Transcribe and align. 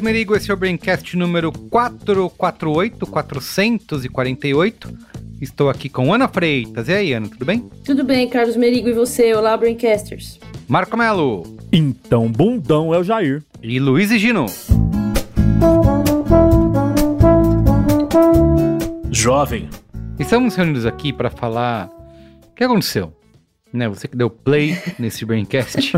Carlos 0.00 0.12
Merigo, 0.14 0.34
esse 0.34 0.50
é 0.50 0.54
o 0.54 0.56
Braincast 0.56 1.14
número 1.14 1.52
448, 1.52 3.06
448. 3.06 4.98
Estou 5.42 5.68
aqui 5.68 5.90
com 5.90 6.14
Ana 6.14 6.26
Freitas. 6.26 6.88
E 6.88 6.92
aí, 6.94 7.12
Ana, 7.12 7.28
tudo 7.28 7.44
bem? 7.44 7.68
Tudo 7.84 8.02
bem, 8.02 8.26
Carlos 8.26 8.56
Merigo, 8.56 8.88
e 8.88 8.94
você? 8.94 9.34
Olá, 9.34 9.54
Braincasters. 9.58 10.40
Marco 10.66 10.96
Melo. 10.96 11.42
Então, 11.70 12.32
bundão 12.32 12.94
é 12.94 12.98
o 12.98 13.04
Jair. 13.04 13.42
E 13.62 13.78
Luiz 13.78 14.10
e 14.10 14.18
Gino. 14.18 14.46
Jovem. 19.10 19.68
Estamos 20.18 20.54
reunidos 20.54 20.86
aqui 20.86 21.12
para 21.12 21.28
falar 21.28 21.90
o 22.50 22.54
que 22.54 22.64
aconteceu. 22.64 23.12
Né, 23.70 23.86
você 23.86 24.08
que 24.08 24.16
deu 24.16 24.30
play 24.30 24.76
nesse 24.98 25.24
Braincast 25.26 25.92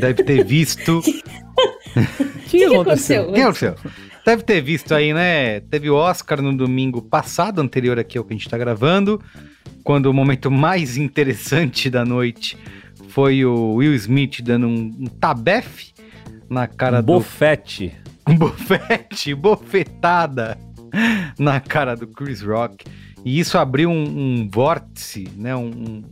deve 0.00 0.24
ter 0.24 0.44
visto 0.44 1.00
O 2.42 2.52
que, 2.52 2.58
que, 2.58 2.64
aconteceu? 2.64 3.30
O 3.30 3.32
que 3.32 3.40
aconteceu? 3.40 3.76
Deve 4.26 4.42
ter 4.42 4.60
visto 4.60 4.94
aí, 4.94 5.14
né? 5.14 5.60
Teve 5.60 5.88
o 5.88 5.94
Oscar 5.94 6.42
no 6.42 6.54
domingo 6.54 7.00
passado, 7.00 7.60
anterior 7.62 7.98
aqui 7.98 8.18
ao 8.18 8.24
que 8.24 8.34
a 8.34 8.36
gente 8.36 8.48
tá 8.48 8.58
gravando, 8.58 9.22
quando 9.82 10.06
o 10.06 10.12
momento 10.12 10.50
mais 10.50 10.98
interessante 10.98 11.88
da 11.88 12.04
noite 12.04 12.58
foi 13.08 13.44
o 13.44 13.74
Will 13.74 13.94
Smith 13.94 14.42
dando 14.42 14.66
um, 14.66 14.94
um 15.00 15.06
tabefe 15.06 15.92
na 16.48 16.66
cara 16.66 16.98
um 16.98 17.02
do. 17.02 17.12
Bofete. 17.14 17.94
Um 18.24 18.36
bofete, 18.36 19.34
bofetada 19.34 20.56
na 21.36 21.58
cara 21.58 21.96
do 21.96 22.06
Chris 22.06 22.40
Rock. 22.40 22.84
E 23.24 23.40
isso 23.40 23.58
abriu 23.58 23.90
um, 23.90 24.04
um 24.04 24.48
vórtice, 24.48 25.28
né? 25.36 25.56
Um, 25.56 25.66
um, 25.66 26.02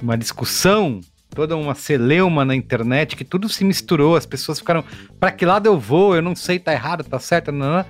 uma 0.00 0.16
discussão 0.16 1.00
toda 1.38 1.56
uma 1.56 1.72
celeuma 1.72 2.44
na 2.44 2.52
internet 2.52 3.14
que 3.14 3.24
tudo 3.24 3.48
se 3.48 3.64
misturou, 3.64 4.16
as 4.16 4.26
pessoas 4.26 4.58
ficaram, 4.58 4.82
para 5.20 5.30
que 5.30 5.46
lado 5.46 5.66
eu 5.66 5.78
vou? 5.78 6.16
Eu 6.16 6.20
não 6.20 6.34
sei, 6.34 6.58
tá 6.58 6.72
errado, 6.72 7.04
tá 7.04 7.16
certo, 7.20 7.52
não, 7.52 7.76
não. 7.76 7.84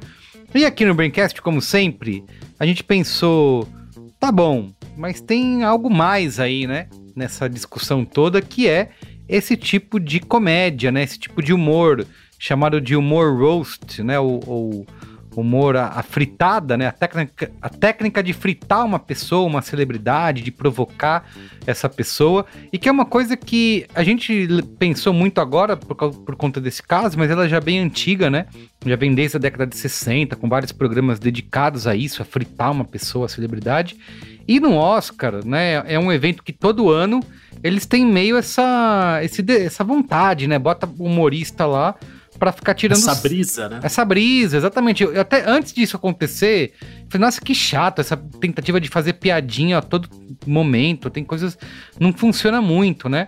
E 0.54 0.66
aqui 0.66 0.84
no 0.84 0.94
Braincast, 0.94 1.40
como 1.40 1.62
sempre, 1.62 2.22
a 2.60 2.66
gente 2.66 2.84
pensou, 2.84 3.66
tá 4.20 4.30
bom, 4.30 4.70
mas 4.98 5.22
tem 5.22 5.62
algo 5.62 5.88
mais 5.88 6.38
aí, 6.38 6.66
né, 6.66 6.88
nessa 7.16 7.48
discussão 7.48 8.04
toda 8.04 8.42
que 8.42 8.68
é 8.68 8.90
esse 9.26 9.56
tipo 9.56 9.98
de 9.98 10.20
comédia, 10.20 10.92
né, 10.92 11.02
esse 11.02 11.18
tipo 11.18 11.42
de 11.42 11.54
humor 11.54 12.06
chamado 12.38 12.82
de 12.82 12.94
humor 12.94 13.34
roast, 13.34 14.02
né, 14.02 14.20
ou, 14.20 14.42
ou 14.46 14.86
humor, 15.40 15.76
a, 15.76 15.88
a, 15.88 16.02
fritada, 16.02 16.76
né? 16.76 16.86
A 16.86 16.92
técnica, 16.92 17.50
a 17.60 17.68
técnica 17.68 18.22
de 18.22 18.32
fritar 18.32 18.84
uma 18.84 18.98
pessoa, 18.98 19.46
uma 19.46 19.62
celebridade, 19.62 20.42
de 20.42 20.50
provocar 20.50 21.24
essa 21.66 21.88
pessoa. 21.88 22.46
E 22.72 22.78
que 22.78 22.88
é 22.88 22.92
uma 22.92 23.04
coisa 23.04 23.36
que 23.36 23.86
a 23.94 24.02
gente 24.02 24.48
pensou 24.78 25.12
muito 25.12 25.40
agora 25.40 25.76
por, 25.76 25.94
por 25.94 26.36
conta 26.36 26.60
desse 26.60 26.82
caso, 26.82 27.18
mas 27.18 27.30
ela 27.30 27.48
já 27.48 27.58
é 27.58 27.60
bem 27.60 27.78
antiga, 27.78 28.30
né? 28.30 28.46
Já 28.84 28.96
vem 28.96 29.14
desde 29.14 29.36
a 29.36 29.40
década 29.40 29.66
de 29.66 29.76
60, 29.76 30.36
com 30.36 30.48
vários 30.48 30.72
programas 30.72 31.18
dedicados 31.18 31.86
a 31.86 31.94
isso, 31.94 32.22
a 32.22 32.24
fritar 32.24 32.72
uma 32.72 32.84
pessoa, 32.84 33.26
a 33.26 33.28
celebridade. 33.28 33.96
E 34.46 34.58
no 34.58 34.74
Oscar, 34.74 35.44
né? 35.44 35.82
É 35.86 35.98
um 35.98 36.10
evento 36.10 36.42
que 36.42 36.52
todo 36.52 36.90
ano 36.90 37.20
eles 37.62 37.86
têm 37.86 38.06
meio 38.06 38.36
essa, 38.36 39.20
esse, 39.22 39.44
essa 39.50 39.84
vontade, 39.84 40.46
né? 40.46 40.58
Bota 40.58 40.88
humorista 40.98 41.66
lá 41.66 41.94
para 42.38 42.52
ficar 42.52 42.74
tirando. 42.74 42.98
Essa 42.98 43.14
brisa, 43.14 43.68
né? 43.68 43.80
Essa 43.82 44.04
brisa, 44.04 44.56
exatamente. 44.56 45.02
Eu, 45.02 45.20
até 45.20 45.48
antes 45.48 45.72
disso 45.72 45.96
acontecer, 45.96 46.72
falei, 47.08 47.26
nossa, 47.26 47.40
que 47.40 47.54
chato 47.54 48.00
essa 48.00 48.16
tentativa 48.16 48.80
de 48.80 48.88
fazer 48.88 49.14
piadinha 49.14 49.78
a 49.78 49.82
todo 49.82 50.08
momento. 50.46 51.10
Tem 51.10 51.24
coisas. 51.24 51.58
Não 51.98 52.12
funciona 52.12 52.60
muito, 52.60 53.08
né? 53.08 53.26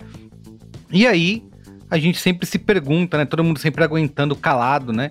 E 0.91 1.06
aí, 1.06 1.43
a 1.91 1.98
gente 1.98 2.19
sempre 2.19 2.47
se 2.47 2.59
pergunta, 2.59 3.19
né? 3.19 3.25
Todo 3.25 3.43
mundo 3.43 3.59
sempre 3.59 3.82
aguentando 3.82 4.37
calado, 4.37 4.93
né? 4.93 5.10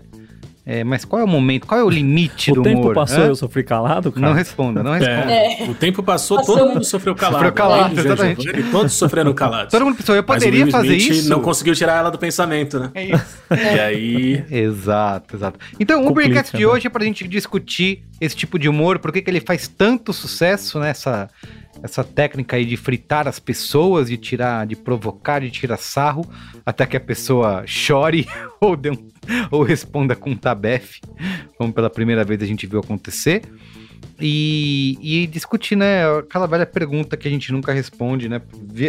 É, 0.72 0.84
mas 0.84 1.04
qual 1.04 1.20
é 1.20 1.26
o 1.26 1.28
momento, 1.28 1.66
qual 1.66 1.80
é 1.80 1.84
o 1.84 1.90
limite 1.90 2.52
o 2.52 2.54
do 2.54 2.62
humor? 2.62 2.72
O 2.72 2.76
tempo 2.76 2.94
passou 2.94 3.24
e 3.24 3.28
eu 3.30 3.36
sofri 3.36 3.64
calado, 3.64 4.12
cara? 4.12 4.28
Não 4.28 4.34
responda, 4.36 4.84
não 4.84 4.92
responda. 4.92 5.32
É. 5.32 5.64
O 5.68 5.74
tempo 5.74 6.04
passou, 6.04 6.38
passou, 6.38 6.58
todo 6.58 6.70
mundo 6.70 6.86
sofreu 6.86 7.16
calado. 7.16 7.38
Sofreu 7.38 7.54
calado, 7.54 7.96
né? 7.96 8.02
exatamente. 8.02 8.48
E 8.48 8.64
todos 8.70 8.94
sofreram 8.94 9.34
calados. 9.34 9.72
Todo 9.72 9.84
mundo 9.84 9.98
pensou, 9.98 10.14
eu 10.14 10.22
poderia 10.22 10.68
mas 10.68 10.76
o 10.76 10.78
fazer 10.78 10.96
isso? 10.96 11.28
não 11.28 11.42
conseguiu 11.42 11.74
tirar 11.74 11.98
ela 11.98 12.12
do 12.12 12.20
pensamento, 12.20 12.80
né? 12.80 12.92
É 12.94 13.04
isso. 13.04 13.38
E 13.50 13.80
aí... 13.80 14.46
Exato, 14.52 15.36
exato. 15.36 15.60
Então, 15.80 16.04
Complica, 16.04 16.12
o 16.12 16.32
Braincast 16.34 16.56
de 16.56 16.64
né? 16.64 16.72
hoje 16.72 16.86
é 16.86 16.90
pra 16.92 17.04
gente 17.04 17.28
discutir 17.28 18.04
esse 18.22 18.36
tipo 18.36 18.60
de 18.60 18.70
humor, 18.70 19.00
por 19.00 19.12
que 19.12 19.24
ele 19.26 19.42
faz 19.42 19.68
tanto 19.68 20.14
sucesso 20.14 20.80
nessa 20.80 21.00
essa 21.00 21.30
técnica 22.04 22.58
aí 22.58 22.66
de 22.66 22.76
fritar 22.76 23.28
as 23.28 23.40
pessoas, 23.40 24.10
de 24.10 24.18
tirar, 24.18 24.66
de 24.66 24.76
provocar, 24.76 25.40
de 25.40 25.50
tirar 25.50 25.78
sarro, 25.78 26.26
até 26.66 26.86
que 26.86 26.98
a 26.98 27.00
pessoa 27.00 27.64
chore 27.66 28.28
ou, 28.60 28.76
dê 28.76 28.92
um, 28.92 29.08
ou 29.52 29.64
responda 29.64 30.16
com 30.16 30.32
um 30.32 30.36
tabefe, 30.36 31.02
como 31.58 31.72
pela 31.72 31.90
primeira 31.90 32.24
vez 32.24 32.42
a 32.42 32.46
gente 32.46 32.68
viu 32.68 32.80
acontecer. 32.80 33.44
E, 34.22 34.98
e 35.02 35.28
discutir, 35.28 35.78
né, 35.78 36.06
aquela 36.18 36.46
velha 36.46 36.66
pergunta 36.66 37.16
que 37.16 37.28
a 37.28 37.32
gente 37.32 37.52
nunca 37.54 37.72
responde, 37.72 38.28
né? 38.28 38.42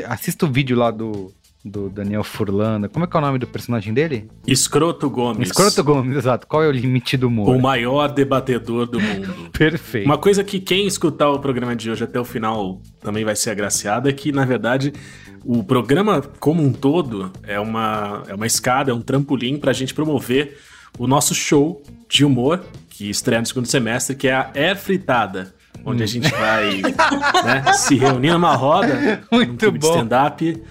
Assista 0.08 0.44
o 0.44 0.50
vídeo 0.50 0.76
lá 0.76 0.90
do, 0.90 1.32
do 1.64 1.90
Daniel 1.90 2.24
Furlanda. 2.24 2.88
Como 2.88 3.04
é 3.04 3.08
que 3.08 3.16
é 3.16 3.18
o 3.18 3.22
nome 3.22 3.38
do 3.38 3.46
personagem 3.46 3.92
dele? 3.92 4.28
Escroto 4.46 5.10
Gomes. 5.10 5.48
Escroto 5.48 5.84
Gomes, 5.84 6.16
exato. 6.16 6.46
Qual 6.46 6.62
é 6.62 6.68
o 6.68 6.70
limite 6.70 7.16
do 7.16 7.28
humor? 7.28 7.54
O 7.54 7.60
maior 7.60 8.08
debatedor 8.08 8.86
do 8.86 9.00
mundo. 9.00 9.50
Perfeito. 9.52 10.06
Uma 10.06 10.16
coisa 10.16 10.42
que 10.42 10.58
quem 10.58 10.86
escutar 10.86 11.30
o 11.30 11.38
programa 11.38 11.76
de 11.76 11.90
hoje 11.90 12.02
até 12.02 12.18
o 12.18 12.24
final 12.24 12.80
também 13.00 13.24
vai 13.24 13.36
ser 13.36 13.50
agraciado 13.50 14.08
é 14.08 14.12
que, 14.12 14.32
na 14.32 14.44
verdade, 14.44 14.92
o 15.44 15.62
programa 15.62 16.22
como 16.38 16.62
um 16.62 16.72
todo 16.72 17.30
é 17.42 17.60
uma, 17.60 18.22
é 18.26 18.34
uma 18.34 18.46
escada, 18.46 18.90
é 18.90 18.94
um 18.94 19.02
trampolim 19.02 19.58
para 19.58 19.70
a 19.70 19.74
gente 19.74 19.92
promover 19.92 20.58
o 20.98 21.06
nosso 21.06 21.34
show 21.34 21.82
de 22.08 22.24
humor 22.24 22.64
que 22.88 23.10
estreia 23.10 23.40
no 23.40 23.46
segundo 23.46 23.66
semestre, 23.66 24.16
que 24.16 24.28
é 24.28 24.32
a 24.32 24.50
Air 24.54 24.78
Fritada 24.78 25.54
onde 25.84 26.02
a 26.02 26.04
hum. 26.04 26.08
gente 26.08 26.30
vai 26.30 26.82
né, 27.44 27.72
se 27.72 27.96
reunir 27.96 28.32
numa 28.32 28.54
roda, 28.54 29.22
Muito 29.30 29.68
um 29.68 29.72
bom. 29.72 29.88
stand-up, 29.88 30.62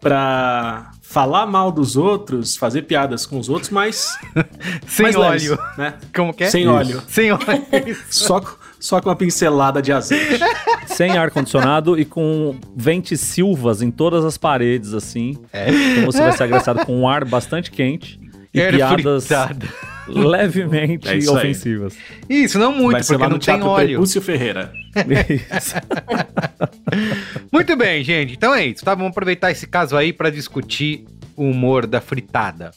pra 0.00 0.90
falar 1.02 1.46
mal 1.46 1.72
dos 1.72 1.96
outros, 1.96 2.56
fazer 2.56 2.82
piadas 2.82 3.24
com 3.24 3.38
os 3.38 3.48
outros, 3.48 3.70
mas. 3.70 4.18
Sem 4.86 5.04
mais 5.04 5.16
óleo. 5.16 5.50
Leves, 5.50 5.76
né? 5.78 5.94
Como 6.14 6.34
que 6.34 6.44
é? 6.44 6.50
Sem 6.50 6.62
Isso. 6.62 6.72
óleo. 6.72 7.02
Sem 7.08 7.32
óleo. 7.32 7.96
só, 8.10 8.42
só 8.78 9.00
com 9.00 9.08
uma 9.08 9.16
pincelada 9.16 9.80
de 9.80 9.92
azeite. 9.92 10.42
Sem 10.86 11.16
ar-condicionado 11.16 11.98
e 11.98 12.04
com 12.04 12.58
ventes 12.76 13.20
silvas 13.20 13.82
em 13.82 13.90
todas 13.90 14.24
as 14.24 14.36
paredes, 14.36 14.94
assim. 14.94 15.38
É. 15.52 15.70
Então 15.70 16.06
você 16.06 16.20
vai 16.20 16.32
ser 16.32 16.44
agraciado 16.44 16.84
com 16.84 17.00
um 17.00 17.08
ar 17.08 17.24
bastante 17.24 17.70
quente 17.70 18.27
e 18.58 18.62
Era 18.62 18.76
piadas 18.76 19.26
fritada. 19.26 19.66
levemente 20.08 21.08
é 21.08 21.16
isso 21.16 21.34
ofensivas. 21.34 21.94
Isso, 22.28 22.58
não 22.58 22.72
muito, 22.72 22.92
vai 22.92 23.02
porque 23.02 23.28
não 23.28 23.38
tem 23.38 23.62
óleo. 23.62 23.88
Prepúcio 23.88 24.22
Ferreira. 24.22 24.72
muito 27.52 27.76
bem, 27.76 28.02
gente. 28.02 28.34
Então 28.34 28.54
é 28.54 28.66
isso, 28.66 28.84
tá? 28.84 28.94
Vamos 28.94 29.10
aproveitar 29.10 29.50
esse 29.50 29.66
caso 29.66 29.96
aí 29.96 30.12
para 30.12 30.30
discutir 30.30 31.04
o 31.36 31.44
humor 31.44 31.86
da 31.86 32.00
fritada. 32.00 32.70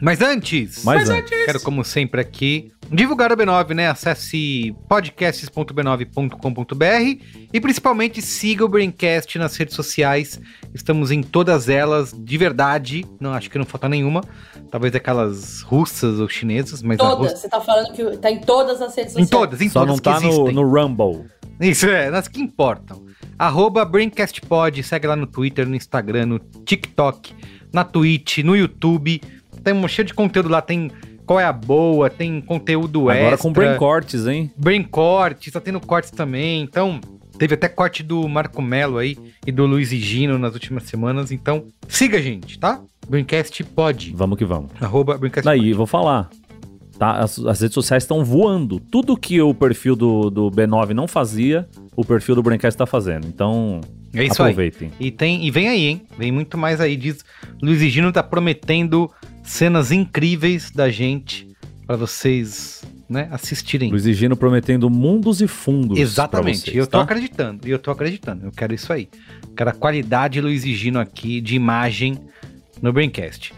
Mas 0.00 0.20
antes, 0.20 0.84
Mas 0.84 1.10
antes, 1.10 1.30
quero 1.44 1.60
como 1.60 1.84
sempre 1.84 2.20
aqui 2.20 2.70
divulgar 2.90 3.30
o 3.32 3.36
B9, 3.36 3.74
né? 3.74 3.88
Acesse 3.88 4.74
podcasts.b9.com.br 4.88 7.22
e 7.52 7.60
principalmente 7.60 8.22
siga 8.22 8.64
o 8.64 8.68
Braincast 8.68 9.36
nas 9.38 9.54
redes 9.56 9.74
sociais. 9.74 10.40
Estamos 10.74 11.10
em 11.10 11.22
todas 11.22 11.68
elas, 11.68 12.14
de 12.16 12.38
verdade. 12.38 13.04
Não 13.20 13.32
acho 13.32 13.50
que 13.50 13.58
não 13.58 13.66
falta 13.66 13.88
nenhuma. 13.88 14.22
Talvez 14.70 14.94
aquelas 14.94 15.62
russas 15.62 16.20
ou 16.20 16.28
chinesas, 16.28 16.80
mas 16.82 16.98
todas. 16.98 17.40
Você 17.40 17.48
tá 17.48 17.60
falando 17.60 17.92
que 17.92 18.16
tá 18.18 18.30
em 18.30 18.38
todas 18.40 18.80
as 18.80 18.94
redes 18.94 19.12
sociais. 19.12 19.28
Em 19.28 19.30
todas, 19.30 19.60
em 19.60 19.68
Só 19.68 19.80
todas 19.80 19.96
não 19.96 20.02
tá 20.02 20.20
no, 20.20 20.52
no 20.52 20.62
Rumble. 20.62 21.26
Isso 21.60 21.86
é, 21.86 22.08
nas 22.10 22.28
que 22.28 22.40
importam. 22.40 23.04
Arroba 23.38 23.84
BraincastPod, 23.84 24.82
segue 24.82 25.06
lá 25.06 25.14
no 25.14 25.26
Twitter, 25.26 25.66
no 25.66 25.76
Instagram, 25.76 26.24
no 26.26 26.38
TikTok, 26.38 27.34
na 27.72 27.84
Twitch, 27.84 28.38
no 28.38 28.56
YouTube 28.56 29.20
tem 29.58 29.74
um 29.74 29.88
cheio 29.88 30.06
de 30.06 30.14
conteúdo 30.14 30.48
lá, 30.48 30.62
tem 30.62 30.90
qual 31.28 31.38
é 31.38 31.44
a 31.44 31.52
boa, 31.52 32.08
tem 32.08 32.40
conteúdo 32.40 33.10
Agora 33.10 33.34
extra. 33.34 33.36
com 33.36 33.52
brain 33.52 33.76
cortes, 33.76 34.26
hein? 34.26 34.50
Brain 34.56 34.82
corte, 34.82 35.50
tá 35.50 35.60
tendo 35.60 35.78
cortes 35.78 36.10
também. 36.10 36.62
Então, 36.62 36.98
teve 37.38 37.52
até 37.52 37.68
corte 37.68 38.02
do 38.02 38.26
Marco 38.26 38.62
Melo 38.62 38.96
aí 38.96 39.14
e 39.46 39.52
do 39.52 39.66
Luiz 39.66 39.92
e 39.92 39.98
Gino 39.98 40.38
nas 40.38 40.54
últimas 40.54 40.84
semanas. 40.84 41.30
Então, 41.30 41.66
siga 41.86 42.16
a 42.16 42.22
gente, 42.22 42.58
tá? 42.58 42.80
Braincast 43.06 43.62
pode. 43.62 44.14
Vamos 44.16 44.38
que 44.38 44.44
vamos. 44.46 44.70
Arroba 44.80 45.18
Braincast 45.18 45.44
Daí, 45.44 45.58
pode. 45.58 45.72
vou 45.74 45.86
falar. 45.86 46.30
Tá? 46.98 47.18
As, 47.18 47.38
as 47.40 47.60
redes 47.60 47.74
sociais 47.74 48.04
estão 48.04 48.24
voando. 48.24 48.80
Tudo 48.80 49.14
que 49.14 49.38
o 49.42 49.52
perfil 49.52 49.94
do, 49.94 50.30
do 50.30 50.50
B9 50.50 50.94
não 50.94 51.06
fazia, 51.06 51.68
o 51.94 52.06
perfil 52.06 52.36
do 52.36 52.42
Braincast 52.42 52.76
tá 52.78 52.86
fazendo. 52.86 53.26
Então, 53.26 53.82
É 54.14 54.24
isso 54.24 54.42
aí. 54.42 54.50
aproveitem. 54.52 54.90
E, 54.98 55.10
tem, 55.10 55.46
e 55.46 55.50
vem 55.50 55.68
aí, 55.68 55.86
hein? 55.88 56.02
Vem 56.18 56.32
muito 56.32 56.56
mais 56.56 56.80
aí. 56.80 56.96
Diz, 56.96 57.22
Luiz 57.62 57.82
e 57.82 57.90
Gino 57.90 58.10
tá 58.10 58.22
prometendo 58.22 59.10
cenas 59.48 59.90
incríveis 59.92 60.70
da 60.70 60.90
gente 60.90 61.48
pra 61.86 61.96
vocês, 61.96 62.82
né, 63.08 63.28
assistirem. 63.30 63.90
Luiz 63.90 64.04
e 64.06 64.12
Gino 64.12 64.36
prometendo 64.36 64.90
mundos 64.90 65.40
e 65.40 65.48
fundos. 65.48 65.98
Exatamente. 65.98 66.60
vocês, 66.60 66.76
E 66.76 66.78
eu 66.78 66.86
tô 66.86 66.98
tá? 66.98 67.04
acreditando. 67.04 67.66
E 67.66 67.70
eu 67.70 67.78
tô 67.78 67.90
acreditando. 67.90 68.46
Eu 68.46 68.52
quero 68.52 68.74
isso 68.74 68.92
aí. 68.92 69.08
Quero 69.56 69.70
a 69.70 69.72
qualidade 69.72 70.40
Luiz 70.40 70.64
e 70.64 70.74
Gino 70.74 71.00
aqui 71.00 71.40
de 71.40 71.56
imagem 71.56 72.18
no 72.82 72.92
Braincast. 72.92 73.54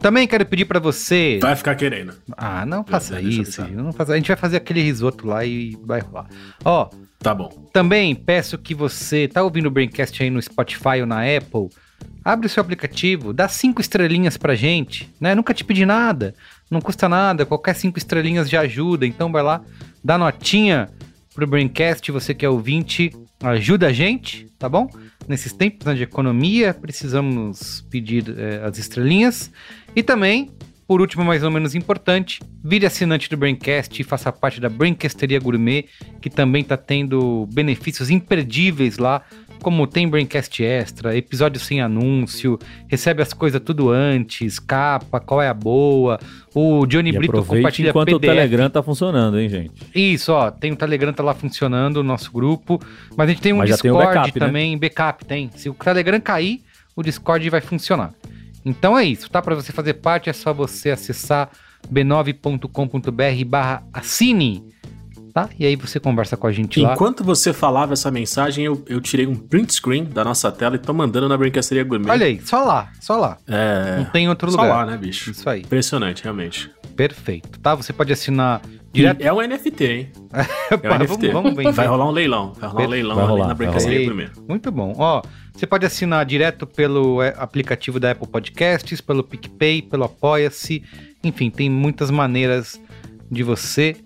Também 0.00 0.28
quero 0.28 0.46
pedir 0.46 0.66
pra 0.66 0.78
você. 0.78 1.38
Vai 1.42 1.56
ficar 1.56 1.74
querendo. 1.74 2.12
Ah, 2.36 2.64
não 2.64 2.84
faça 2.84 3.20
eu 3.20 3.28
isso. 3.28 3.66
Não 3.72 3.92
faça... 3.92 4.12
A 4.12 4.16
gente 4.16 4.28
vai 4.28 4.36
fazer 4.36 4.58
aquele 4.58 4.80
risoto 4.82 5.26
lá 5.26 5.44
e 5.44 5.76
vai 5.84 6.00
rolar. 6.00 6.28
Ó, 6.64 6.88
Tá 7.18 7.34
bom. 7.34 7.48
também 7.72 8.14
peço 8.14 8.56
que 8.58 8.74
você 8.74 9.26
tá 9.26 9.42
ouvindo 9.42 9.66
o 9.66 9.70
Braincast 9.70 10.22
aí 10.22 10.30
no 10.30 10.40
Spotify 10.40 11.00
ou 11.00 11.06
na 11.06 11.22
Apple, 11.22 11.68
abre 12.26 12.48
o 12.48 12.50
seu 12.50 12.60
aplicativo, 12.60 13.32
dá 13.32 13.46
cinco 13.46 13.80
estrelinhas 13.80 14.36
pra 14.36 14.56
gente, 14.56 15.08
né? 15.20 15.32
Nunca 15.32 15.54
te 15.54 15.64
pedi 15.64 15.86
nada, 15.86 16.34
não 16.68 16.80
custa 16.80 17.08
nada, 17.08 17.46
qualquer 17.46 17.76
cinco 17.76 17.98
estrelinhas 17.98 18.50
já 18.50 18.62
ajuda, 18.62 19.06
então 19.06 19.30
vai 19.30 19.44
lá, 19.44 19.62
dá 20.02 20.18
notinha 20.18 20.88
pro 21.32 21.46
Braincast, 21.46 22.10
você 22.10 22.34
que 22.34 22.44
é 22.44 22.48
ouvinte, 22.48 23.12
ajuda 23.40 23.86
a 23.86 23.92
gente, 23.92 24.48
tá 24.58 24.68
bom? 24.68 24.90
Nesses 25.28 25.52
tempos 25.52 25.86
né, 25.86 25.94
de 25.94 26.02
economia, 26.02 26.74
precisamos 26.74 27.86
pedir 27.88 28.34
eh, 28.36 28.60
as 28.64 28.76
estrelinhas. 28.76 29.52
E 29.94 30.02
também, 30.02 30.50
por 30.88 31.00
último, 31.00 31.24
mais 31.24 31.44
ou 31.44 31.50
menos 31.50 31.76
importante, 31.76 32.40
vire 32.64 32.86
assinante 32.86 33.30
do 33.30 33.36
Braincast 33.36 34.00
e 34.00 34.04
faça 34.04 34.32
parte 34.32 34.60
da 34.60 34.68
Braincasteria 34.68 35.38
Gourmet, 35.38 35.84
que 36.20 36.28
também 36.28 36.62
está 36.62 36.76
tendo 36.76 37.46
benefícios 37.52 38.10
imperdíveis 38.10 38.98
lá, 38.98 39.22
como 39.62 39.86
tem 39.86 40.08
Braincast 40.08 40.62
Extra, 40.62 41.16
episódio 41.16 41.60
sem 41.60 41.80
anúncio, 41.80 42.58
recebe 42.88 43.22
as 43.22 43.32
coisas 43.32 43.60
tudo 43.60 43.90
antes, 43.90 44.58
capa, 44.58 45.20
qual 45.20 45.42
é 45.42 45.48
a 45.48 45.54
boa, 45.54 46.18
o 46.54 46.86
Johnny 46.86 47.10
E 47.10 47.18
Brito 47.18 47.44
compartilha 47.44 47.90
enquanto 47.90 48.14
o 48.14 48.20
PDF. 48.20 48.34
Telegram 48.34 48.70
tá 48.70 48.82
funcionando, 48.82 49.38
hein, 49.38 49.48
gente? 49.48 49.72
Isso, 49.94 50.32
ó, 50.32 50.50
tem 50.50 50.72
o 50.72 50.76
Telegram 50.76 51.12
tá 51.12 51.22
lá 51.22 51.34
funcionando, 51.34 51.98
o 51.98 52.02
nosso 52.02 52.32
grupo, 52.32 52.80
mas 53.16 53.28
a 53.28 53.32
gente 53.32 53.42
tem 53.42 53.52
um 53.52 53.58
Mas 53.58 53.70
já 53.70 53.78
tem 53.78 53.90
o 53.90 53.94
Discord 53.94 54.14
backup, 54.14 54.40
né? 54.40 54.46
também, 54.46 54.78
backup 54.78 55.24
tem. 55.24 55.50
Se 55.54 55.68
o 55.68 55.74
Telegram 55.74 56.20
cair, 56.20 56.62
o 56.94 57.02
Discord 57.02 57.48
vai 57.50 57.60
funcionar. 57.60 58.12
Então 58.64 58.98
é 58.98 59.04
isso, 59.04 59.30
tá? 59.30 59.40
Para 59.40 59.54
você 59.54 59.72
fazer 59.72 59.94
parte 59.94 60.28
é 60.28 60.32
só 60.32 60.52
você 60.52 60.90
acessar 60.90 61.50
b9.com.br 61.92 63.44
barra 63.46 63.82
assine, 63.92 64.64
tá? 65.36 65.50
E 65.58 65.66
aí 65.66 65.76
você 65.76 66.00
conversa 66.00 66.34
com 66.34 66.46
a 66.46 66.52
gente 66.52 66.80
lá. 66.80 66.94
Enquanto 66.94 67.22
você 67.22 67.52
falava 67.52 67.92
essa 67.92 68.10
mensagem, 68.10 68.64
eu, 68.64 68.82
eu 68.88 69.02
tirei 69.02 69.26
um 69.26 69.34
print 69.34 69.74
screen 69.74 70.04
da 70.04 70.24
nossa 70.24 70.50
tela 70.50 70.76
e 70.76 70.78
tô 70.78 70.94
mandando 70.94 71.28
na 71.28 71.36
Brincadeira 71.36 71.86
Gourmet. 71.86 72.10
Olha 72.10 72.24
aí, 72.24 72.40
só 72.42 72.64
lá, 72.64 72.90
só 73.02 73.18
lá. 73.18 73.36
É. 73.46 73.98
Não 73.98 74.06
tem 74.06 74.24
em 74.24 74.28
outro 74.30 74.50
Só 74.50 74.62
lugar. 74.62 74.86
lá, 74.86 74.86
né, 74.92 74.96
bicho? 74.96 75.30
Isso 75.30 75.46
aí, 75.46 75.60
Impressionante, 75.60 76.24
realmente. 76.24 76.70
perfeito, 76.96 77.60
tá? 77.60 77.74
Você 77.74 77.92
pode 77.92 78.14
assinar 78.14 78.62
direto. 78.90 79.20
é 79.20 79.30
um 79.30 79.46
NFT, 79.46 79.84
hein? 79.84 80.12
É 80.70 80.74
um 80.74 80.78
Pá, 80.78 80.98
NFT. 80.98 81.28
vamos, 81.28 81.54
vamos. 81.54 81.76
Vai 81.76 81.86
rolar 81.86 82.08
um 82.08 82.12
leilão. 82.12 82.54
Vai 82.54 82.70
rolar 82.70 82.86
um 82.86 82.88
leilão 82.88 83.14
Vai 83.16 83.24
ali 83.24 83.32
rolar, 83.32 83.48
na 83.48 83.54
Brincadeira 83.54 83.94
Ei, 83.94 84.04
Gourmet. 84.06 84.30
Muito 84.48 84.72
bom. 84.72 84.94
Ó, 84.96 85.20
você 85.52 85.66
pode 85.66 85.84
assinar 85.84 86.24
direto 86.24 86.66
pelo 86.66 87.20
é, 87.20 87.34
aplicativo 87.36 88.00
da 88.00 88.12
Apple 88.12 88.26
Podcasts, 88.26 89.02
pelo 89.02 89.22
PicPay, 89.22 89.82
pelo 89.82 90.04
Apoia-se. 90.04 90.82
Enfim, 91.22 91.50
tem 91.50 91.68
muitas 91.68 92.10
maneiras 92.10 92.80
de 93.30 93.42
você 93.42 93.96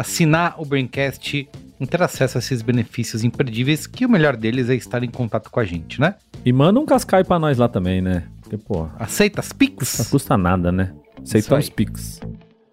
assinar 0.00 0.60
o 0.60 0.64
Braincast 0.64 1.48
e 1.80 1.86
ter 1.86 2.02
acesso 2.02 2.38
a 2.38 2.40
esses 2.40 2.62
benefícios 2.62 3.24
imperdíveis, 3.24 3.86
que 3.86 4.06
o 4.06 4.08
melhor 4.08 4.36
deles 4.36 4.68
é 4.70 4.74
estar 4.74 5.02
em 5.02 5.10
contato 5.10 5.50
com 5.50 5.60
a 5.60 5.64
gente, 5.64 6.00
né? 6.00 6.14
E 6.44 6.52
manda 6.52 6.78
um 6.80 6.86
cascai 6.86 7.24
pra 7.24 7.38
nós 7.38 7.58
lá 7.58 7.68
também, 7.68 8.00
né? 8.00 8.24
Porque, 8.40 8.56
pô, 8.56 8.88
Aceita 8.98 9.40
as 9.40 9.50
não 9.50 9.56
Pix? 9.58 10.08
custa 10.10 10.36
nada, 10.36 10.70
né? 10.70 10.94
Aceitar 11.22 11.56
aí. 11.56 11.62
os 11.62 11.68
pics. 11.68 12.20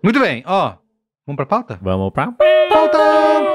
Muito 0.03 0.19
bem, 0.19 0.43
ó. 0.45 0.75
Vamos 1.25 1.37
pra 1.37 1.45
pauta? 1.45 1.79
Vamos 1.81 2.11
pra... 2.11 2.31
Pauta! 2.69 3.52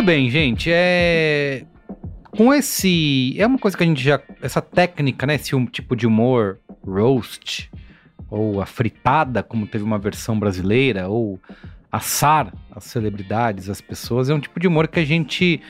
Muito 0.00 0.06
bem, 0.06 0.30
gente. 0.30 0.70
É 0.72 1.62
com 2.30 2.54
esse 2.54 3.34
é 3.38 3.46
uma 3.46 3.58
coisa 3.58 3.76
que 3.76 3.82
a 3.82 3.86
gente 3.86 4.02
já 4.02 4.18
essa 4.40 4.62
técnica, 4.62 5.26
né, 5.26 5.34
esse 5.34 5.54
um 5.54 5.66
tipo 5.66 5.94
de 5.94 6.06
humor 6.06 6.58
roast 6.82 7.70
ou 8.30 8.62
a 8.62 8.66
fritada, 8.66 9.42
como 9.42 9.66
teve 9.66 9.84
uma 9.84 9.98
versão 9.98 10.38
brasileira, 10.38 11.06
ou 11.06 11.38
assar 11.92 12.50
as 12.74 12.84
celebridades, 12.84 13.68
as 13.68 13.82
pessoas, 13.82 14.30
é 14.30 14.34
um 14.34 14.40
tipo 14.40 14.58
de 14.58 14.66
humor 14.66 14.88
que 14.88 15.00
a 15.00 15.04
gente 15.04 15.60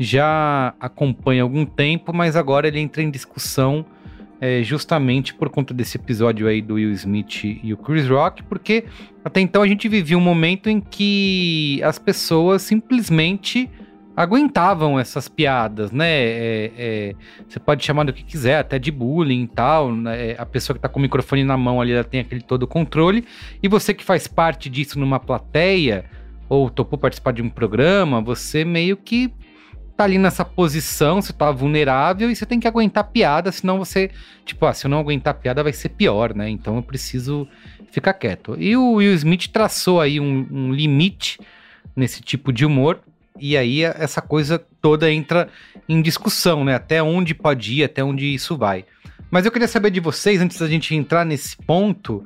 já 0.00 0.74
acompanha 0.80 1.42
há 1.42 1.44
algum 1.44 1.64
tempo, 1.64 2.12
mas 2.12 2.34
agora 2.34 2.66
ele 2.66 2.80
entra 2.80 3.04
em 3.04 3.10
discussão 3.10 3.86
é, 4.40 4.62
justamente 4.62 5.34
por 5.34 5.48
conta 5.48 5.72
desse 5.72 5.96
episódio 5.96 6.46
aí 6.46 6.60
do 6.60 6.74
Will 6.74 6.92
Smith 6.92 7.44
e 7.44 7.72
o 7.72 7.76
Chris 7.76 8.08
Rock, 8.08 8.42
porque 8.42 8.84
até 9.24 9.40
então 9.40 9.62
a 9.62 9.66
gente 9.66 9.88
vivia 9.88 10.16
um 10.16 10.20
momento 10.20 10.68
em 10.68 10.80
que 10.80 11.80
as 11.82 11.98
pessoas 11.98 12.62
simplesmente 12.62 13.70
aguentavam 14.16 14.98
essas 14.98 15.28
piadas, 15.28 15.92
né? 15.92 16.08
É, 16.08 16.72
é, 16.78 17.14
você 17.46 17.60
pode 17.60 17.84
chamar 17.84 18.04
do 18.04 18.14
que 18.14 18.24
quiser, 18.24 18.58
até 18.58 18.78
de 18.78 18.90
bullying 18.90 19.42
e 19.42 19.48
tal. 19.48 19.94
né? 19.94 20.34
A 20.38 20.46
pessoa 20.46 20.74
que 20.74 20.80
tá 20.80 20.88
com 20.88 20.98
o 20.98 21.02
microfone 21.02 21.44
na 21.44 21.56
mão 21.56 21.82
ali, 21.82 21.92
ela 21.92 22.02
tem 22.02 22.20
aquele 22.20 22.40
todo 22.40 22.62
o 22.62 22.66
controle. 22.66 23.26
E 23.62 23.68
você 23.68 23.92
que 23.92 24.02
faz 24.02 24.26
parte 24.26 24.70
disso 24.70 24.98
numa 24.98 25.20
plateia, 25.20 26.06
ou 26.48 26.70
topou 26.70 26.98
participar 26.98 27.32
de 27.32 27.42
um 27.42 27.50
programa, 27.50 28.22
você 28.22 28.64
meio 28.64 28.96
que 28.96 29.30
tá 29.96 30.04
ali 30.04 30.18
nessa 30.18 30.44
posição, 30.44 31.22
você 31.22 31.32
tá 31.32 31.50
vulnerável 31.50 32.30
e 32.30 32.36
você 32.36 32.44
tem 32.44 32.60
que 32.60 32.68
aguentar 32.68 33.04
piada, 33.04 33.50
senão 33.50 33.78
você, 33.78 34.10
tipo, 34.44 34.66
ah, 34.66 34.72
se 34.74 34.86
eu 34.86 34.90
não 34.90 34.98
aguentar 34.98 35.34
piada 35.34 35.62
vai 35.62 35.72
ser 35.72 35.88
pior, 35.90 36.34
né? 36.34 36.48
Então 36.50 36.76
eu 36.76 36.82
preciso 36.82 37.48
ficar 37.90 38.12
quieto. 38.12 38.56
E 38.58 38.76
o 38.76 38.94
Will 38.94 39.14
Smith 39.14 39.48
traçou 39.48 40.00
aí 40.00 40.20
um, 40.20 40.46
um 40.50 40.72
limite 40.72 41.40
nesse 41.94 42.20
tipo 42.20 42.52
de 42.52 42.66
humor, 42.66 43.00
e 43.38 43.56
aí 43.56 43.82
essa 43.82 44.20
coisa 44.20 44.62
toda 44.80 45.10
entra 45.10 45.48
em 45.88 46.02
discussão, 46.02 46.64
né? 46.64 46.74
Até 46.74 47.02
onde 47.02 47.34
pode 47.34 47.80
ir, 47.80 47.84
até 47.84 48.04
onde 48.04 48.26
isso 48.26 48.56
vai. 48.56 48.84
Mas 49.30 49.44
eu 49.44 49.52
queria 49.52 49.68
saber 49.68 49.90
de 49.90 50.00
vocês, 50.00 50.40
antes 50.40 50.58
da 50.58 50.68
gente 50.68 50.94
entrar 50.94 51.24
nesse 51.24 51.56
ponto, 51.56 52.24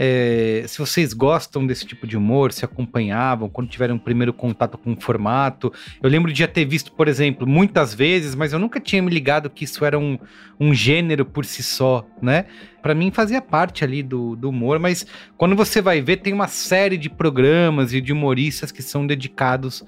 é, 0.00 0.62
se 0.68 0.78
vocês 0.78 1.12
gostam 1.12 1.66
desse 1.66 1.84
tipo 1.84 2.06
de 2.06 2.16
humor, 2.16 2.52
se 2.52 2.64
acompanhavam, 2.64 3.48
quando 3.48 3.68
tiveram 3.68 3.96
um 3.96 3.98
primeiro 3.98 4.32
contato 4.32 4.78
com 4.78 4.92
o 4.92 5.00
formato. 5.00 5.72
Eu 6.00 6.08
lembro 6.08 6.32
de 6.32 6.38
já 6.38 6.46
ter 6.46 6.64
visto, 6.64 6.92
por 6.92 7.08
exemplo, 7.08 7.48
muitas 7.48 7.92
vezes, 7.92 8.36
mas 8.36 8.52
eu 8.52 8.60
nunca 8.60 8.78
tinha 8.78 9.02
me 9.02 9.10
ligado 9.10 9.50
que 9.50 9.64
isso 9.64 9.84
era 9.84 9.98
um, 9.98 10.16
um 10.60 10.72
gênero 10.72 11.24
por 11.24 11.44
si 11.44 11.64
só, 11.64 12.06
né? 12.22 12.44
Pra 12.80 12.94
mim 12.94 13.10
fazia 13.10 13.42
parte 13.42 13.82
ali 13.82 14.00
do, 14.00 14.36
do 14.36 14.50
humor, 14.50 14.78
mas 14.78 15.04
quando 15.36 15.56
você 15.56 15.82
vai 15.82 16.00
ver, 16.00 16.18
tem 16.18 16.32
uma 16.32 16.46
série 16.46 16.96
de 16.96 17.10
programas 17.10 17.92
e 17.92 18.00
de 18.00 18.12
humoristas 18.12 18.70
que 18.70 18.82
são 18.82 19.04
dedicados 19.04 19.84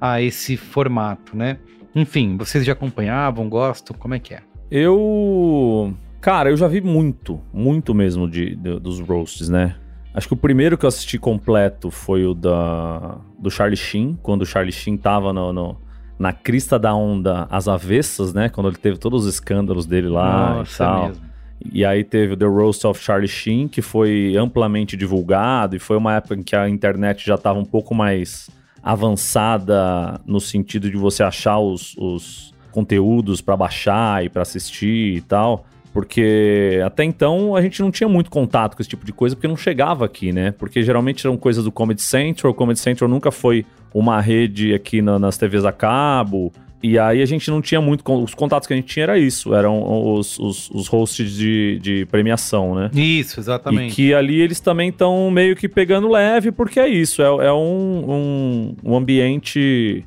a 0.00 0.22
esse 0.22 0.56
formato, 0.56 1.36
né? 1.36 1.58
Enfim, 1.96 2.36
vocês 2.36 2.64
já 2.64 2.74
acompanhavam, 2.74 3.48
gostam? 3.48 3.96
Como 3.98 4.14
é 4.14 4.20
que 4.20 4.34
é? 4.34 4.42
Eu. 4.70 5.92
Cara, 6.20 6.50
eu 6.50 6.56
já 6.56 6.66
vi 6.66 6.80
muito, 6.80 7.40
muito 7.52 7.94
mesmo 7.94 8.28
de, 8.28 8.56
de- 8.56 8.80
dos 8.80 9.00
roasts, 9.00 9.48
né? 9.48 9.76
Acho 10.12 10.26
que 10.28 10.34
o 10.34 10.36
primeiro 10.36 10.76
que 10.76 10.84
eu 10.84 10.88
assisti 10.88 11.18
completo 11.18 11.90
foi 11.90 12.24
o 12.26 12.34
da, 12.34 13.18
do 13.38 13.50
Charlie 13.50 13.76
Sheen, 13.76 14.18
quando 14.22 14.42
o 14.42 14.46
Charlie 14.46 14.72
Sheen 14.72 14.96
tava 14.96 15.32
no, 15.32 15.52
no- 15.52 15.76
na 16.18 16.32
crista 16.32 16.76
da 16.78 16.92
onda 16.94 17.46
às 17.48 17.68
avessas, 17.68 18.34
né? 18.34 18.48
Quando 18.48 18.68
ele 18.68 18.76
teve 18.78 18.98
todos 18.98 19.24
os 19.26 19.34
escândalos 19.34 19.86
dele 19.86 20.08
lá 20.08 20.62
e 20.64 20.76
tal. 20.76 21.08
mesmo. 21.08 21.24
E 21.72 21.84
aí 21.84 22.02
teve 22.02 22.32
o 22.34 22.36
The 22.36 22.46
Roast 22.46 22.84
of 22.86 23.00
Charlie 23.02 23.28
Sheen, 23.28 23.68
que 23.68 23.80
foi 23.82 24.34
amplamente 24.36 24.96
divulgado, 24.96 25.76
e 25.76 25.78
foi 25.78 25.96
uma 25.96 26.14
época 26.14 26.34
em 26.34 26.42
que 26.42 26.56
a 26.56 26.68
internet 26.68 27.24
já 27.24 27.34
estava 27.36 27.58
um 27.58 27.64
pouco 27.64 27.94
mais 27.94 28.48
avançada 28.82 30.20
no 30.26 30.40
sentido 30.40 30.90
de 30.90 30.96
você 30.96 31.22
achar 31.22 31.58
os, 31.58 31.96
os 31.98 32.54
conteúdos 32.70 33.40
para 33.40 33.56
baixar 33.56 34.24
e 34.24 34.28
para 34.28 34.42
assistir 34.42 35.16
e 35.16 35.20
tal, 35.20 35.64
Porque 35.98 36.80
até 36.84 37.02
então 37.02 37.56
a 37.56 37.60
gente 37.60 37.80
não 37.82 37.90
tinha 37.90 38.08
muito 38.08 38.30
contato 38.30 38.76
com 38.76 38.80
esse 38.82 38.88
tipo 38.88 39.04
de 39.04 39.12
coisa, 39.12 39.34
porque 39.34 39.48
não 39.48 39.56
chegava 39.56 40.04
aqui, 40.04 40.32
né? 40.32 40.52
Porque 40.56 40.80
geralmente 40.82 41.26
eram 41.26 41.36
coisas 41.36 41.64
do 41.64 41.72
Comedy 41.72 42.00
Central, 42.02 42.52
o 42.52 42.54
Comedy 42.54 42.78
Central 42.78 43.10
nunca 43.10 43.32
foi 43.32 43.66
uma 43.92 44.20
rede 44.20 44.72
aqui 44.72 45.02
na- 45.02 45.18
nas 45.18 45.36
TVs 45.36 45.64
a 45.64 45.72
cabo. 45.72 46.52
E 46.80 46.96
aí 46.96 47.20
a 47.20 47.26
gente 47.26 47.50
não 47.50 47.60
tinha 47.60 47.80
muito. 47.80 48.04
Os 48.22 48.32
contatos 48.34 48.68
que 48.68 48.72
a 48.72 48.76
gente 48.76 48.86
tinha 48.86 49.02
era 49.02 49.18
isso, 49.18 49.52
eram 49.52 49.82
os, 50.14 50.38
os, 50.38 50.70
os 50.70 50.86
hosts 50.86 51.32
de, 51.32 51.80
de 51.82 52.06
premiação, 52.06 52.72
né? 52.76 52.88
Isso, 52.94 53.38
E 53.38 53.42
exatamente. 53.42 53.94
que 53.96 54.14
ali 54.14 54.40
eles 54.40 54.60
também 54.60 54.90
estão 54.90 55.28
meio 55.28 55.56
que 55.56 55.68
pegando 55.68 56.08
leve, 56.08 56.52
porque 56.52 56.78
é 56.78 56.86
isso, 56.88 57.20
é, 57.20 57.46
é 57.48 57.52
um, 57.52 58.04
um, 58.08 58.76
um 58.92 58.96
ambiente 58.96 60.04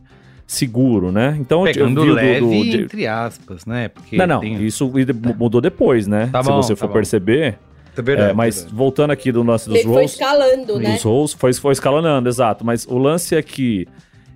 seguro, 0.52 1.12
né? 1.12 1.38
Então 1.40 1.60
eu 1.66 1.74
Pegando 1.74 2.02
vi 2.02 2.08
o 2.08 2.12
do- 2.12 2.16
leve, 2.16 2.40
do- 2.40 2.64
de- 2.64 2.82
entre 2.84 3.08
aspas, 3.08 3.66
né? 3.66 3.88
Porque 3.88 4.18
Não, 4.18 4.28
não, 4.28 4.40
tem- 4.42 4.62
isso 4.66 4.92
mudou 5.38 5.62
depois, 5.62 6.08
né? 6.08 6.30
Tá 6.32 6.44
Se 6.44 6.50
bom, 6.50 6.62
você 6.62 6.74
tá 6.74 6.78
for 6.80 6.88
bom. 6.88 6.94
perceber. 6.94 7.58
É 7.96 8.02
verdade, 8.02 8.32
É, 8.32 8.34
mas 8.34 8.56
verdade. 8.56 8.76
voltando 8.76 9.12
aqui 9.12 9.32
do 9.32 9.44
lance 9.44 9.68
dos 9.68 9.76
Ele 9.76 9.84
foi 9.86 9.94
roles. 9.94 10.12
escalando, 10.14 10.80
né? 10.80 10.96
Os 10.96 11.04
roles 11.04 11.34
foi, 11.34 11.54
foi 11.54 11.72
escalonando, 11.74 12.28
exato. 12.30 12.66
Mas 12.66 12.86
o 12.86 12.98
lance 12.98 13.36
é 13.36 13.42
que 13.42 13.86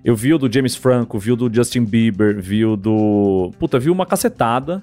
eu 0.04 0.14
vi 0.16 0.32
o 0.34 0.38
do 0.38 0.52
James 0.52 0.74
Franco, 0.76 1.18
vi 1.18 1.32
o 1.32 1.36
do 1.36 1.52
Justin 1.54 1.84
Bieber, 1.84 2.40
vi 2.40 2.64
o 2.64 2.76
do. 2.76 3.50
Puta, 3.58 3.78
vi 3.78 3.90
uma 3.90 4.04
cacetada. 4.06 4.82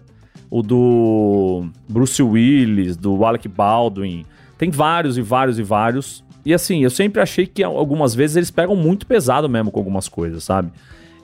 O 0.50 0.62
do 0.62 1.66
Bruce 1.90 2.22
Willis, 2.22 2.96
do 2.96 3.26
Alec 3.26 3.48
Baldwin. 3.48 4.24
Tem 4.58 4.70
vários 4.70 5.18
e 5.18 5.22
vários 5.22 5.58
e 5.58 5.64
vários. 5.64 6.24
E 6.46 6.54
assim, 6.54 6.84
eu 6.84 6.90
sempre 6.92 7.22
achei 7.22 7.48
que 7.48 7.64
algumas 7.64 8.14
vezes 8.14 8.36
eles 8.36 8.52
pegam 8.52 8.76
muito 8.76 9.08
pesado 9.08 9.48
mesmo 9.50 9.72
com 9.72 9.80
algumas 9.80 10.08
coisas, 10.08 10.44
sabe? 10.44 10.72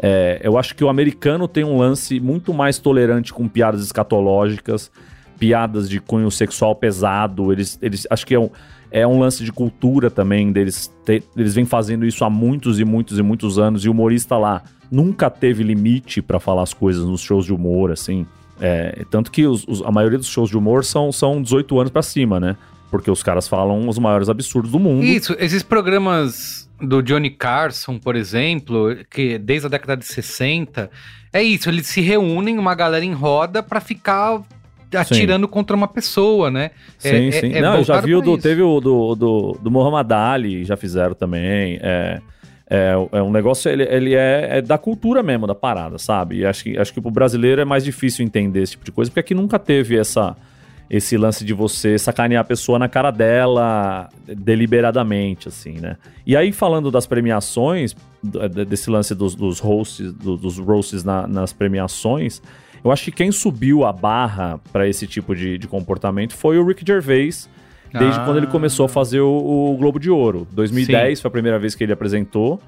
É, 0.02 0.40
eu 0.44 0.58
acho 0.58 0.76
que 0.76 0.84
o 0.84 0.90
americano 0.90 1.48
tem 1.48 1.64
um 1.64 1.78
lance 1.78 2.20
muito 2.20 2.54
mais 2.54 2.78
tolerante 2.80 3.34
com 3.34 3.48
piadas 3.48 3.82
escatológicas, 3.84 4.90
piadas 5.38 5.90
de 5.90 6.00
cunho 6.00 6.32
sexual 6.32 6.76
pesado. 6.76 7.52
Eles, 7.52 7.78
eles 7.82 8.08
acho 8.10 8.26
que 8.26 8.34
é 8.34 8.40
um, 8.40 8.50
é 8.92 9.06
um 9.06 9.20
lance 9.20 9.44
de 9.44 9.52
cultura 9.52 10.10
também 10.10 10.52
deles. 10.52 10.94
Te, 11.06 11.22
eles 11.36 11.54
vêm 11.54 11.66
fazendo 11.66 12.06
isso 12.06 12.24
há 12.24 12.30
muitos 12.30 12.80
e 12.80 12.86
muitos 12.86 13.20
e 13.20 13.22
muitos 13.22 13.60
anos. 13.60 13.84
E 13.84 13.90
o 13.90 13.92
humorista 13.92 14.38
lá 14.38 14.64
nunca 14.90 15.30
teve 15.30 15.64
limite 15.64 16.22
pra 16.22 16.40
falar 16.40 16.64
as 16.64 16.74
coisas 16.74 17.04
nos 17.06 17.22
shows 17.22 17.46
de 17.46 17.54
humor, 17.54 17.92
assim. 17.92 18.26
É, 18.62 19.04
tanto 19.10 19.32
que 19.32 19.46
os- 19.46 19.66
os- 19.68 19.82
a 19.84 19.92
maioria 19.92 20.18
dos 20.18 20.28
shows 20.28 20.50
de 20.50 20.58
humor 20.58 20.84
são, 20.84 21.12
são 21.12 21.42
18 21.42 21.78
anos 21.80 21.92
pra 21.92 22.02
cima, 22.02 22.40
né? 22.40 22.56
Porque 22.92 23.10
os 23.12 23.22
caras 23.22 23.48
falam 23.48 23.88
os 23.88 24.00
maiores 24.00 24.30
absurdos 24.30 24.72
do 24.72 24.80
mundo. 24.80 25.04
Isso, 25.04 25.36
esses 25.40 25.62
programas 25.64 26.70
do 26.82 27.02
Johnny 27.04 27.30
Carson, 27.30 28.00
por 28.00 28.16
exemplo, 28.16 28.96
que 29.10 29.38
desde 29.38 29.68
a 29.68 29.70
década 29.70 29.96
de 29.98 30.06
60, 30.06 30.90
é 31.32 31.44
isso, 31.44 31.70
eles 31.70 31.88
se 31.88 32.02
reúnem, 32.02 32.58
uma 32.58 32.74
galera 32.74 33.06
em 33.06 33.14
roda 33.14 33.62
pra 33.62 33.80
ficar 33.80 34.42
atirando 34.96 35.48
contra 35.48 35.76
uma 35.76 35.88
pessoa, 35.88 36.50
né? 36.50 36.72
Sim, 36.98 37.10
É- 37.10 37.28
é- 37.28 37.32
sim. 37.32 37.54
é 37.54 37.62
Não, 37.62 37.76
eu 37.78 37.84
já 37.84 37.94
voltado 37.96 38.08
vi 38.08 38.16
o 38.16 38.20
pra 38.20 38.26
do. 38.26 38.34
isso. 38.34 38.42
Teve 38.44 38.62
o 38.64 38.80
do, 38.80 39.16
do, 39.16 39.60
do 39.62 39.70
Muhammad 39.72 40.12
Ali, 40.12 40.64
já 40.66 40.76
fizeram 40.76 41.14
também. 41.14 41.78
É, 41.82 42.20
é, 42.68 42.94
é 43.12 43.22
um 43.22 43.32
negócio, 43.32 43.70
ele, 43.70 43.84
ele 43.84 44.16
é, 44.16 44.58
é 44.58 44.62
da 44.62 44.78
cultura 44.80 45.22
mesmo, 45.22 45.46
da 45.46 45.54
parada, 45.54 45.98
sabe? 46.00 46.38
E 46.38 46.46
acho 46.46 46.64
que, 46.64 46.78
acho 46.78 46.92
que 46.94 47.00
pro 47.02 47.12
brasileiro 47.12 47.62
é 47.62 47.66
mais 47.66 47.84
difícil 47.84 48.26
entender 48.26 48.64
esse 48.64 48.72
tipo 48.72 48.86
de 48.86 48.92
coisa, 48.92 49.12
porque 49.12 49.20
aqui 49.20 49.36
nunca 49.36 49.60
teve 49.60 49.96
essa. 49.98 50.36
Esse 50.90 51.16
lance 51.18 51.46
de 51.46 51.54
você 51.54 51.98
sacanear 52.00 52.42
a 52.42 52.44
pessoa 52.44 52.80
na 52.80 52.90
cara 52.90 53.12
dela 53.12 54.10
deliberadamente, 54.26 55.48
assim, 55.48 55.74
né? 55.80 55.98
E 56.26 56.36
aí, 56.36 56.52
falando 56.52 56.90
das 56.92 57.06
premiações, 57.06 57.96
desse 58.68 58.90
lance 58.90 59.14
dos, 59.16 59.36
dos 59.36 59.60
hosts, 59.60 60.12
do- 60.14 60.36
dos 60.36 60.58
roasts 60.58 61.04
na- 61.04 61.28
nas 61.28 61.54
premiações, 61.54 62.42
eu 62.84 62.92
acho 62.92 63.04
que 63.06 63.12
quem 63.12 63.32
subiu 63.32 63.86
a 63.86 63.94
barra 63.94 64.60
pra 64.74 64.88
esse 64.88 65.06
tipo 65.08 65.36
de, 65.36 65.58
de 65.58 65.68
comportamento 65.68 66.34
foi 66.36 66.58
o 66.58 66.66
Rick 66.66 66.84
Gervais, 66.86 67.50
desde 67.94 68.20
Ah. 68.20 68.26
quando 68.26 68.38
ele 68.38 68.48
começou 68.48 68.86
a 68.86 68.90
fazer 68.90 69.20
o, 69.22 69.72
o 69.74 69.78
Globo 69.78 70.00
de 70.00 70.10
Ouro. 70.10 70.48
2010 70.52 71.22
foi 71.22 71.30
a 71.30 71.32
primeira 71.32 71.58
vez 71.60 71.76
que 71.76 71.84
ele 71.84 71.94
apresentou. 71.94 72.60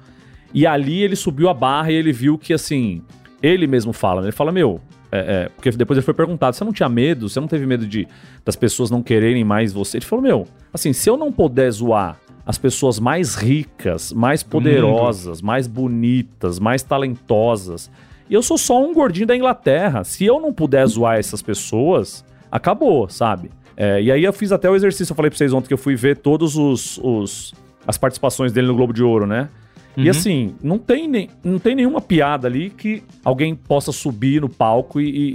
E 0.54 0.66
ali 0.66 1.02
ele 1.02 1.16
subiu 1.16 1.48
a 1.48 1.54
barra 1.54 1.90
e 1.90 1.94
ele 1.94 2.12
viu 2.12 2.36
que, 2.38 2.52
assim, 2.52 3.02
ele 3.42 3.66
mesmo 3.66 3.92
fala, 3.92 4.20
né? 4.20 4.26
ele 4.28 4.32
fala, 4.36 4.52
meu, 4.52 4.80
é, 5.12 5.44
é, 5.44 5.48
porque 5.50 5.70
depois 5.72 5.98
ele 5.98 6.04
foi 6.04 6.14
perguntado, 6.14 6.56
você 6.56 6.64
não 6.64 6.72
tinha 6.72 6.88
medo? 6.88 7.28
Você 7.28 7.38
não 7.38 7.46
teve 7.46 7.66
medo 7.66 7.86
de 7.86 8.08
das 8.42 8.56
pessoas 8.56 8.90
não 8.90 9.02
quererem 9.02 9.44
mais 9.44 9.70
você? 9.70 9.98
Ele 9.98 10.06
falou, 10.06 10.22
meu, 10.22 10.46
assim, 10.72 10.94
se 10.94 11.08
eu 11.10 11.18
não 11.18 11.30
puder 11.30 11.70
zoar 11.70 12.18
as 12.46 12.56
pessoas 12.56 12.98
mais 12.98 13.34
ricas, 13.34 14.10
mais 14.10 14.42
poderosas, 14.42 15.42
mais 15.42 15.66
bonitas, 15.66 16.58
mais 16.58 16.82
talentosas, 16.82 17.90
e 18.28 18.34
eu 18.34 18.42
sou 18.42 18.56
só 18.56 18.82
um 18.82 18.94
gordinho 18.94 19.26
da 19.26 19.36
Inglaterra, 19.36 20.02
se 20.02 20.24
eu 20.24 20.40
não 20.40 20.52
puder 20.52 20.86
zoar 20.86 21.18
essas 21.18 21.42
pessoas, 21.42 22.24
acabou, 22.50 23.06
sabe? 23.08 23.50
É, 23.76 24.02
e 24.02 24.10
aí 24.10 24.24
eu 24.24 24.32
fiz 24.32 24.50
até 24.50 24.68
o 24.68 24.74
exercício, 24.74 25.12
eu 25.12 25.16
falei 25.16 25.30
pra 25.30 25.36
vocês 25.36 25.52
ontem 25.52 25.68
que 25.68 25.74
eu 25.74 25.78
fui 25.78 25.94
ver 25.94 26.16
todos 26.16 26.56
os, 26.56 26.98
os 27.02 27.54
as 27.86 27.98
participações 27.98 28.50
dele 28.50 28.68
no 28.68 28.74
Globo 28.74 28.92
de 28.92 29.02
Ouro, 29.02 29.26
né? 29.26 29.50
E 29.96 30.08
assim, 30.08 30.54
não 30.62 30.78
tem, 30.78 31.06
nem, 31.06 31.28
não 31.44 31.58
tem 31.58 31.74
nenhuma 31.74 32.00
piada 32.00 32.46
ali 32.48 32.70
que 32.70 33.02
alguém 33.24 33.54
possa 33.54 33.92
subir 33.92 34.40
no 34.40 34.48
palco 34.48 35.00
e, 35.00 35.04
e- 35.08 35.34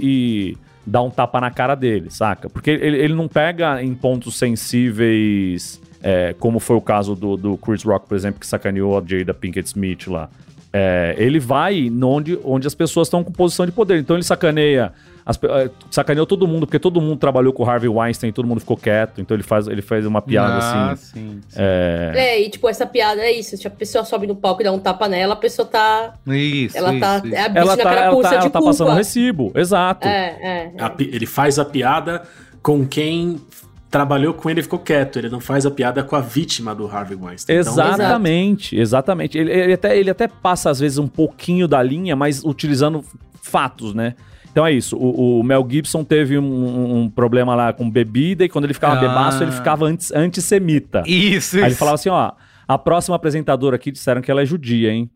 e 0.52 0.56
dar 0.86 1.02
um 1.02 1.10
tapa 1.10 1.40
na 1.40 1.50
cara 1.50 1.74
dele, 1.74 2.10
saca? 2.10 2.48
Porque 2.50 2.70
ele, 2.70 2.96
ele 2.96 3.14
não 3.14 3.28
pega 3.28 3.82
em 3.82 3.94
pontos 3.94 4.36
sensíveis, 4.98 5.80
é, 6.02 6.34
como 6.38 6.58
foi 6.58 6.76
o 6.76 6.80
caso 6.80 7.14
do, 7.14 7.36
do 7.36 7.56
Chris 7.56 7.82
Rock, 7.82 8.08
por 8.08 8.16
exemplo, 8.16 8.40
que 8.40 8.46
sacaneou 8.46 8.98
a 8.98 9.02
Jada 9.06 9.34
Pinkett 9.34 9.66
Smith 9.68 10.06
lá. 10.08 10.28
É, 10.72 11.14
ele 11.18 11.38
vai 11.38 11.90
onde, 12.02 12.38
onde 12.44 12.66
as 12.66 12.74
pessoas 12.74 13.08
estão 13.08 13.24
com 13.24 13.32
posição 13.32 13.64
de 13.64 13.72
poder. 13.72 13.98
Então 14.00 14.16
ele 14.16 14.22
sacaneia. 14.22 14.92
As 15.28 15.38
eh, 15.42 15.70
sacaneou 15.90 16.24
todo 16.24 16.48
mundo, 16.48 16.66
porque 16.66 16.78
todo 16.78 17.02
mundo 17.02 17.18
trabalhou 17.18 17.52
com 17.52 17.62
o 17.62 17.68
Harvey 17.68 17.86
Weinstein, 17.86 18.32
todo 18.32 18.48
mundo 18.48 18.60
ficou 18.60 18.78
quieto. 18.78 19.20
Então 19.20 19.34
ele 19.36 19.42
faz, 19.42 19.68
ele 19.68 19.82
faz 19.82 20.06
uma 20.06 20.22
piada 20.22 20.54
ah, 20.54 20.92
assim. 20.92 21.12
sim. 21.12 21.40
sim. 21.50 21.60
É, 21.60 22.12
É, 22.16 22.40
e 22.40 22.48
tipo, 22.48 22.66
essa 22.66 22.86
piada 22.86 23.20
é 23.20 23.30
isso. 23.30 23.54
Se 23.54 23.66
a 23.66 23.70
pessoa 23.70 24.06
sobe 24.06 24.26
no 24.26 24.34
palco 24.34 24.62
e 24.62 24.64
dá 24.64 24.72
um 24.72 24.78
tapa 24.78 25.06
nela, 25.06 25.34
a 25.34 25.36
pessoa 25.36 25.68
tá. 25.68 26.14
Isso, 26.28 26.78
Ela 26.78 26.92
isso, 26.92 27.00
tá. 27.00 27.20
isso. 27.22 27.34
É 27.34 27.42
a 27.42 27.48
bicha 27.50 27.60
ela 27.60 27.76
na 27.76 27.82
tá, 27.82 27.90
ela 27.90 28.22
tá, 28.22 28.34
ela 28.36 28.50
tá 28.50 28.62
passando 28.62 28.92
recibo, 28.92 29.52
exato. 29.54 30.08
É, 30.08 30.38
é. 30.40 30.72
é. 30.78 30.88
Pi- 30.88 31.10
ele 31.12 31.26
faz 31.26 31.58
a 31.58 31.64
piada 31.66 32.22
com 32.62 32.86
quem 32.86 33.38
trabalhou 33.90 34.32
com 34.32 34.48
ele 34.48 34.60
e 34.60 34.62
ficou 34.62 34.78
quieto. 34.78 35.18
Ele 35.18 35.28
não 35.28 35.40
faz 35.40 35.66
a 35.66 35.70
piada 35.70 36.02
com 36.02 36.16
a 36.16 36.20
vítima 36.20 36.74
do 36.74 36.86
Harvey 36.86 37.18
Weinstein. 37.20 37.54
Então, 37.54 37.70
Exatamente, 37.70 38.78
exatamente. 38.78 39.36
Ele, 39.36 39.52
ele 39.52 39.72
até, 39.74 39.98
ele 39.98 40.08
até 40.08 40.26
passa, 40.26 40.70
às 40.70 40.80
vezes, 40.80 40.96
um 40.96 41.06
pouquinho 41.06 41.68
da 41.68 41.82
linha, 41.82 42.16
mas 42.16 42.42
utilizando 42.42 43.04
fatos, 43.42 43.92
né? 43.94 44.14
Então 44.58 44.66
é 44.66 44.72
isso. 44.72 44.96
O, 44.96 45.38
o 45.38 45.42
Mel 45.44 45.64
Gibson 45.70 46.02
teve 46.02 46.36
um, 46.36 47.02
um- 47.04 47.08
problema 47.08 47.54
lá 47.54 47.72
com 47.72 47.88
bebida 47.88 48.44
e 48.44 48.48
quando 48.48 48.64
ele 48.64 48.74
ficava 48.74 48.96
Ah. 48.96 49.00
bebaço, 49.00 49.40
ele 49.44 49.52
ficava 49.52 49.84
antes, 49.84 50.10
antissemita. 50.10 51.04
Isso, 51.06 51.58
Aí 51.58 51.62
ele 51.66 51.74
falava 51.76 51.94
assim: 51.94 52.08
ó, 52.08 52.32
a 52.66 52.76
próxima 52.76 53.14
apresentadora 53.14 53.76
aqui 53.76 53.92
disseram 53.92 54.20
que 54.20 54.28
ela 54.28 54.42
é 54.42 54.44
judia, 54.44 54.90
hein? 54.92 55.08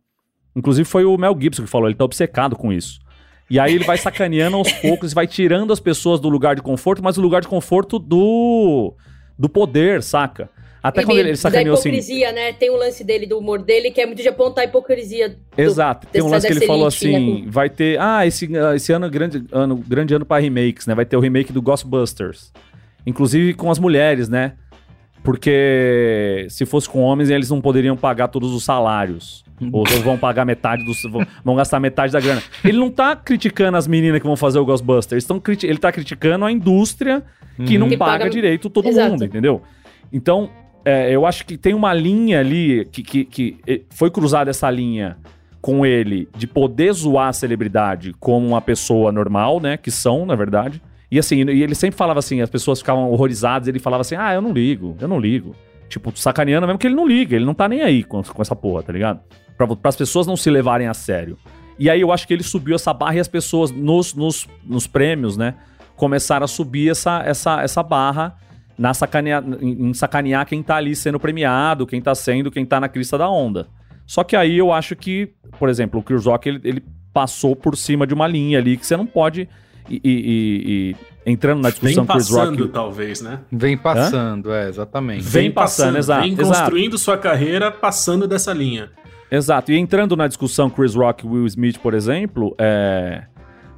Inclusive 0.54 0.88
foi 0.88 1.04
o 1.04 1.16
Mel 1.18 1.36
Gibson 1.40 1.64
que 1.64 1.68
falou, 1.68 1.88
ele 1.88 1.96
tá 1.96 2.04
obcecado 2.04 2.54
com 2.54 2.72
isso. 2.72 3.00
E 3.50 3.58
aí 3.58 3.74
ele 3.74 3.82
vai 3.84 3.98
sacaneando 3.98 4.56
aos 4.56 4.70
poucos 4.74 5.10
e 5.10 5.14
vai 5.16 5.26
tirando 5.26 5.72
as 5.72 5.80
pessoas 5.80 6.20
do 6.20 6.28
lugar 6.28 6.54
de 6.54 6.62
conforto, 6.62 7.02
mas 7.02 7.18
o 7.18 7.20
lugar 7.20 7.40
de 7.40 7.48
conforto 7.48 7.98
do, 7.98 8.94
do 9.36 9.48
poder, 9.48 10.04
saca? 10.04 10.48
Até 10.82 11.04
quando 11.04 11.18
ele, 11.18 11.28
ele 11.30 11.36
sacaneou 11.36 11.74
assim. 11.74 11.90
hipocrisia, 11.90 12.32
né? 12.32 12.52
Tem 12.52 12.68
o 12.70 12.76
lance 12.76 13.04
dele, 13.04 13.24
do 13.24 13.38
humor 13.38 13.62
dele, 13.62 13.90
que 13.92 14.00
é 14.00 14.06
muito 14.06 14.20
de 14.20 14.28
apontar 14.28 14.64
a 14.64 14.68
hipocrisia. 14.68 15.28
do- 15.28 15.36
Exato. 15.56 16.06
Tem 16.08 16.20
um 16.22 16.28
lance 16.28 16.46
que 16.46 16.52
ele 16.52 16.66
falou 16.66 16.86
elite, 16.88 17.08
né, 17.08 17.16
assim: 17.16 17.44
vai 17.48 17.70
ter. 17.70 18.00
Ah, 18.00 18.26
esse, 18.26 18.50
ah, 18.56 18.74
esse 18.74 18.92
ano 18.92 19.06
é 19.06 19.08
grande 19.10 19.44
ano, 19.52 19.76
grande 19.76 20.12
ano 20.14 20.24
para 20.26 20.42
remakes, 20.42 20.86
né? 20.86 20.94
Vai 20.94 21.04
ter 21.04 21.16
o 21.16 21.20
remake 21.20 21.52
do 21.52 21.62
Ghostbusters. 21.62 22.52
Inclusive 23.06 23.54
com 23.54 23.70
as 23.70 23.78
mulheres, 23.78 24.28
né? 24.28 24.54
Porque 25.22 26.46
se 26.50 26.66
fosse 26.66 26.88
com 26.88 27.00
homens, 27.00 27.30
eles 27.30 27.48
não 27.50 27.60
poderiam 27.60 27.96
pagar 27.96 28.28
todos 28.28 28.52
os 28.52 28.64
salários. 28.64 29.44
Ou 29.72 29.84
eles 29.86 30.00
vão 30.02 30.18
pagar 30.18 30.44
metade 30.44 30.84
dos. 30.84 31.00
vão, 31.02 31.24
vão 31.44 31.54
gastar 31.54 31.78
metade 31.78 32.12
da 32.12 32.18
grana. 32.20 32.42
Ele 32.64 32.78
não 32.78 32.90
tá 32.90 33.14
criticando 33.14 33.76
as 33.76 33.86
meninas 33.86 34.20
que 34.20 34.26
vão 34.26 34.36
fazer 34.36 34.58
o 34.58 34.64
Ghostbusters. 34.64 35.24
Tão 35.24 35.38
criti- 35.38 35.66
ele 35.66 35.78
tá 35.78 35.92
criticando 35.92 36.44
a 36.44 36.50
indústria 36.50 37.22
que 37.64 37.78
não 37.78 37.88
Que 37.88 37.96
paga, 37.96 38.18
paga- 38.24 38.30
direito 38.30 38.68
todo 38.68 38.88
Exato. 38.88 39.12
mundo, 39.12 39.24
entendeu? 39.24 39.62
Então, 40.12 40.50
é, 40.84 41.10
eu 41.10 41.26
acho 41.26 41.46
que 41.46 41.56
tem 41.56 41.74
uma 41.74 41.92
linha 41.92 42.40
ali 42.40 42.84
que, 42.86 43.02
que, 43.02 43.24
que 43.24 43.56
eh, 43.66 43.82
foi 43.90 44.10
cruzada 44.10 44.50
essa 44.50 44.70
linha 44.70 45.16
com 45.60 45.86
ele 45.86 46.28
de 46.36 46.46
poder 46.46 46.92
zoar 46.92 47.28
a 47.28 47.32
celebridade 47.32 48.12
como 48.18 48.46
uma 48.46 48.60
pessoa 48.60 49.12
normal, 49.12 49.60
né? 49.60 49.76
Que 49.76 49.90
são, 49.90 50.26
na 50.26 50.34
verdade. 50.34 50.82
E 51.10 51.18
assim, 51.18 51.36
e 51.36 51.62
ele 51.62 51.74
sempre 51.74 51.96
falava 51.96 52.18
assim, 52.18 52.40
as 52.40 52.50
pessoas 52.50 52.80
ficavam 52.80 53.10
horrorizadas, 53.10 53.68
ele 53.68 53.78
falava 53.78 54.00
assim, 54.00 54.16
ah, 54.16 54.34
eu 54.34 54.42
não 54.42 54.52
ligo, 54.52 54.96
eu 55.00 55.06
não 55.06 55.20
ligo. 55.20 55.54
Tipo, 55.88 56.10
sacaneando 56.18 56.66
mesmo 56.66 56.78
que 56.78 56.86
ele 56.86 56.96
não 56.96 57.06
liga, 57.06 57.36
ele 57.36 57.44
não 57.44 57.54
tá 57.54 57.68
nem 57.68 57.82
aí 57.82 58.02
com, 58.02 58.22
com 58.22 58.42
essa 58.42 58.56
porra, 58.56 58.82
tá 58.82 58.92
ligado? 58.92 59.20
Pra, 59.56 59.68
as 59.84 59.96
pessoas 59.96 60.26
não 60.26 60.36
se 60.36 60.50
levarem 60.50 60.88
a 60.88 60.94
sério. 60.94 61.38
E 61.78 61.88
aí 61.88 62.00
eu 62.00 62.10
acho 62.10 62.26
que 62.26 62.34
ele 62.34 62.42
subiu 62.42 62.74
essa 62.74 62.92
barra 62.92 63.16
e 63.16 63.20
as 63.20 63.28
pessoas 63.28 63.70
nos, 63.70 64.14
nos, 64.14 64.48
nos 64.64 64.86
prêmios, 64.86 65.36
né? 65.36 65.54
Começaram 65.96 66.44
a 66.44 66.48
subir 66.48 66.90
essa, 66.90 67.22
essa, 67.24 67.62
essa 67.62 67.82
barra 67.82 68.36
na 68.82 68.92
sacanear, 68.92 69.44
em, 69.60 69.94
sacanear 69.94 70.44
quem 70.44 70.60
tá 70.60 70.74
ali 70.74 70.96
sendo 70.96 71.20
premiado, 71.20 71.86
quem 71.86 72.02
tá 72.02 72.16
sendo, 72.16 72.50
quem 72.50 72.66
tá 72.66 72.80
na 72.80 72.88
crista 72.88 73.16
da 73.16 73.30
onda. 73.30 73.68
Só 74.04 74.24
que 74.24 74.34
aí 74.34 74.58
eu 74.58 74.72
acho 74.72 74.96
que, 74.96 75.30
por 75.56 75.68
exemplo, 75.68 76.00
o 76.00 76.02
Chris 76.02 76.26
Rock, 76.26 76.48
ele, 76.48 76.60
ele 76.64 76.82
passou 77.14 77.54
por 77.54 77.76
cima 77.76 78.04
de 78.08 78.12
uma 78.12 78.26
linha 78.26 78.58
ali 78.58 78.76
que 78.76 78.84
você 78.84 78.96
não 78.96 79.06
pode 79.06 79.48
e, 79.88 80.00
e- 80.04 80.96
e- 81.24 81.30
entrando 81.30 81.58
na 81.62 81.68
Vem 81.68 81.78
discussão 81.92 82.04
Chris 82.06 82.28
passando, 82.28 82.58
Rock. 82.62 82.72
talvez, 82.72 83.22
né? 83.22 83.38
Vem 83.52 83.76
passando, 83.78 84.52
é, 84.52 84.68
exatamente. 84.68 85.22
Vem 85.22 85.52
passando, 85.52 85.96
exato, 85.98 86.22
Vem 86.22 86.32
exato. 86.32 86.48
construindo 86.48 86.98
sua 86.98 87.16
carreira 87.16 87.70
passando 87.70 88.26
dessa 88.26 88.52
linha. 88.52 88.90
Exato. 89.30 89.70
E 89.70 89.78
entrando 89.78 90.16
na 90.16 90.26
discussão 90.26 90.68
Chris 90.68 90.96
Rock 90.96 91.24
e 91.24 91.28
Will 91.28 91.46
Smith, 91.46 91.78
por 91.78 91.94
exemplo, 91.94 92.52
é... 92.58 93.22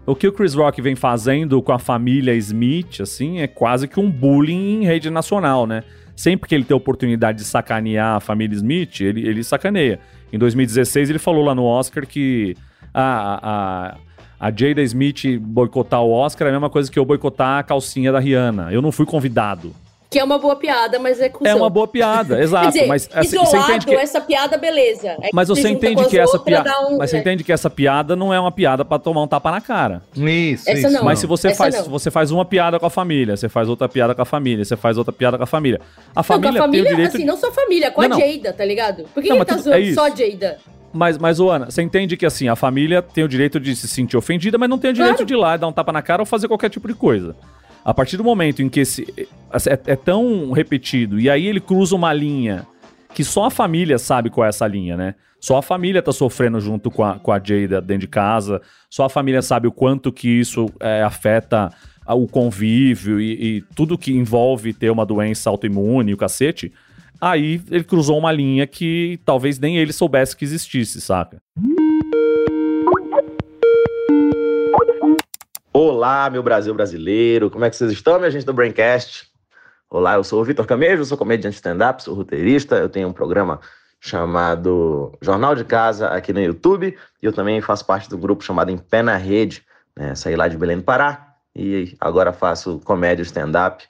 o 0.07 0.15
que 0.15 0.29
o 0.29 0.33
Chris 0.33 0.55
Rock 0.55 0.83
vem 0.83 0.95
fazendo 0.95 1.61
com 1.63 1.73
a 1.73 1.79
família 1.79 2.35
Smith, 2.35 3.01
assim, 3.01 3.41
é 3.41 3.47
quase 3.47 3.89
que 3.89 3.99
um 3.99 4.11
bullying 4.11 4.83
em 4.83 4.85
rede 4.85 5.09
nacional, 5.09 5.67
né? 5.67 5.83
Sempre 6.15 6.49
que 6.49 6.55
ele 6.55 6.65
tem 6.65 6.75
a 6.75 6.79
oportunidade 6.79 7.39
de 7.39 7.45
sacanear 7.45 8.17
a 8.17 8.21
família 8.21 8.55
Smith, 8.55 9.01
ele, 9.01 9.27
ele 9.27 9.43
sacaneia. 9.43 9.99
Em 10.33 10.39
2016, 10.39 11.11
ele 11.11 11.19
falou 11.19 11.45
lá 11.45 11.55
no 11.55 11.65
Oscar 11.65 12.07
que 12.07 12.55
a, 12.93 13.97
a, 14.41 14.49
a 14.49 14.51
Jada 14.51 14.83
Smith 14.83 15.39
boicotar 15.41 16.03
o 16.03 16.13
Oscar 16.13 16.47
é 16.47 16.51
a 16.51 16.53
mesma 16.53 16.71
coisa 16.71 16.91
que 16.91 16.99
eu 16.99 17.05
boicotar 17.05 17.59
a 17.59 17.63
calcinha 17.63 18.13
da 18.13 18.21
Rihanna. 18.21 18.73
Eu 18.73 18.83
não 18.83 18.93
fui 18.93 19.07
convidado. 19.07 19.75
Que 20.15 20.19
é 20.21 20.25
uma 20.25 20.39
boa 20.39 20.57
piada, 20.57 20.99
mas 20.99 21.21
é 21.21 21.29
cuzão. 21.29 21.53
É 21.53 21.55
uma 21.55 21.69
boa 21.69 21.87
piada, 21.87 22.39
exato. 22.43 22.67
Quer 22.67 22.73
dizer, 22.73 22.87
mas 22.87 23.09
assim, 23.13 23.29
você 23.31 23.37
isolado, 23.37 23.71
entende 23.73 23.87
que 23.87 23.95
essa 23.95 24.21
piada, 24.21 24.57
beleza. 24.57 25.09
É 25.21 25.31
mas 25.33 25.49
você 25.49 25.69
entende 25.69 26.05
que 26.07 26.19
essa 26.19 26.39
piada. 26.39 26.71
um- 26.89 26.97
mas 26.99 27.11
você 27.11 27.17
é. 27.17 27.21
entende 27.21 27.45
que 27.45 27.53
essa 27.53 27.69
piada 27.69 28.17
não 28.17 28.33
é 28.33 28.39
uma 28.41 28.53
piada 28.53 28.85
pra 28.85 28.99
tomar 28.99 29.23
um 29.23 29.27
tapa 29.29 29.51
na 29.51 29.61
cara. 29.61 30.03
Isso, 30.17 30.71
Essa 30.71 30.89
isso. 30.89 30.91
não. 30.91 31.05
mas 31.05 31.19
se 31.19 31.27
você 31.27 31.49
essa 31.49 31.57
faz, 31.57 31.75
não. 31.77 31.85
você 31.85 32.11
faz 32.11 32.31
uma 32.31 32.45
piada 32.45 32.79
com 32.79 32.87
a 32.87 32.91
família, 32.91 33.37
você 33.37 33.49
faz 33.49 33.69
outra 33.69 33.89
piada 33.89 34.15
com 34.15 34.23
a 34.23 34.25
família, 34.25 34.65
você 34.65 34.77
faz 34.77 34.97
outra 34.97 35.13
piada 35.13 35.37
com 35.37 35.45
a 35.45 35.47
família. 35.47 35.81
A 36.15 36.19
Não, 36.21 36.23
família, 36.23 36.53
com 36.53 36.59
a 36.59 36.61
família, 36.63 36.85
tem 36.85 36.93
o 36.93 36.97
direito. 36.97 37.17
assim, 37.17 37.25
não 37.27 37.37
só 37.37 37.49
a 37.49 37.53
família, 37.53 37.91
com 37.91 38.03
Não, 38.07 38.17
a. 38.17 38.21
Jada, 38.21 38.53
tá 38.53 38.65
ligado? 38.65 39.05
Por 39.13 39.23
que 39.23 39.29
Não, 39.29 39.37
ele 39.37 39.45
tá 39.45 39.55
tudo- 39.55 39.65
zoando 39.65 39.79
é 39.79 39.83
isso. 39.83 39.95
só 39.95 40.07
a 40.07 40.11
Jada? 40.11 40.59
Mas, 40.97 41.19
mas, 41.19 41.41
Ana, 41.41 41.67
você 41.73 41.83
entende 41.83 42.17
que 42.17 42.25
assim, 42.25 42.47
a 42.49 42.55
família 42.55 43.03
tem 43.03 43.25
o 43.25 43.29
direito 43.29 43.59
de 43.59 43.75
se 43.75 43.89
sentir 43.89 44.17
ofendida, 44.17 44.57
mas 44.57 44.71
não 44.71 44.79
tem 44.79 44.91
o 44.93 44.95
direito 44.95 45.17
Claro. 45.17 45.27
de 45.27 45.35
ir 45.35 45.37
lá 45.37 45.57
e 45.57 45.59
dar 45.59 45.67
um 45.67 45.73
tapa 45.73 45.91
na 45.93 46.01
cara 46.01 46.23
ou 46.23 46.27
fazer 46.27 46.47
qualquer 46.47 46.71
tipo 46.71 46.87
de 46.87 46.95
coisa. 46.95 47.35
A 47.85 47.93
partir 47.93 48.17
do 48.17 48.25
momento 48.25 48.63
em 48.63 48.69
que 48.69 48.81
esse 48.81 49.07
é, 49.53 49.93
é 49.93 49.97
tão 49.97 50.53
repetido 50.53 51.21
e 51.21 51.29
aí 51.29 51.47
ele 51.47 51.61
cruza 51.61 51.95
uma 51.95 52.13
linha 52.13 52.67
que 53.15 53.23
só 53.23 53.45
a 53.45 53.51
família 53.51 53.99
sabe 53.99 54.31
qual 54.31 54.47
é 54.47 54.49
essa 54.49 54.67
linha, 54.67 54.97
né? 54.97 55.15
Só 55.39 55.59
a 55.59 55.63
família 55.63 56.03
tá 56.03 56.11
sofrendo 56.11 56.59
junto 56.59 56.91
com 56.91 57.05
a, 57.05 57.19
com 57.19 57.31
a 57.31 57.39
Jada 57.39 57.81
dentro 57.81 58.01
de 58.01 58.09
casa, 58.09 58.63
só 58.89 59.05
a 59.05 59.09
família 59.11 59.43
sabe 59.43 59.69
o 59.69 59.73
quanto 59.73 60.11
que 60.11 60.27
isso 60.27 60.67
é, 60.81 61.03
afeta 61.03 61.71
o 62.09 62.27
convívio 62.27 63.21
e, 63.21 63.59
e 63.59 63.61
tudo 63.75 63.99
que 63.99 64.13
envolve 64.13 64.73
ter 64.73 64.91
uma 64.91 65.05
doença 65.05 65.51
autoimune, 65.51 66.15
o 66.15 66.17
cacete. 66.17 66.73
Aí 67.21 67.61
ele 67.71 67.85
cruzou 67.85 68.19
uma 68.19 68.33
linha 68.33 68.67
que 68.67 69.21
talvez 69.25 69.59
nem 69.59 69.77
ele 69.77 69.93
soubesse 69.93 70.35
que 70.35 70.45
existisse, 70.45 71.01
saca? 71.01 71.41
Olá, 75.77 76.31
meu 76.31 76.41
Brasil 76.41 76.73
brasileiro, 76.73 77.51
como 77.51 77.65
é 77.65 77.69
que 77.69 77.75
vocês 77.75 77.91
estão, 77.91 78.21
minha 78.21 78.31
gente 78.31 78.47
do 78.47 78.53
Braincast? 78.53 79.29
Olá, 79.91 80.15
eu 80.15 80.23
sou 80.23 80.41
o 80.41 80.45
Vitor 80.45 80.65
Camejo, 80.65 81.05
sou 81.05 81.19
comediante 81.19 81.57
stand-up, 81.57 82.01
sou 82.01 82.15
roteirista, 82.15 82.77
eu 82.77 82.89
tenho 82.89 83.09
um 83.09 83.13
programa 83.13 83.59
chamado 83.99 85.11
Jornal 85.21 85.57
de 85.57 85.65
Casa 85.65 86.07
aqui 86.11 86.33
no 86.33 86.41
YouTube 86.41 86.97
e 87.21 87.27
eu 87.27 87.33
também 87.33 87.61
faço 87.61 87.85
parte 87.85 88.09
do 88.09 88.17
grupo 88.17 88.45
chamado 88.45 88.71
Em 88.71 88.79
Pé 88.79 89.03
na 89.03 89.17
Rede, 89.17 89.67
né? 89.97 90.15
saí 90.15 90.37
lá 90.37 90.47
de 90.47 90.57
Belém 90.57 90.77
do 90.77 90.85
Pará 90.85 91.35
e 91.57 91.97
agora 92.01 92.33
faço 92.33 92.79
comédia 92.85 93.25
stand-up 93.25 93.83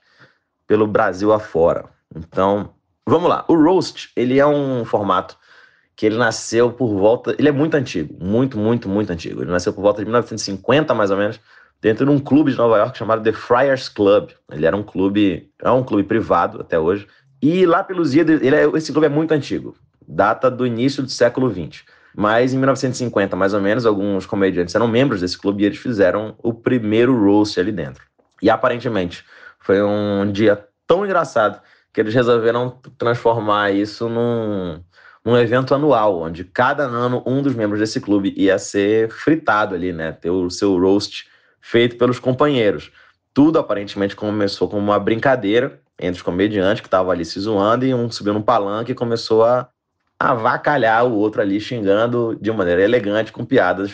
pelo 0.66 0.86
Brasil 0.86 1.34
afora. 1.34 1.84
Então, 2.16 2.70
vamos 3.06 3.28
lá. 3.28 3.44
O 3.46 3.62
Roast, 3.62 4.10
ele 4.16 4.38
é 4.38 4.46
um 4.46 4.86
formato 4.86 5.36
que 5.94 6.06
ele 6.06 6.16
nasceu 6.16 6.72
por 6.72 6.88
volta... 6.94 7.36
Ele 7.38 7.50
é 7.50 7.52
muito 7.52 7.74
antigo, 7.74 8.16
muito, 8.24 8.56
muito, 8.56 8.88
muito 8.88 9.12
antigo. 9.12 9.42
Ele 9.42 9.50
nasceu 9.50 9.74
por 9.74 9.82
volta 9.82 9.98
de 9.98 10.06
1950, 10.06 10.94
mais 10.94 11.10
ou 11.10 11.18
menos, 11.18 11.38
dentro 11.80 12.06
de 12.06 12.10
um 12.10 12.18
clube 12.18 12.50
de 12.50 12.58
Nova 12.58 12.78
York 12.78 12.96
chamado 12.96 13.22
The 13.22 13.32
Friars 13.32 13.88
Club. 13.88 14.30
Ele 14.50 14.66
era 14.66 14.76
um 14.76 14.82
clube, 14.82 15.50
é 15.62 15.70
um 15.70 15.82
clube 15.82 16.04
privado 16.04 16.60
até 16.60 16.78
hoje. 16.78 17.06
E 17.42 17.66
lá 17.66 17.84
pelos 17.84 18.14
idos, 18.14 18.40
é, 18.42 18.64
esse 18.76 18.90
clube 18.92 19.06
é 19.06 19.10
muito 19.10 19.32
antigo, 19.32 19.76
data 20.06 20.50
do 20.50 20.66
início 20.66 21.02
do 21.02 21.10
século 21.10 21.50
XX. 21.50 21.84
Mas 22.16 22.54
em 22.54 22.58
1950, 22.58 23.34
mais 23.34 23.52
ou 23.52 23.60
menos, 23.60 23.84
alguns 23.84 24.24
comediantes 24.24 24.74
eram 24.74 24.86
membros 24.86 25.20
desse 25.20 25.36
clube 25.36 25.62
e 25.62 25.66
eles 25.66 25.78
fizeram 25.78 26.36
o 26.42 26.54
primeiro 26.54 27.18
roast 27.22 27.58
ali 27.58 27.72
dentro. 27.72 28.04
E 28.40 28.48
aparentemente 28.48 29.24
foi 29.58 29.82
um 29.82 30.30
dia 30.30 30.64
tão 30.86 31.04
engraçado 31.04 31.60
que 31.92 32.00
eles 32.00 32.14
resolveram 32.14 32.78
transformar 32.98 33.72
isso 33.72 34.08
num, 34.08 34.80
num 35.24 35.36
evento 35.36 35.74
anual, 35.74 36.20
onde 36.22 36.44
cada 36.44 36.84
ano 36.84 37.22
um 37.26 37.40
dos 37.42 37.54
membros 37.54 37.80
desse 37.80 38.00
clube 38.00 38.34
ia 38.36 38.58
ser 38.58 39.10
fritado 39.10 39.74
ali, 39.74 39.92
né? 39.92 40.12
Ter 40.12 40.30
o 40.30 40.50
seu 40.50 40.78
roast 40.78 41.26
feito 41.64 41.96
pelos 41.96 42.18
companheiros. 42.18 42.92
Tudo 43.32 43.58
aparentemente 43.58 44.14
começou 44.14 44.68
como 44.68 44.82
uma 44.82 44.98
brincadeira 44.98 45.80
entre 45.98 46.16
os 46.16 46.22
comediantes 46.22 46.82
que 46.82 46.86
estavam 46.86 47.10
ali 47.10 47.24
se 47.24 47.40
zoando 47.40 47.86
e 47.86 47.94
um 47.94 48.10
subiu 48.10 48.34
num 48.34 48.42
palanque 48.42 48.92
e 48.92 48.94
começou 48.94 49.42
a 49.42 49.66
avacalhar 50.20 51.06
o 51.06 51.14
outro 51.14 51.40
ali, 51.40 51.58
xingando 51.58 52.36
de 52.38 52.52
maneira 52.52 52.82
elegante, 52.82 53.32
com 53.32 53.46
piadas 53.46 53.92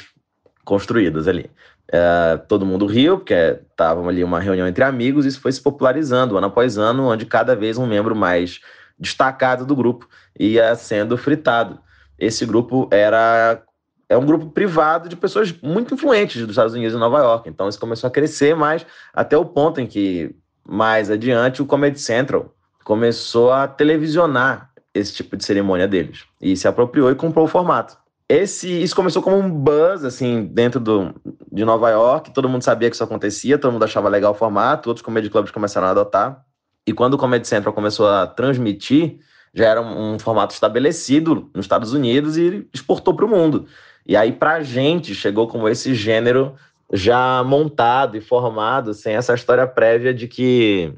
construídas 0.65 1.29
ali. 1.29 1.49
É, 1.93 2.39
todo 2.49 2.67
mundo 2.67 2.87
riu, 2.87 3.19
porque 3.19 3.61
estava 3.71 4.07
ali 4.09 4.25
uma 4.25 4.41
reunião 4.41 4.67
entre 4.67 4.83
amigos, 4.83 5.25
e 5.25 5.29
isso 5.29 5.41
foi 5.41 5.53
se 5.53 5.63
popularizando 5.63 6.37
ano 6.37 6.49
após 6.49 6.77
ano, 6.77 7.05
onde 7.05 7.25
cada 7.25 7.55
vez 7.55 7.79
um 7.79 7.87
membro 7.87 8.17
mais 8.17 8.61
destacado 8.99 9.65
do 9.65 9.77
grupo 9.77 10.09
ia 10.39 10.75
sendo 10.75 11.17
fritado. 11.17 11.79
Esse 12.19 12.45
grupo 12.45 12.89
era 12.91 13.63
é 14.11 14.19
um 14.19 14.27
grupo 14.27 14.47
privado 14.51 15.09
de 15.09 15.15
pessoas 15.15 15.55
muito 15.63 15.95
influentes 15.95 16.41
dos 16.43 16.51
Estados 16.51 16.75
Unidos 16.75 16.95
e 16.95 16.99
Nova 16.99 17.19
York. 17.21 17.49
Então 17.49 17.69
isso 17.69 17.79
começou 17.79 18.09
a 18.09 18.11
crescer 18.11 18.57
mais 18.57 18.85
até 19.15 19.39
o 19.39 19.45
ponto 19.45 19.81
em 19.81 19.87
que 19.87 20.35
mais 20.69 21.11
adiante 21.11 21.63
o 21.63 21.67
Comedy 21.67 22.01
Central 22.01 22.53
começou 22.85 23.53
a 23.53 23.69
televisionar 23.69 24.71
esse 24.93 25.15
tipo 25.15 25.37
de 25.37 25.45
cerimônia 25.45 25.87
deles 25.87 26.25
e 26.41 26.57
se 26.57 26.67
apropriou 26.67 27.09
e 27.13 27.15
comprou 27.15 27.45
o 27.45 27.49
formato. 27.49 27.97
Esse, 28.29 28.83
isso 28.83 28.97
começou 28.97 29.23
como 29.23 29.39
um 29.39 29.49
buzz 29.49 30.05
assim 30.05 30.45
dentro 30.45 30.81
do, 30.81 31.15
de 31.51 31.65
Nova 31.65 31.89
York, 31.91 32.33
todo 32.33 32.49
mundo 32.49 32.63
sabia 32.63 32.91
que 32.91 32.97
isso 32.97 33.05
acontecia, 33.05 33.59
todo 33.59 33.73
mundo 33.73 33.85
achava 33.85 34.09
legal 34.09 34.33
o 34.33 34.37
formato, 34.37 34.89
outros 34.89 35.05
comedy 35.05 35.31
clubs 35.31 35.53
começaram 35.53 35.87
a 35.87 35.91
adotar. 35.91 36.45
E 36.85 36.93
quando 36.93 37.15
o 37.15 37.19
Comedy 37.19 37.47
Central 37.47 37.73
começou 37.73 38.09
a 38.09 38.27
transmitir, 38.27 39.21
já 39.55 39.67
era 39.67 39.81
um, 39.81 40.15
um 40.15 40.19
formato 40.19 40.55
estabelecido 40.55 41.51
nos 41.55 41.65
Estados 41.65 41.93
Unidos 41.93 42.37
e 42.37 42.69
exportou 42.73 43.15
para 43.15 43.25
o 43.25 43.29
mundo. 43.29 43.67
E 44.11 44.17
aí, 44.17 44.33
pra 44.33 44.61
gente, 44.61 45.15
chegou 45.15 45.47
como 45.47 45.69
esse 45.69 45.95
gênero 45.95 46.57
já 46.93 47.45
montado 47.45 48.17
e 48.17 48.21
formado, 48.21 48.93
sem 48.93 49.15
essa 49.15 49.33
história 49.35 49.65
prévia 49.69 50.13
de 50.13 50.27
que. 50.27 50.93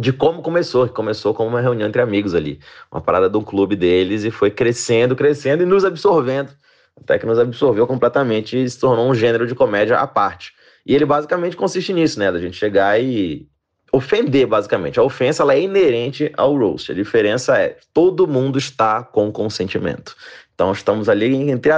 de 0.00 0.14
como 0.14 0.40
começou, 0.40 0.88
que 0.88 0.94
começou 0.94 1.34
como 1.34 1.50
uma 1.50 1.60
reunião 1.60 1.86
entre 1.86 2.00
amigos 2.00 2.34
ali. 2.34 2.58
Uma 2.90 3.02
parada 3.02 3.36
um 3.36 3.44
clube 3.44 3.76
deles 3.76 4.24
e 4.24 4.30
foi 4.30 4.50
crescendo, 4.50 5.14
crescendo 5.14 5.62
e 5.62 5.66
nos 5.66 5.84
absorvendo. 5.84 6.52
Até 6.96 7.18
que 7.18 7.26
nos 7.26 7.38
absorveu 7.38 7.86
completamente 7.86 8.56
e 8.56 8.70
se 8.70 8.80
tornou 8.80 9.10
um 9.10 9.14
gênero 9.14 9.46
de 9.46 9.54
comédia 9.54 9.98
à 9.98 10.06
parte. 10.06 10.54
E 10.86 10.94
ele 10.94 11.04
basicamente 11.04 11.58
consiste 11.58 11.92
nisso, 11.92 12.18
né? 12.18 12.32
Da 12.32 12.38
gente 12.38 12.56
chegar 12.56 12.98
e 12.98 13.46
ofender, 13.92 14.46
basicamente. 14.46 14.98
A 14.98 15.02
ofensa 15.02 15.42
ela 15.42 15.54
é 15.54 15.60
inerente 15.60 16.32
ao 16.34 16.56
roast. 16.56 16.90
A 16.90 16.94
diferença 16.94 17.58
é 17.58 17.76
todo 17.92 18.26
mundo 18.26 18.58
está 18.58 19.02
com 19.02 19.30
consentimento. 19.30 20.16
Então 20.54 20.72
estamos 20.72 21.08
ali 21.08 21.50
entre, 21.50 21.70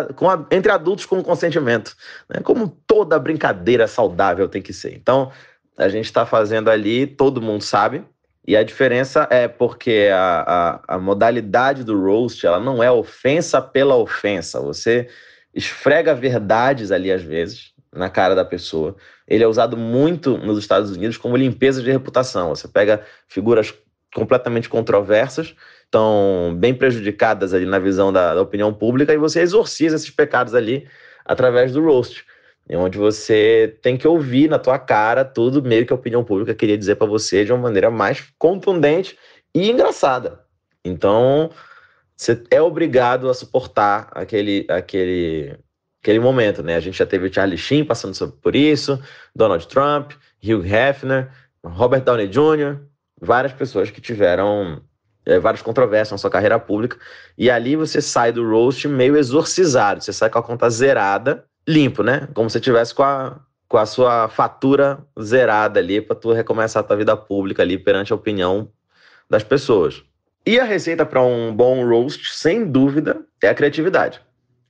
entre 0.50 0.70
adultos 0.70 1.06
com 1.06 1.22
consentimento, 1.22 1.96
né? 2.28 2.40
como 2.42 2.68
toda 2.86 3.18
brincadeira 3.18 3.88
saudável 3.88 4.48
tem 4.48 4.60
que 4.60 4.72
ser. 4.72 4.94
Então 4.94 5.32
a 5.78 5.88
gente 5.88 6.04
está 6.04 6.24
fazendo 6.26 6.70
ali, 6.70 7.06
todo 7.06 7.40
mundo 7.40 7.62
sabe, 7.62 8.04
e 8.46 8.56
a 8.56 8.62
diferença 8.62 9.26
é 9.30 9.48
porque 9.48 10.08
a, 10.12 10.80
a, 10.88 10.96
a 10.96 10.98
modalidade 10.98 11.82
do 11.82 11.98
roast 12.00 12.46
ela 12.46 12.60
não 12.60 12.82
é 12.82 12.90
ofensa 12.90 13.60
pela 13.60 13.96
ofensa. 13.96 14.60
Você 14.60 15.08
esfrega 15.54 16.14
verdades 16.14 16.92
ali 16.92 17.10
às 17.10 17.22
vezes 17.22 17.72
na 17.92 18.08
cara 18.08 18.34
da 18.34 18.44
pessoa. 18.44 18.94
Ele 19.26 19.42
é 19.42 19.48
usado 19.48 19.76
muito 19.76 20.36
nos 20.38 20.58
Estados 20.58 20.90
Unidos 20.90 21.16
como 21.16 21.36
limpeza 21.36 21.82
de 21.82 21.90
reputação. 21.90 22.50
Você 22.50 22.68
pega 22.68 23.02
figuras 23.26 23.74
completamente 24.14 24.68
controversas 24.68 25.54
estão 25.86 26.54
bem 26.58 26.74
prejudicadas 26.74 27.54
ali 27.54 27.64
na 27.64 27.78
visão 27.78 28.12
da, 28.12 28.34
da 28.34 28.42
opinião 28.42 28.72
pública 28.72 29.12
e 29.12 29.18
você 29.18 29.40
exorciza 29.40 29.96
esses 29.96 30.10
pecados 30.10 30.54
ali 30.54 30.86
através 31.24 31.72
do 31.72 31.82
roast, 31.82 32.24
onde 32.70 32.98
você 32.98 33.78
tem 33.82 33.96
que 33.96 34.06
ouvir 34.06 34.48
na 34.48 34.58
tua 34.58 34.78
cara 34.78 35.24
tudo 35.24 35.62
meio 35.62 35.86
que 35.86 35.92
a 35.92 35.96
opinião 35.96 36.24
pública 36.24 36.54
queria 36.54 36.76
dizer 36.76 36.96
para 36.96 37.06
você 37.06 37.44
de 37.44 37.52
uma 37.52 37.62
maneira 37.62 37.90
mais 37.90 38.24
contundente 38.38 39.16
e 39.54 39.70
engraçada. 39.70 40.40
Então, 40.84 41.50
você 42.16 42.42
é 42.50 42.60
obrigado 42.60 43.28
a 43.28 43.34
suportar 43.34 44.08
aquele 44.12 44.66
aquele 44.68 45.56
aquele 46.00 46.20
momento, 46.20 46.62
né? 46.62 46.76
A 46.76 46.80
gente 46.80 46.98
já 46.98 47.06
teve 47.06 47.26
o 47.26 47.32
Charlie 47.32 47.58
Sheen 47.58 47.84
passando 47.84 48.30
por 48.30 48.54
isso, 48.54 49.00
Donald 49.34 49.66
Trump, 49.66 50.12
Hugh 50.42 50.64
Hefner, 50.64 51.30
Robert 51.64 52.02
Downey 52.02 52.28
Jr., 52.28 52.78
várias 53.20 53.52
pessoas 53.52 53.90
que 53.90 54.00
tiveram 54.00 54.82
é, 55.26 55.38
várias 55.38 55.60
controvérsias 55.60 56.12
na 56.12 56.18
sua 56.18 56.30
carreira 56.30 56.58
pública, 56.58 56.96
e 57.36 57.50
ali 57.50 57.74
você 57.76 58.00
sai 58.00 58.32
do 58.32 58.48
roast 58.48 58.86
meio 58.86 59.16
exorcizado, 59.16 60.02
você 60.02 60.12
sai 60.12 60.30
com 60.30 60.38
a 60.38 60.42
conta 60.42 60.70
zerada, 60.70 61.44
limpo, 61.66 62.02
né? 62.02 62.28
Como 62.32 62.48
se 62.48 62.60
tivesse 62.60 62.94
com 62.94 63.02
a, 63.02 63.40
com 63.68 63.76
a 63.76 63.84
sua 63.84 64.28
fatura 64.28 64.98
zerada 65.20 65.80
ali 65.80 66.00
para 66.00 66.14
tu 66.14 66.32
recomeçar 66.32 66.80
a 66.80 66.86
tua 66.86 66.96
vida 66.96 67.16
pública 67.16 67.62
ali 67.62 67.76
perante 67.76 68.12
a 68.12 68.16
opinião 68.16 68.70
das 69.28 69.42
pessoas. 69.42 70.02
E 70.46 70.60
a 70.60 70.64
receita 70.64 71.04
para 71.04 71.20
um 71.20 71.52
bom 71.52 71.84
roast, 71.84 72.32
sem 72.32 72.64
dúvida, 72.64 73.20
é 73.42 73.48
a 73.48 73.54
criatividade. 73.54 74.20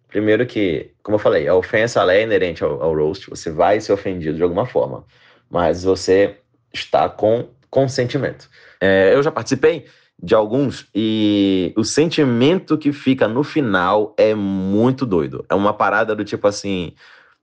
Primeiro 0.09 0.47
que, 0.47 0.93
como 1.03 1.17
eu 1.17 1.19
falei, 1.19 1.47
a 1.47 1.55
ofensa 1.55 2.01
é 2.11 2.23
inerente 2.23 2.65
ao, 2.65 2.83
ao 2.83 2.95
roast, 2.95 3.29
você 3.29 3.51
vai 3.51 3.79
ser 3.81 3.93
ofendido 3.93 4.39
de 4.39 4.43
alguma 4.43 4.65
forma, 4.65 5.05
mas 5.51 5.85
você 5.85 6.39
está 6.73 7.09
com 7.11 7.51
consentimento. 7.69 8.49
É, 8.81 9.13
eu 9.13 9.23
já 9.23 9.31
participei 9.31 9.85
de 10.23 10.35
alguns 10.35 10.89
e 10.95 11.73
o 11.77 11.85
sentimento 11.85 12.79
que 12.79 12.93
fica 12.93 13.29
no 13.29 13.43
final 13.43 14.15
é 14.17 14.35
muito 14.35 15.05
doido. 15.05 15.45
É 15.49 15.55
uma 15.55 15.75
parada 15.75 16.15
do 16.15 16.25
tipo 16.25 16.47
assim, 16.47 16.95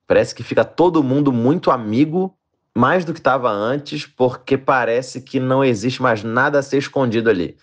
parece 0.06 0.34
que 0.34 0.42
fica 0.42 0.64
todo 0.64 1.02
mundo 1.02 1.32
muito 1.32 1.70
amigo 1.70 2.36
mais 2.76 3.04
do 3.04 3.12
que 3.12 3.20
estava 3.20 3.50
antes, 3.50 4.04
porque 4.04 4.58
parece 4.58 5.20
que 5.20 5.38
não 5.38 5.64
existe 5.64 6.02
mais 6.02 6.24
nada 6.24 6.58
a 6.58 6.62
ser 6.62 6.78
escondido 6.78 7.30
ali. 7.30 7.56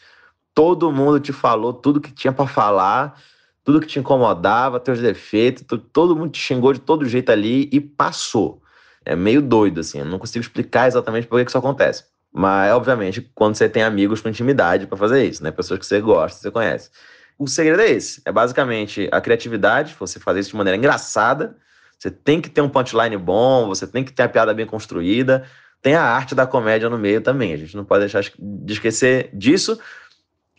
Todo 0.54 0.92
mundo 0.92 1.20
te 1.20 1.34
falou 1.34 1.74
tudo 1.74 2.00
que 2.00 2.14
tinha 2.14 2.32
para 2.32 2.48
falar, 2.48 3.22
tudo 3.64 3.82
que 3.82 3.88
te 3.88 4.00
incomodava, 4.00 4.80
teus 4.80 5.00
defeitos, 5.00 5.66
todo 5.92 6.16
mundo 6.16 6.32
te 6.32 6.40
xingou 6.40 6.72
de 6.72 6.80
todo 6.80 7.06
jeito 7.06 7.32
ali 7.32 7.70
e 7.72 7.82
passou. 7.82 8.62
É 9.04 9.16
meio 9.16 9.42
doido, 9.42 9.82
assim. 9.82 10.00
Eu 10.00 10.06
não 10.06 10.20
consigo 10.20 10.42
explicar 10.44 10.88
exatamente 10.88 11.28
por 11.28 11.42
que 11.42 11.50
isso 11.50 11.58
acontece. 11.58 12.06
Mas, 12.34 12.72
obviamente, 12.74 13.22
quando 13.36 13.56
você 13.56 13.68
tem 13.68 13.84
amigos 13.84 14.22
com 14.22 14.30
intimidade 14.30 14.88
para 14.88 14.98
fazer 14.98 15.26
isso, 15.26 15.44
né? 15.44 15.52
Pessoas 15.52 15.80
que 15.80 15.86
você 15.86 16.00
gosta, 16.00 16.40
você 16.40 16.50
conhece. 16.50 16.90
O 17.38 17.48
segredo 17.48 17.82
é 17.82 17.90
esse. 17.90 18.22
É 18.24 18.32
basicamente 18.32 19.10
a 19.12 19.20
criatividade, 19.20 19.96
você 20.00 20.20
fazer 20.20 20.40
isso 20.40 20.52
de 20.52 20.56
maneira 20.56 20.78
engraçada. 20.78 21.58
Você 21.98 22.10
tem 22.10 22.40
que 22.40 22.50
ter 22.50 22.62
um 22.62 22.70
punchline 22.70 23.18
bom, 23.18 23.68
você 23.68 23.86
tem 23.86 24.04
que 24.04 24.14
ter 24.14 24.24
a 24.24 24.30
piada 24.30 24.54
bem 24.54 24.66
construída. 24.66 25.44
Tem 25.82 25.96
a 25.96 26.04
arte 26.04 26.34
da 26.34 26.46
comédia 26.46 26.90
no 26.90 26.98
meio 26.98 27.20
também. 27.20 27.54
A 27.54 27.58
gente 27.58 27.76
não 27.76 27.84
pode 27.84 28.02
deixar 28.02 28.22
de 28.22 28.74
esquecer 28.74 29.30
disso. 29.34 29.80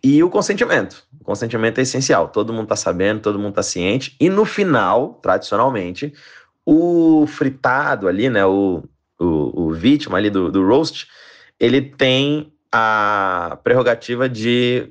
E 0.02 0.22
o 0.22 0.28
consentimento. 0.28 1.04
O 1.20 1.24
consentimento 1.24 1.78
é 1.78 1.82
essencial. 1.82 2.28
Todo 2.28 2.52
mundo 2.52 2.64
está 2.64 2.76
sabendo, 2.76 3.20
todo 3.20 3.38
mundo 3.38 3.50
está 3.50 3.62
ciente. 3.62 4.16
E 4.18 4.28
no 4.28 4.44
final, 4.44 5.20
tradicionalmente, 5.22 6.12
o 6.66 7.24
fritado 7.26 8.08
ali, 8.08 8.28
né? 8.28 8.44
O, 8.44 8.82
o, 9.18 9.66
o 9.66 9.72
vítima 9.72 10.18
ali 10.18 10.28
do, 10.28 10.50
do 10.50 10.66
roast, 10.66 11.06
ele 11.62 11.80
tem 11.80 12.52
a 12.72 13.56
prerrogativa 13.62 14.28
de 14.28 14.90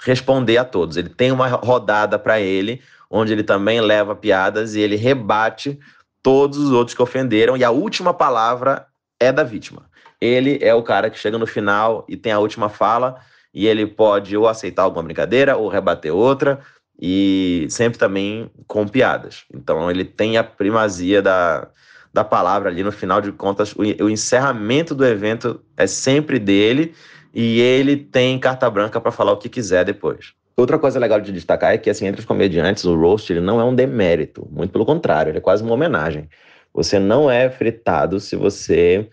responder 0.00 0.56
a 0.56 0.64
todos. 0.64 0.96
Ele 0.96 1.10
tem 1.10 1.30
uma 1.30 1.46
rodada 1.46 2.18
para 2.18 2.40
ele, 2.40 2.80
onde 3.10 3.34
ele 3.34 3.42
também 3.42 3.82
leva 3.82 4.16
piadas 4.16 4.74
e 4.74 4.80
ele 4.80 4.96
rebate 4.96 5.78
todos 6.22 6.56
os 6.56 6.72
outros 6.72 6.96
que 6.96 7.02
ofenderam, 7.02 7.54
e 7.54 7.62
a 7.62 7.70
última 7.70 8.14
palavra 8.14 8.86
é 9.20 9.30
da 9.30 9.44
vítima. 9.44 9.90
Ele 10.18 10.58
é 10.62 10.74
o 10.74 10.82
cara 10.82 11.10
que 11.10 11.18
chega 11.18 11.36
no 11.36 11.46
final 11.46 12.04
e 12.08 12.16
tem 12.16 12.32
a 12.32 12.38
última 12.38 12.70
fala, 12.70 13.20
e 13.52 13.66
ele 13.66 13.86
pode 13.86 14.34
ou 14.36 14.48
aceitar 14.48 14.84
alguma 14.84 15.02
brincadeira 15.02 15.56
ou 15.56 15.68
rebater 15.68 16.14
outra, 16.14 16.60
e 16.98 17.66
sempre 17.68 17.98
também 17.98 18.50
com 18.66 18.88
piadas. 18.88 19.44
Então 19.52 19.90
ele 19.90 20.04
tem 20.04 20.38
a 20.38 20.42
primazia 20.42 21.20
da, 21.20 21.68
da 22.16 22.24
palavra 22.24 22.70
ali, 22.70 22.82
no 22.82 22.90
final 22.90 23.20
de 23.20 23.30
contas, 23.30 23.74
o, 23.74 23.82
o 23.82 24.08
encerramento 24.08 24.94
do 24.94 25.04
evento 25.04 25.60
é 25.76 25.86
sempre 25.86 26.38
dele 26.38 26.94
e 27.34 27.60
ele 27.60 27.94
tem 27.94 28.38
carta 28.38 28.68
branca 28.70 28.98
para 28.98 29.12
falar 29.12 29.32
o 29.32 29.36
que 29.36 29.50
quiser 29.50 29.84
depois. 29.84 30.32
Outra 30.56 30.78
coisa 30.78 30.98
legal 30.98 31.20
de 31.20 31.30
destacar 31.30 31.74
é 31.74 31.78
que, 31.78 31.90
assim, 31.90 32.06
entre 32.06 32.20
os 32.20 32.26
comediantes, 32.26 32.84
o 32.86 32.96
roast 32.98 33.30
ele 33.30 33.42
não 33.42 33.60
é 33.60 33.64
um 33.64 33.74
demérito, 33.74 34.48
muito 34.50 34.70
pelo 34.70 34.86
contrário, 34.86 35.30
ele 35.30 35.36
é 35.38 35.42
quase 35.42 35.62
uma 35.62 35.74
homenagem. 35.74 36.26
Você 36.72 36.98
não 36.98 37.30
é 37.30 37.50
fritado 37.50 38.18
se 38.18 38.34
você 38.34 39.06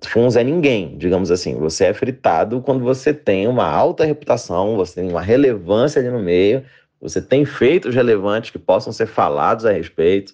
for 0.00 0.20
um 0.20 0.30
Zé 0.30 0.42
Ninguém, 0.42 0.96
digamos 0.96 1.30
assim. 1.30 1.54
Você 1.58 1.84
é 1.84 1.92
fritado 1.92 2.62
quando 2.62 2.82
você 2.82 3.12
tem 3.12 3.46
uma 3.46 3.66
alta 3.66 4.06
reputação, 4.06 4.76
você 4.76 5.02
tem 5.02 5.10
uma 5.10 5.20
relevância 5.20 6.00
ali 6.00 6.08
no 6.08 6.18
meio, 6.18 6.64
você 7.00 7.20
tem 7.20 7.44
feitos 7.44 7.94
relevantes 7.94 8.50
que 8.50 8.58
possam 8.58 8.92
ser 8.92 9.06
falados 9.06 9.66
a 9.66 9.72
respeito. 9.72 10.32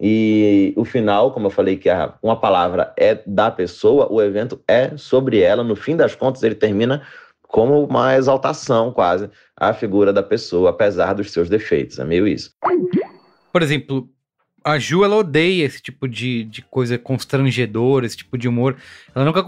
E 0.00 0.72
o 0.76 0.84
final, 0.84 1.32
como 1.32 1.46
eu 1.46 1.50
falei 1.50 1.76
que 1.76 1.88
a, 1.88 2.14
uma 2.22 2.38
palavra 2.38 2.92
é 2.96 3.20
da 3.26 3.50
pessoa, 3.50 4.06
o 4.10 4.22
evento 4.22 4.60
é 4.68 4.96
sobre 4.96 5.40
ela. 5.40 5.64
No 5.64 5.74
fim 5.74 5.96
das 5.96 6.14
contas, 6.14 6.42
ele 6.42 6.54
termina 6.54 7.02
como 7.42 7.84
uma 7.84 8.14
exaltação 8.14 8.92
quase 8.92 9.28
à 9.56 9.72
figura 9.72 10.12
da 10.12 10.22
pessoa, 10.22 10.70
apesar 10.70 11.14
dos 11.14 11.32
seus 11.32 11.48
defeitos. 11.48 11.98
É 11.98 12.04
meio 12.04 12.28
isso. 12.28 12.52
Por 13.52 13.62
exemplo, 13.62 14.08
a 14.62 14.78
Ju, 14.78 15.02
ela 15.02 15.16
odeia 15.16 15.64
esse 15.64 15.80
tipo 15.80 16.06
de, 16.06 16.44
de 16.44 16.62
coisa 16.62 16.98
constrangedora, 16.98 18.04
esse 18.04 18.18
tipo 18.18 18.36
de 18.36 18.46
humor. 18.46 18.76
Ela 19.14 19.24
nunca 19.24 19.42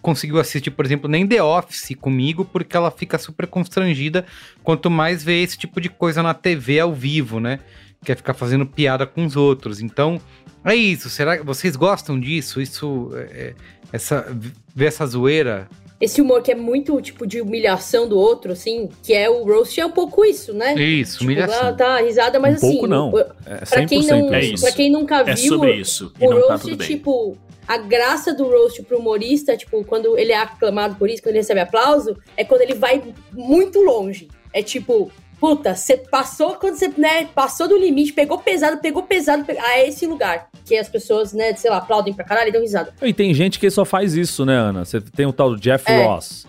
conseguiu 0.00 0.40
assistir, 0.40 0.70
por 0.70 0.84
exemplo, 0.84 1.10
nem 1.10 1.26
The 1.26 1.42
Office 1.42 1.94
comigo, 2.00 2.44
porque 2.44 2.76
ela 2.76 2.90
fica 2.90 3.18
super 3.18 3.46
constrangida 3.46 4.24
quanto 4.64 4.90
mais 4.90 5.22
vê 5.22 5.42
esse 5.42 5.58
tipo 5.58 5.80
de 5.80 5.90
coisa 5.90 6.22
na 6.22 6.32
TV 6.32 6.80
ao 6.80 6.94
vivo, 6.94 7.38
né? 7.38 7.60
Quer 8.04 8.16
ficar 8.16 8.34
fazendo 8.34 8.66
piada 8.66 9.06
com 9.06 9.24
os 9.24 9.36
outros. 9.36 9.80
Então, 9.80 10.20
é 10.64 10.74
isso. 10.74 11.08
Será 11.08 11.38
que 11.38 11.44
vocês 11.44 11.76
gostam 11.76 12.18
disso? 12.18 12.60
Isso, 12.60 13.10
é, 13.14 13.54
essa, 13.92 14.26
ver 14.74 14.86
essa 14.86 15.06
zoeira? 15.06 15.68
Esse 16.00 16.20
humor 16.20 16.42
que 16.42 16.50
é 16.50 16.54
muito, 16.54 17.00
tipo, 17.00 17.24
de 17.26 17.40
humilhação 17.40 18.08
do 18.08 18.18
outro, 18.18 18.52
assim, 18.52 18.88
que 19.04 19.14
é 19.14 19.30
o 19.30 19.44
roast, 19.44 19.80
é 19.80 19.86
um 19.86 19.92
pouco 19.92 20.24
isso, 20.24 20.52
né? 20.52 20.74
Isso, 20.74 21.18
tipo, 21.18 21.24
humilhação. 21.24 21.62
Lá, 21.62 21.72
tá 21.72 22.00
risada, 22.00 22.40
mas 22.40 22.54
um 22.54 22.56
assim... 22.56 22.72
pouco 22.72 22.86
não. 22.88 23.16
É 23.46 23.64
pra, 23.64 23.86
quem 23.86 24.04
não 24.06 24.34
é 24.34 24.44
isso. 24.44 24.64
pra 24.64 24.72
quem 24.72 24.90
nunca 24.90 25.22
viu... 25.22 25.32
É 25.32 25.36
sobre 25.36 25.74
isso. 25.74 26.12
O 26.18 26.24
e 26.24 26.26
não 26.26 26.36
roast, 26.36 26.48
tá 26.48 26.58
tudo 26.58 26.76
bem. 26.76 26.88
tipo... 26.88 27.38
A 27.64 27.78
graça 27.78 28.34
do 28.34 28.48
roast 28.48 28.82
pro 28.82 28.98
humorista, 28.98 29.56
tipo, 29.56 29.84
quando 29.84 30.18
ele 30.18 30.32
é 30.32 30.36
aclamado 30.36 30.96
por 30.96 31.08
isso, 31.08 31.22
quando 31.22 31.36
ele 31.36 31.42
recebe 31.42 31.60
aplauso, 31.60 32.16
é 32.36 32.44
quando 32.44 32.62
ele 32.62 32.74
vai 32.74 33.00
muito 33.32 33.80
longe. 33.80 34.28
É 34.52 34.64
tipo, 34.64 35.12
puta, 35.42 35.74
você 35.74 35.96
passou 35.96 36.54
quando 36.54 36.76
você, 36.76 36.86
né, 36.96 37.24
passou 37.34 37.66
do 37.66 37.76
limite, 37.76 38.12
pegou 38.12 38.38
pesado, 38.38 38.76
pegou 38.80 39.02
pesado, 39.02 39.44
pegou, 39.44 39.60
a 39.60 39.80
esse 39.80 40.06
lugar. 40.06 40.48
Que 40.64 40.76
as 40.76 40.88
pessoas, 40.88 41.32
né, 41.32 41.52
sei 41.56 41.68
lá, 41.68 41.78
aplaudem 41.78 42.14
pra 42.14 42.24
caralho 42.24 42.50
e 42.50 42.52
dão 42.52 42.60
risada. 42.60 42.94
E 43.02 43.12
tem 43.12 43.34
gente 43.34 43.58
que 43.58 43.68
só 43.68 43.84
faz 43.84 44.14
isso, 44.14 44.46
né, 44.46 44.54
Ana? 44.54 44.84
Você 44.84 45.00
tem 45.00 45.26
o 45.26 45.32
tal 45.32 45.50
do 45.50 45.56
Jeff 45.60 45.84
É. 45.90 46.04
Ross. 46.04 46.46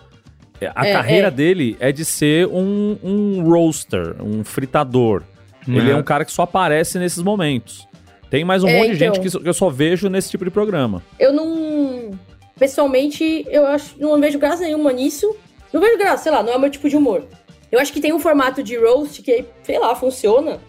A 0.76 0.86
É, 0.86 0.92
carreira 0.92 1.26
é. 1.26 1.30
dele 1.32 1.76
é 1.80 1.90
de 1.90 2.04
ser 2.04 2.46
um, 2.46 2.96
um 3.02 3.42
roaster, 3.42 4.14
um 4.22 4.44
fritador. 4.44 5.24
Ele 5.66 5.90
é 5.90 5.96
um 5.96 6.02
cara 6.04 6.24
que 6.24 6.30
só 6.30 6.42
aparece 6.42 6.96
nesses 6.96 7.20
momentos. 7.20 7.88
Tem 8.30 8.44
mais 8.44 8.62
um 8.62 8.68
É, 8.68 8.78
monte 8.78 8.90
de 8.92 8.94
gente 8.96 9.08
então. 9.10 9.22
que 9.24 9.30
só- 9.30 9.40
que 9.40 9.48
eu 9.48 9.54
só 9.54 9.68
vejo 9.70 10.08
nesse 10.08 10.30
tipo 10.30 10.44
de 10.44 10.52
programa. 10.52 11.02
Eu 11.18 11.32
não. 11.32 12.12
Pessoalmente, 12.58 13.44
eu 13.50 13.66
acho. 13.66 13.96
Não 13.98 14.18
vejo 14.20 14.38
graça 14.38 14.62
nenhuma 14.62 14.92
nisso. 14.92 15.34
Não 15.72 15.80
vejo 15.80 15.98
graça, 15.98 16.22
sei 16.22 16.32
lá, 16.32 16.42
não 16.42 16.52
é 16.52 16.56
o 16.56 16.60
meu 16.60 16.70
tipo 16.70 16.88
de 16.88 16.96
humor. 16.96 17.24
Eu 17.70 17.80
acho 17.80 17.92
que 17.92 18.00
tem 18.00 18.12
um 18.12 18.20
formato 18.20 18.62
de 18.62 18.76
roast 18.76 19.22
que, 19.22 19.44
sei 19.62 19.78
lá, 19.78 19.94
funciona. 19.94 20.60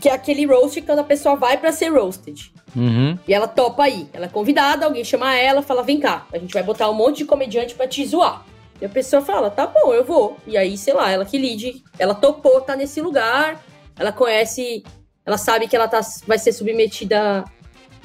Que 0.00 0.08
é 0.08 0.12
aquele 0.12 0.46
roast 0.46 0.80
quando 0.82 1.00
a 1.00 1.04
pessoa 1.04 1.36
vai 1.36 1.58
pra 1.58 1.72
ser 1.72 1.88
roasted. 1.88 2.52
Uhum. 2.74 3.18
E 3.26 3.34
ela 3.34 3.46
topa 3.46 3.84
aí. 3.84 4.08
Ela 4.12 4.26
é 4.26 4.28
convidada, 4.28 4.86
alguém 4.86 5.04
chama 5.04 5.34
ela, 5.36 5.62
fala: 5.62 5.82
vem 5.82 6.00
cá, 6.00 6.26
a 6.32 6.38
gente 6.38 6.54
vai 6.54 6.62
botar 6.62 6.88
um 6.88 6.94
monte 6.94 7.18
de 7.18 7.24
comediante 7.24 7.74
pra 7.74 7.86
te 7.86 8.04
zoar. 8.06 8.44
E 8.80 8.84
a 8.84 8.88
pessoa 8.88 9.22
fala: 9.22 9.50
tá 9.50 9.66
bom, 9.66 9.92
eu 9.92 10.04
vou. 10.04 10.36
E 10.46 10.56
aí, 10.56 10.76
sei 10.76 10.94
lá, 10.94 11.10
ela 11.10 11.24
que 11.24 11.36
lide. 11.36 11.82
Ela 11.98 12.14
topou, 12.14 12.60
tá 12.60 12.74
nesse 12.74 13.00
lugar. 13.00 13.62
Ela 13.98 14.12
conhece. 14.12 14.82
Ela 15.26 15.36
sabe 15.36 15.68
que 15.68 15.76
ela 15.76 15.86
tá, 15.86 16.00
vai 16.26 16.38
ser 16.38 16.52
submetida 16.52 17.40
a 17.40 17.44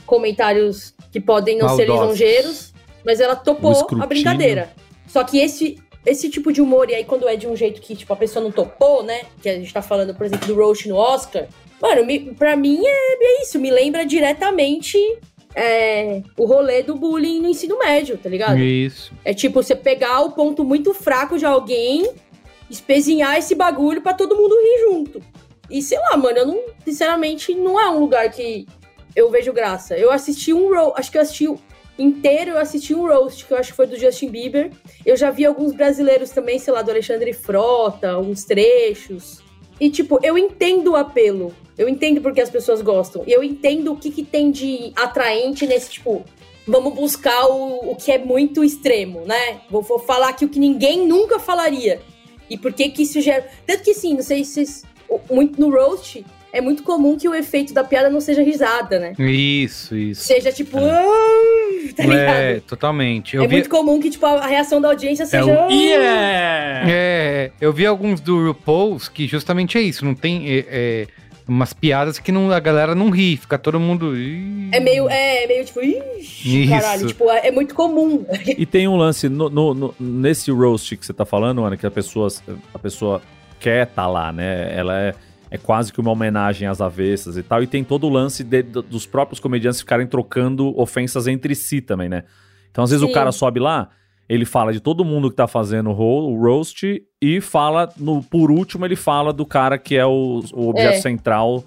comentários 0.06 0.94
que 1.12 1.20
podem 1.20 1.58
não 1.58 1.70
ser 1.70 1.88
Maldosos. 1.88 2.20
lisonjeiros. 2.20 2.74
Mas 3.06 3.20
ela 3.20 3.36
topou 3.36 3.88
a 4.02 4.06
brincadeira. 4.06 4.74
Só 5.08 5.24
que 5.24 5.40
esse. 5.40 5.82
Esse 6.06 6.30
tipo 6.30 6.52
de 6.52 6.62
humor, 6.62 6.90
e 6.90 6.96
aí 6.96 7.04
quando 7.04 7.28
é 7.28 7.36
de 7.36 7.48
um 7.48 7.56
jeito 7.56 7.82
que, 7.82 7.96
tipo, 7.96 8.12
a 8.14 8.16
pessoa 8.16 8.44
não 8.44 8.52
topou, 8.52 9.04
né? 9.04 9.24
Que 9.42 9.50
a 9.50 9.54
gente 9.54 9.74
tá 9.74 9.82
falando, 9.82 10.14
por 10.14 10.26
exemplo, 10.26 10.48
do 10.48 10.56
roast 10.56 10.88
no 10.88 10.96
Oscar. 10.96 11.48
Mano, 11.82 12.06
me, 12.06 12.34
pra 12.34 12.56
mim 12.56 12.82
é, 12.86 13.14
é 13.14 13.42
isso. 13.42 13.60
Me 13.60 13.72
lembra 13.72 14.06
diretamente 14.06 14.98
é, 15.56 16.22
o 16.38 16.46
rolê 16.46 16.84
do 16.84 16.96
bullying 16.96 17.42
no 17.42 17.48
ensino 17.48 17.80
médio, 17.80 18.18
tá 18.18 18.30
ligado? 18.30 18.60
Isso. 18.60 19.14
É 19.24 19.34
tipo, 19.34 19.64
você 19.64 19.76
pegar 19.76 20.22
o 20.22 20.32
ponto 20.32 20.64
muito 20.64 20.94
fraco 20.94 21.38
de 21.40 21.46
alguém, 21.46 22.12
espezinhar 22.70 23.38
esse 23.38 23.56
bagulho 23.56 24.02
pra 24.02 24.14
todo 24.14 24.36
mundo 24.36 24.56
rir 24.56 24.90
junto. 24.90 25.22
E 25.70 25.82
sei 25.82 25.98
lá, 25.98 26.18
mano, 26.18 26.38
eu 26.38 26.46
não, 26.46 26.64
sinceramente, 26.84 27.56
não 27.56 27.80
é 27.80 27.90
um 27.90 28.00
lugar 28.00 28.30
que 28.32 28.68
eu 29.16 29.32
vejo 29.32 29.54
graça. 29.54 29.98
Eu 29.98 30.12
assisti 30.12 30.54
um 30.54 30.70
acho 30.96 31.12
que 31.12 31.18
eu 31.18 31.22
assisti 31.22 31.48
inteiro, 31.98 32.52
eu 32.52 32.58
assisti 32.58 32.94
um 32.94 33.08
roast, 33.08 33.46
que 33.46 33.54
eu 33.54 33.58
acho 33.58 33.72
que 33.72 33.78
foi 33.78 33.88
do 33.88 33.98
Justin 33.98 34.30
Bieber. 34.30 34.72
Eu 35.06 35.16
já 35.16 35.32
vi 35.32 35.46
alguns 35.46 35.74
brasileiros 35.74 36.30
também, 36.30 36.60
sei 36.60 36.74
lá, 36.74 36.82
do 36.82 36.92
Alexandre 36.92 37.34
Frota, 37.34 38.18
uns 38.18 38.44
trechos. 38.44 39.42
E, 39.80 39.90
tipo, 39.90 40.20
eu 40.24 40.38
entendo 40.38 40.92
o 40.92 40.96
apelo. 40.96 41.54
Eu 41.78 41.90
entendo 41.90 42.22
porque 42.22 42.42
as 42.42 42.50
pessoas 42.50 42.82
gostam. 42.82 43.24
E 43.28 43.32
eu 43.32 43.44
entendo 43.44 43.92
o 43.92 43.98
que, 43.98 44.10
que 44.10 44.24
tem 44.24 44.52
de 44.52 44.92
atraente 44.96 45.66
nesse, 45.68 45.92
tipo, 45.92 46.24
vamos 46.66 46.94
buscar 46.94 47.48
o, 47.48 47.92
o 47.92 47.96
que 47.96 48.12
é 48.12 48.18
muito 48.18 48.64
extremo, 48.64 49.22
né? 49.26 49.62
Vou, 49.70 49.82
vou 49.82 50.00
falar 50.00 50.30
aqui 50.30 50.46
o 50.46 50.50
que 50.50 50.60
ninguém 50.60 51.06
nunca 51.06 51.40
falaria. 51.40 52.02
E 52.50 52.58
por 52.58 52.72
que 52.72 52.90
que 52.90 53.04
isso 53.04 53.20
gera... 53.22 53.46
Tanto 53.66 53.84
que, 53.84 53.94
sim, 53.94 54.14
não 54.14 54.22
sei 54.22 54.44
se... 54.44 54.66
vocês- 54.66 54.84
Muito 55.30 55.60
no 55.60 55.70
roast, 55.70 56.26
é 56.58 56.62
muito 56.62 56.84
comum 56.84 57.18
que 57.18 57.28
o 57.28 57.36
efeito 57.36 57.74
da 57.74 57.84
piada 57.84 58.10
não 58.10 58.20
seja 58.22 58.42
risada, 58.44 59.00
né? 59.00 59.14
Isso, 59.20 59.96
isso. 59.96 60.24
Seja 60.24 60.52
tipo, 60.52 60.78
"Ah", 60.78 61.94
tá 61.96 62.04
ligado? 62.04 62.36
É, 62.38 62.60
totalmente. 62.62 63.36
Eu 63.36 63.44
é 63.44 63.48
vi, 63.48 63.56
muito 63.56 63.70
comum 63.70 64.00
que, 64.00 64.10
tipo, 64.10 64.26
a 64.26 64.46
reação 64.46 64.80
da 64.82 64.90
audiência 64.90 65.24
É 65.24 65.26
seja. 65.26 65.46
o 65.46 65.60
"Ah". 65.60 65.68
Yeah! 65.72 66.90
é, 66.92 67.52
eu 67.60 67.72
vi 67.74 67.86
alguns 67.86 68.20
do 68.22 68.48
RuPaul's 68.48 69.08
que 69.10 69.28
justamente 69.28 69.78
é 69.78 69.82
isso, 69.82 70.04
não 70.06 70.16
tem 70.16 70.48
é, 70.50 70.66
é, 70.68 71.08
umas 71.48 71.74
piadas 71.74 72.18
que 72.20 72.32
não, 72.32 72.52
a 72.52 72.60
galera 72.60 72.96
não 72.96 73.10
ri, 73.10 73.38
fica 73.38 73.58
todo 73.58 73.80
mundo. 73.80 74.16
"Ih". 74.18 74.70
É 74.72 74.80
meio, 74.80 75.10
é, 75.10 75.44
é 75.44 75.48
meio 75.48 75.66
tipo, 75.66 75.82
ixi, 75.82 76.64
Isso. 76.64 76.70
caralho, 76.72 77.08
tipo, 77.08 77.30
é, 77.30 77.48
é 77.48 77.52
muito 77.52 77.76
comum. 77.76 78.26
E 78.58 78.66
tem 78.66 78.88
um 78.88 78.96
lance 78.96 79.30
no, 79.30 79.50
no- 79.50 79.74
no- 79.74 79.96
nesse 80.00 80.52
roast 80.52 80.96
que 80.98 81.06
você 81.06 81.14
tá 81.14 81.26
falando, 81.26 81.64
Ana, 81.64 81.78
que 81.78 81.86
a 81.86 81.92
pessoa, 81.92 82.28
a 82.74 82.80
pessoa 82.80 83.22
quer 83.60 83.88
tá 83.88 84.08
lá, 84.08 84.32
né? 84.32 84.74
Ela 84.76 85.00
é, 85.02 85.14
é 85.52 85.58
quase 85.58 85.92
que 85.94 86.00
uma 86.00 86.12
homenagem 86.12 86.68
às 86.68 86.82
avessas 86.82 87.38
e 87.38 87.44
tal. 87.44 87.62
E 87.64 87.68
tem 87.68 87.84
todo 87.84 88.06
o 88.08 88.10
lance 88.10 88.44
de- 88.44 88.64
do- 88.64 88.82
dos 88.82 89.06
próprios 89.06 89.40
comediantes 89.40 89.80
ficarem 89.80 90.08
trocando 90.08 90.78
ofensas 90.80 91.28
entre 91.28 91.54
si 91.56 91.82
também, 91.82 92.10
né? 92.10 92.24
Então, 92.72 92.84
às 92.84 92.90
vezes, 92.90 93.06
Sim. 93.06 93.12
o 93.12 93.14
cara 93.14 93.32
sobe 93.32 93.60
lá, 93.60 93.90
ele 94.28 94.44
fala 94.44 94.74
de 94.74 94.80
todo 94.80 95.06
mundo 95.06 95.30
que 95.30 95.36
tá 95.36 95.48
fazendo 95.48 95.92
o 95.92 95.94
ro- 95.94 96.30
o 96.34 96.42
roast 96.42 97.02
e 97.22 97.40
fala, 97.40 97.90
no, 97.98 98.22
por 98.24 98.50
último, 98.52 98.86
ele 98.86 98.96
fala 98.96 99.32
do 99.32 99.46
cara 99.46 99.78
que 99.78 99.96
é 99.96 100.06
o, 100.06 100.44
o 100.54 100.70
objeto 100.70 100.98
É. 100.98 101.02
central 101.02 101.64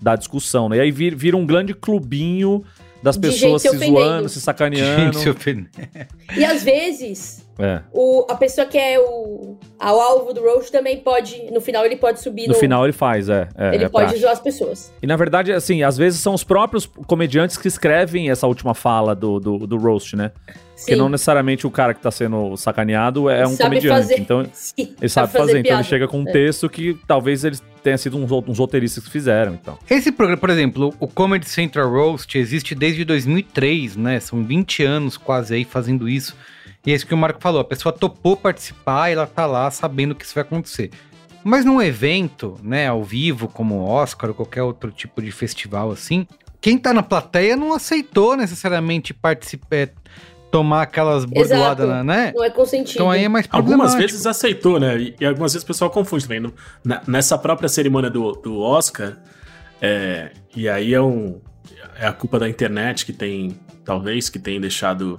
da 0.00 0.14
discussão, 0.14 0.68
né? 0.68 0.76
E 0.76 0.80
aí 0.80 0.90
vira, 0.90 1.16
vira 1.16 1.36
um 1.36 1.46
grande 1.46 1.72
clubinho 1.74 2.62
das 3.02 3.16
De 3.16 3.22
pessoas 3.28 3.62
se 3.62 3.68
ofendendo. 3.68 3.92
zoando, 3.98 4.28
se 4.28 4.40
sacaneando. 4.40 5.12
Gente, 5.18 5.22
se. 5.22 5.68
E 6.36 6.44
às 6.44 6.62
vezes, 6.62 7.41
É. 7.58 7.80
o, 7.92 8.26
a 8.30 8.34
pessoa 8.34 8.66
que 8.66 8.78
é 8.78 8.98
o, 8.98 9.56
a- 9.78 9.92
o 9.92 10.00
alvo 10.00 10.32
do 10.32 10.40
roast 10.40 10.72
também 10.72 10.96
pode, 10.98 11.50
no 11.52 11.60
final, 11.60 11.84
ele 11.84 11.96
pode 11.96 12.20
subir 12.20 12.48
No 12.48 12.54
final 12.54 12.84
ele 12.84 12.92
faz, 12.92 13.28
é. 13.28 13.48
é 13.56 13.74
Ele 13.74 13.84
é 13.84 13.88
pode 13.88 14.04
prático. 14.06 14.20
zoar 14.20 14.32
as 14.32 14.40
pessoas. 14.40 14.92
E 15.02 15.06
na 15.06 15.16
verdade, 15.16 15.52
assim, 15.52 15.82
às 15.82 15.96
vezes 15.96 16.20
são 16.20 16.32
os 16.34 16.42
próprios 16.42 16.86
comediantes 16.86 17.56
que 17.56 17.68
escrevem 17.68 18.30
essa 18.30 18.46
última 18.46 18.74
fala 18.74 19.14
do, 19.14 19.38
do, 19.38 19.58
do 19.66 19.76
roast, 19.76 20.16
né? 20.16 20.30
Porque 20.76 20.94
Sim. 20.94 20.98
não 20.98 21.08
necessariamente 21.08 21.64
o 21.64 21.70
cara 21.70 21.94
que 21.94 22.00
tá 22.00 22.10
sendo 22.10 22.56
sacaneado 22.56 23.30
é 23.30 23.46
um 23.46 23.50
Sabe 23.50 23.76
comediante. 23.76 24.00
fazer. 24.00 24.18
Então 24.20 24.44
Sim, 24.52 24.94
ele 25.00 25.08
sabe, 25.08 25.30
fazer, 25.32 25.52
então 25.52 25.62
piada. 25.62 25.80
ele 25.82 25.88
chega 25.88 26.08
com 26.08 26.18
um 26.20 26.28
É. 26.28 26.32
texto 26.32 26.68
que 26.68 26.98
talvez 27.06 27.44
eles 27.44 27.62
tenham 27.84 27.98
sido 27.98 28.16
uns, 28.16 28.30
uns 28.32 28.58
roteiristas 28.58 29.04
que 29.04 29.10
fizeram, 29.10 29.52
então. 29.54 29.78
Esse 29.88 30.10
programa, 30.10 30.40
por 30.40 30.50
exemplo, 30.50 30.92
o 30.98 31.06
Comedy 31.06 31.48
Central 31.48 31.88
Roast 31.90 32.36
existe 32.36 32.74
desde 32.74 33.04
2003, 33.04 33.96
né? 33.96 34.18
São 34.20 34.42
20 34.42 34.82
anos 34.84 35.16
quase 35.16 35.54
aí 35.54 35.64
fazendo 35.64 36.08
isso. 36.08 36.34
E 36.84 36.90
é 36.92 36.94
isso 36.94 37.06
que 37.06 37.14
o 37.14 37.16
Marco 37.16 37.40
falou, 37.40 37.60
a 37.60 37.64
pessoa 37.64 37.92
topou 37.92 38.36
participar 38.36 39.08
e 39.10 39.12
ela 39.12 39.26
tá 39.26 39.46
lá 39.46 39.70
sabendo 39.70 40.14
que 40.14 40.24
isso 40.24 40.34
vai 40.34 40.42
acontecer. 40.42 40.90
Mas 41.44 41.64
num 41.64 41.80
evento, 41.82 42.56
né, 42.62 42.88
ao 42.88 43.02
vivo, 43.02 43.48
como 43.48 43.76
o 43.76 43.84
Oscar 43.88 44.30
ou 44.30 44.34
qualquer 44.34 44.62
outro 44.62 44.90
tipo 44.90 45.20
de 45.22 45.30
festival 45.32 45.90
assim, 45.90 46.26
quem 46.60 46.78
tá 46.78 46.92
na 46.92 47.02
plateia 47.02 47.56
não 47.56 47.72
aceitou 47.72 48.36
necessariamente 48.36 49.12
participar, 49.12 49.88
tomar 50.52 50.82
aquelas 50.82 51.24
bordoadas, 51.24 51.86
Exato. 51.86 52.04
né? 52.04 52.32
Não 52.34 52.44
é 52.44 52.50
consentido. 52.50 52.94
Então 52.96 53.10
aí 53.10 53.24
é 53.24 53.28
mais 53.28 53.46
Algumas 53.50 53.94
vezes 53.94 54.26
aceitou, 54.26 54.78
né? 54.78 54.96
E, 54.98 55.16
e 55.20 55.24
algumas 55.26 55.52
vezes 55.52 55.64
o 55.64 55.66
pessoal 55.66 55.90
confunde 55.90 56.24
também. 56.24 56.40
No- 56.40 56.54
na- 56.84 57.02
nessa 57.08 57.36
própria 57.38 57.68
cerimônia 57.68 58.10
do, 58.10 58.32
do 58.32 58.60
Oscar, 58.60 59.16
é, 59.80 60.30
e 60.54 60.68
aí 60.68 60.94
é, 60.94 61.00
um, 61.00 61.40
é 61.98 62.06
a 62.06 62.12
culpa 62.12 62.38
da 62.38 62.48
internet 62.48 63.04
que 63.06 63.12
tem, 63.12 63.58
talvez, 63.84 64.28
que 64.28 64.38
tem 64.38 64.60
deixado 64.60 65.18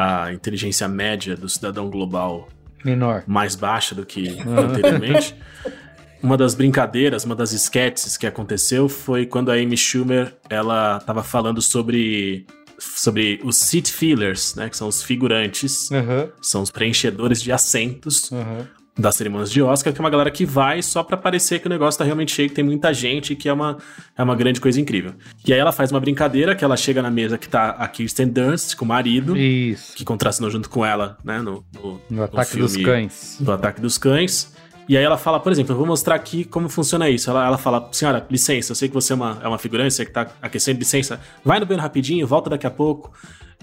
a 0.00 0.32
inteligência 0.32 0.86
média 0.86 1.36
do 1.36 1.48
cidadão 1.48 1.90
global 1.90 2.48
menor. 2.84 3.24
mais 3.26 3.56
baixa 3.56 3.94
do 3.96 4.06
que 4.06 4.38
anteriormente. 4.46 5.34
Uma 6.22 6.36
das 6.36 6.52
brincadeiras, 6.54 7.24
uma 7.24 7.36
das 7.36 7.52
sketches 7.52 8.16
que 8.16 8.26
aconteceu 8.26 8.88
foi 8.88 9.24
quando 9.24 9.52
a 9.52 9.54
Amy 9.54 9.76
Schumer 9.76 10.34
ela 10.50 10.98
tava 11.00 11.22
falando 11.22 11.62
sobre 11.62 12.44
sobre 12.76 13.40
os 13.44 13.56
seat 13.56 13.92
fillers, 13.92 14.54
né, 14.56 14.68
que 14.68 14.76
são 14.76 14.88
os 14.88 15.00
figurantes, 15.02 15.90
Aham, 15.92 16.28
são 16.40 16.62
os 16.62 16.70
preenchedores 16.72 17.40
de 17.42 17.50
assentos 17.52 18.30
aham. 18.32 18.66
Das 18.98 19.14
cerimônias 19.14 19.50
de 19.52 19.62
Oscar, 19.62 19.92
que 19.92 19.98
é 20.00 20.02
uma 20.02 20.10
galera 20.10 20.30
que 20.30 20.44
vai 20.44 20.82
só 20.82 21.04
pra 21.04 21.16
parecer 21.16 21.60
que 21.60 21.66
o 21.66 21.70
negócio 21.70 21.96
tá 21.98 22.04
realmente 22.04 22.32
cheio, 22.32 22.48
que 22.48 22.54
tem 22.56 22.64
muita 22.64 22.92
gente 22.92 23.32
e 23.32 23.36
que 23.36 23.48
é 23.48 23.52
uma, 23.52 23.78
é 24.16 24.22
uma 24.22 24.34
grande 24.34 24.60
coisa 24.60 24.80
incrível. 24.80 25.12
E 25.46 25.52
aí 25.52 25.58
ela 25.60 25.70
faz 25.70 25.92
uma 25.92 26.00
brincadeira 26.00 26.54
que 26.56 26.64
ela 26.64 26.76
chega 26.76 27.00
na 27.00 27.10
mesa 27.10 27.38
que 27.38 27.48
tá 27.48 27.70
a 27.70 27.86
Kirsten 27.86 28.26
Dunst 28.28 28.74
com 28.74 28.84
o 28.84 28.88
marido, 28.88 29.36
Isso. 29.36 29.94
que 29.94 30.04
contracenou 30.04 30.50
junto 30.50 30.68
com 30.68 30.84
ela, 30.84 31.16
né, 31.24 31.38
no, 31.40 31.64
no, 31.74 32.00
No 32.10 32.22
ataque 32.24 32.56
dos 32.56 32.72
filme 32.74 32.84
cães. 32.84 33.36
do 33.38 33.52
ataque 33.52 33.80
dos 33.80 33.96
cães. 33.98 34.52
E 34.88 34.96
aí 34.96 35.04
ela 35.04 35.18
fala, 35.18 35.38
por 35.38 35.52
exemplo, 35.52 35.74
eu 35.74 35.76
vou 35.76 35.86
mostrar 35.86 36.14
aqui 36.14 36.44
como 36.44 36.66
funciona 36.68 37.08
isso. 37.10 37.28
Ela, 37.30 37.46
ela 37.46 37.58
fala, 37.58 37.88
senhora, 37.92 38.26
licença, 38.30 38.72
eu 38.72 38.74
sei 38.74 38.88
que 38.88 38.94
você 38.94 39.12
é 39.12 39.16
uma, 39.16 39.38
é 39.44 39.46
uma 39.46 39.58
figurante, 39.58 39.92
você 39.94 40.04
que 40.06 40.10
tá 40.12 40.26
aquecendo, 40.40 40.78
licença, 40.78 41.20
vai 41.44 41.60
no 41.60 41.66
banheiro 41.66 41.82
rapidinho, 41.82 42.26
volta 42.26 42.48
daqui 42.50 42.66
a 42.66 42.70
pouco. 42.70 43.12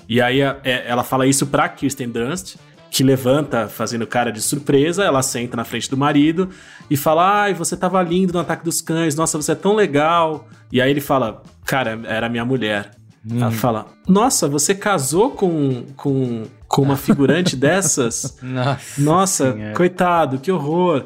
E 0.08 0.22
aí 0.22 0.42
a- 0.44 0.58
é- 0.64 0.84
ela 0.88 1.04
fala 1.04 1.26
isso 1.26 1.48
pra 1.48 1.68
Kirsten 1.68 2.10
Dunst, 2.10 2.58
que 2.96 3.04
levanta 3.04 3.68
fazendo 3.68 4.08
cara 4.08 4.32
de 4.32 4.40
surpresa, 4.42 5.04
ela 5.04 5.22
senta 5.22 5.58
na 5.58 5.66
frente 5.66 5.90
do 5.90 5.98
marido 5.98 6.50
e 6.90 6.96
fala, 6.96 7.42
ai, 7.42 7.54
você 7.54 7.76
tava 7.76 8.02
lindo 8.02 8.32
no 8.32 8.40
ataque 8.40 8.64
dos 8.64 8.80
cães, 8.80 9.18
nossa, 9.18 9.38
você 9.38 9.52
é 9.52 9.56
tão 9.56 9.76
legal. 9.76 10.48
E 10.72 10.80
aí 10.82 10.92
ele 10.92 11.02
fala, 11.02 11.44
cara, 11.66 12.00
era 12.06 12.30
minha 12.30 12.46
mulher. 12.46 12.92
Ela 13.30 13.52
fala, 13.52 13.88
nossa, 14.08 14.48
você 14.48 14.74
casou 14.74 15.32
com, 15.32 15.84
com, 15.98 16.44
com 16.70 16.82
uma 16.84 16.96
figurante 16.96 17.54
dessas? 17.60 18.38
Nossa. 18.42 19.02
Nossa, 19.02 19.52
Senhora. 19.52 19.74
coitado, 19.74 20.38
que 20.40 20.50
horror. 20.50 21.04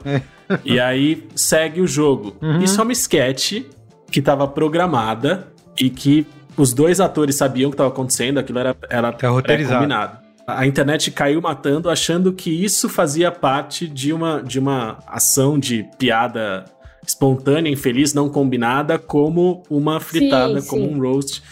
e 0.64 0.80
aí 0.80 1.28
segue 1.34 1.82
o 1.82 1.88
jogo. 1.88 2.36
Isso 2.62 2.80
é 2.80 2.84
uma 2.84 2.92
sketch 2.94 3.64
que 4.12 4.22
tava 4.22 4.48
programada 4.48 5.48
e 5.76 5.90
que 5.90 6.28
os 6.56 6.72
dois 6.72 7.00
atores 7.00 7.36
sabiam 7.36 7.70
o 7.70 7.72
que 7.72 7.76
estava 7.76 7.90
acontecendo, 7.90 8.38
aquilo 8.38 8.60
era, 8.60 8.78
era 8.92 9.12
Tá 9.12 9.28
roteirizado. 9.30 9.78
combinado. 9.80 10.29
A 10.58 10.66
internet 10.66 11.12
caiu 11.12 11.42
matando, 11.42 11.90
achando 11.90 12.34
que 12.34 12.50
isso 12.50 12.90
fazia 12.90 13.32
parte 13.32 13.88
de 13.88 14.14
uma, 14.14 14.42
de 14.42 14.60
uma 14.60 15.00
ação 15.08 15.60
de 15.60 15.86
piada 15.98 16.66
espontânea, 17.06 17.72
infeliz, 17.72 18.14
não 18.14 18.30
combinada, 18.30 18.98
como 19.00 19.64
uma 19.70 20.00
fritada, 20.00 20.62
Sim, 20.62 20.68
como 20.68 20.88
sim. 20.88 20.94
um 20.96 21.00
roast. 21.00 21.44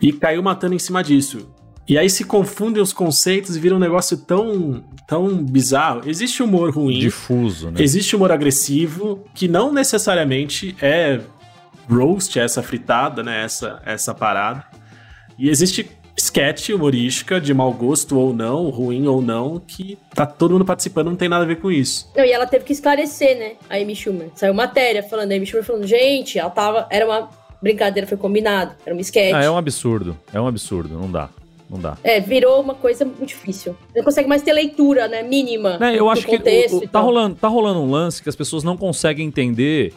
E 0.00 0.12
caiu 0.12 0.42
matando 0.42 0.74
em 0.74 0.78
cima 0.78 1.02
disso. 1.02 1.48
E 1.86 1.98
aí 1.98 2.08
se 2.08 2.24
confundem 2.24 2.82
os 2.82 2.92
conceitos 2.92 3.56
e 3.56 3.60
vira 3.60 3.74
um 3.74 3.78
negócio 3.78 4.16
tão, 4.16 4.82
tão 5.06 5.44
bizarro. 5.44 6.02
Existe 6.06 6.42
humor 6.42 6.70
ruim, 6.70 6.98
Difuso, 6.98 7.70
né? 7.70 7.82
existe 7.82 8.16
humor 8.16 8.32
agressivo, 8.32 9.22
que 9.34 9.46
não 9.46 9.72
necessariamente 9.72 10.74
é 10.80 11.20
roast, 11.88 12.38
é 12.38 12.42
essa 12.42 12.62
fritada, 12.62 13.22
né? 13.22 13.44
Essa, 13.44 13.82
essa 13.84 14.14
parada. 14.14 14.64
E 15.38 15.50
existe 15.50 15.86
sketch 16.16 16.70
humorística 16.70 17.40
de 17.40 17.52
mau 17.52 17.72
gosto 17.72 18.18
ou 18.18 18.32
não, 18.32 18.70
ruim 18.70 19.06
ou 19.06 19.20
não, 19.20 19.60
que 19.66 19.98
tá 20.14 20.24
todo 20.24 20.52
mundo 20.52 20.64
participando, 20.64 21.08
não 21.08 21.16
tem 21.16 21.28
nada 21.28 21.44
a 21.44 21.46
ver 21.46 21.56
com 21.60 21.70
isso. 21.70 22.10
Não, 22.16 22.24
e 22.24 22.30
ela 22.30 22.46
teve 22.46 22.64
que 22.64 22.72
esclarecer, 22.72 23.36
né? 23.38 23.52
A 23.68 23.76
Amy 23.76 23.94
Schumer. 23.96 24.28
Saiu 24.34 24.54
matéria 24.54 25.02
falando, 25.02 25.32
a 25.32 25.34
Amy 25.34 25.46
Schumer 25.46 25.64
falando, 25.64 25.86
gente, 25.86 26.38
ela 26.38 26.50
tava. 26.50 26.86
Era 26.90 27.04
uma 27.04 27.28
brincadeira, 27.60 28.06
foi 28.06 28.16
combinado. 28.18 28.74
Era 28.84 28.94
uma 28.94 29.00
sketch. 29.00 29.34
Ah, 29.34 29.42
é 29.42 29.50
um 29.50 29.56
absurdo. 29.56 30.16
É 30.32 30.40
um 30.40 30.46
absurdo. 30.46 30.96
Não 30.98 31.10
dá. 31.10 31.28
Não 31.68 31.80
dá. 31.80 31.96
É, 32.04 32.20
virou 32.20 32.60
uma 32.60 32.74
coisa 32.74 33.04
muito 33.06 33.24
difícil. 33.24 33.74
Não 33.96 34.04
consegue 34.04 34.28
mais 34.28 34.42
ter 34.42 34.52
leitura, 34.52 35.08
né? 35.08 35.22
Mínima. 35.22 35.78
Né, 35.78 35.94
eu 35.94 36.04
do 36.04 36.10
acho 36.10 36.26
que 36.26 36.36
contexto 36.36 36.74
o- 36.74 36.84
o- 36.84 36.88
tá, 36.88 37.00
rolando, 37.00 37.34
tá 37.36 37.48
rolando 37.48 37.80
um 37.80 37.90
lance 37.90 38.22
que 38.22 38.28
as 38.28 38.36
pessoas 38.36 38.62
não 38.62 38.76
conseguem 38.76 39.26
entender 39.26 39.92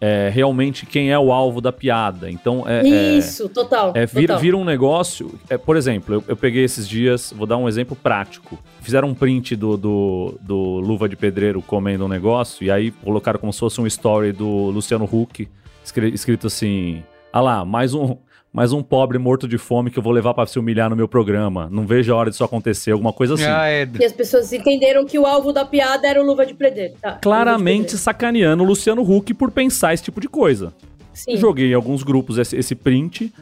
é, 0.00 0.30
realmente 0.32 0.86
quem 0.86 1.10
é 1.10 1.18
o 1.18 1.32
alvo 1.32 1.60
da 1.60 1.72
piada. 1.72 2.30
Então, 2.30 2.64
é, 2.66 2.80
é- 2.88 3.14
Isso, 3.18 3.48
total. 3.48 3.92
É, 3.94 4.06
vira, 4.06 4.28
total. 4.28 4.38
vira 4.40 4.56
um 4.56 4.64
negócio. 4.64 5.34
É, 5.50 5.58
por 5.58 5.76
exemplo, 5.76 6.14
eu, 6.16 6.24
eu 6.28 6.36
peguei 6.36 6.62
esses 6.64 6.88
dias, 6.88 7.32
vou 7.36 7.46
dar 7.46 7.56
um 7.56 7.68
exemplo 7.68 7.96
prático. 7.96 8.58
Fizeram 8.80 9.08
um 9.08 9.14
print 9.14 9.56
do, 9.56 9.76
do, 9.76 10.38
do 10.40 10.56
Luva 10.80 11.08
de 11.08 11.16
Pedreiro 11.16 11.60
comendo 11.60 12.04
um 12.04 12.08
negócio, 12.08 12.64
e 12.64 12.70
aí 12.70 12.90
colocaram 12.90 13.38
como 13.40 13.52
se 13.52 13.58
fosse 13.58 13.80
um 13.80 13.86
story 13.86 14.32
do 14.32 14.46
Luciano 14.70 15.04
Huck, 15.04 15.48
escri- 15.84 16.14
escrito 16.14 16.46
assim: 16.46 17.02
Ah 17.32 17.40
lá, 17.40 17.64
mais 17.64 17.92
um. 17.94 18.16
Mais 18.52 18.72
um 18.72 18.82
pobre 18.82 19.18
morto 19.18 19.46
de 19.46 19.58
fome 19.58 19.90
que 19.90 19.98
eu 19.98 20.02
vou 20.02 20.12
levar 20.12 20.32
pra 20.32 20.46
se 20.46 20.58
humilhar 20.58 20.88
no 20.88 20.96
meu 20.96 21.06
programa. 21.06 21.68
Não 21.70 21.86
vejo 21.86 22.12
a 22.12 22.16
hora 22.16 22.30
disso 22.30 22.42
acontecer, 22.42 22.92
alguma 22.92 23.12
coisa 23.12 23.34
assim. 23.34 23.44
Ah, 23.44 23.68
é. 23.68 23.86
E 24.00 24.04
as 24.04 24.12
pessoas 24.12 24.50
entenderam 24.52 25.04
que 25.04 25.18
o 25.18 25.26
alvo 25.26 25.52
da 25.52 25.64
piada 25.66 26.08
era 26.08 26.20
o 26.20 26.24
Luva 26.26 26.46
de 26.46 26.54
Pedreiro. 26.54 26.94
Tá, 27.00 27.12
Claramente 27.20 27.92
Luva 27.92 27.98
sacaneando 27.98 28.62
o 28.62 28.66
Luciano 28.66 29.02
Huck 29.02 29.34
por 29.34 29.50
pensar 29.50 29.92
esse 29.92 30.02
tipo 30.02 30.20
de 30.20 30.28
coisa. 30.28 30.72
de. 31.12 31.20
Sim. 31.20 31.36
Joguei 31.36 31.70
em 31.70 31.74
alguns 31.74 32.02
grupos 32.02 32.38
esse, 32.38 32.56
esse 32.56 32.74
print. 32.74 33.32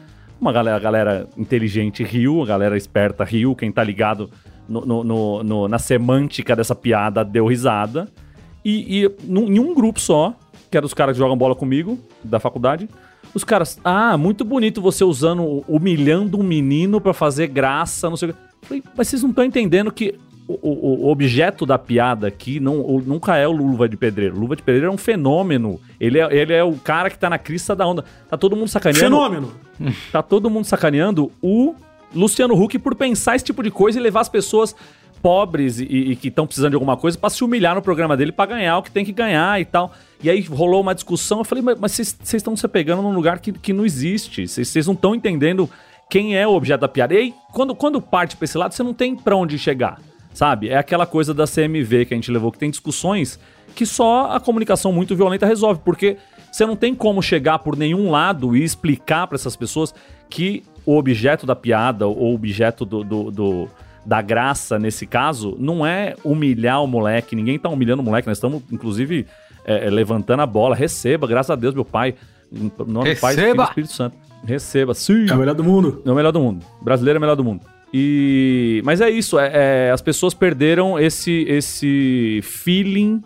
Uma 0.41 0.51
galera, 0.51 0.75
a 0.77 0.79
galera 0.79 1.27
inteligente 1.37 2.03
riu, 2.03 2.43
a 2.43 2.45
galera 2.45 2.75
esperta 2.77 3.23
riu. 3.23 3.55
Quem 3.55 3.71
tá 3.71 3.83
ligado 3.83 4.29
no- 4.67 4.85
no- 4.85 5.03
no- 5.03 5.43
no- 5.43 5.67
na 5.69 5.79
semântica 5.79 6.55
dessa 6.55 6.75
piada 6.75 7.23
deu 7.23 7.47
risada. 7.47 8.07
E, 8.63 9.03
e 9.05 9.11
num- 9.23 9.47
em 9.47 9.57
um 9.59 9.73
grupo 9.73 9.99
só, 10.01 10.33
que 10.69 10.75
era 10.75 10.85
os 10.85 10.93
caras 10.93 11.13
que 11.13 11.19
jogam 11.19 11.37
bola 11.37 11.55
comigo, 11.55 11.97
da 12.23 12.39
faculdade, 12.39 12.89
os 13.37 13.43
caras, 13.43 13.79
ah, 13.83 14.17
muito 14.17 14.43
bonito 14.43 14.81
você 14.81 15.03
usando, 15.03 15.63
humilhando 15.67 16.37
um 16.39 16.43
menino 16.43 16.99
pra 16.99 17.13
fazer 17.13 17.47
graça, 17.47 18.09
não 18.09 18.17
sei 18.17 18.29
o 18.29 18.33
quê. 18.33 18.39
Falei, 18.63 18.83
mas 18.97 19.07
vocês 19.07 19.21
não 19.23 19.29
estão 19.29 19.43
entendendo 19.45 19.91
que 19.91 20.15
o, 20.47 20.53
o- 20.53 21.09
objeto 21.09 21.65
da 21.65 21.77
piada 21.77 22.27
aqui 22.27 22.59
não, 22.59 22.77
nunca 23.05 23.37
é 23.37 23.47
o 23.47 23.51
Luva 23.51 23.87
de 23.87 23.95
Pedreiro. 23.95 24.37
Luva 24.39 24.55
de 24.55 24.63
Pedreiro 24.63 24.87
é 24.87 24.93
um 24.93 24.97
fenômeno. 24.97 25.79
Ele 25.99 26.19
é, 26.19 26.35
ele 26.35 26.53
é 26.53 26.63
o 26.63 26.73
cara 26.73 27.09
que 27.09 27.17
tá 27.19 27.29
na 27.29 27.37
crista 27.37 27.75
da 27.75 27.85
onda. 27.87 28.03
Tá 28.29 28.35
todo 28.37 28.55
mundo 28.55 28.67
sacaneando. 28.67 29.05
Fenômeno. 29.05 29.51
Tá 30.11 30.21
todo 30.23 30.49
mundo 30.49 30.65
sacaneando 30.65 31.31
o 31.41 31.75
Luciano 32.15 32.55
Huck 32.61 32.79
por 32.79 32.95
pensar 32.95 33.35
esse 33.35 33.45
tipo 33.45 33.61
de 33.61 33.69
coisa 33.69 33.99
e 33.99 34.01
levar 34.01 34.21
as 34.21 34.29
pessoas 34.29 34.75
pobres 35.27 35.77
e, 35.81 35.83
e 35.83 36.15
que 36.15 36.29
estão 36.29 36.45
precisando 36.47 36.69
de 36.69 36.75
alguma 36.75 36.95
coisa 36.95 37.17
pra 37.17 37.29
se 37.29 37.43
humilhar 37.43 37.75
no 37.75 37.81
programa 37.81 38.15
dele 38.15 38.31
pra 38.31 38.45
ganhar 38.45 38.77
o 38.77 38.81
que 38.81 38.89
tem 38.89 39.03
que 39.03 39.11
ganhar 39.11 39.59
e 39.59 39.65
tal. 39.65 39.91
E 40.23 40.29
aí 40.29 40.39
rolou 40.41 40.79
uma 40.79 40.95
discussão. 40.95 41.39
Eu 41.39 41.43
falei, 41.43 41.61
mas 41.77 41.91
vocês 41.91 42.15
estão 42.35 42.55
se 42.55 42.65
pegando 42.69 43.01
num 43.01 43.11
lugar 43.11 43.39
que, 43.39 43.51
que 43.51 43.73
não 43.73 43.85
existe. 43.85 44.47
Vocês 44.47 44.87
não 44.87 44.93
estão 44.93 45.13
entendendo 45.13 45.69
quem 46.09 46.37
é 46.37 46.47
o 46.47 46.51
objeto 46.53 46.79
da 46.79 46.87
piada. 46.87 47.13
E 47.13 47.17
aí, 47.17 47.33
quando, 47.51 47.75
quando 47.75 48.01
parte 48.01 48.37
pra 48.37 48.45
esse 48.45 48.57
lado, 48.57 48.73
você 48.73 48.81
não 48.83 48.93
tem 48.93 49.17
pra 49.17 49.35
onde 49.35 49.59
chegar. 49.59 49.99
Sabe? 50.33 50.69
É 50.69 50.77
aquela 50.77 51.05
coisa 51.05 51.33
da 51.33 51.45
CMV 51.45 52.05
que 52.05 52.13
a 52.13 52.17
gente 52.17 52.31
levou, 52.31 52.49
que 52.49 52.57
tem 52.59 52.69
discussões 52.69 53.37
que 53.75 53.85
só 53.85 54.31
a 54.31 54.39
comunicação 54.39 54.93
muito 54.93 55.13
violenta 55.13 55.45
resolve, 55.45 55.81
porque 55.83 56.15
você 56.49 56.65
não 56.65 56.75
tem 56.77 56.95
como 56.95 57.21
chegar 57.21 57.59
por 57.59 57.75
nenhum 57.75 58.09
lado 58.11 58.55
e 58.55 58.63
explicar 58.63 59.27
pra 59.27 59.35
essas 59.35 59.57
pessoas 59.57 59.93
que 60.29 60.63
o 60.85 60.95
objeto 60.95 61.45
da 61.45 61.55
piada 61.55 62.07
ou 62.07 62.31
o 62.31 62.35
objeto 62.35 62.85
do, 62.85 63.03
do- 63.03 63.29
do- 63.31 63.69
da 64.07 64.21
graça, 64.21 64.79
nesse 64.79 65.05
caso, 65.05 65.57
não 65.59 65.85
é 65.85 66.15
humilhar 66.23 66.81
o 66.81 66.87
moleque. 66.87 67.35
Ninguém 67.35 67.59
tá 67.59 67.67
humilhando 67.67 68.01
o 68.01 68.05
moleque, 68.05 68.25
nós 68.25 68.37
estamos, 68.37 68.63
inclusive, 68.71 69.27
é, 69.65 69.87
é, 69.87 69.89
levantando 69.89 70.41
a 70.41 70.45
bola. 70.45 70.73
Receba, 70.73 71.27
graças 71.27 71.49
a 71.49 71.55
Deus, 71.55 71.75
meu 71.75 71.83
pai. 71.83 72.15
Em 72.49 72.71
nome 72.87 73.13
do 73.13 73.19
Pai, 73.19 73.33
e 73.33 73.35
do 73.35 73.41
Receba! 73.41 73.63
Espírito 73.65 73.91
Santo. 73.93 74.15
Receba, 74.45 74.93
sim. 74.93 75.29
É 75.29 75.33
o 75.33 75.37
melhor 75.37 75.53
do 75.55 75.63
mundo. 75.63 76.01
É 76.05 76.09
o 76.09 76.15
melhor 76.15 76.31
do 76.31 76.39
mundo. 76.39 76.65
Brasileiro 76.81 77.17
é 77.17 77.19
o 77.19 77.21
melhor 77.21 77.35
do 77.35 77.43
mundo. 77.43 77.61
E 77.93 78.81
mas 78.85 79.01
é 79.01 79.09
isso, 79.09 79.37
é, 79.37 79.51
é, 79.87 79.91
as 79.91 80.01
pessoas 80.01 80.33
perderam 80.33 80.97
esse 80.97 81.45
esse 81.47 82.39
feeling 82.43 83.21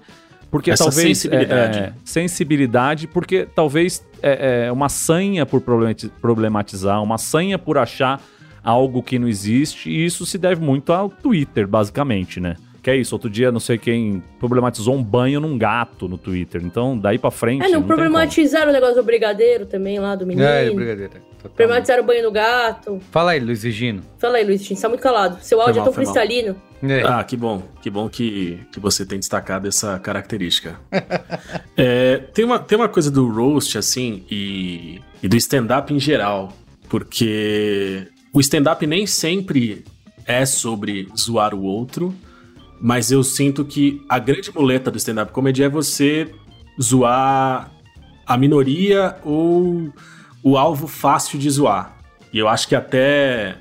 porque 0.50 0.72
Essa 0.72 0.86
talvez 0.86 1.20
sensibilidade. 1.20 1.78
é, 1.78 1.82
é, 1.82 1.94
sensibilidade, 2.04 3.08
porque 3.08 3.48
talvez 3.56 4.04
é, 4.22 4.66
é 4.68 4.72
uma 4.72 4.90
sanha 4.90 5.46
por 5.46 5.62
problemati- 5.62 6.12
problematizar, 6.22 7.02
uma 7.02 7.18
sanha 7.18 7.58
por 7.58 7.78
achar 7.78 8.20
algo 8.64 9.02
que 9.02 9.18
não 9.18 9.28
existe, 9.28 9.90
e 9.90 10.06
isso 10.06 10.26
se 10.26 10.38
deve 10.38 10.62
muito 10.62 10.94
ao 10.94 11.10
Twitter, 11.10 11.68
basicamente, 11.68 12.40
né? 12.40 12.56
Que 12.82 12.90
é 12.90 12.96
isso, 12.96 13.14
outro 13.14 13.30
dia 13.30 13.52
não 13.52 13.60
sei 13.60 13.78
quem 13.78 14.24
problematizou 14.40 14.96
um 14.96 15.04
banho 15.04 15.40
num 15.40 15.56
gato 15.56 16.08
no 16.08 16.18
Twitter. 16.18 16.62
Então, 16.64 16.98
daí 16.98 17.20
pra 17.20 17.30
frente. 17.30 17.62
É, 17.62 17.66
não 17.66 17.74
tem 17.74 17.82
como. 17.82 17.88
problematizaram 17.88 18.72
o 18.72 18.74
negócio 18.74 18.96
do 18.96 19.04
brigadeiro 19.04 19.68
também 19.68 20.00
lá, 20.00 20.16
do 20.16 20.26
menino. 20.26 20.48
É, 20.48 20.68
brigadeiro. 20.72 21.14
total. 21.38 21.52
Problematizaram 21.56 22.02
o 22.02 22.06
banho 22.06 22.24
do 22.24 22.32
gato. 22.32 23.00
Fala 23.12 23.32
aí, 23.32 23.40
Luiz 23.40 23.64
Egino. 23.64 24.02
Fala 24.18 24.38
aí, 24.38 24.44
Luiz, 24.44 24.62
a 24.62 24.64
gente 24.64 24.82
tá 24.82 24.90
muito 24.90 25.02
calado. 25.02 25.38
Seu 25.42 25.62
áudio 25.62 25.76
mal, 25.76 25.84
é 25.84 25.86
tão 25.86 25.94
cristalino. 25.94 26.56
É. 26.82 27.04
Ah, 27.04 27.24
que 27.24 27.38
bom. 27.38 27.62
Que 27.84 27.90
bom 27.92 28.10
que, 28.10 28.60
que 28.72 28.80
você 28.80 29.06
tem 29.06 29.20
destacado 29.20 29.68
essa 29.68 30.00
característica. 30.00 30.80
É, 31.78 32.18
tem, 32.18 32.46
uma, 32.46 32.60
tem 32.60 32.78
uma 32.78 32.90
coisa 32.90 33.10
do 33.10 33.28
roast, 33.28 33.76
assim, 33.76 34.24
e, 34.30 35.02
e 35.24 35.28
do 35.28 35.36
stand-up 35.36 35.92
em 35.92 36.00
geral. 36.00 36.54
Porque 36.88 38.08
o 38.34 38.40
stand-up 38.40 38.86
nem 38.86 39.06
sempre 39.06 39.84
é 40.26 40.46
sobre 40.46 41.08
zoar 41.18 41.54
o 41.54 41.64
outro, 41.64 42.14
mas 42.80 43.12
eu 43.12 43.24
sinto 43.24 43.66
que 43.66 44.02
a 44.08 44.18
grande 44.18 44.52
muleta 44.54 44.90
do 44.90 44.98
stand-up 44.98 45.32
comedy 45.32 45.64
é 45.64 45.70
você 45.70 46.32
zoar 46.82 47.72
a 48.26 48.38
minoria 48.38 49.18
ou 49.24 49.94
o 50.44 50.58
alvo 50.58 50.88
fácil 50.88 51.38
de 51.38 51.50
zoar. 51.50 51.98
E 52.34 52.40
eu 52.40 52.48
acho 52.48 52.68
que 52.68 52.76
até 52.76 53.58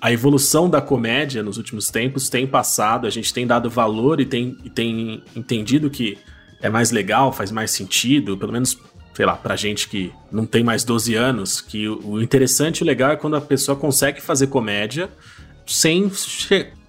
a 0.00 0.12
evolução 0.12 0.68
da 0.68 0.80
comédia 0.80 1.42
nos 1.42 1.58
últimos 1.58 1.88
tempos 1.88 2.28
tem 2.28 2.46
passado, 2.46 3.06
a 3.06 3.10
gente 3.10 3.32
tem 3.32 3.46
dado 3.46 3.68
valor 3.68 4.20
e 4.20 4.24
tem, 4.24 4.56
e 4.64 4.70
tem 4.70 5.22
entendido 5.34 5.90
que 5.90 6.18
é 6.60 6.70
mais 6.70 6.90
legal, 6.90 7.32
faz 7.32 7.50
mais 7.50 7.70
sentido, 7.70 8.36
pelo 8.36 8.52
menos, 8.52 8.78
sei 9.16 9.24
lá, 9.24 9.32
pra 9.34 9.56
gente 9.56 9.88
que 9.88 10.12
não 10.30 10.44
tem 10.44 10.62
mais 10.62 10.84
12 10.84 11.14
anos, 11.14 11.62
que 11.62 11.88
o 11.88 12.20
interessante 12.20 12.80
e 12.80 12.82
o 12.82 12.86
legal 12.86 13.12
é 13.12 13.16
quando 13.16 13.34
a 13.34 13.40
pessoa 13.40 13.74
consegue 13.74 14.20
fazer 14.20 14.48
comédia 14.48 15.08
sem 15.66 16.10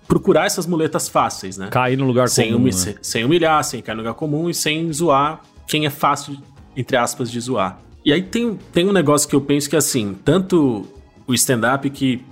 procurar 0.07 0.45
essas 0.45 0.65
muletas 0.67 1.07
fáceis, 1.07 1.57
né? 1.57 1.69
Cair 1.71 1.97
no 1.97 2.05
lugar 2.05 2.27
sem, 2.27 2.47
comum. 2.47 2.57
humi- 2.57 2.71
né? 2.71 2.77
sem- 2.77 2.95
sem 3.01 3.23
humilhar, 3.23 3.63
sem 3.63 3.81
cair 3.81 3.95
no 3.95 4.01
lugar 4.01 4.13
comum 4.13 4.49
e 4.49 4.53
sem 4.53 4.91
zoar 4.91 5.41
quem 5.67 5.85
é 5.85 5.89
fácil, 5.89 6.37
entre 6.75 6.97
aspas, 6.97 7.31
de 7.31 7.39
zoar. 7.39 7.79
E 8.03 8.11
aí 8.11 8.21
tem, 8.21 8.57
tem 8.73 8.85
um 8.87 8.91
negócio 8.93 9.27
que 9.27 9.35
eu 9.35 9.41
penso 9.41 9.69
que, 9.69 9.75
assim, 9.77 10.13
tanto 10.25 10.85
o 11.25 11.33
stand-up 11.33 11.89
que 11.89 12.23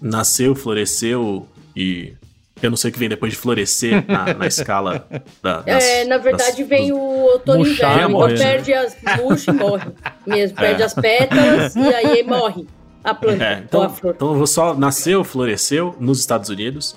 nasceu, 0.00 0.54
floresceu 0.54 1.46
e 1.76 2.14
eu 2.62 2.70
não 2.70 2.76
sei 2.76 2.90
o 2.90 2.92
que 2.92 2.98
vem 2.98 3.08
depois 3.08 3.32
de 3.32 3.38
florescer 3.38 4.04
na, 4.06 4.34
na 4.34 4.46
escala 4.48 5.06
da. 5.42 5.60
das- 5.62 5.82
é, 5.84 6.04
na 6.04 6.18
verdade 6.18 6.58
das- 6.58 6.68
vem 6.68 6.88
dos- 6.90 6.98
o 6.98 7.00
outono 7.02 7.66
e 7.66 7.70
inverno. 7.72 8.10
morrer, 8.10 8.34
Então 8.34 8.44
né? 8.46 8.52
perde 8.52 8.74
as 8.74 8.96
murcha 9.18 9.50
e 9.50 9.54
morre. 9.54 9.90
Mesmo, 10.26 10.56
perde 10.56 10.82
É. 10.82 10.84
as 10.84 10.94
pétalas 10.94 11.76
e 11.76 11.80
aí 11.94 12.22
morre 12.22 12.66
a 13.02 13.14
planta 13.14 13.42
É, 13.44 13.62
então, 13.64 13.82
a 13.82 13.88
flor. 13.88 14.14
então 14.14 14.28
eu 14.28 14.34
vou 14.36 14.46
só 14.46 14.74
nasceu, 14.74 15.24
floresceu 15.24 15.96
nos 15.98 16.20
Estados 16.20 16.48
Unidos. 16.50 16.94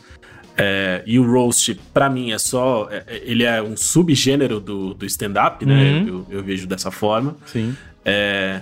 É, 0.55 1.01
e 1.07 1.17
o 1.17 1.25
roast, 1.31 1.73
pra 1.93 2.07
mim, 2.09 2.31
é 2.31 2.37
só. 2.37 2.87
é- 2.91 3.03
é- 3.07 3.21
ele 3.25 3.43
é 3.43 3.59
um 3.61 3.75
subgênero 3.75 4.59
do, 4.59 4.93
do 4.93 5.03
stand-up, 5.05 5.65
né? 5.65 5.73
Uhum. 5.93 6.07
Eu, 6.29 6.37
eu 6.37 6.43
vejo 6.43 6.67
dessa 6.67 6.91
forma. 6.91 7.35
Sim. 7.47 7.75
É, 8.05 8.61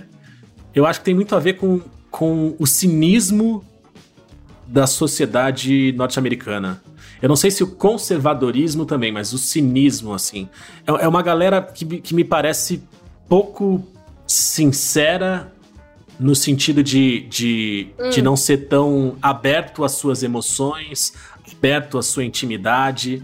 eu 0.74 0.86
acho 0.86 1.00
que 1.00 1.04
tem 1.04 1.14
muito 1.14 1.36
a 1.36 1.38
ver 1.38 1.54
com, 1.54 1.82
com 2.10 2.54
o 2.58 2.66
cinismo 2.66 3.62
da 4.66 4.86
sociedade 4.86 5.92
norte-americana. 5.94 6.80
Eu 7.22 7.28
não 7.28 7.36
sei 7.36 7.50
se 7.52 7.62
o 7.62 7.68
conservadorismo 7.68 8.84
também, 8.84 9.12
mas 9.12 9.32
o 9.32 9.38
cinismo, 9.38 10.12
assim. 10.12 10.48
É, 10.86 11.04
é 11.04 11.08
uma 11.08 11.22
galera 11.22 11.62
que, 11.62 11.84
me- 11.84 12.00
que 12.00 12.14
me 12.14 12.24
parece 12.24 12.82
pouco 13.28 13.82
sincera 14.26 15.52
no 16.18 16.34
sentido 16.34 16.82
de, 16.82 17.20
de, 17.28 17.88
de 18.10 18.20
não 18.22 18.36
ser 18.36 18.68
tão 18.68 19.16
aberto 19.22 19.84
às 19.84 19.92
suas 19.92 20.22
emoções, 20.22 21.12
aberto 21.50 21.96
à 21.98 22.02
sua 22.02 22.24
intimidade. 22.24 23.22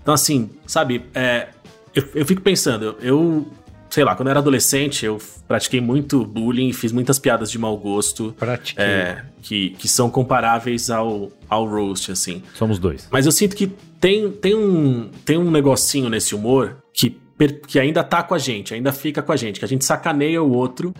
Então, 0.00 0.14
assim, 0.14 0.50
sabe, 0.66 1.04
é, 1.14 1.48
eu, 1.94 2.04
eu 2.14 2.26
fico 2.26 2.40
pensando, 2.40 2.96
eu, 3.00 3.46
sei 3.94 4.02
lá, 4.02 4.16
quando 4.16 4.26
eu 4.26 4.30
era 4.32 4.40
adolescente, 4.40 5.06
eu 5.06 5.18
pratiquei 5.46 5.80
muito 5.80 6.24
bullying, 6.24 6.72
fiz 6.72 6.90
muitas 6.90 7.16
piadas 7.20 7.48
de 7.48 7.60
mau 7.60 7.76
gosto, 7.76 8.34
Pratiquei. 8.36 8.84
é, 8.84 9.24
que, 9.40 9.70
que 9.70 9.86
são 9.86 10.10
comparáveis 10.10 10.90
ao, 10.90 11.30
ao 11.48 11.64
roast, 11.64 12.10
assim. 12.10 12.42
Somos 12.54 12.80
dois. 12.80 13.06
Mas 13.08 13.24
eu 13.24 13.30
sinto 13.30 13.54
que 13.54 13.68
tem, 14.00 14.32
tem, 14.32 14.52
um, 14.52 15.10
tem 15.24 15.38
um 15.38 15.48
negocinho 15.48 16.08
nesse 16.08 16.34
humor 16.34 16.78
que, 16.92 17.16
que 17.68 17.78
ainda 17.78 18.02
tá 18.02 18.20
com 18.24 18.34
a 18.34 18.38
gente, 18.38 18.74
ainda 18.74 18.92
fica 18.92 19.22
com 19.22 19.30
a 19.30 19.36
gente, 19.36 19.60
que 19.60 19.64
a 19.64 19.68
gente 19.68 19.84
sacaneia 19.84 20.42
o 20.42 20.50
outro 20.50 20.92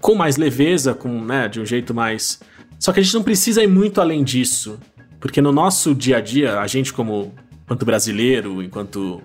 com 0.00 0.14
mais 0.14 0.38
leveza, 0.38 0.94
com, 0.94 1.22
né, 1.22 1.46
de 1.46 1.60
um 1.60 1.66
jeito 1.66 1.92
mais. 1.92 2.40
Só 2.78 2.90
que 2.90 3.00
a 3.00 3.02
gente 3.02 3.12
não 3.12 3.22
precisa 3.22 3.62
ir 3.62 3.68
muito 3.68 4.00
além 4.00 4.24
disso. 4.24 4.80
Porque 5.20 5.42
no 5.42 5.52
nosso 5.52 5.94
dia 5.94 6.16
a 6.16 6.20
dia, 6.22 6.58
a 6.58 6.66
gente, 6.66 6.90
como 6.90 7.34
enquanto 7.64 7.84
brasileiro, 7.84 8.62
enquanto 8.62 9.20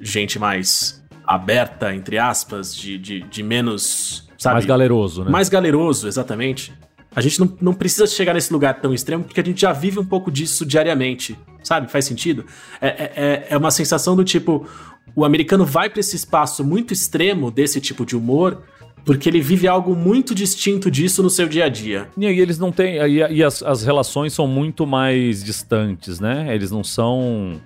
gente 0.00 0.38
mais 0.38 0.99
aberta, 1.34 1.94
entre 1.94 2.18
aspas, 2.18 2.74
de, 2.74 2.98
de, 2.98 3.20
de 3.22 3.42
menos. 3.42 4.28
Sabe, 4.36 4.54
Mais 4.54 4.64
galeroso, 4.64 5.24
né? 5.24 5.30
mais 5.30 5.48
galeroso, 5.48 6.08
exatamente. 6.08 6.72
A 7.14 7.20
gente 7.20 7.38
não, 7.40 7.56
não 7.60 7.72
precisa 7.74 8.06
chegar 8.06 8.34
nesse 8.34 8.52
lugar 8.52 8.80
tão 8.80 8.94
extremo, 8.94 9.22
porque 9.24 9.40
a 9.40 9.44
gente 9.44 9.60
já 9.60 9.72
vive 9.72 9.98
um 9.98 10.04
pouco 10.04 10.30
disso 10.30 10.64
diariamente. 10.64 11.38
Sabe? 11.62 11.90
Faz 11.90 12.04
sentido? 12.06 12.44
É, 12.80 12.88
é, 12.88 13.12
é- 13.16 13.46
é 13.50 13.56
uma 13.56 13.70
sensação 13.70 14.16
do 14.16 14.24
tipo: 14.24 14.66
o 15.14 15.24
americano 15.24 15.64
vai 15.64 15.90
para 15.90 16.00
esse 16.00 16.16
espaço 16.16 16.64
muito 16.64 16.92
extremo 16.92 17.50
desse 17.50 17.80
tipo 17.80 18.06
de 18.06 18.16
humor, 18.16 18.62
porque 19.04 19.28
ele 19.28 19.40
vive 19.40 19.68
algo 19.68 19.94
muito 19.94 20.34
distinto 20.34 20.90
disso 20.90 21.22
no 21.22 21.28
seu 21.30 21.46
dia 21.46 21.66
a 21.66 21.68
dia. 21.68 22.08
E 22.16 22.26
aí 22.26 22.40
eles 22.40 22.58
não 22.58 22.72
têm. 22.72 22.96
E, 22.96 23.18
e 23.36 23.44
as, 23.44 23.62
as 23.62 23.82
relações 23.82 24.32
são 24.32 24.46
muito 24.46 24.86
mais 24.86 25.44
distantes, 25.44 26.18
né? 26.18 26.52
Eles 26.54 26.70
não 26.70 26.82
são. 26.82 27.60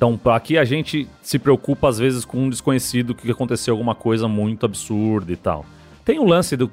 Então, 0.00 0.18
aqui 0.32 0.56
a 0.56 0.64
gente 0.64 1.06
se 1.20 1.38
preocupa 1.38 1.86
às 1.86 1.98
vezes 1.98 2.24
com 2.24 2.38
um 2.44 2.48
desconhecido 2.48 3.14
que 3.14 3.30
aconteceu 3.30 3.74
alguma 3.74 3.94
coisa 3.94 4.26
muito 4.26 4.64
absurda 4.64 5.30
e 5.30 5.36
tal. 5.36 5.66
Tem 6.06 6.18
o 6.18 6.24
lance 6.24 6.56
da 6.56 6.66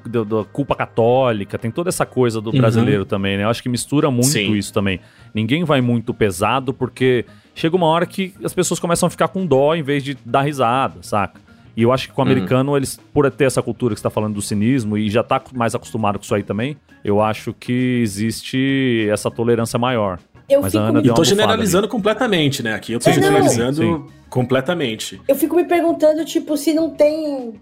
culpa 0.53 0.73
católica, 0.73 1.57
tem 1.57 1.69
toda 1.69 1.89
essa 1.89 2.05
coisa 2.05 2.39
do 2.39 2.51
Uhum. 2.51 2.57
brasileiro 2.57 3.03
também, 3.03 3.35
né? 3.35 3.43
Eu 3.43 3.49
acho 3.49 3.61
que 3.61 3.67
mistura 3.67 4.09
muito 4.09 4.27
Sim. 4.29 4.53
isso 4.55 4.71
também. 4.71 5.01
Ninguém 5.33 5.65
vai 5.65 5.81
muito 5.81 6.13
pesado 6.13 6.73
porque 6.73 7.25
chega 7.53 7.75
uma 7.75 7.87
hora 7.87 8.05
que 8.05 8.33
as 8.41 8.53
pessoas 8.53 8.79
começam 8.79 9.07
a 9.07 9.09
ficar 9.09 9.27
com 9.27 9.45
dó 9.45 9.75
em 9.75 9.83
vez 9.83 10.05
de 10.05 10.17
dar 10.25 10.43
risada, 10.43 10.99
saca? 11.01 11.41
E 11.75 11.83
eu 11.83 11.91
acho 11.91 12.07
que 12.07 12.13
com 12.13 12.21
o 12.21 12.25
Uhum. 12.25 12.31
americano, 12.31 12.77
eles, 12.77 12.97
por 13.13 13.29
ter 13.29 13.43
essa 13.43 13.61
cultura 13.61 13.93
que 13.93 13.99
você 13.99 14.03
tá 14.03 14.09
falando 14.09 14.35
do 14.35 14.41
cinismo 14.41 14.97
e 14.97 15.09
já 15.09 15.21
tá 15.21 15.41
mais 15.53 15.75
acostumado 15.75 16.17
com 16.17 16.23
isso 16.23 16.33
aí 16.33 16.43
também, 16.43 16.77
eu 17.03 17.21
acho 17.21 17.53
que 17.53 17.99
existe 18.01 19.05
essa 19.11 19.29
tolerância 19.29 19.77
maior. 19.77 20.17
Eu 20.49 20.61
Mas 20.61 20.71
fico, 20.71 20.83
a 20.83 20.87
Ana 20.87 20.99
me, 20.99 21.03
deu 21.03 21.13
E 21.13 21.15
tô 21.15 21.23
generalizando 21.23 21.87
completamente, 21.87 22.63
né? 22.63 22.73
Aqui 22.73 22.93
eu 22.93 22.99
tô 22.99 23.09
É, 23.09 23.13
generalizando 23.13 23.75
Sim, 23.75 24.05
completamente. 24.29 25.21
eu 25.27 25.35
fico 25.35 25.55
me 25.55 25.65
perguntando, 25.65 26.23
tipo, 26.23 26.55
se 26.55 26.73
não 26.73 26.89
tem. 26.89 27.53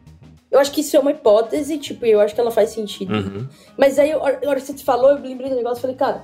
Eu 0.52 0.60
acho 0.60 0.72
que 0.72 0.82
isso 0.82 0.96
é 0.96 1.00
uma 1.00 1.12
hipótese, 1.12 1.78
tipo, 1.78 2.06
e 2.06 2.12
eu 2.12 2.22
acho 2.22 2.34
que 2.34 2.40
ela 2.40 2.52
faz 2.52 2.70
sentido. 2.70 3.14
Uhum. 3.14 3.48
Mas 3.78 3.98
aí, 4.00 4.12
a 4.12 4.20
hora 4.20 4.40
a 4.46 4.50
hora 4.50 4.60
que 4.62 4.68
você 4.68 4.78
falou, 4.84 5.10
eu 5.12 5.22
lembrei 5.22 5.50
do 5.50 5.56
negócio 5.56 5.80
e 5.80 5.82
falei, 5.82 5.96
cara, 5.96 6.24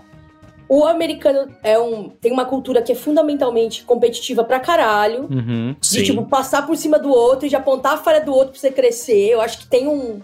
o 0.70 0.86
americano 0.86 1.50
é 1.64 1.78
um, 1.78 2.08
tem 2.10 2.32
uma 2.32 2.46
cultura 2.46 2.82
que 2.82 2.94
é 2.94 2.96
fundamentalmente 2.96 3.84
competitiva 3.84 4.44
pra 4.44 4.60
caralho. 4.60 5.24
Uhum. 5.30 5.76
De, 5.80 5.88
Sim. 5.88 6.04
tipo, 6.04 6.24
passar 6.26 6.66
por 6.66 6.78
cima 6.78 6.98
do 6.98 7.10
outro 7.10 7.46
e 7.46 7.50
de 7.50 7.56
apontar 7.58 7.96
a 7.96 7.98
falha 7.98 8.22
do 8.22 8.34
outro 8.34 8.52
pra 8.52 8.60
você 8.62 8.72
crescer. 8.72 9.32
Eu 9.32 9.42
acho 9.42 9.58
que 9.60 9.68
tem 9.68 9.88
um, 9.88 10.22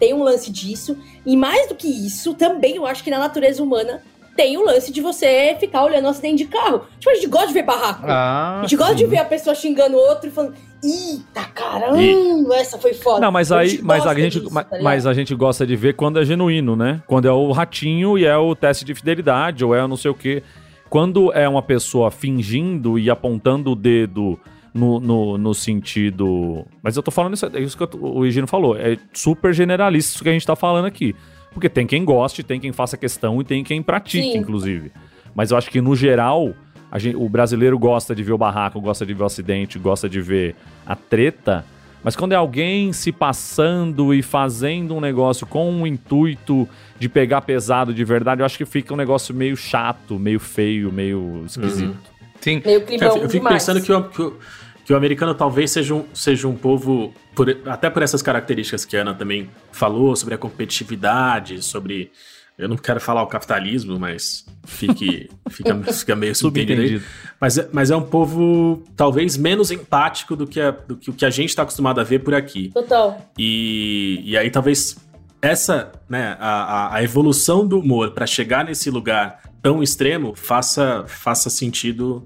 tem 0.00 0.12
um 0.12 0.24
lance 0.24 0.50
disso. 0.50 0.96
E 1.24 1.36
mais 1.36 1.68
do 1.68 1.76
que 1.76 1.86
isso, 1.86 2.34
também 2.34 2.74
eu 2.74 2.86
acho 2.86 3.04
que 3.04 3.10
na 3.10 3.18
natureza 3.20 3.62
humana 3.62 4.02
tem 4.36 4.56
o 4.56 4.64
lance 4.64 4.92
de 4.92 5.00
você 5.00 5.56
ficar 5.58 5.84
olhando 5.84 6.04
o 6.04 6.08
acidente 6.08 6.44
de 6.44 6.50
carro. 6.50 6.82
Tipo, 6.98 7.10
a 7.10 7.14
gente 7.14 7.26
gosta 7.28 7.48
de 7.48 7.52
ver 7.54 7.62
barraco. 7.62 8.04
Ah, 8.06 8.58
a 8.58 8.62
gente 8.62 8.76
gosta 8.76 8.92
sim. 8.92 8.98
de 8.98 9.06
ver 9.06 9.18
a 9.18 9.24
pessoa 9.24 9.54
xingando 9.54 9.96
o 9.96 10.00
outro 10.00 10.28
e 10.28 10.32
falando, 10.32 10.54
eita 10.82 11.44
caramba, 11.44 12.54
essa 12.56 12.78
foi 12.78 12.94
foda. 12.94 13.20
Não, 13.20 13.30
mas 13.32 13.50
aí, 13.50 13.80
mas 13.82 14.02
a 14.02 14.06
gosta 14.06 14.20
gente, 14.20 14.40
disso, 14.40 14.52
ma- 14.52 14.64
tá 14.64 14.78
mas 14.82 15.06
a 15.06 15.14
gente 15.14 15.34
gosta 15.34 15.66
de 15.66 15.76
ver 15.76 15.94
quando 15.94 16.20
é 16.20 16.24
genuíno, 16.24 16.76
né? 16.76 17.02
Quando 17.06 17.26
é 17.26 17.32
o 17.32 17.52
ratinho 17.52 18.18
e 18.18 18.24
é 18.24 18.36
o 18.36 18.54
teste 18.54 18.84
de 18.84 18.94
fidelidade 18.94 19.64
ou 19.64 19.74
é 19.74 19.86
não 19.86 19.96
sei 19.96 20.10
o 20.10 20.14
quê. 20.14 20.42
Quando 20.90 21.32
é 21.32 21.48
uma 21.48 21.62
pessoa 21.62 22.10
fingindo 22.10 22.98
e 22.98 23.10
apontando 23.10 23.72
o 23.72 23.74
dedo 23.74 24.38
no, 24.72 25.00
no, 25.00 25.38
no 25.38 25.54
sentido. 25.54 26.66
Mas 26.82 26.96
eu 26.96 27.02
tô 27.02 27.10
falando 27.10 27.34
isso, 27.34 27.46
é 27.46 27.60
isso 27.60 27.76
que 27.76 27.82
eu 27.82 27.88
o 28.00 28.26
Higino 28.26 28.46
falou. 28.46 28.76
É 28.76 28.96
super 29.12 29.54
generalista 29.54 30.14
isso 30.14 30.22
que 30.22 30.28
a 30.28 30.32
gente 30.32 30.46
tá 30.46 30.56
falando 30.56 30.86
aqui. 30.86 31.14
Porque 31.54 31.68
tem 31.68 31.86
quem 31.86 32.04
goste, 32.04 32.42
tem 32.42 32.60
quem 32.60 32.72
faça 32.72 32.96
questão 32.96 33.40
e 33.40 33.44
tem 33.44 33.62
quem 33.64 33.80
pratique, 33.82 34.32
Sim. 34.32 34.38
inclusive. 34.38 34.90
Mas 35.34 35.50
eu 35.52 35.56
acho 35.56 35.70
que, 35.70 35.80
no 35.80 35.94
geral, 35.96 36.52
a 36.90 36.98
gente- 36.98 37.16
o 37.16 37.28
brasileiro 37.28 37.78
gosta 37.78 38.14
de 38.14 38.22
ver 38.22 38.32
o 38.32 38.38
barraco, 38.38 38.80
gosta 38.80 39.06
de 39.06 39.14
ver 39.14 39.22
o 39.22 39.26
acidente, 39.26 39.78
gosta 39.78 40.08
de 40.08 40.20
ver 40.20 40.54
a 40.84 40.94
treta. 40.94 41.64
Mas 42.02 42.14
quando 42.14 42.32
é 42.32 42.34
alguém 42.36 42.92
se 42.92 43.10
passando 43.10 44.12
e 44.12 44.20
fazendo 44.22 44.94
um 44.94 45.00
negócio 45.00 45.46
com 45.46 45.70
um 45.72 45.86
intuito 45.86 46.68
de 46.98 47.08
pegar 47.08 47.40
pesado 47.40 47.94
de 47.94 48.04
verdade, 48.04 48.42
eu 48.42 48.44
acho 48.46 48.58
que 48.58 48.66
fica 48.66 48.92
um 48.92 48.96
negócio 48.96 49.34
meio 49.34 49.56
chato, 49.56 50.18
meio 50.18 50.38
feio, 50.38 50.92
meio 50.92 51.44
esquisito. 51.46 51.96
Sim. 52.40 52.60
Meio 52.64 52.80
Eu, 52.80 52.98
eu 53.00 53.12
fico 53.22 53.28
demais. 53.28 53.54
pensando 53.54 53.80
que 53.80 53.90
o, 53.90 54.02
que, 54.04 54.20
o, 54.22 54.36
que 54.84 54.92
o 54.92 54.96
americano 54.96 55.34
talvez 55.34 55.70
seja 55.70 55.94
um, 55.94 56.04
seja 56.12 56.46
um 56.46 56.54
povo, 56.54 57.14
por- 57.34 57.56
até 57.66 57.88
por 57.88 58.02
essas 58.02 58.20
características 58.22 58.84
que 58.84 58.96
a 58.96 59.00
Ana 59.00 59.14
também 59.14 59.48
falou, 59.72 60.14
sobre 60.14 60.34
a 60.34 60.38
competitividade, 60.38 61.62
sobre. 61.62 62.10
Eu 62.56 62.68
não 62.68 62.76
quero 62.76 63.00
falar 63.00 63.20
o 63.22 63.26
capitalismo, 63.26 63.98
mas 63.98 64.46
fique, 64.64 65.28
fica, 65.50 65.74
fica 65.92 66.14
meio 66.14 66.36
subentendido. 66.36 67.02
Mas, 67.40 67.58
é- 67.58 67.68
mas 67.72 67.90
é 67.90 67.96
um 67.96 68.02
povo 68.02 68.84
talvez 68.96 69.36
menos 69.36 69.72
empático 69.72 70.36
do 70.36 70.46
que, 70.46 70.60
a- 70.60 70.70
do 70.70 70.96
que 70.96 71.10
o 71.10 71.12
que 71.12 71.24
a 71.26 71.30
gente 71.30 71.48
está 71.48 71.62
acostumado 71.62 72.00
a 72.00 72.04
ver 72.04 72.20
por 72.20 72.32
aqui. 72.32 72.70
Total. 72.72 73.20
E, 73.36 74.20
e 74.24 74.36
aí 74.36 74.50
talvez 74.50 74.96
essa, 75.42 75.90
né, 76.08 76.36
a, 76.38 76.48
a- 76.92 76.94
a 76.96 77.02
evolução 77.02 77.66
do 77.66 77.80
humor 77.80 78.12
para 78.12 78.24
chegar 78.26 78.64
nesse 78.64 78.88
lugar 78.88 79.40
tão 79.60 79.82
extremo 79.82 80.34
faça, 80.36 81.04
faça 81.08 81.50
sentido 81.50 82.24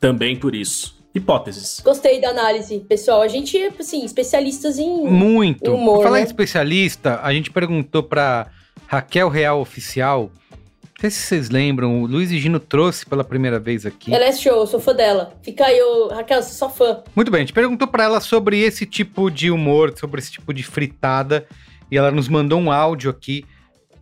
também 0.00 0.36
por 0.36 0.54
isso. 0.54 0.95
Hipóteses. 1.16 1.80
Gostei 1.82 2.20
da 2.20 2.28
análise, 2.28 2.78
pessoal. 2.80 3.22
A 3.22 3.28
gente 3.28 3.56
é, 3.56 3.72
assim, 3.78 4.04
especialistas 4.04 4.78
em. 4.78 5.06
Muito. 5.06 5.72
Humor, 5.72 5.96
Por 5.96 6.02
falar 6.04 6.18
em 6.18 6.22
né? 6.22 6.26
especialista, 6.26 7.20
a 7.22 7.32
gente 7.32 7.50
perguntou 7.50 8.02
pra 8.02 8.48
Raquel 8.86 9.30
Real 9.30 9.58
Oficial. 9.58 10.30
Não 10.52 11.00
sei 11.00 11.10
se 11.10 11.20
vocês 11.20 11.48
lembram, 11.48 12.02
o 12.02 12.06
Luiz 12.06 12.30
e 12.30 12.38
Gino 12.38 12.60
trouxe 12.60 13.06
pela 13.06 13.24
primeira 13.24 13.58
vez 13.58 13.86
aqui. 13.86 14.14
Ela 14.14 14.26
é 14.26 14.32
show, 14.32 14.56
eu 14.56 14.66
sou 14.66 14.78
fã 14.78 14.94
dela. 14.94 15.34
Fica 15.42 15.64
aí, 15.64 15.80
ô, 15.80 16.08
Raquel, 16.08 16.42
sou 16.42 16.52
só 16.52 16.74
fã. 16.74 17.02
Muito 17.14 17.30
bem, 17.30 17.38
a 17.38 17.42
gente 17.42 17.52
perguntou 17.52 17.88
pra 17.88 18.04
ela 18.04 18.20
sobre 18.20 18.60
esse 18.60 18.84
tipo 18.84 19.30
de 19.30 19.50
humor, 19.50 19.94
sobre 19.96 20.20
esse 20.20 20.32
tipo 20.32 20.52
de 20.52 20.62
fritada, 20.62 21.46
e 21.90 21.96
ela 21.96 22.10
nos 22.10 22.28
mandou 22.28 22.60
um 22.60 22.70
áudio 22.70 23.10
aqui 23.10 23.44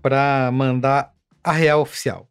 pra 0.02 0.50
mandar 0.52 1.12
a 1.42 1.52
real 1.52 1.80
oficial. 1.80 2.28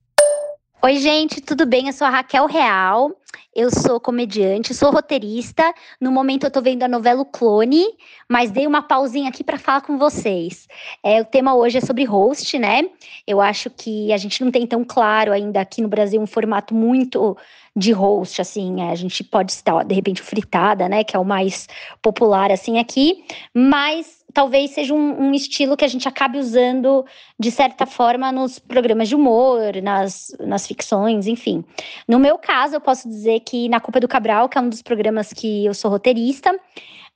Oi, 0.85 0.97
gente, 0.97 1.39
tudo 1.39 1.65
bem? 1.65 1.87
Eu 1.87 1.93
sou 1.93 2.05
a 2.05 2.09
Raquel 2.09 2.45
Real. 2.45 3.15
Eu 3.55 3.71
sou 3.71 4.01
comediante, 4.01 4.73
sou 4.73 4.91
roteirista. 4.91 5.73
No 6.01 6.11
momento 6.11 6.43
eu 6.43 6.51
tô 6.51 6.61
vendo 6.61 6.83
a 6.83 6.89
novela 6.89 7.23
Clone, 7.23 7.85
mas 8.27 8.51
dei 8.51 8.67
uma 8.67 8.81
pausinha 8.81 9.29
aqui 9.29 9.45
para 9.45 9.57
falar 9.57 9.79
com 9.79 9.97
vocês. 9.97 10.67
É, 11.01 11.21
o 11.21 11.25
tema 11.25 11.55
hoje 11.55 11.77
é 11.77 11.81
sobre 11.81 12.03
host, 12.03 12.59
né? 12.59 12.89
Eu 13.25 13.39
acho 13.39 13.69
que 13.69 14.11
a 14.11 14.17
gente 14.17 14.43
não 14.43 14.51
tem 14.51 14.67
tão 14.67 14.83
claro 14.83 15.31
ainda 15.31 15.61
aqui 15.61 15.81
no 15.81 15.87
Brasil 15.87 16.19
um 16.19 16.27
formato 16.27 16.75
muito 16.75 17.37
de 17.73 17.93
host, 17.93 18.41
assim. 18.41 18.81
é, 18.81 18.91
a 18.91 18.95
gente 18.95 19.23
pode 19.23 19.53
citar, 19.53 19.85
de 19.85 19.95
repente, 19.95 20.21
Fritada, 20.21 20.89
né? 20.89 21.05
Que 21.05 21.15
é 21.15 21.19
o 21.19 21.23
mais 21.23 21.65
popular, 22.01 22.51
assim, 22.51 22.77
aqui. 22.77 23.23
Mas 23.53 24.22
talvez 24.33 24.71
seja 24.71 24.93
um, 24.93 25.27
um 25.27 25.33
estilo 25.33 25.77
que 25.77 25.85
a 25.85 25.87
gente 25.87 26.07
acabe 26.07 26.37
usando 26.37 27.05
de 27.39 27.51
certa 27.51 27.85
forma 27.85 28.31
nos 28.31 28.59
programas 28.59 29.07
de 29.07 29.15
humor, 29.15 29.75
nas, 29.81 30.35
nas 30.39 30.65
ficções, 30.65 31.27
enfim. 31.27 31.63
No 32.07 32.19
meu 32.19 32.37
caso, 32.37 32.75
eu 32.75 32.81
posso 32.81 33.07
dizer 33.07 33.41
que 33.41 33.69
na 33.69 33.79
Culpa 33.79 33.99
do 33.99 34.07
Cabral, 34.07 34.49
que 34.49 34.57
é 34.57 34.61
um 34.61 34.69
dos 34.69 34.81
programas 34.81 35.31
que 35.31 35.65
eu 35.65 35.73
sou 35.73 35.91
roteirista, 35.91 36.57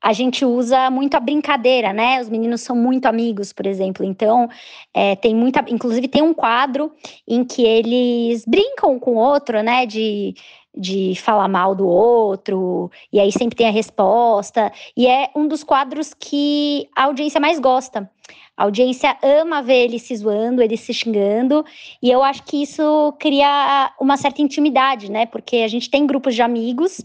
a 0.01 0.13
gente 0.13 0.45
usa 0.45 0.89
muito 0.91 1.15
a 1.15 1.19
brincadeira, 1.19 1.91
né? 1.91 2.21
Os 2.21 2.29
meninos 2.29 2.61
são 2.61 2.75
muito 2.75 3.07
amigos, 3.07 3.51
por 3.51 3.65
exemplo. 3.65 4.05
Então, 4.05 4.47
é, 4.93 5.15
tem 5.15 5.33
muita. 5.33 5.65
Inclusive, 5.67 6.07
tem 6.07 6.21
um 6.21 6.33
quadro 6.33 6.91
em 7.27 7.43
que 7.43 7.63
eles 7.63 8.45
brincam 8.45 8.99
com 8.99 9.15
o 9.15 9.17
outro, 9.17 9.61
né? 9.63 9.85
De, 9.85 10.35
de 10.77 11.15
falar 11.15 11.47
mal 11.47 11.73
do 11.73 11.87
outro, 11.87 12.91
e 13.11 13.19
aí 13.19 13.31
sempre 13.31 13.57
tem 13.57 13.67
a 13.67 13.71
resposta. 13.71 14.71
E 14.95 15.07
é 15.07 15.29
um 15.35 15.47
dos 15.47 15.63
quadros 15.63 16.13
que 16.13 16.87
a 16.95 17.05
audiência 17.05 17.39
mais 17.39 17.59
gosta. 17.59 18.09
A 18.55 18.63
audiência 18.63 19.15
ama 19.21 19.61
ver 19.61 19.85
eles 19.85 20.01
se 20.01 20.15
zoando, 20.15 20.61
eles 20.61 20.79
se 20.79 20.93
xingando, 20.93 21.63
e 22.01 22.09
eu 22.09 22.23
acho 22.23 22.43
que 22.43 22.61
isso 22.61 23.13
cria 23.19 23.93
uma 23.99 24.17
certa 24.17 24.41
intimidade, 24.41 25.11
né? 25.11 25.25
Porque 25.25 25.57
a 25.57 25.67
gente 25.67 25.89
tem 25.89 26.07
grupos 26.07 26.33
de 26.33 26.41
amigos 26.41 27.01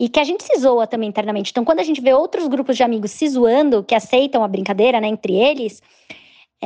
e 0.00 0.08
que 0.08 0.18
a 0.18 0.24
gente 0.24 0.42
se 0.42 0.58
zoa 0.58 0.86
também 0.86 1.08
internamente. 1.08 1.50
Então, 1.50 1.64
quando 1.64 1.80
a 1.80 1.84
gente 1.84 2.00
vê 2.00 2.12
outros 2.12 2.48
grupos 2.48 2.76
de 2.76 2.82
amigos 2.82 3.10
se 3.10 3.28
zoando, 3.28 3.84
que 3.84 3.94
aceitam 3.94 4.42
a 4.42 4.48
brincadeira, 4.48 5.00
né, 5.00 5.08
entre 5.08 5.34
eles, 5.34 5.82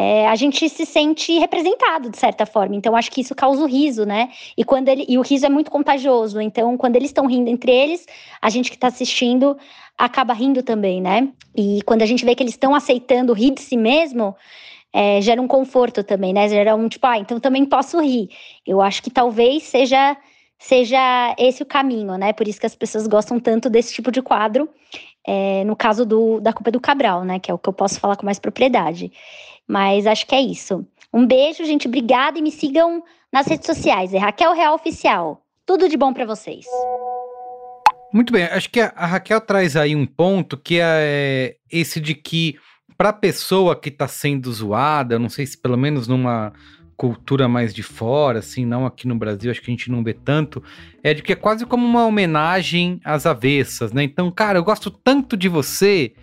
é, 0.00 0.28
a 0.28 0.36
gente 0.36 0.68
se 0.68 0.86
sente 0.86 1.36
representado 1.40 2.08
de 2.08 2.16
certa 2.16 2.46
forma. 2.46 2.76
Então, 2.76 2.94
acho 2.94 3.10
que 3.10 3.20
isso 3.20 3.34
causa 3.34 3.64
o 3.64 3.66
riso, 3.66 4.06
né? 4.06 4.30
E 4.56 4.62
quando 4.62 4.86
ele 4.86 5.04
e 5.08 5.18
o 5.18 5.22
riso 5.22 5.44
é 5.44 5.48
muito 5.48 5.72
contagioso. 5.72 6.40
Então, 6.40 6.76
quando 6.76 6.94
eles 6.94 7.08
estão 7.08 7.26
rindo 7.26 7.50
entre 7.50 7.72
eles, 7.72 8.06
a 8.40 8.48
gente 8.48 8.70
que 8.70 8.76
está 8.76 8.86
assistindo 8.86 9.58
acaba 9.98 10.32
rindo 10.32 10.62
também, 10.62 11.02
né? 11.02 11.28
E 11.52 11.82
quando 11.84 12.02
a 12.02 12.06
gente 12.06 12.24
vê 12.24 12.36
que 12.36 12.44
eles 12.44 12.54
estão 12.54 12.76
aceitando 12.76 13.32
rir 13.32 13.50
de 13.50 13.60
si 13.60 13.76
mesmo, 13.76 14.36
é, 14.92 15.20
gera 15.20 15.42
um 15.42 15.48
conforto 15.48 16.04
também, 16.04 16.32
né? 16.32 16.48
Gera 16.48 16.76
um 16.76 16.88
tipo, 16.88 17.04
ah, 17.04 17.18
então 17.18 17.40
também 17.40 17.64
posso 17.64 17.98
rir. 18.00 18.28
Eu 18.64 18.80
acho 18.80 19.02
que 19.02 19.10
talvez 19.10 19.64
seja 19.64 20.16
seja 20.60 21.34
esse 21.38 21.60
o 21.64 21.66
caminho, 21.66 22.16
né? 22.16 22.32
Por 22.32 22.46
isso 22.46 22.60
que 22.60 22.66
as 22.66 22.76
pessoas 22.76 23.08
gostam 23.08 23.40
tanto 23.40 23.68
desse 23.68 23.92
tipo 23.94 24.12
de 24.12 24.22
quadro. 24.22 24.68
é, 25.26 25.62
no 25.64 25.76
caso 25.76 26.06
do, 26.06 26.40
da 26.40 26.54
culpa 26.54 26.70
do 26.70 26.80
Cabral, 26.80 27.22
né? 27.24 27.38
Que 27.38 27.50
é 27.50 27.54
o 27.54 27.58
que 27.58 27.68
eu 27.68 27.72
posso 27.72 28.00
falar 28.00 28.16
com 28.16 28.24
mais 28.24 28.38
propriedade. 28.38 29.12
Mas 29.68 30.06
acho 30.06 30.26
que 30.26 30.34
é 30.34 30.40
isso. 30.40 30.86
Um 31.12 31.26
beijo, 31.26 31.64
gente. 31.64 31.86
Obrigada 31.86 32.38
e 32.38 32.42
me 32.42 32.50
sigam 32.50 33.04
nas 33.30 33.46
redes 33.46 33.66
sociais. 33.66 34.14
É 34.14 34.18
Raquel 34.18 34.54
Real 34.54 34.74
Oficial. 34.74 35.44
Tudo 35.66 35.88
de 35.88 35.96
bom 35.96 36.14
pra 36.14 36.24
vocês. 36.24 36.64
Muito 38.12 38.32
bem, 38.32 38.44
acho 38.44 38.70
que 38.70 38.80
a, 38.80 39.06
Raquel 39.06 39.40
traz 39.40 39.76
aí 39.76 39.94
um 39.94 40.06
ponto 40.06 40.56
que 40.56 40.78
é 40.80 41.56
esse 41.70 42.00
de 42.00 42.14
que 42.14 42.58
para 42.96 43.10
a 43.10 43.12
pessoa 43.12 43.76
que 43.76 43.90
está 43.90 44.08
sendo 44.08 44.50
zoada, 44.50 45.18
não 45.18 45.28
sei 45.28 45.44
se 45.44 45.58
pelo 45.58 45.76
menos 45.76 46.08
numa 46.08 46.52
cultura 46.96 47.46
mais 47.46 47.72
de 47.72 47.82
fora, 47.82 48.38
assim, 48.38 48.64
não 48.64 48.86
aqui 48.86 49.06
no 49.06 49.14
Brasil, 49.14 49.50
acho 49.50 49.60
que 49.60 49.70
a 49.70 49.74
gente 49.74 49.90
não 49.90 50.02
vê 50.02 50.14
tanto, 50.14 50.62
é 51.02 51.14
de 51.14 51.22
que 51.22 51.32
é 51.32 51.36
quase 51.36 51.66
como 51.66 51.86
uma 51.86 52.06
homenagem 52.06 52.98
às 53.04 53.26
avessas, 53.26 53.92
né? 53.92 54.02
Então, 54.02 54.30
cara, 54.30 54.58
eu 54.58 54.64
gosto 54.64 54.90
tanto 54.90 55.36
de 55.36 55.48
você 55.48 56.14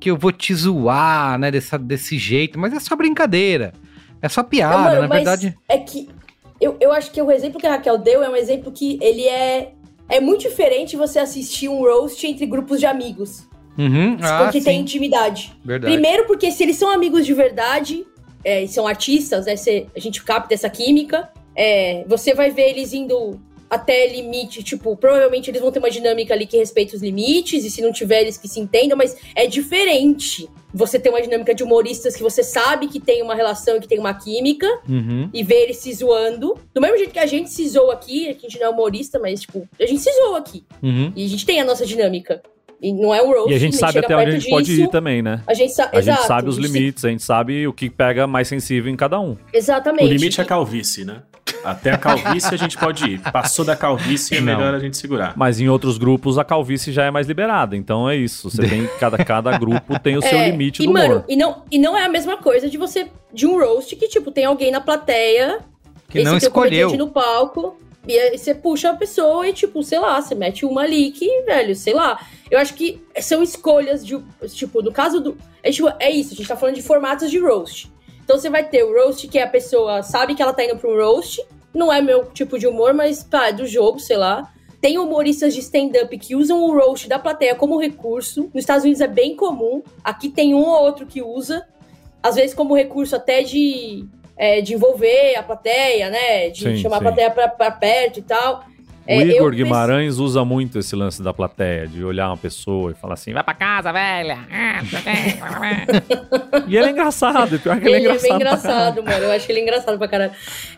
que 0.00 0.10
eu 0.10 0.16
vou 0.16 0.32
te 0.32 0.54
zoar, 0.54 1.38
né, 1.38 1.50
dessa, 1.50 1.78
desse 1.78 2.18
jeito, 2.18 2.58
mas 2.58 2.72
é 2.72 2.80
só 2.80 2.94
brincadeira, 2.94 3.72
é 4.20 4.28
só 4.28 4.42
piada, 4.42 4.76
mano, 4.78 5.00
na 5.02 5.06
verdade. 5.06 5.56
É 5.68 5.78
que 5.78 6.08
eu, 6.60 6.76
eu 6.80 6.92
acho 6.92 7.10
que 7.10 7.20
o 7.20 7.30
exemplo 7.30 7.58
que 7.60 7.66
a 7.66 7.70
Raquel 7.72 7.98
deu 7.98 8.22
é 8.22 8.28
um 8.28 8.36
exemplo 8.36 8.70
que 8.72 8.98
ele 9.00 9.26
é. 9.26 9.72
É 10.08 10.20
muito 10.20 10.42
diferente 10.42 10.96
você 10.96 11.18
assistir 11.18 11.68
um 11.68 11.78
roast 11.80 12.26
entre 12.26 12.44
grupos 12.46 12.78
de 12.78 12.86
amigos. 12.86 13.48
Uhum, 13.76 14.18
ah, 14.22 14.44
porque 14.44 14.60
tem 14.60 14.76
sim, 14.76 14.82
intimidade. 14.82 15.52
verdade. 15.64 15.92
Primeiro, 15.92 16.26
porque 16.26 16.50
se 16.50 16.62
eles 16.62 16.76
são 16.76 16.90
amigos 16.92 17.24
de 17.26 17.32
verdade, 17.34 18.06
é, 18.44 18.62
e 18.62 18.68
são 18.68 18.86
artistas, 18.86 19.46
né? 19.46 19.56
cê- 19.56 19.86
a 19.96 19.98
gente 19.98 20.22
capta 20.22 20.52
essa 20.54 20.68
química. 20.68 21.28
é, 21.56 22.04
você 22.06 22.34
vai 22.34 22.50
ver 22.50 22.70
eles 22.70 22.92
indo 22.92 23.40
até 23.70 24.06
limite, 24.08 24.62
tipo, 24.62 24.96
provavelmente 24.96 25.50
eles 25.50 25.60
vão 25.60 25.72
ter 25.72 25.78
uma 25.78 25.90
dinâmica 25.90 26.32
ali 26.34 26.46
que 26.46 26.56
respeita 26.56 26.94
os 26.96 27.02
limites, 27.02 27.64
e 27.64 27.70
se 27.70 27.80
não 27.82 27.92
tiver, 27.92 28.22
eles 28.22 28.36
que 28.36 28.46
se 28.48 28.60
entendam, 28.60 28.96
mas 28.96 29.16
é 29.34 29.46
diferente 29.46 30.48
você 30.72 30.98
ter 30.98 31.08
uma 31.10 31.22
dinâmica 31.22 31.54
de 31.54 31.62
humoristas 31.62 32.16
que 32.16 32.22
você 32.22 32.42
sabe 32.42 32.88
que 32.88 32.98
tem 33.00 33.22
uma 33.22 33.34
relação 33.34 33.76
e 33.76 33.80
que 33.80 33.86
tem 33.88 33.98
uma 33.98 34.12
química, 34.14 34.66
Uhum, 34.88 35.30
e 35.32 35.42
ver 35.42 35.62
eles 35.64 35.76
se 35.78 35.92
zoando. 35.92 36.56
Do 36.74 36.80
mesmo 36.80 36.96
jeito 36.98 37.12
que 37.12 37.18
a 37.18 37.26
gente 37.26 37.50
se 37.50 37.68
zoa 37.68 37.94
aqui, 37.94 38.28
a 38.28 38.32
gente 38.32 38.58
não 38.58 38.66
é 38.66 38.70
humorista, 38.70 39.18
mas, 39.18 39.40
tipo, 39.42 39.68
a 39.80 39.86
gente 39.86 40.00
se 40.00 40.10
zoa 40.12 40.38
aqui. 40.38 40.64
uhum. 40.82 41.12
E 41.14 41.24
a 41.24 41.28
gente 41.28 41.46
tem 41.46 41.60
a 41.60 41.64
nossa 41.64 41.86
dinâmica. 41.86 42.42
E 42.82 42.92
não 42.92 43.14
é 43.14 43.22
um 43.22 43.28
roast. 43.32 43.50
E 43.50 43.54
a 43.54 43.58
gente 43.58 43.76
sabe 43.76 44.00
até 44.00 44.14
onde 44.14 44.28
a 44.30 44.32
gente 44.32 44.50
pode 44.50 44.66
disso. 44.66 44.82
ir 44.82 44.90
também, 44.90 45.22
né? 45.22 45.40
A 45.46 45.54
gente, 45.54 45.72
sa 45.72 45.88
A 45.90 45.98
exato, 45.98 46.18
gente 46.18 46.26
sabe 46.28 46.48
os 46.50 46.58
a 46.58 46.60
gente- 46.60 46.70
limites, 46.72 47.04
a 47.04 47.08
gente 47.08 47.22
sabe 47.22 47.66
o 47.66 47.72
que 47.72 47.88
pega 47.88 48.26
mais 48.26 48.46
sensível 48.48 48.92
em 48.92 48.96
cada 48.96 49.18
um. 49.18 49.36
Exatamente. 49.54 50.04
O 50.04 50.08
limite 50.12 50.38
é 50.38 50.42
a 50.42 50.46
calvície, 50.46 51.02
né? 51.04 51.22
Até 51.62 51.90
a 51.92 51.98
calvície 51.98 52.54
a 52.54 52.56
gente 52.56 52.76
pode 52.76 53.04
ir. 53.04 53.20
Passou 53.32 53.64
da 53.64 53.76
calvície 53.76 54.36
é 54.36 54.40
Não. 54.40 54.56
melhor 54.56 54.74
a 54.74 54.78
gente 54.78 54.96
segurar. 54.96 55.34
Mas 55.36 55.60
em 55.60 55.68
outros 55.68 55.98
grupos 55.98 56.38
a 56.38 56.44
calvície 56.44 56.92
já 56.92 57.04
é 57.04 57.10
mais 57.10 57.26
liberada. 57.26 57.76
Então 57.76 58.08
é 58.08 58.16
isso. 58.16 58.50
Você 58.50 58.66
tem. 58.66 58.86
Cada, 58.98 59.22
cada 59.24 59.58
grupo 59.58 59.98
tem 59.98 60.16
o 60.16 60.22
seu 60.22 60.30
É, 60.38 60.50
limite 60.50 60.82
e, 60.82 60.86
do 60.86 60.92
mano, 60.92 61.06
humor. 61.06 61.24
E 61.28 61.36
não, 61.36 61.62
e 61.70 61.78
não 61.78 61.96
é 61.96 62.04
a 62.04 62.08
mesma 62.08 62.36
coisa 62.36 62.68
de 62.68 62.78
você. 62.78 63.08
De 63.32 63.46
um 63.46 63.58
roast 63.58 63.94
que, 63.96 64.08
tipo, 64.08 64.30
tem 64.30 64.44
alguém 64.44 64.70
na 64.70 64.80
plateia. 64.80 65.60
Que 66.08 66.22
não 66.22 66.36
escolheu. 66.36 66.96
no 66.96 67.08
palco. 67.08 67.76
E 68.06 68.18
aí 68.18 68.36
você 68.36 68.54
puxa 68.54 68.90
a 68.90 68.94
pessoa 68.94 69.48
e, 69.48 69.52
tipo, 69.52 69.82
sei 69.82 69.98
lá, 69.98 70.20
você 70.20 70.34
mete 70.34 70.66
uma 70.66 70.82
ali 70.82 71.10
que, 71.10 71.42
velho, 71.42 71.74
sei 71.74 71.94
lá. 71.94 72.20
Eu 72.50 72.58
acho 72.58 72.74
que 72.74 73.02
são 73.20 73.42
escolhas 73.42 74.04
de. 74.04 74.22
Tipo, 74.48 74.82
no 74.82 74.92
caso 74.92 75.20
do. 75.20 75.36
É, 75.62 75.70
tipo, 75.70 75.90
é 75.98 76.10
isso, 76.10 76.34
a 76.34 76.36
gente 76.36 76.46
tá 76.46 76.56
falando 76.56 76.74
de 76.74 76.82
formatos 76.82 77.30
de 77.30 77.38
roast. 77.38 77.90
Então 78.24 78.38
você 78.38 78.48
vai 78.48 78.64
ter 78.64 78.82
o 78.82 78.92
roast 78.92 79.28
que 79.28 79.38
a 79.38 79.46
pessoa 79.46 80.02
sabe 80.02 80.34
que 80.34 80.42
ela 80.42 80.54
tá 80.54 80.64
indo 80.64 80.76
pra 80.76 80.88
um 80.88 80.96
roast. 80.96 81.44
Não 81.74 81.92
é 81.92 82.00
meu 82.00 82.24
tipo 82.26 82.58
de 82.58 82.66
humor, 82.66 82.94
mas, 82.94 83.22
pá, 83.22 83.48
é 83.48 83.52
do 83.52 83.66
jogo, 83.66 84.00
sei 84.00 84.16
lá. 84.16 84.50
Tem 84.80 84.98
humoristas 84.98 85.54
de 85.54 85.60
stand-up 85.60 86.16
que 86.18 86.34
usam 86.34 86.62
o 86.62 86.74
roast 86.74 87.08
da 87.08 87.18
plateia 87.18 87.54
como 87.54 87.78
recurso. 87.80 88.42
Nos 88.54 88.62
Estados 88.62 88.84
Unidos 88.84 89.00
é 89.00 89.06
bem 89.06 89.36
comum. 89.36 89.82
Aqui 90.02 90.28
tem 90.28 90.54
um 90.54 90.64
ou 90.64 90.82
outro 90.82 91.06
que 91.06 91.22
usa. 91.22 91.66
Às 92.22 92.36
vezes 92.36 92.54
como 92.54 92.74
recurso 92.74 93.14
até 93.14 93.42
de, 93.42 94.06
é, 94.36 94.60
de 94.62 94.74
envolver 94.74 95.36
a 95.36 95.42
plateia, 95.42 96.08
né? 96.08 96.48
De 96.48 96.76
Sim, 96.76 96.76
chamar 96.78 96.98
sim. 96.98 97.00
a 97.00 97.08
plateia 97.08 97.30
pra, 97.30 97.48
pra 97.48 97.70
perto 97.70 98.20
e 98.20 98.22
tal. 98.22 98.64
O 99.06 99.10
É, 99.12 99.18
Igor 99.22 99.50
Guimarães 99.52 100.16
usa 100.18 100.44
muito 100.44 100.78
esse 100.78 100.96
lance 100.96 101.22
da 101.22 101.32
plateia, 101.34 101.86
de 101.86 102.02
olhar 102.02 102.28
uma 102.28 102.36
pessoa 102.38 102.90
e 102.92 102.94
falar 102.94 103.14
assim, 103.14 103.32
vai 103.34 103.42
pra 103.44 103.52
casa, 103.54 103.92
velha. 103.92 104.38
Ah, 104.50 104.82
o 104.82 105.02
quê." 105.02 106.64
e 106.68 106.76
ele 106.76 106.86
é 106.86 106.90
engraçado, 106.90 107.58
pior 107.60 107.78
que 107.80 107.86
ele 107.86 107.96
é 107.96 107.98
Ele 107.98 108.06
é 108.08 108.10
engraçado. 108.10 108.22
bem 108.22 108.38
pra 108.38 108.46
engraçado, 108.48 109.02
mano. 109.02 109.24
Eu 109.24 109.30
acho 109.32 109.52
ele 109.52 109.60
engraçado 109.60 109.98
pra 109.98 110.08
caralho. 110.08 110.32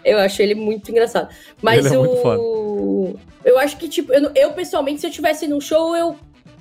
Eu 0.05 0.18
acho 0.18 0.43
ele 0.43 0.55
muito 0.55 0.91
engraçado. 0.91 1.29
Mas 1.62 1.87
Ele 1.87 1.95
é 1.95 1.99
o. 1.99 3.16
Eu 3.45 3.59
acho 3.59 3.77
que, 3.77 3.89
tipo, 3.89 4.12
eu, 4.12 4.31
eu, 4.35 4.53
pessoalmente, 4.53 5.01
se 5.01 5.07
eu 5.07 5.11
tivesse 5.11 5.47
num 5.47 5.61
show, 5.61 5.97
eu. 5.97 6.16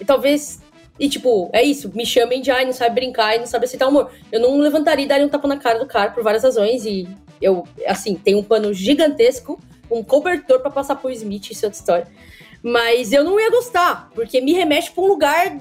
Talvez. 0.05 0.61
E, 0.99 1.09
tipo, 1.09 1.49
é 1.51 1.61
isso. 1.63 1.91
Me 1.95 2.05
chamem 2.05 2.41
de 2.41 2.51
ai, 2.51 2.63
não 2.66 2.72
sabe 2.74 2.95
brincar 2.95 3.36
e 3.36 3.39
não 3.39 3.45
sabe 3.47 3.66
aceitar 3.66 3.88
humor. 3.88 4.09
Eu 4.32 4.39
não 4.39 4.57
levantaria 4.59 5.03
e 5.03 5.07
daria 5.07 5.26
um 5.26 5.30
tapa 5.30 5.47
na 5.47 5.57
cara 5.57 5.80
do 5.80 5.86
cara 5.86 6.11
por 6.11 6.24
várias 6.24 6.43
razões. 6.43 6.86
E 6.86 7.07
eu, 7.41 7.68
assim, 7.88 8.16
tenho 8.16 8.38
um 8.39 8.43
pano 8.43 8.74
gigantesco, 8.74 9.59
um 9.90 10.04
cobertor 10.04 10.60
pra 10.60 10.70
passar 10.72 10.96
pro 10.96 11.10
Smith, 11.12 11.50
isso 11.52 11.66
é 11.66 11.68
outra 11.68 11.80
história. 11.80 12.08
Mas 12.64 13.12
eu 13.14 13.24
não 13.24 13.40
ia 13.40 13.50
gostar, 13.52 14.10
porque 14.16 14.42
me 14.42 14.54
remete 14.54 14.92
pra 14.92 15.04
um 15.04 15.08
lugar 15.08 15.58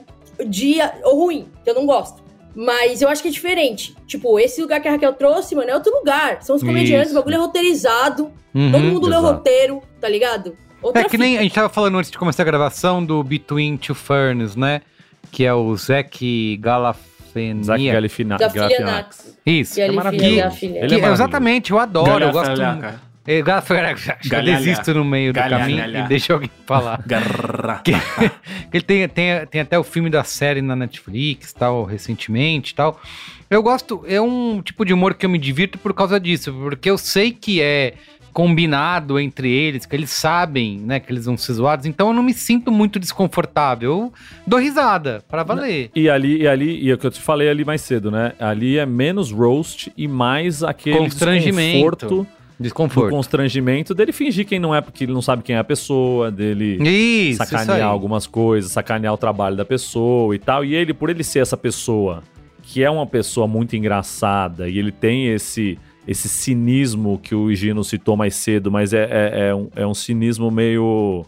de 0.46 0.76
ou 1.02 1.18
ruim, 1.24 1.48
que 1.62 1.70
eu 1.70 1.74
não 1.74 1.86
gosto. 1.86 2.22
Mas 2.56 3.02
eu 3.02 3.08
acho 3.08 3.20
que 3.20 3.28
é 3.28 3.30
diferente. 3.32 3.94
Tipo, 4.06 4.38
esse 4.38 4.62
lugar 4.62 4.80
que 4.80 4.86
a 4.86 4.92
Raquel 4.92 5.12
trouxe, 5.14 5.54
mano, 5.56 5.68
é 5.70 5.74
outro 5.74 5.92
lugar. 5.92 6.40
São 6.42 6.54
os 6.56 6.62
comediantes, 6.62 7.08
Isso. 7.08 7.16
o 7.18 7.20
bagulho 7.20 7.34
é 7.34 7.38
roteirizado. 7.38 8.30
Uhum. 8.54 8.70
Todo 8.70 8.84
mundo 8.84 9.08
lê 9.08 9.16
o 9.16 9.20
roteiro, 9.20 9.82
tá 10.00 10.08
ligado? 10.08 10.56
Outra 10.80 11.02
É 11.02 11.04
que 11.08 11.18
nem 11.18 11.36
a 11.36 11.42
gente 11.42 11.52
tava 11.54 11.68
falando 11.68 11.98
antes 11.98 12.10
de 12.10 12.16
começar 12.18 12.42
a 12.42 12.46
gravação 12.46 13.04
do 13.04 13.22
Between 13.24 13.76
Two 13.76 13.94
Ferns, 13.94 14.54
né? 14.54 14.82
Que 15.32 15.44
é 15.44 15.52
o 15.52 15.74
Zac 15.76 16.56
Galafenia. 16.58 17.64
Zac 17.64 17.84
Galifina- 17.84 18.36
Galifianax. 18.38 18.54
Galifianax. 18.54 19.38
Isso. 19.44 19.80
E 19.80 19.82
ali, 19.82 19.96
maravilhoso. 19.96 20.30
Ele 20.62 20.76
é 20.76 20.80
maravilhoso. 20.82 21.12
exatamente, 21.12 21.70
eu 21.72 21.78
adoro, 21.78 22.24
eu 22.24 22.30
gosto 22.32 22.50
muito. 22.50 23.00
É, 23.26 23.40
Eu 23.40 23.44
desisto 24.44 24.92
no 24.94 25.04
meio 25.04 25.32
do 25.32 25.36
Galhalha. 25.36 25.64
caminho 25.82 25.84
e 26.04 26.08
deixo 26.08 26.32
alguém 26.32 26.50
falar. 26.66 27.02
Garra. 27.06 27.82
Que 27.84 28.76
ele 28.76 28.84
tem, 28.84 29.08
tem, 29.08 29.46
tem 29.46 29.60
até 29.60 29.78
o 29.78 29.84
filme 29.84 30.10
da 30.10 30.24
série 30.24 30.60
na 30.60 30.74
Netflix, 30.76 31.52
tal, 31.52 31.84
recentemente 31.84 32.74
tal. 32.74 33.00
Eu 33.48 33.62
gosto, 33.62 34.04
é 34.06 34.20
um 34.20 34.60
tipo 34.60 34.84
de 34.84 34.92
humor 34.92 35.14
que 35.14 35.24
eu 35.24 35.30
me 35.30 35.38
divirto 35.38 35.78
por 35.78 35.94
causa 35.94 36.18
disso, 36.18 36.52
porque 36.52 36.90
eu 36.90 36.98
sei 36.98 37.30
que 37.30 37.60
é 37.60 37.94
combinado 38.32 39.18
entre 39.20 39.48
eles, 39.48 39.86
que 39.86 39.94
eles 39.94 40.10
sabem, 40.10 40.80
né, 40.80 40.98
que 40.98 41.10
eles 41.12 41.24
vão 41.24 41.36
ser 41.36 41.52
zoados, 41.52 41.86
então 41.86 42.08
eu 42.08 42.12
não 42.12 42.22
me 42.22 42.34
sinto 42.34 42.72
muito 42.72 42.98
desconfortável. 42.98 43.90
Eu 43.90 44.12
dou 44.44 44.58
risada, 44.58 45.24
pra 45.28 45.44
valer. 45.44 45.90
E 45.94 46.10
ali, 46.10 46.42
e 46.42 46.48
ali, 46.48 46.82
e 46.82 46.90
é 46.90 46.94
o 46.94 46.98
que 46.98 47.06
eu 47.06 47.12
te 47.12 47.20
falei 47.20 47.48
ali 47.48 47.64
mais 47.64 47.80
cedo, 47.80 48.10
né? 48.10 48.32
Ali 48.40 48.76
é 48.76 48.84
menos 48.84 49.30
roast 49.30 49.92
e 49.96 50.08
mais 50.08 50.64
aquele 50.64 50.98
Constrangimento. 50.98 51.96
desconforto 51.96 52.26
do 52.58 52.62
Desconforto. 52.62 53.10
constrangimento 53.10 53.94
dele 53.94 54.12
fingir 54.12 54.46
quem 54.46 54.58
não 54.58 54.74
é, 54.74 54.80
porque 54.80 55.04
ele 55.04 55.12
não 55.12 55.22
sabe 55.22 55.42
quem 55.42 55.56
é 55.56 55.58
a 55.58 55.64
pessoa, 55.64 56.30
dele 56.30 56.76
Isso, 56.80 57.42
isso 57.42 57.44
sacanear 57.44 57.88
algumas 57.88 58.26
coisas, 58.26 58.70
sacanear 58.70 59.12
o 59.12 59.16
trabalho 59.16 59.56
da 59.56 59.64
pessoa 59.64 60.34
e 60.34 60.38
tal. 60.38 60.64
E 60.64 60.74
ele, 60.74 60.94
por 60.94 61.10
ele 61.10 61.24
ser 61.24 61.40
essa 61.40 61.56
pessoa 61.56 62.22
que 62.62 62.82
é 62.82 62.90
uma 62.90 63.06
pessoa 63.06 63.46
muito 63.46 63.76
engraçada 63.76 64.68
e 64.68 64.78
ele 64.78 64.90
tem 64.90 65.28
esse 65.28 65.78
esse 66.06 66.28
cinismo 66.28 67.18
que 67.18 67.34
o 67.34 67.52
Gino 67.54 67.82
citou 67.82 68.14
mais 68.14 68.34
cedo, 68.34 68.70
mas 68.70 68.92
é, 68.92 69.08
é, 69.10 69.48
é 69.48 69.54
um, 69.54 69.68
é 69.74 69.86
um 69.86 69.94
cinismo 69.94 70.50
meio 70.50 71.24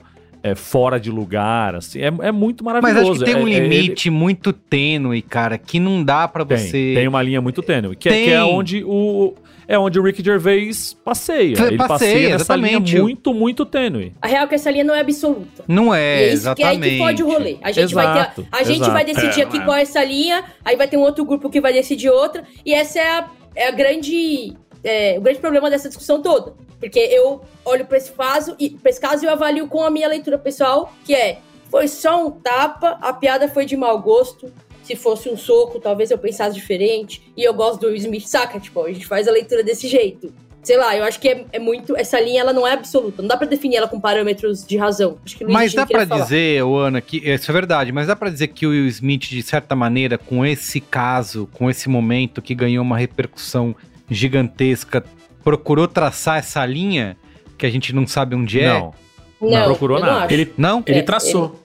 é, 0.51 0.55
fora 0.55 0.99
de 1.01 1.11
lugar, 1.11 1.75
assim. 1.75 2.01
É, 2.01 2.07
é 2.21 2.33
muito 2.33 2.65
Mas 2.65 2.75
maravilhoso. 2.81 3.11
acho 3.13 3.19
que 3.21 3.25
tem 3.27 3.35
É- 3.35 3.45
um 3.45 3.49
é 3.49 3.53
ele- 3.55 3.69
limite 3.69 4.11
muito 4.11 4.53
tênue, 4.53 5.23
cara, 5.23 5.59
que 5.59 5.79
não 5.81 6.03
dá 6.05 6.27
pra 6.29 6.45
tem, 6.45 6.57
você... 6.59 6.93
tem 6.95 7.09
uma 7.09 7.23
linha 7.23 7.41
muito 7.41 7.63
tênue, 7.63 7.97
que, 7.97 8.09
é, 8.09 8.13
Tem. 8.13 8.25
que 8.25 8.31
é 8.33 8.43
onde 8.45 8.85
o 8.85 9.35
é 9.69 9.77
onde 9.77 9.99
o 9.99 10.03
Rick 10.05 10.23
Gervais 10.25 10.97
passeia. 11.05 11.57
Passeia, 11.57 11.69
Ele 11.71 11.77
passeia 11.79 12.29
nessa 12.39 12.55
linha 12.55 12.69
exatamente. 12.77 13.01
muito, 13.01 13.35
muito 13.35 13.67
tênue. 13.67 14.13
A 14.23 14.29
real 14.29 14.45
é 14.45 14.47
que 14.47 14.55
essa 14.55 14.71
linha 14.71 14.85
não 14.85 14.95
é 14.95 15.01
absoluta. 15.01 15.65
Não 15.67 15.93
e 15.93 15.99
é, 15.99 16.23
é 16.29 16.33
isso 16.35 16.55
que 16.55 16.63
é 16.63 16.67
aí 16.67 16.77
exatamente. 16.77 16.91
que 16.93 16.99
pode 16.99 17.23
o 17.25 17.27
rolê. 17.27 17.57
A 17.61 17.73
gente, 17.73 17.93
vai, 17.93 18.05
Exato, 18.07 18.43
ter, 18.45 18.49
a 18.53 18.63
gente 18.63 18.89
vai 18.89 19.05
decidir 19.05 19.41
É, 19.41 19.43
aqui 19.43 19.57
é. 19.57 19.61
qual 19.65 19.77
é 19.77 19.83
essa 19.83 20.05
linha, 20.05 20.45
aí 20.65 20.77
vai 20.77 20.87
ter 20.87 20.97
um 20.97 21.01
outro 21.01 21.25
grupo 21.25 21.51
que 21.51 21.61
vai 21.61 21.73
decidir 21.73 22.09
outra, 22.11 22.45
e 22.65 22.73
essa 22.73 23.01
é 23.01 23.11
a, 23.19 23.29
é 23.57 23.67
a 23.67 23.71
grande. 23.73 24.53
É, 24.87 25.19
o 25.19 25.21
grande 25.21 25.41
problema 25.41 25.69
dessa 25.69 25.89
discussão 25.89 26.23
toda. 26.23 26.55
Porque 26.79 27.01
eu 27.01 27.43
olho 27.65 27.85
pra 27.85 27.99
esse 27.99 28.13
caso 28.13 28.55
e 28.59 28.71
pra 28.71 28.91
esse 28.91 29.01
caso 29.01 29.27
eu 29.27 29.31
avalio 29.31 29.67
com 29.67 29.83
a 29.83 29.91
minha 29.91 30.09
leitura 30.09 30.39
pessoal, 30.39 30.93
que 31.05 31.15
é 31.15 31.39
foi 31.69 31.89
só 31.89 32.25
um 32.25 32.31
tapa, 32.31 32.97
a 33.03 33.13
piada 33.13 33.49
foi 33.49 33.67
de 33.67 33.77
mau 33.77 34.01
gosto. 34.01 34.53
Se 34.85 34.95
fosse 34.95 35.29
um 35.29 35.37
soco, 35.37 35.81
talvez 35.81 36.13
eu 36.13 36.19
pensasse 36.19 36.55
diferente. 36.55 37.21
E 37.37 37.43
eu 37.43 37.53
gosto 37.53 37.81
do 37.81 37.87
Will 37.89 37.97
Smith, 37.97 38.27
saca? 38.27 38.61
Tipo, 38.61 38.85
a 38.85 38.93
gente 38.93 39.05
faz 39.05 39.27
a 39.27 39.33
leitura 39.33 39.65
desse 39.65 39.89
jeito. 39.89 40.33
Sei 40.63 40.77
lá, 40.77 40.97
eu 40.97 41.03
acho 41.03 41.19
que 41.19 41.29
é, 41.29 41.45
é 41.53 41.59
muito. 41.59 41.97
Essa 41.97 42.21
linha 42.21 42.41
ela 42.41 42.53
não 42.53 42.65
é 42.65 42.73
absoluta. 42.73 43.21
Não 43.21 43.29
dá 43.29 43.37
pra 43.37 43.49
definir 43.49 43.77
ela 43.77 43.89
com 43.89 44.01
parâmetros 44.01 44.65
de 44.65 44.77
razão. 44.77 45.19
Mas 45.49 45.75
dá 45.75 45.85
falar. 45.87 46.23
dizer, 46.23 46.63
Ana, 46.63 47.01
que 47.01 47.19
isso 47.19 47.51
é 47.51 47.55
verdade, 47.55 47.91
mas 47.91 48.07
dá 48.07 48.15
pra 48.15 48.31
dizer 48.31 48.49
que 48.49 48.65
o 48.65 48.71
Will 48.71 48.87
Smith, 48.87 49.29
de 49.29 49.43
certa 49.43 49.75
maneira, 49.75 50.17
com 50.17 50.47
esse 50.47 50.81
caso, 50.81 51.49
com 51.53 51.69
esse 51.69 51.89
momento 51.89 52.41
que 52.41 52.55
ganhou 52.55 52.85
uma 52.85 52.97
repercussão 52.97 53.75
gigantesca, 54.11 55.03
procurou 55.45 55.87
traçar 55.89 56.39
essa 56.39 56.65
linha 56.67 57.17
que 57.59 57.65
a 57.67 57.71
gente 57.71 57.95
não 57.95 58.07
sabe 58.07 58.35
onde 58.35 58.61
é? 58.61 58.69
Não. 58.73 58.95
Não, 59.41 59.65
procurou 59.65 59.99
não 60.01 60.07
nada. 60.07 60.25
acho. 60.25 60.35
Ele, 60.35 60.53
Não? 60.57 60.83
ele 60.87 60.99
É, 61.01 61.03
traçou. 61.03 61.63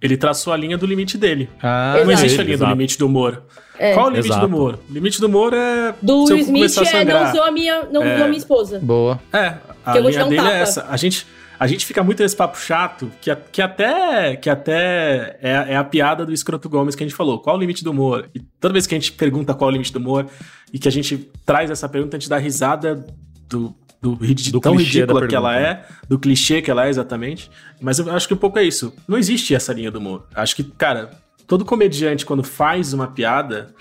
Ele... 0.00 0.16
traçou 0.18 0.52
a 0.52 0.56
linha 0.56 0.76
do 0.76 0.86
limite 0.86 1.16
dele. 1.16 1.48
Ah, 1.62 1.94
Não 1.96 2.10
Exato. 2.10 2.12
existe 2.26 2.40
a 2.40 2.44
linha 2.44 2.54
Exato. 2.54 2.70
do 2.70 2.74
limite 2.76 2.98
do 2.98 3.06
humor. 3.06 3.42
É. 3.78 3.94
Qual 3.94 4.06
é 4.06 4.08
o 4.08 4.10
limite 4.12 4.28
Exato. 4.28 4.46
do 4.46 4.54
humor? 4.56 4.78
O 4.88 4.92
limite 4.92 5.20
do 5.20 5.26
humor 5.26 5.52
é. 5.54 5.94
Do 6.02 6.26
se 6.26 6.32
eu 6.32 6.36
Will 6.36 6.44
Smith 6.44 6.74
começar 6.74 6.96
a 6.98 7.00
é 7.00 7.04
não 7.04 7.30
usou 7.30 7.42
a 7.42 7.50
minha, 7.50 7.82
não 7.90 8.02
É. 8.02 8.12
usou 8.14 8.24
a 8.24 8.28
minha 8.28 8.38
esposa. 8.38 8.78
boa. 8.80 9.18
É, 9.32 9.54
a 9.86 9.98
linha 9.98 10.26
um 10.26 10.28
dele 10.28 10.46
é 10.46 10.60
essa. 10.60 10.86
A 10.90 10.96
gente, 10.98 11.26
a 11.64 11.66
gente 11.66 11.86
fica 11.86 12.02
muito 12.02 12.22
nesse 12.22 12.36
papo 12.36 12.58
chato, 12.58 13.10
que, 13.22 13.34
que 13.50 13.62
até, 13.62 14.36
que 14.36 14.50
até 14.50 15.38
é, 15.40 15.72
é 15.72 15.76
a 15.76 15.82
piada 15.82 16.26
do 16.26 16.30
Escroto 16.30 16.68
Gomes 16.68 16.94
que 16.94 17.02
a 17.02 17.06
gente 17.06 17.16
falou. 17.16 17.38
Qual 17.38 17.56
o 17.56 17.58
limite 17.58 17.82
do 17.82 17.90
humor? 17.90 18.28
E 18.34 18.40
toda 18.60 18.74
vez 18.74 18.86
que 18.86 18.94
a 18.94 18.98
gente 18.98 19.12
pergunta 19.12 19.54
qual 19.54 19.70
é 19.70 19.72
o 19.72 19.72
limite 19.72 19.90
do 19.90 19.98
humor 19.98 20.26
e 20.70 20.78
que 20.78 20.86
a 20.86 20.90
gente 20.90 21.16
traz 21.46 21.70
essa 21.70 21.88
pergunta, 21.88 22.18
a 22.18 22.20
gente 22.20 22.28
dá 22.28 22.36
risada 22.36 23.06
do, 23.48 23.74
do, 23.98 24.14
Do 24.14 24.60
tão 24.60 24.76
ridícula 24.76 25.26
que 25.26 25.34
ela 25.34 25.58
é, 25.58 25.86
do 26.06 26.18
clichê 26.18 26.60
que 26.60 26.70
ela 26.70 26.84
é 26.84 26.90
exatamente. 26.90 27.50
Mas 27.80 27.98
eu 27.98 28.12
acho 28.12 28.28
que 28.28 28.34
um 28.34 28.36
pouco 28.36 28.58
é 28.58 28.62
isso. 28.62 28.92
Não 29.08 29.16
existe 29.16 29.54
essa 29.54 29.72
linha 29.72 29.90
do 29.90 29.98
humor. 29.98 30.26
Acho 30.34 30.54
que, 30.54 30.64
cara, 30.64 31.18
todo 31.46 31.64
comediante, 31.64 32.26
quando 32.26 32.44
faz 32.44 32.92
uma 32.92 33.06
piada 33.06 33.74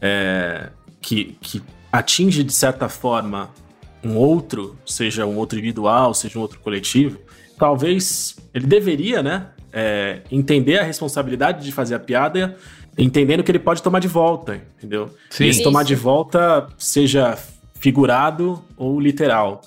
é, 0.00 0.70
que, 1.00 1.36
que 1.40 1.62
atinge 1.92 2.42
de 2.42 2.52
certa 2.52 2.88
forma 2.88 3.48
um 4.02 4.16
outro, 4.16 4.76
seja 4.84 5.24
um 5.24 5.36
outro 5.36 5.56
individual, 5.56 6.12
seja 6.14 6.36
um 6.36 6.42
outro 6.42 6.58
coletivo, 6.58 7.27
talvez 7.58 8.36
ele 8.54 8.66
deveria, 8.66 9.22
né, 9.22 9.46
é, 9.72 10.20
entender 10.30 10.78
a 10.78 10.82
responsabilidade 10.82 11.64
de 11.64 11.72
fazer 11.72 11.94
a 11.94 11.98
piada, 12.00 12.56
entendendo 12.96 13.42
que 13.42 13.50
ele 13.50 13.58
pode 13.58 13.82
tomar 13.82 13.98
de 14.00 14.08
volta, 14.08 14.60
entendeu? 14.78 15.10
Sim. 15.30 15.44
E 15.44 15.48
esse 15.48 15.62
tomar 15.62 15.82
de 15.84 15.94
volta 15.94 16.66
seja 16.78 17.36
figurado 17.78 18.62
ou 18.76 18.98
literal. 19.00 19.60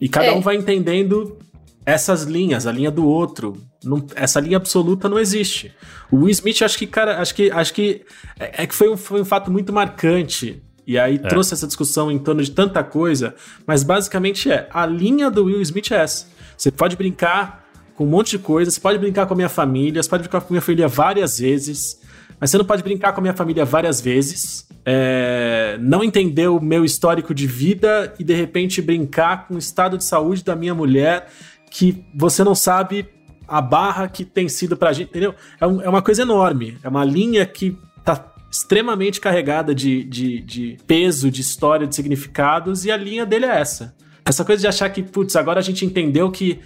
E 0.00 0.08
cada 0.08 0.28
É. 0.28 0.32
um 0.32 0.40
vai 0.40 0.56
entendendo 0.56 1.36
essas 1.84 2.22
linhas, 2.24 2.66
a 2.66 2.72
linha 2.72 2.90
do 2.90 3.06
outro. 3.06 3.56
Não- 3.84 4.04
essa 4.14 4.40
linha 4.40 4.56
absoluta 4.56 5.08
não 5.08 5.18
existe. 5.18 5.72
O 6.10 6.16
Will 6.18 6.30
Smith, 6.30 6.62
acho 6.62 6.78
que, 6.78 6.86
cara, 6.86 7.20
acho 7.20 7.34
que, 7.34 7.50
acho 7.50 7.72
que 7.74 8.02
é, 8.38 8.62
é 8.62 8.66
que 8.66 8.74
foi 8.74 8.88
um, 8.90 8.96
foi 8.96 9.20
um 9.20 9.24
fato 9.24 9.50
muito 9.50 9.72
marcante. 9.72 10.62
E 10.86 10.98
aí 10.98 11.16
É. 11.16 11.18
trouxe 11.18 11.52
essa 11.52 11.66
discussão 11.66 12.10
em 12.10 12.18
torno 12.18 12.42
de 12.42 12.50
tanta 12.50 12.82
coisa, 12.82 13.34
mas 13.66 13.82
basicamente 13.82 14.50
é, 14.50 14.66
a 14.72 14.86
linha 14.86 15.30
do 15.30 15.44
Will 15.44 15.60
Smith 15.60 15.90
é 15.92 15.96
essa. 15.96 16.26
Você 16.58 16.70
pode 16.72 16.96
brincar 16.96 17.64
com 17.94 18.04
um 18.04 18.08
monte 18.08 18.32
de 18.32 18.38
coisa, 18.40 18.70
você 18.70 18.80
pode 18.80 18.98
brincar 18.98 19.26
com 19.26 19.32
a 19.34 19.36
minha 19.36 19.48
família, 19.48 20.02
você 20.02 20.08
pode 20.08 20.24
brincar 20.24 20.40
com 20.40 20.48
a 20.48 20.50
minha 20.50 20.60
família 20.60 20.88
várias 20.88 21.38
vezes, 21.38 22.00
mas 22.40 22.50
você 22.50 22.58
não 22.58 22.64
pode 22.64 22.82
brincar 22.82 23.12
com 23.12 23.20
a 23.20 23.22
minha 23.22 23.34
família 23.34 23.64
várias 23.64 24.00
vezes, 24.00 24.66
é, 24.84 25.78
não 25.80 26.02
entender 26.04 26.48
o 26.48 26.60
meu 26.60 26.84
histórico 26.84 27.32
de 27.32 27.46
vida 27.46 28.12
e 28.18 28.24
de 28.24 28.34
repente 28.34 28.82
brincar 28.82 29.46
com 29.46 29.54
o 29.54 29.58
estado 29.58 29.96
de 29.96 30.04
saúde 30.04 30.42
da 30.44 30.54
minha 30.56 30.74
mulher 30.74 31.28
que 31.70 32.04
você 32.14 32.42
não 32.44 32.54
sabe 32.54 33.06
a 33.46 33.60
barra 33.60 34.08
que 34.08 34.24
tem 34.24 34.48
sido 34.48 34.76
pra 34.76 34.92
gente, 34.92 35.10
entendeu? 35.10 35.34
É, 35.60 35.66
um- 35.66 35.80
é 35.80 35.88
uma 35.88 36.02
coisa 36.02 36.22
enorme, 36.22 36.76
é 36.82 36.88
uma 36.88 37.04
linha 37.04 37.46
que 37.46 37.76
tá 38.04 38.32
extremamente 38.50 39.20
carregada 39.20 39.74
de, 39.74 40.02
de, 40.04 40.40
de 40.40 40.76
peso, 40.86 41.30
de 41.30 41.40
história, 41.40 41.86
de 41.86 41.94
significados, 41.94 42.84
e 42.84 42.90
a 42.90 42.96
linha 42.96 43.26
dele 43.26 43.46
é 43.46 43.60
essa. 43.60 43.94
Essa 44.28 44.44
coisa 44.44 44.60
de 44.60 44.66
achar 44.68 44.88
que, 44.90 45.02
putz, 45.02 45.34
agora 45.36 45.58
a 45.58 45.62
gente 45.62 45.84
entendeu 45.84 46.30
que 46.30 46.60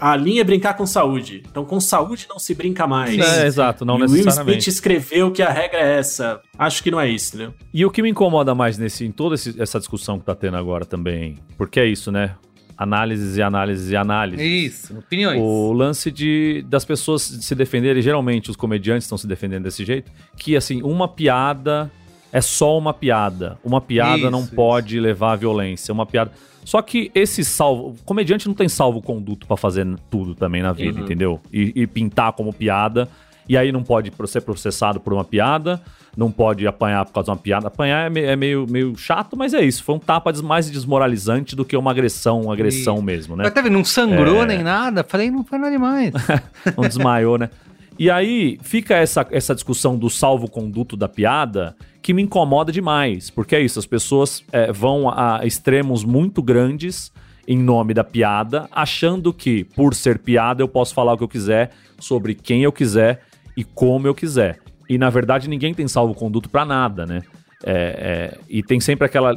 a 0.00 0.16
linha 0.16 0.40
é 0.40 0.44
brincar 0.44 0.74
com 0.74 0.84
saúde. 0.86 1.42
Então, 1.50 1.64
com 1.64 1.80
saúde 1.80 2.26
não 2.28 2.38
se 2.38 2.54
brinca 2.54 2.86
mais. 2.86 3.18
É, 3.18 3.46
exato, 3.46 3.84
não 3.84 3.94
e 3.94 3.98
o 3.98 4.00
Will 4.02 4.06
Smith 4.06 4.24
necessariamente. 4.26 4.68
escreveu 4.70 5.30
que 5.30 5.42
a 5.42 5.50
regra 5.50 5.78
é 5.80 5.98
essa. 5.98 6.40
Acho 6.58 6.82
que 6.82 6.90
não 6.90 7.00
é 7.00 7.08
isso, 7.08 7.34
entendeu? 7.36 7.54
E 7.72 7.84
o 7.86 7.90
que 7.90 8.02
me 8.02 8.10
incomoda 8.10 8.54
mais 8.54 8.76
nesse, 8.78 9.04
em 9.04 9.10
toda 9.12 9.34
esse- 9.36 9.60
essa 9.60 9.78
discussão 9.78 10.18
que 10.18 10.24
tá 10.26 10.34
tendo 10.34 10.56
agora 10.56 10.84
também, 10.84 11.36
porque 11.56 11.78
é 11.80 11.86
isso, 11.86 12.10
né? 12.12 12.34
Análises 12.76 13.36
e 13.36 13.42
análises 13.42 13.90
e 13.90 13.96
análises. 13.96 14.44
Isso, 14.74 14.98
opiniões. 14.98 15.40
O 15.40 15.72
lance 15.72 16.10
de 16.12 16.64
das 16.68 16.84
pessoas 16.84 17.22
se 17.22 17.54
defenderem, 17.54 18.00
geralmente 18.02 18.50
os 18.50 18.56
comediantes 18.56 19.04
estão 19.04 19.18
se 19.18 19.26
defendendo 19.26 19.64
desse 19.64 19.84
jeito, 19.84 20.10
que 20.36 20.56
assim, 20.56 20.82
uma 20.82 21.08
piada 21.08 21.90
é 22.32 22.40
só 22.40 22.76
uma 22.76 22.92
piada. 22.92 23.58
Uma 23.64 23.80
piada 23.80 24.18
Isso, 24.18 24.30
não 24.30 24.40
isso. 24.42 24.54
pode 24.54 25.00
levar 25.00 25.32
à 25.32 25.36
violência. 25.36 25.92
Uma 25.92 26.04
piada. 26.06 26.30
Só 26.64 26.82
que 26.82 27.10
esse 27.14 27.44
salvo. 27.44 27.90
O 27.90 27.96
comediante 28.04 28.46
não 28.46 28.54
tem 28.54 28.68
salvo 28.68 29.00
conduto 29.00 29.46
pra 29.46 29.56
fazer 29.56 29.86
tudo 30.10 30.34
também 30.34 30.62
na 30.62 30.72
vida, 30.72 30.98
Uhum. 30.98 31.04
entendeu? 31.04 31.40
E, 31.52 31.72
e 31.74 31.86
pintar 31.86 32.32
como 32.32 32.52
piada. 32.52 33.08
E 33.48 33.56
aí 33.56 33.72
não 33.72 33.82
pode 33.82 34.12
ser 34.26 34.42
processado 34.42 35.00
por 35.00 35.14
uma 35.14 35.24
piada, 35.24 35.80
não 36.14 36.30
pode 36.30 36.66
apanhar 36.66 37.02
por 37.06 37.14
causa 37.14 37.24
de 37.28 37.30
uma 37.30 37.36
piada. 37.38 37.68
Apanhar 37.68 38.04
é, 38.06 38.10
me- 38.10 38.20
é 38.20 38.36
meio, 38.36 38.66
meio 38.68 38.94
chato, 38.98 39.38
mas 39.38 39.54
é 39.54 39.64
isso. 39.64 39.82
Foi 39.82 39.94
um 39.94 39.98
tapa 39.98 40.30
mais 40.42 40.70
desmoralizante 40.70 41.56
do 41.56 41.64
que 41.64 41.74
uma 41.74 41.90
agressão, 41.90 42.42
uma 42.42 42.52
agressão 42.52 42.96
Isso. 42.96 43.02
mesmo, 43.04 43.36
né? 43.36 43.44
Mas 43.44 43.54
teve, 43.54 43.70
não 43.70 43.82
sangrou 43.82 44.42
É. 44.42 44.46
nem 44.48 44.62
nada. 44.62 45.02
Falei, 45.02 45.30
não 45.30 45.42
foi 45.42 45.56
nada 45.58 45.70
demais. 45.72 46.12
não 46.76 46.84
desmaiou, 46.86 47.38
né? 47.38 47.48
E 47.98 48.10
aí 48.10 48.58
fica 48.62 48.94
essa, 48.94 49.26
essa 49.30 49.54
discussão 49.54 49.98
do 49.98 50.08
salvo-conduto 50.08 50.96
da 50.96 51.08
piada 51.08 51.76
que 52.00 52.14
me 52.14 52.22
incomoda 52.22 52.70
demais, 52.70 53.28
porque 53.28 53.56
é 53.56 53.60
isso, 53.60 53.78
as 53.78 53.86
pessoas 53.86 54.44
é, 54.52 54.70
vão 54.72 55.10
a 55.10 55.40
extremos 55.44 56.04
muito 56.04 56.40
grandes 56.40 57.12
em 57.46 57.58
nome 57.58 57.92
da 57.92 58.04
piada, 58.04 58.68
achando 58.70 59.32
que, 59.32 59.64
por 59.64 59.94
ser 59.94 60.18
piada, 60.18 60.62
eu 60.62 60.68
posso 60.68 60.94
falar 60.94 61.14
o 61.14 61.16
que 61.16 61.24
eu 61.24 61.28
quiser, 61.28 61.70
sobre 61.98 62.34
quem 62.34 62.62
eu 62.62 62.70
quiser 62.70 63.22
e 63.56 63.64
como 63.64 64.06
eu 64.06 64.14
quiser. 64.14 64.60
E 64.88 64.96
na 64.96 65.10
verdade 65.10 65.48
ninguém 65.48 65.74
tem 65.74 65.88
salvo-conduto 65.88 66.48
pra 66.48 66.64
nada, 66.64 67.04
né? 67.04 67.22
É, 67.64 67.72
é, 67.72 68.38
e 68.48 68.62
tem 68.62 68.78
sempre 68.78 69.06
aquela. 69.06 69.36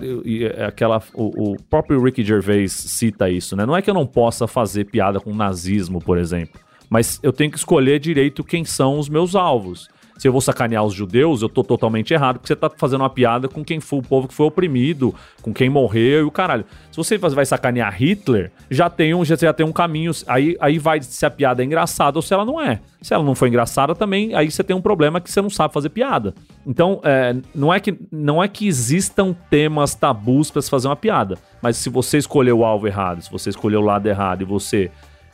aquela 0.67 1.01
o, 1.13 1.53
o 1.53 1.63
próprio 1.63 2.01
Ricky 2.03 2.23
Gervais 2.23 2.71
cita 2.71 3.29
isso, 3.29 3.55
né? 3.55 3.65
Não 3.65 3.75
é 3.75 3.81
que 3.81 3.89
eu 3.89 3.93
não 3.93 4.05
possa 4.05 4.45
fazer 4.45 4.85
piada 4.85 5.19
com 5.19 5.33
nazismo, 5.33 5.99
por 5.99 6.17
exemplo, 6.17 6.61
mas 6.91 7.21
eu 7.23 7.31
tenho 7.31 7.49
que 7.49 7.57
escolher 7.57 8.01
direito 8.01 8.43
quem 8.43 8.65
são 8.65 8.99
os 8.99 9.07
meus 9.07 9.33
alvos. 9.33 9.89
Se 10.17 10.27
eu 10.27 10.31
vou 10.33 10.41
sacanear 10.41 10.83
os 10.83 10.93
judeus, 10.93 11.41
eu 11.41 11.47
tô 11.47 11.63
totalmente 11.63 12.13
errado, 12.13 12.35
porque 12.35 12.49
você 12.49 12.55
tá 12.55 12.69
fazendo 12.69 12.99
uma 12.99 13.09
piada 13.09 13.47
com 13.47 13.63
quem 13.63 13.79
foi 13.79 13.99
o 13.99 14.01
povo 14.03 14.27
que 14.27 14.33
foi 14.33 14.45
oprimido, 14.45 15.15
com 15.41 15.53
quem 15.53 15.69
morreu 15.69 16.19
e 16.19 16.23
o 16.23 16.29
caralho. 16.29 16.65
Se 16.91 16.97
você 16.97 17.17
vai 17.17 17.45
sacanear 17.45 17.95
Hitler, 17.95 18.51
já 18.69 18.89
tem 18.89 19.15
um, 19.15 19.23
já, 19.23 19.37
já 19.37 19.53
tem 19.53 19.65
um 19.65 19.71
caminho. 19.71 20.11
Aí, 20.27 20.57
aí 20.59 20.77
vai 20.77 21.01
se 21.01 21.25
a 21.25 21.31
piada 21.31 21.63
é 21.63 21.65
engraçada 21.65 22.19
ou 22.19 22.21
se 22.21 22.33
ela 22.33 22.43
não 22.43 22.61
é. 22.61 22.81
Se 23.01 23.13
ela 23.13 23.23
não 23.23 23.33
for 23.33 23.47
engraçada, 23.47 23.95
também 23.95 24.35
aí 24.35 24.51
você 24.51 24.63
tem 24.63 24.75
um 24.75 24.81
problema 24.81 25.21
que 25.21 25.31
você 25.31 25.41
não 25.41 25.49
sabe 25.49 25.73
fazer 25.73 25.89
piada. 25.89 26.35
Então, 26.67 26.99
é, 27.05 27.35
não, 27.55 27.73
é 27.73 27.79
que, 27.79 27.97
não 28.11 28.43
é 28.43 28.49
que 28.49 28.67
existam 28.67 29.33
temas 29.49 29.95
tabus 29.95 30.51
pra 30.51 30.61
se 30.61 30.69
fazer 30.69 30.89
uma 30.89 30.95
piada, 30.95 31.37
mas 31.61 31.77
se 31.77 31.89
você 31.89 32.17
escolher 32.17 32.51
o 32.51 32.65
alvo 32.65 32.85
errado, 32.85 33.23
se 33.23 33.31
você 33.31 33.49
escolher 33.49 33.77
o 33.77 33.81
lado 33.81 34.07
errado 34.07 34.41
e 34.41 34.45
você 34.45 34.91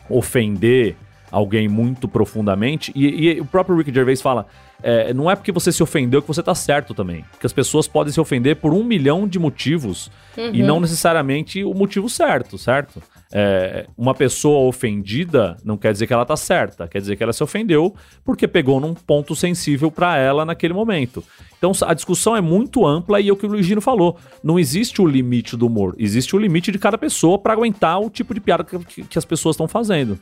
ofender 0.10 0.96
alguém 1.32 1.68
muito 1.68 2.08
profundamente. 2.08 2.92
E, 2.96 3.30
e 3.36 3.42
o 3.42 3.46
próprio 3.46 3.76
Rick 3.78 3.94
Gervais 3.94 4.22
fala: 4.22 4.46
é, 4.82 5.14
não 5.14 5.30
é 5.30 5.36
porque 5.36 5.52
você 5.52 5.72
se 5.72 5.82
ofendeu 5.84 6.22
que 6.22 6.28
você 6.28 6.42
tá 6.44 6.54
certo 6.56 6.94
também. 6.94 7.24
Porque 7.32 7.46
as 7.46 7.54
pessoas 7.54 7.88
podem 7.88 8.14
se 8.14 8.20
ofender 8.20 8.56
por 8.58 8.74
um 8.74 8.84
milhão 8.84 9.28
de 9.28 9.40
motivos 9.40 10.12
e 10.56 10.62
não 10.64 10.80
necessariamente 10.80 11.64
o 11.64 11.74
motivo 11.74 12.10
certo, 12.10 12.58
certo? 12.58 13.02
É, 13.34 13.88
uma 13.98 14.14
pessoa 14.14 14.68
ofendida 14.70 15.58
não 15.64 15.76
quer 15.78 15.92
dizer 15.92 16.08
que 16.08 16.14
ela 16.14 16.26
tá 16.26 16.38
certa, 16.38 16.88
quer 16.88 17.00
dizer 17.02 17.18
que 17.18 17.24
ela 17.24 17.34
se 17.34 17.44
ofendeu 17.44 17.94
porque 18.24 18.48
pegou 18.48 18.80
num 18.80 18.94
ponto 18.94 19.36
sensível 19.36 19.92
pra 19.92 20.18
ela 20.18 20.46
naquele 20.46 20.74
momento. 20.74 21.22
Então 21.58 21.72
a 21.86 21.94
discussão 21.94 22.36
é 22.38 22.42
muito 22.42 22.86
ampla 22.86 23.20
e 23.20 23.28
é 23.28 23.32
o 23.32 23.36
que 23.36 23.46
o 23.46 23.50
Luigino 23.50 23.82
falou. 23.82 24.18
Não 24.44 24.58
existe 24.58 25.02
o 25.02 25.06
limite 25.08 25.58
do 25.58 25.66
humor, 25.68 25.94
existe 25.98 26.36
o 26.36 26.40
limite 26.40 26.72
de 26.72 26.78
cada 26.80 26.98
pessoa 26.98 27.38
pra 27.38 27.52
aguentar 27.54 28.00
o 28.00 28.10
tipo 28.10 28.34
de 28.34 28.40
piada 28.40 28.64
que- 28.64 29.04
que 29.04 29.18
as 29.18 29.26
pessoas 29.26 29.56
estão 29.56 29.68
fazendo. 29.68 30.18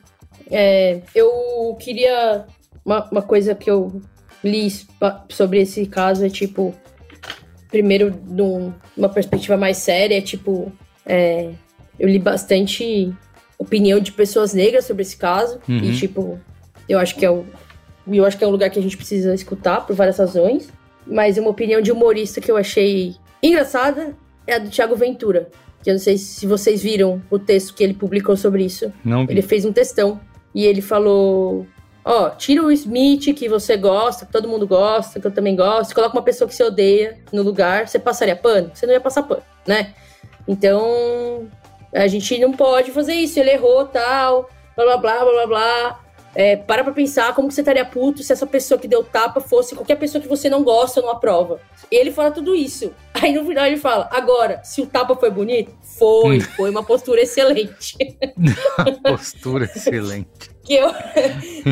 É, 0.51 1.01
eu 1.13 1.75
queria. 1.79 2.45
Uma, 2.83 3.09
uma 3.11 3.21
coisa 3.21 3.55
que 3.55 3.69
eu 3.69 4.01
li 4.43 4.67
sobre 5.29 5.61
esse 5.61 5.85
caso 5.85 6.25
é 6.25 6.29
tipo. 6.29 6.73
Primeiro, 7.69 8.13
num- 8.27 8.73
numa 8.95 9.09
perspectiva 9.09 9.57
mais 9.57 9.77
séria, 9.77 10.21
tipo. 10.21 10.71
é, 11.05 11.49
eu 11.99 12.07
li 12.07 12.19
bastante 12.19 13.11
opinião 13.57 13.99
de 13.99 14.11
pessoas 14.11 14.53
negras 14.53 14.85
sobre 14.85 15.01
esse 15.01 15.17
caso. 15.17 15.59
Uhum. 15.67 15.77
E, 15.77 15.95
tipo, 15.97 16.39
eu 16.87 16.99
acho 16.99 17.15
que 17.15 17.25
é 17.25 17.31
o. 17.31 17.45
Eu 18.07 18.23
acho 18.25 18.37
que 18.37 18.43
é 18.43 18.47
um 18.47 18.51
lugar 18.51 18.69
que 18.69 18.77
a 18.77 18.81
gente 18.81 18.95
precisa 18.95 19.33
escutar 19.33 19.85
por 19.85 19.95
várias 19.95 20.17
razões. 20.17 20.69
Mas 21.07 21.37
uma 21.37 21.49
opinião 21.49 21.81
de 21.81 21.91
humorista 21.91 22.39
que 22.41 22.49
eu 22.51 22.57
achei 22.57 23.15
engraçada 23.41 24.15
é 24.47 24.55
a 24.55 24.59
do 24.59 24.69
Thiago 24.69 24.95
Ventura. 24.95 25.49
Que 25.83 25.89
eu 25.91 25.93
não 25.93 25.99
sei 25.99 26.17
se 26.17 26.47
vocês 26.47 26.81
viram 26.81 27.21
o 27.29 27.37
texto 27.37 27.73
que 27.75 27.83
ele 27.83 27.93
publicou 27.93 28.35
sobre 28.35 28.63
isso. 28.65 28.91
Não 29.03 29.25
vi. 29.25 29.33
Ele 29.33 29.41
fez 29.43 29.65
um 29.65 29.71
textão 29.73 30.19
e 30.55 30.65
ele 30.65 30.81
falou: 30.81 31.67
Ó, 32.03 32.29
tira 32.29 32.63
o 32.63 32.71
Smith 32.71 33.35
que 33.35 33.49
você 33.49 33.75
gosta, 33.75 34.25
que 34.25 34.31
todo 34.31 34.47
mundo 34.47 34.65
gosta, 34.65 35.19
que 35.19 35.27
eu 35.27 35.31
também 35.31 35.55
gosto, 35.55 35.93
coloca 35.93 36.15
uma 36.15 36.23
pessoa 36.23 36.47
que 36.47 36.55
você 36.55 36.63
odeia 36.63 37.19
no 37.33 37.43
lugar, 37.43 37.87
você 37.87 37.99
passaria 37.99 38.35
pano? 38.35 38.71
Você 38.73 38.85
não 38.87 38.93
ia 38.93 39.01
passar 39.01 39.23
pano, 39.23 39.43
né? 39.67 39.93
Então, 40.47 41.49
a 41.93 42.07
gente 42.07 42.39
não 42.39 42.53
pode 42.53 42.91
fazer 42.91 43.13
isso. 43.13 43.37
Ele 43.37 43.51
errou, 43.51 43.85
tal, 43.85 44.49
blá 44.77 44.85
blá 44.85 44.97
blá 44.97 45.19
blá 45.19 45.31
blá 45.33 45.47
blá. 45.47 46.04
É, 46.35 46.57
para 46.57 46.83
pra 46.83 46.91
pensar 46.91 47.33
como 47.33 47.47
que 47.47 47.53
você 47.53 47.61
estaria 47.61 47.85
puto 47.85 48.21
se 48.21 48.33
essa 48.33 48.45
pessoa 48.45 48.77
que 48.77 48.87
deu 48.87 49.03
tapa 49.03 49.39
fosse 49.39 49.73
qualquer 49.73 49.95
pessoa 49.95 50.21
que 50.21 50.27
você 50.27 50.49
não 50.49 50.63
gosta 50.63 50.99
ou 50.99 51.05
não 51.05 51.13
aprova. 51.13 51.61
E 51.89 51.95
ele 51.95 52.11
fala 52.11 52.29
tudo 52.29 52.53
isso. 52.53 52.91
Aí 53.13 53.33
no 53.33 53.45
final 53.45 53.65
ele 53.65 53.77
fala: 53.77 54.09
agora, 54.11 54.61
se 54.63 54.81
o 54.81 54.85
tapa 54.85 55.15
foi 55.15 55.31
bonito, 55.31 55.71
foi, 55.97 56.41
foi 56.41 56.69
uma 56.69 56.83
postura 56.83 57.21
excelente. 57.21 57.95
Postura 59.01 59.65
excelente. 59.65 60.53
que 60.65 60.73
eu, 60.73 60.89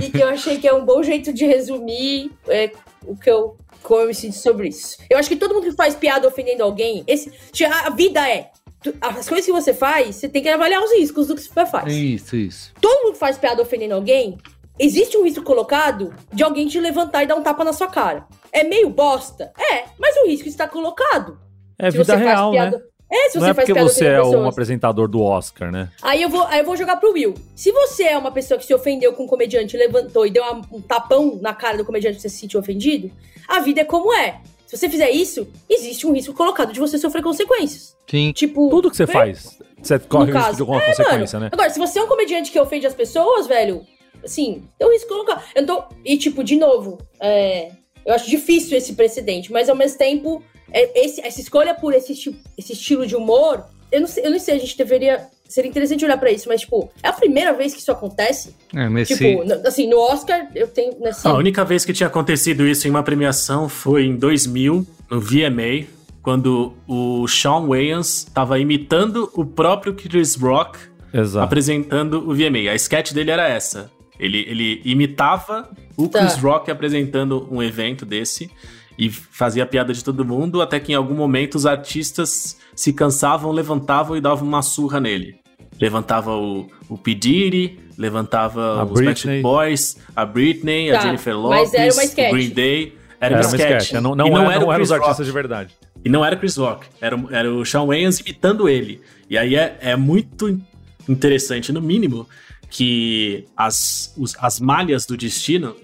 e 0.01 0.11
que 0.11 0.21
eu 0.21 0.29
achei 0.29 0.57
que 0.59 0.67
é 0.67 0.73
um 0.73 0.85
bom 0.85 1.01
jeito 1.01 1.33
de 1.33 1.45
resumir 1.45 2.31
é, 2.47 2.71
o 3.05 3.17
que 3.17 3.29
eu, 3.29 3.57
como 3.81 4.01
eu 4.01 4.07
me 4.07 4.13
sinto 4.13 4.35
sobre 4.35 4.69
isso. 4.69 4.97
Eu 5.09 5.17
acho 5.17 5.27
que 5.27 5.35
todo 5.35 5.53
mundo 5.53 5.65
que 5.65 5.75
faz 5.75 5.95
piada 5.95 6.27
ofendendo 6.27 6.63
alguém, 6.63 7.03
esse, 7.07 7.31
a 7.67 7.89
vida 7.89 8.27
é. 8.29 8.51
As 8.99 9.29
coisas 9.29 9.45
que 9.45 9.51
você 9.51 9.73
faz, 9.73 10.17
você 10.17 10.27
tem 10.27 10.41
que 10.41 10.49
avaliar 10.49 10.83
os 10.83 10.91
riscos 10.91 11.27
do 11.27 11.35
que 11.35 11.41
você 11.41 11.65
faz. 11.65 11.91
Isso, 11.91 12.35
isso. 12.35 12.73
Todo 12.81 13.03
mundo 13.03 13.13
que 13.13 13.19
faz 13.19 13.37
piada 13.37 13.61
ofendendo 13.61 13.93
alguém, 13.93 14.37
existe 14.79 15.17
um 15.17 15.23
risco 15.23 15.43
colocado 15.43 16.13
de 16.31 16.43
alguém 16.43 16.67
te 16.67 16.79
levantar 16.79 17.23
e 17.23 17.27
dar 17.27 17.35
um 17.35 17.43
tapa 17.43 17.63
na 17.63 17.73
sua 17.73 17.87
cara. 17.87 18.25
É 18.51 18.63
meio 18.63 18.89
bosta? 18.89 19.51
É, 19.57 19.83
mas 19.99 20.15
o 20.17 20.27
risco 20.27 20.47
está 20.47 20.67
colocado. 20.67 21.37
É 21.77 21.89
Se 21.91 21.97
vida 21.97 22.05
você 22.05 22.11
faz 22.13 22.23
real, 22.23 22.51
né? 22.51 22.57
piada- 22.69 22.83
É, 23.11 23.29
se 23.29 23.33
você 23.33 23.39
Não 23.39 23.47
é 23.49 23.53
faz 23.53 23.67
porque 23.67 23.73
piada 23.73 23.89
você 23.89 24.05
é 24.07 24.21
um 24.21 24.25
pessoas. 24.25 24.47
apresentador 24.47 25.07
do 25.07 25.21
Oscar, 25.21 25.71
né? 25.71 25.89
Aí 26.01 26.21
eu, 26.21 26.29
vou, 26.29 26.43
aí 26.47 26.59
eu 26.59 26.65
vou 26.65 26.75
jogar 26.75 26.97
pro 26.97 27.11
Will. 27.11 27.33
Se 27.55 27.71
você 27.71 28.03
é 28.05 28.17
uma 28.17 28.31
pessoa 28.31 28.57
que 28.59 28.65
se 28.65 28.73
ofendeu 28.73 29.13
com 29.13 29.23
um 29.25 29.27
comediante, 29.27 29.77
levantou 29.77 30.25
e 30.25 30.31
deu 30.31 30.43
um 30.71 30.81
tapão 30.81 31.37
na 31.41 31.53
cara 31.53 31.77
do 31.77 31.85
comediante 31.85 32.15
que 32.15 32.21
você 32.23 32.29
se 32.29 32.37
sentiu 32.39 32.59
ofendido, 32.59 33.11
a 33.47 33.59
vida 33.59 33.81
é 33.81 33.83
como 33.85 34.11
é. 34.13 34.39
Se 34.65 34.77
você 34.77 34.89
fizer 34.89 35.11
isso, 35.11 35.47
existe 35.69 36.07
um 36.07 36.13
risco 36.13 36.33
colocado 36.33 36.73
de 36.73 36.79
você 36.79 36.97
sofrer 36.97 37.21
consequências. 37.21 37.95
Sim. 38.09 38.31
Tipo. 38.31 38.69
Tudo 38.71 38.89
que 38.89 38.97
você 38.97 39.03
é, 39.03 39.07
faz, 39.07 39.59
você 39.79 39.99
corre 39.99 40.31
o 40.31 40.35
risco 40.35 40.55
de 40.55 40.61
alguma 40.61 40.81
É, 40.81 40.85
consequência, 40.87 41.39
né? 41.39 41.49
Agora, 41.51 41.69
se 41.69 41.77
você 41.77 41.99
é 41.99 42.03
um 42.03 42.07
comediante 42.07 42.51
que 42.51 42.59
ofende 42.59 42.87
as 42.87 42.95
pessoas, 42.95 43.45
velho, 43.45 43.85
assim, 44.23 44.63
tem 44.77 44.87
um 44.87 44.91
risco 44.91 45.07
colocado. 45.09 45.43
Eu 45.55 45.65
tô- 45.65 45.83
E, 46.05 46.17
tipo, 46.17 46.43
de 46.43 46.55
novo, 46.55 46.97
é, 47.19 47.71
eu 48.05 48.13
acho 48.13 48.29
difícil 48.29 48.77
esse 48.77 48.93
precedente, 48.93 49.51
mas 49.51 49.69
ao 49.69 49.75
mesmo 49.75 49.97
tempo, 49.97 50.43
é, 50.71 51.05
esse- 51.05 51.21
essa 51.21 51.39
escolha 51.41 51.73
por 51.73 51.93
esse, 51.93 52.11
esse 52.57 52.73
estilo 52.73 53.05
de 53.07 53.15
humor, 53.15 53.63
eu 53.91 54.01
não, 54.01 54.07
sei, 54.07 54.25
eu 54.25 54.31
não 54.31 54.39
sei, 54.39 54.55
a 54.55 54.59
gente 54.59 54.77
deveria. 54.77 55.27
Seria 55.47 55.69
interessante 55.69 56.03
olhar 56.03 56.17
pra 56.17 56.31
isso, 56.31 56.47
mas, 56.49 56.61
tipo, 56.61 56.89
é 57.03 57.09
a 57.09 57.13
primeira 57.13 57.53
vez 57.53 57.73
que 57.75 57.79
isso 57.79 57.91
acontece. 57.91 58.55
É, 58.73 58.89
mas 58.89 59.07
Tipo, 59.07 59.43
assim, 59.67 59.87
no 59.87 59.99
Oscar, 59.99 60.49
eu 60.55 60.67
tenho. 60.67 60.95
Assim, 61.05 61.27
A 61.27 61.33
única 61.35 61.63
vez 61.63 61.85
que 61.85 61.93
tinha 61.93 62.07
acontecido 62.07 62.65
isso 62.65 62.87
em 62.87 62.89
uma 62.89 63.03
premiação 63.03 63.69
foi 63.69 64.05
em 64.05 64.15
2000, 64.15 64.83
no 65.11 65.19
VMA, 65.21 65.85
quando 66.23 66.73
o 66.87 67.27
Sean 67.27 67.67
Wayans 67.67 68.19
estava 68.27 68.57
imitando 68.57 69.29
o 69.35 69.45
próprio 69.45 69.93
Chris 69.93 70.33
Rock 70.35 70.79
Exato. 71.13 71.45
apresentando 71.45 72.27
o 72.27 72.33
VMA. 72.33 72.71
A 72.71 72.75
sketch 72.75 73.11
dele 73.13 73.29
era 73.29 73.47
essa. 73.47 73.91
Ele, 74.23 74.45
ele 74.47 74.81
imitava 74.85 75.69
o 75.97 76.07
Tá. 76.07 76.19
Chris 76.19 76.35
Rock 76.37 76.69
apresentando 76.71 77.47
um 77.51 77.61
evento 77.61 78.05
desse 78.05 78.49
e 78.97 79.09
fazia 79.09 79.65
piada 79.65 79.93
de 79.93 80.03
todo 80.03 80.23
mundo, 80.23 80.61
até 80.61 80.79
que 80.79 80.91
em 80.91 80.95
algum 80.95 81.15
momento 81.15 81.55
os 81.55 81.65
artistas 81.65 82.57
se 82.75 82.93
cansavam, 82.93 83.51
levantavam 83.51 84.15
e 84.15 84.21
davam 84.21 84.47
uma 84.47 84.61
surra 84.61 84.99
nele. 84.99 85.35
Levantava 85.81 86.31
o, 86.35 86.69
o 86.87 86.97
P. 86.97 87.15
Diddy, 87.15 87.79
levantava 87.97 88.81
A 88.81 88.83
os 88.83 88.91
Britney. 88.91 89.05
Backstreet 89.07 89.41
Boys, 89.41 89.97
a 90.15 90.25
Britney, 90.25 90.91
a 90.91 90.93
Tá, 90.95 91.01
Jennifer 91.01 91.33
mas 91.35 91.71
Lopez, 91.71 91.73
era 91.73 91.93
o. 92.29 92.31
Green 92.33 92.49
Day. 92.49 92.93
Era, 93.19 93.35
Era 93.37 93.47
um 93.47 93.49
sketch. 93.49 93.81
sketch. 93.83 94.01
Não, 94.01 94.15
não, 94.15 94.27
E 94.27 94.29
era, 94.29 94.39
o 94.39 94.43
não 94.43 94.51
eram 94.51 94.67
Chris 94.75 94.87
os 94.87 94.91
artistas 94.91 95.17
Rock. 95.19 95.25
de 95.25 95.31
verdade. 95.31 95.73
E 96.05 96.09
não 96.09 96.23
era 96.25 96.35
Chris 96.35 96.57
Rock, 96.57 96.85
era, 96.99 97.15
o- 97.15 97.33
era 97.33 97.51
o 97.53 97.63
Shawn 97.63 97.87
Wayans 97.87 98.19
imitando 98.19 98.67
ele. 98.67 98.99
E 99.29 99.37
aí 99.37 99.55
é, 99.55 99.77
é 99.79 99.95
muito 99.95 100.49
in- 100.49 100.61
interessante, 101.07 101.71
no 101.71 101.81
mínimo, 101.81 102.27
que 102.75 103.45
as, 103.55 104.11
os- 104.17 104.35
as 104.39 104.59
malhas 104.59 105.05
do 105.05 105.15
destino 105.15 105.75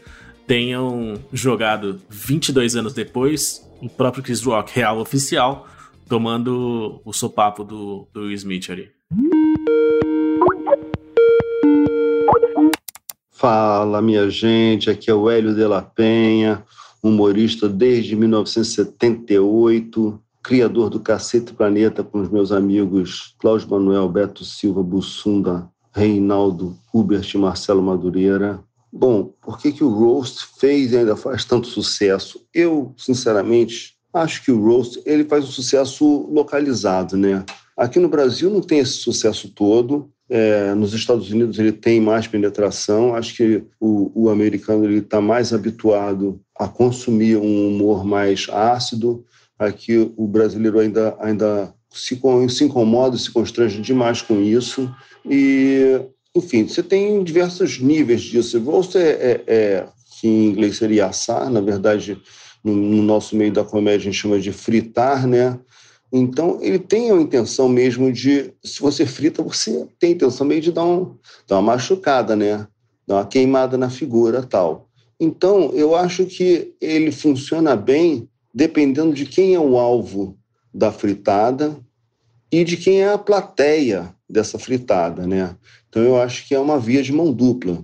tenham 0.48 1.20
jogado 1.32 2.02
22 2.10 2.76
anos 2.76 2.94
depois 2.96 3.64
o 3.80 3.88
próprio 3.88 4.24
Chris 4.24 4.42
Rock, 4.42 4.72
real 4.76 4.98
oficial, 5.00 5.68
tomando 6.10 7.00
o 7.06 7.14
sopapo 7.14 7.64
do, 7.64 8.08
do 8.12 8.32
Smith 8.32 8.72
ali. 8.72 8.90
Fala, 13.32 14.02
minha 14.02 14.28
gente, 14.30 14.90
aqui 14.90 15.10
é 15.12 15.14
o 15.14 15.30
Hélio 15.30 15.54
de 15.54 15.66
la 15.68 15.82
Penha, 15.84 16.64
humorista 17.04 17.70
desde 17.70 18.16
1978, 18.16 20.20
criador 20.44 20.90
do 20.90 21.00
Cacete 21.00 21.54
Planeta 21.54 22.04
com 22.04 22.20
os 22.22 22.30
meus 22.30 22.52
amigos 22.52 23.36
Cláudio 23.40 23.70
Manuel, 23.70 24.10
Beto 24.10 24.44
Silva, 24.44 24.82
Bussunda, 24.84 25.70
Reinaldo, 26.00 26.78
Hubert 26.94 27.30
e 27.34 27.38
Marcelo 27.38 27.84
Madureira. 27.84 28.64
Bom, 28.92 29.34
por 29.42 29.60
que, 29.60 29.74
que 29.74 29.84
o 29.84 29.90
Roast 29.90 30.48
fez 30.58 30.94
e 30.94 30.98
ainda 30.98 31.16
faz 31.16 31.44
tanto 31.44 31.68
sucesso? 31.68 32.42
Eu, 32.54 32.94
sinceramente, 32.98 33.96
acho 34.14 34.44
que 34.44 34.52
o 34.52 34.64
Roast 34.64 35.02
ele 35.06 35.26
faz 35.26 35.44
um 35.44 35.52
sucesso 35.52 36.28
localizado, 36.32 37.18
né? 37.18 37.44
Aqui 37.76 38.00
no 38.00 38.08
Brasil 38.08 38.50
não 38.50 38.62
tem 38.62 38.80
esse 38.80 38.94
sucesso 38.94 39.50
todo, 39.50 40.10
é, 40.30 40.74
nos 40.74 40.94
Estados 40.94 41.30
Unidos 41.32 41.60
ele 41.60 41.72
tem 41.72 42.00
mais 42.00 42.28
penetração. 42.28 43.14
Acho 43.14 43.36
que 43.36 43.64
o, 43.80 44.12
o 44.24 44.30
americano 44.30 44.90
está 44.90 45.20
mais 45.20 45.54
habituado 45.54 46.40
a 46.58 46.68
consumir 46.68 47.36
um 47.36 47.68
humor 47.68 48.06
mais 48.06 48.48
ácido. 48.50 49.26
Aqui 49.58 50.14
o 50.16 50.28
brasileiro 50.28 50.80
ainda 50.80 51.18
ainda 51.20 51.74
se, 51.90 52.20
se 52.50 52.64
incomoda, 52.64 53.18
se 53.18 53.32
constrange 53.32 53.82
demais 53.82 54.22
com 54.22 54.42
isso. 54.42 54.94
E 55.26 56.02
enfim, 56.36 56.68
você 56.68 56.84
tem 56.84 57.24
diversos 57.24 57.80
níveis 57.80 58.22
disso. 58.22 58.60
Roast 58.60 58.98
é, 58.98 59.02
é, 59.02 59.44
é 59.48 59.88
que 60.20 60.28
em 60.28 60.48
inglês 60.48 60.78
seria 60.78 61.08
assar, 61.08 61.50
na 61.50 61.62
verdade 61.62 62.22
no, 62.64 62.76
no 62.76 63.02
nosso 63.02 63.36
meio 63.36 63.52
da 63.52 63.64
comédia 63.64 64.10
a 64.10 64.12
gente 64.12 64.22
chama 64.22 64.40
de 64.40 64.52
fritar, 64.52 65.28
né? 65.28 65.60
Então, 66.12 66.58
ele 66.62 66.80
tem 66.80 67.12
a 67.12 67.16
intenção 67.16 67.70
mesmo 67.70 68.12
de, 68.12 68.52
se 68.64 68.82
você 68.82 69.06
frita, 69.06 69.44
você 69.44 69.88
tem 70.00 70.12
a 70.12 70.14
intenção 70.14 70.46
meio 70.46 70.62
de 70.62 70.72
dar, 70.72 70.84
um, 70.84 71.16
dar 71.48 71.58
uma 71.58 71.74
machucada, 71.74 72.36
né? 72.36 72.68
Dar 73.06 73.18
uma 73.18 73.26
queimada 73.26 73.78
na 73.78 73.90
figura 73.90 74.42
tal. 74.42 74.90
Então, 75.20 75.72
eu 75.74 75.96
acho 75.96 76.26
que 76.26 76.74
ele 76.82 77.12
funciona 77.12 77.76
bem 77.76 78.28
dependendo 78.54 79.14
de 79.14 79.26
quem 79.26 79.54
é 79.54 79.60
o 79.60 79.78
alvo 79.78 80.39
da 80.74 80.92
fritada 80.92 81.78
e 82.52 82.64
de 82.64 82.78
quem 82.78 83.02
é 83.02 83.14
a 83.14 83.18
plateia 83.18 84.14
dessa 84.30 84.58
fritada, 84.60 85.26
né? 85.28 85.56
Então, 85.88 86.04
eu 86.04 86.22
acho 86.22 86.48
que 86.48 86.54
é 86.54 86.60
uma 86.60 86.80
via 86.80 87.02
de 87.02 87.12
mão 87.12 87.34
dupla. 87.34 87.84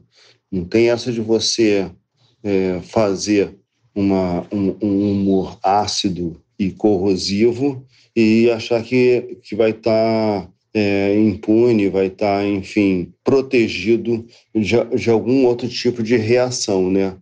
Não 0.51 0.63
tem 0.63 0.89
essa 0.89 1.11
de 1.11 1.21
você 1.21 1.89
é, 2.43 2.79
fazer 2.81 3.57
uma, 3.93 4.45
um, 4.51 4.75
um 4.81 5.11
humor 5.11 5.57
ácido 5.63 6.41
e 6.57 6.71
corrosivo 6.71 7.85
e 8.15 8.49
achar 8.51 8.81
que, 8.83 9.39
que 9.41 9.55
vai 9.55 9.71
estar 9.71 10.49
é, 10.73 11.17
impune, 11.17 11.89
vai 11.89 12.07
estar, 12.07 12.45
enfim, 12.45 13.13
protegido 13.23 14.25
de, 14.53 14.83
de 14.95 15.09
algum 15.09 15.45
outro 15.45 15.67
tipo 15.67 16.03
de 16.03 16.15
reação, 16.17 16.91
né? 16.91 17.17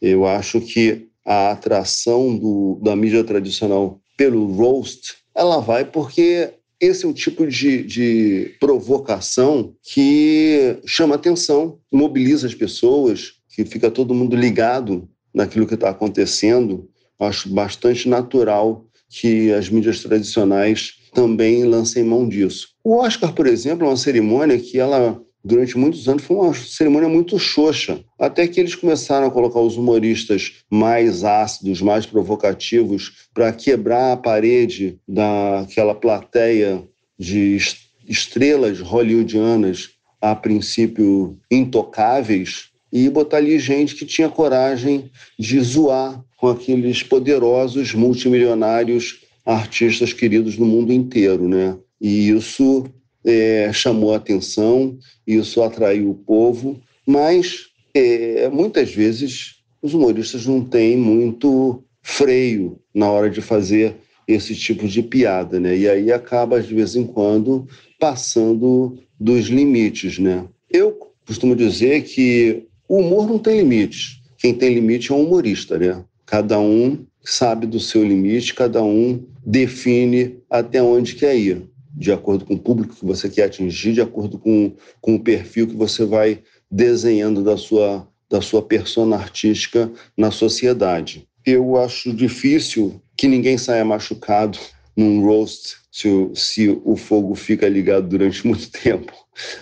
Eu 0.00 0.26
acho 0.26 0.60
que 0.60 1.08
a 1.24 1.52
atração 1.52 2.36
do, 2.36 2.80
da 2.82 2.94
mídia 2.96 3.22
tradicional 3.24 4.00
pelo 4.16 4.46
roast, 4.52 5.14
ela 5.34 5.60
vai 5.60 5.84
porque 5.84 6.52
esse 6.80 7.04
é 7.04 7.08
o 7.08 7.14
tipo 7.14 7.46
de, 7.46 7.82
de 7.84 8.56
provocação 8.60 9.74
que 9.82 10.78
chama 10.84 11.14
atenção, 11.14 11.78
mobiliza 11.92 12.46
as 12.46 12.54
pessoas, 12.54 13.34
que 13.48 13.64
fica 13.64 13.90
todo 13.90 14.14
mundo 14.14 14.36
ligado 14.36 15.08
naquilo 15.32 15.66
que 15.66 15.74
está 15.74 15.90
acontecendo. 15.90 16.88
Acho 17.18 17.48
bastante 17.48 18.08
natural 18.08 18.84
que 19.08 19.52
as 19.52 19.68
mídias 19.68 20.00
tradicionais 20.00 20.94
também 21.14 21.64
lancem 21.64 22.02
mão 22.02 22.28
disso. 22.28 22.68
O 22.82 22.96
Oscar, 22.96 23.32
por 23.32 23.46
exemplo, 23.46 23.86
é 23.86 23.90
uma 23.90 23.96
cerimônia 23.96 24.58
que 24.58 24.78
ela 24.78 25.20
durante 25.44 25.76
muitos 25.76 26.08
anos 26.08 26.24
foi 26.24 26.36
uma 26.36 26.54
cerimônia 26.54 27.08
muito 27.08 27.38
xoxa, 27.38 28.02
até 28.18 28.48
que 28.48 28.58
eles 28.58 28.74
começaram 28.74 29.26
a 29.26 29.30
colocar 29.30 29.60
os 29.60 29.76
humoristas 29.76 30.64
mais 30.70 31.22
ácidos, 31.22 31.82
mais 31.82 32.06
provocativos, 32.06 33.28
para 33.34 33.52
quebrar 33.52 34.12
a 34.12 34.16
parede 34.16 34.98
daquela 35.06 35.94
plateia 35.94 36.82
de 37.18 37.56
est- 37.56 37.76
estrelas 38.08 38.80
hollywoodianas, 38.80 39.90
a 40.20 40.34
princípio 40.34 41.38
intocáveis, 41.50 42.70
e 42.90 43.10
botar 43.10 43.38
ali 43.38 43.58
gente 43.58 43.94
que 43.96 44.06
tinha 44.06 44.28
coragem 44.28 45.10
de 45.38 45.60
zoar 45.60 46.24
com 46.38 46.48
aqueles 46.48 47.02
poderosos 47.02 47.92
multimilionários 47.92 49.20
artistas 49.44 50.12
queridos 50.12 50.56
no 50.56 50.64
mundo 50.64 50.92
inteiro, 50.92 51.48
né? 51.48 51.76
E 52.00 52.28
isso 52.30 52.86
é, 53.24 53.70
chamou 53.72 54.14
atenção, 54.14 54.98
isso 55.26 55.62
atraiu 55.62 56.10
o 56.10 56.14
povo, 56.14 56.80
mas 57.06 57.66
é, 57.94 58.48
muitas 58.48 58.92
vezes 58.92 59.56
os 59.80 59.94
humoristas 59.94 60.46
não 60.46 60.62
têm 60.64 60.96
muito 60.96 61.82
freio 62.02 62.78
na 62.94 63.10
hora 63.10 63.30
de 63.30 63.40
fazer 63.40 63.96
esse 64.26 64.54
tipo 64.54 64.88
de 64.88 65.02
piada, 65.02 65.60
né? 65.60 65.76
E 65.76 65.88
aí 65.88 66.12
acaba 66.12 66.60
de 66.60 66.74
vez 66.74 66.96
em 66.96 67.06
quando 67.06 67.66
passando 67.98 68.98
dos 69.18 69.46
limites, 69.46 70.18
né? 70.18 70.44
Eu 70.70 70.98
costumo 71.26 71.54
dizer 71.54 72.02
que 72.04 72.66
o 72.88 72.98
humor 72.98 73.26
não 73.26 73.38
tem 73.38 73.58
limites. 73.58 74.20
Quem 74.38 74.54
tem 74.54 74.74
limite 74.74 75.12
é 75.12 75.14
um 75.14 75.22
humorista, 75.24 75.78
né? 75.78 76.04
Cada 76.26 76.58
um 76.58 77.04
sabe 77.22 77.66
do 77.66 77.80
seu 77.80 78.02
limite, 78.04 78.54
cada 78.54 78.82
um 78.82 79.24
define 79.44 80.36
até 80.50 80.82
onde 80.82 81.14
quer 81.14 81.36
ir, 81.36 81.62
de 81.96 82.12
acordo 82.12 82.44
com 82.44 82.54
o 82.54 82.58
público 82.58 82.96
que 82.96 83.04
você 83.04 83.28
quer 83.28 83.44
atingir, 83.44 83.92
de 83.92 84.00
acordo 84.00 84.38
com, 84.38 84.72
com 85.00 85.14
o 85.14 85.20
perfil 85.20 85.66
que 85.66 85.76
você 85.76 86.04
vai 86.04 86.42
desenhando 86.70 87.42
da 87.42 87.56
sua, 87.56 88.06
da 88.28 88.40
sua 88.40 88.62
persona 88.62 89.16
artística 89.16 89.90
na 90.16 90.30
sociedade. 90.30 91.26
Eu 91.46 91.76
acho 91.76 92.12
difícil 92.12 93.00
que 93.16 93.28
ninguém 93.28 93.56
saia 93.56 93.84
machucado 93.84 94.58
num 94.96 95.24
roast 95.24 95.76
se 95.90 96.08
o, 96.08 96.34
se 96.34 96.80
o 96.84 96.96
fogo 96.96 97.34
fica 97.34 97.68
ligado 97.68 98.08
durante 98.08 98.44
muito 98.46 98.70
tempo. 98.70 99.12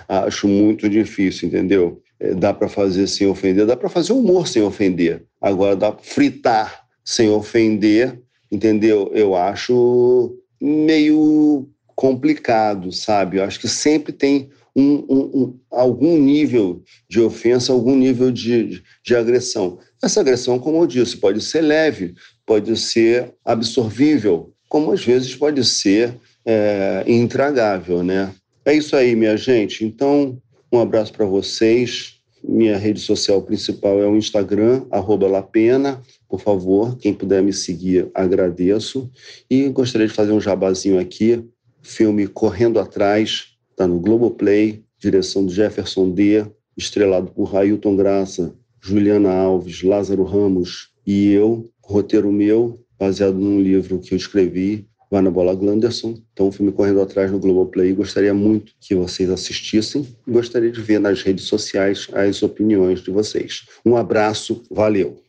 Acho 0.08 0.48
muito 0.48 0.88
difícil, 0.88 1.48
entendeu? 1.48 2.00
É, 2.18 2.34
dá 2.34 2.54
para 2.54 2.68
fazer 2.68 3.06
sem 3.06 3.26
ofender, 3.26 3.66
dá 3.66 3.76
para 3.76 3.88
fazer 3.88 4.12
humor 4.12 4.46
sem 4.46 4.62
ofender. 4.62 5.24
Agora 5.40 5.76
dá 5.76 5.92
para 5.92 6.02
fritar 6.02 6.86
sem 7.04 7.28
ofender, 7.28 8.18
entendeu? 8.50 9.10
Eu 9.12 9.34
acho 9.34 10.38
meio 10.60 11.68
complicado, 12.02 12.90
sabe? 12.90 13.36
Eu 13.36 13.44
acho 13.44 13.60
que 13.60 13.68
sempre 13.68 14.12
tem 14.12 14.50
um, 14.74 15.06
um, 15.08 15.20
um, 15.34 15.58
algum 15.70 16.18
nível 16.18 16.82
de 17.08 17.20
ofensa, 17.20 17.72
algum 17.72 17.94
nível 17.94 18.32
de, 18.32 18.82
de 19.04 19.14
agressão. 19.14 19.78
Essa 20.02 20.20
agressão, 20.20 20.58
como 20.58 20.82
eu 20.82 20.86
disse, 20.88 21.16
pode 21.16 21.40
ser 21.40 21.60
leve, 21.60 22.16
pode 22.44 22.76
ser 22.76 23.32
absorvível, 23.44 24.52
como 24.68 24.90
às 24.90 25.04
vezes 25.04 25.32
pode 25.36 25.64
ser 25.64 26.18
é, 26.44 27.04
intragável, 27.06 28.02
né? 28.02 28.34
É 28.64 28.74
isso 28.74 28.96
aí, 28.96 29.14
minha 29.14 29.36
gente. 29.36 29.84
Então, 29.84 30.36
um 30.72 30.80
abraço 30.80 31.12
para 31.12 31.24
vocês. 31.24 32.14
Minha 32.42 32.78
rede 32.78 32.98
social 32.98 33.40
principal 33.42 34.02
é 34.02 34.08
o 34.08 34.16
Instagram, 34.16 34.86
Lapena. 35.30 36.02
Por 36.28 36.40
favor, 36.40 36.98
quem 36.98 37.14
puder 37.14 37.44
me 37.44 37.52
seguir, 37.52 38.10
agradeço. 38.12 39.08
E 39.48 39.68
gostaria 39.68 40.08
de 40.08 40.12
fazer 40.12 40.32
um 40.32 40.40
jabazinho 40.40 40.98
aqui. 40.98 41.48
Filme 41.82 42.26
Correndo 42.26 42.78
Atrás, 42.78 43.48
está 43.70 43.86
no 43.86 43.98
Globoplay, 43.98 44.84
direção 44.98 45.44
do 45.44 45.52
Jefferson 45.52 46.10
D., 46.10 46.46
estrelado 46.76 47.30
por 47.32 47.54
Ailton 47.54 47.96
Graça, 47.96 48.54
Juliana 48.80 49.32
Alves, 49.32 49.82
Lázaro 49.82 50.24
Ramos 50.24 50.90
e 51.06 51.32
eu. 51.32 51.68
Roteiro 51.84 52.32
meu, 52.32 52.80
baseado 52.98 53.34
num 53.34 53.60
livro 53.60 53.98
que 53.98 54.14
eu 54.14 54.16
escrevi, 54.16 54.86
com 55.10 55.16
Ana 55.16 55.30
Bola 55.30 55.54
Glanderson. 55.54 56.22
Então, 56.32 56.48
o 56.48 56.52
filme 56.52 56.72
Correndo 56.72 57.00
Atrás 57.00 57.30
no 57.30 57.38
Globoplay. 57.38 57.92
Gostaria 57.92 58.32
muito 58.32 58.72
que 58.80 58.94
vocês 58.94 59.28
assistissem. 59.28 60.08
Gostaria 60.26 60.70
de 60.70 60.80
ver 60.80 61.00
nas 61.00 61.22
redes 61.22 61.44
sociais 61.44 62.08
as 62.12 62.42
opiniões 62.42 63.02
de 63.02 63.10
vocês. 63.10 63.66
Um 63.84 63.96
abraço, 63.96 64.62
valeu! 64.70 65.20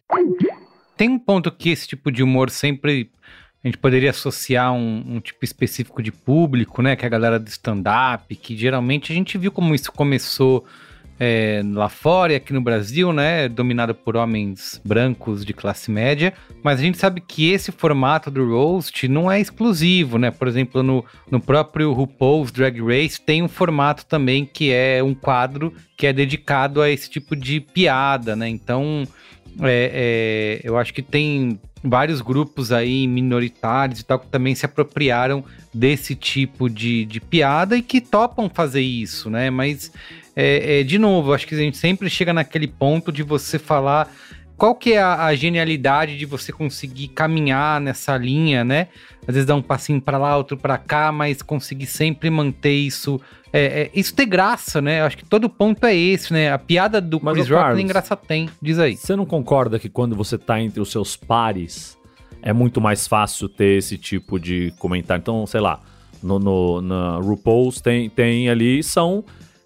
Tem 0.96 1.10
um 1.10 1.20
ponto 1.20 1.52
que 1.52 1.70
esse 1.70 1.88
tipo 1.88 2.12
de 2.12 2.24
humor 2.24 2.50
sempre 2.50 3.12
a 3.64 3.68
gente 3.68 3.78
poderia 3.78 4.10
associar 4.10 4.74
um, 4.74 5.04
um, 5.08 5.20
tipo 5.22 5.46
específico 5.46 6.04
de 6.04 6.12
público, 6.12 6.82
né? 6.82 6.98
Que 6.98 7.06
é 7.06 7.08
a 7.08 7.10
galera 7.10 7.40
do 7.40 7.48
stand-up, 7.48 8.36
que 8.36 8.58
geralmente 8.58 9.12
a 9.12 9.16
gente 9.16 9.38
viu 9.38 9.52
como 9.54 9.74
isso 9.74 9.90
começou 9.90 10.66
é, 11.18 11.62
lá 11.66 11.88
fora 11.88 12.34
e 12.34 12.36
aqui 12.36 12.52
no 12.52 12.60
Brasil, 12.60 13.14
né? 13.14 13.48
Dominado 13.48 13.96
por 13.96 14.18
homens 14.18 14.82
brancos 14.84 15.46
de 15.46 15.54
classe 15.54 15.90
média. 15.90 16.34
Mas 16.62 16.80
a 16.80 16.84
gente 16.84 16.98
sabe 16.98 17.22
que 17.22 17.52
esse 17.52 17.72
formato 17.72 18.30
do 18.30 18.46
roast 18.50 19.08
não 19.08 19.32
é 19.32 19.40
exclusivo, 19.40 20.18
né? 20.18 20.30
Por 20.30 20.50
exemplo, 20.50 20.84
no, 20.84 21.06
no 21.32 21.40
próprio 21.40 21.94
RuPaul's 21.94 22.52
Drag 22.52 22.82
Race 22.82 23.22
tem 23.22 23.42
um 23.42 23.48
formato 23.48 24.06
também 24.06 24.46
que 24.46 24.74
é 24.74 25.02
um 25.02 25.14
quadro 25.14 25.74
que 25.96 26.06
é 26.06 26.12
dedicado 26.12 26.82
a 26.82 26.90
esse 26.90 27.10
tipo 27.10 27.34
de 27.34 27.62
piada, 27.62 28.36
né? 28.36 28.50
Então, 28.50 29.08
é, 29.62 30.60
é, 30.64 30.68
eu 30.68 30.78
acho 30.78 30.94
que 30.94 31.02
tem 31.02 31.58
vários 31.84 32.22
grupos 32.22 32.72
aí 32.72 33.08
minoritários 33.08 34.00
e 34.00 34.06
tal 34.06 34.20
que 34.20 34.28
também 34.28 34.56
se 34.56 34.66
apropriaram 34.66 35.44
desse 35.74 36.16
tipo 36.16 36.70
de, 36.70 37.04
de 37.06 37.20
piada 37.20 37.76
e 37.76 37.82
que 37.82 38.00
topam 38.00 38.50
fazer 38.50 38.82
isso, 38.82 39.30
né? 39.30 39.50
Mas, 39.50 39.92
é, 40.36 40.80
é, 40.80 40.84
de 40.84 40.98
novo, 40.98 41.34
acho 41.34 41.46
que 41.46 41.56
a 41.56 41.58
gente 41.58 41.78
sempre 41.78 42.10
chega 42.10 42.32
naquele 42.32 42.68
ponto 42.68 43.12
de 43.12 43.24
você 43.24 43.60
falar 43.60 44.10
qual 44.58 44.76
que 44.76 44.94
é 44.94 45.02
a, 45.02 45.26
a, 45.26 45.36
genialidade 45.36 46.18
de 46.18 46.26
você 46.26 46.52
conseguir 46.52 47.10
caminhar 47.10 47.82
nessa 47.82 48.18
linha, 48.18 48.64
né? 48.64 48.88
Às 49.28 49.36
vezes 49.36 49.46
dar 49.46 49.56
um 49.56 49.62
passinho 49.62 50.02
para 50.02 50.18
lá, 50.18 50.38
outro 50.38 50.58
para 50.58 50.78
cá, 50.78 51.12
mas 51.12 51.42
conseguir 51.42 51.88
sempre 51.88 52.30
manter 52.30 52.74
isso. 52.74 53.20
É, 53.52 53.84
é, 53.84 53.92
isso 53.94 54.14
ter 54.16 54.26
graça, 54.26 54.82
né? 54.82 55.02
Acho 55.02 55.18
que 55.18 55.26
todo 55.26 55.50
ponto 55.50 55.86
é 55.86 55.96
esse, 55.96 56.32
né? 56.34 56.52
A 56.52 56.58
piada 56.58 57.00
do 57.00 57.20
Mas, 57.22 57.34
Chris 57.36 57.50
Rock 57.50 57.76
nem 57.76 57.88
graça 57.88 58.16
tem. 58.16 58.50
Diz 58.62 58.80
aí. 58.80 58.96
Você 58.96 59.16
não 59.16 59.26
concorda 59.26 59.80
que 59.80 59.90
quando 59.90 60.16
você 60.16 60.38
tá 60.38 60.60
entre 60.60 60.82
os 60.82 60.92
seus 60.92 61.16
pares, 61.16 61.98
é 62.42 62.52
muito 62.54 62.82
mais 62.82 63.08
fácil 63.08 63.48
ter 63.50 63.78
esse 63.78 63.98
tipo 63.98 64.40
de 64.40 64.74
comentário? 64.78 65.22
Então, 65.22 65.46
sei 65.48 65.62
lá, 65.62 65.80
no, 66.22 66.40
no 66.40 66.82
na 66.82 67.18
RuPaul's 67.18 67.82
tem, 67.82 68.10
tem 68.10 68.50
ali, 68.50 68.82
são, 68.82 69.24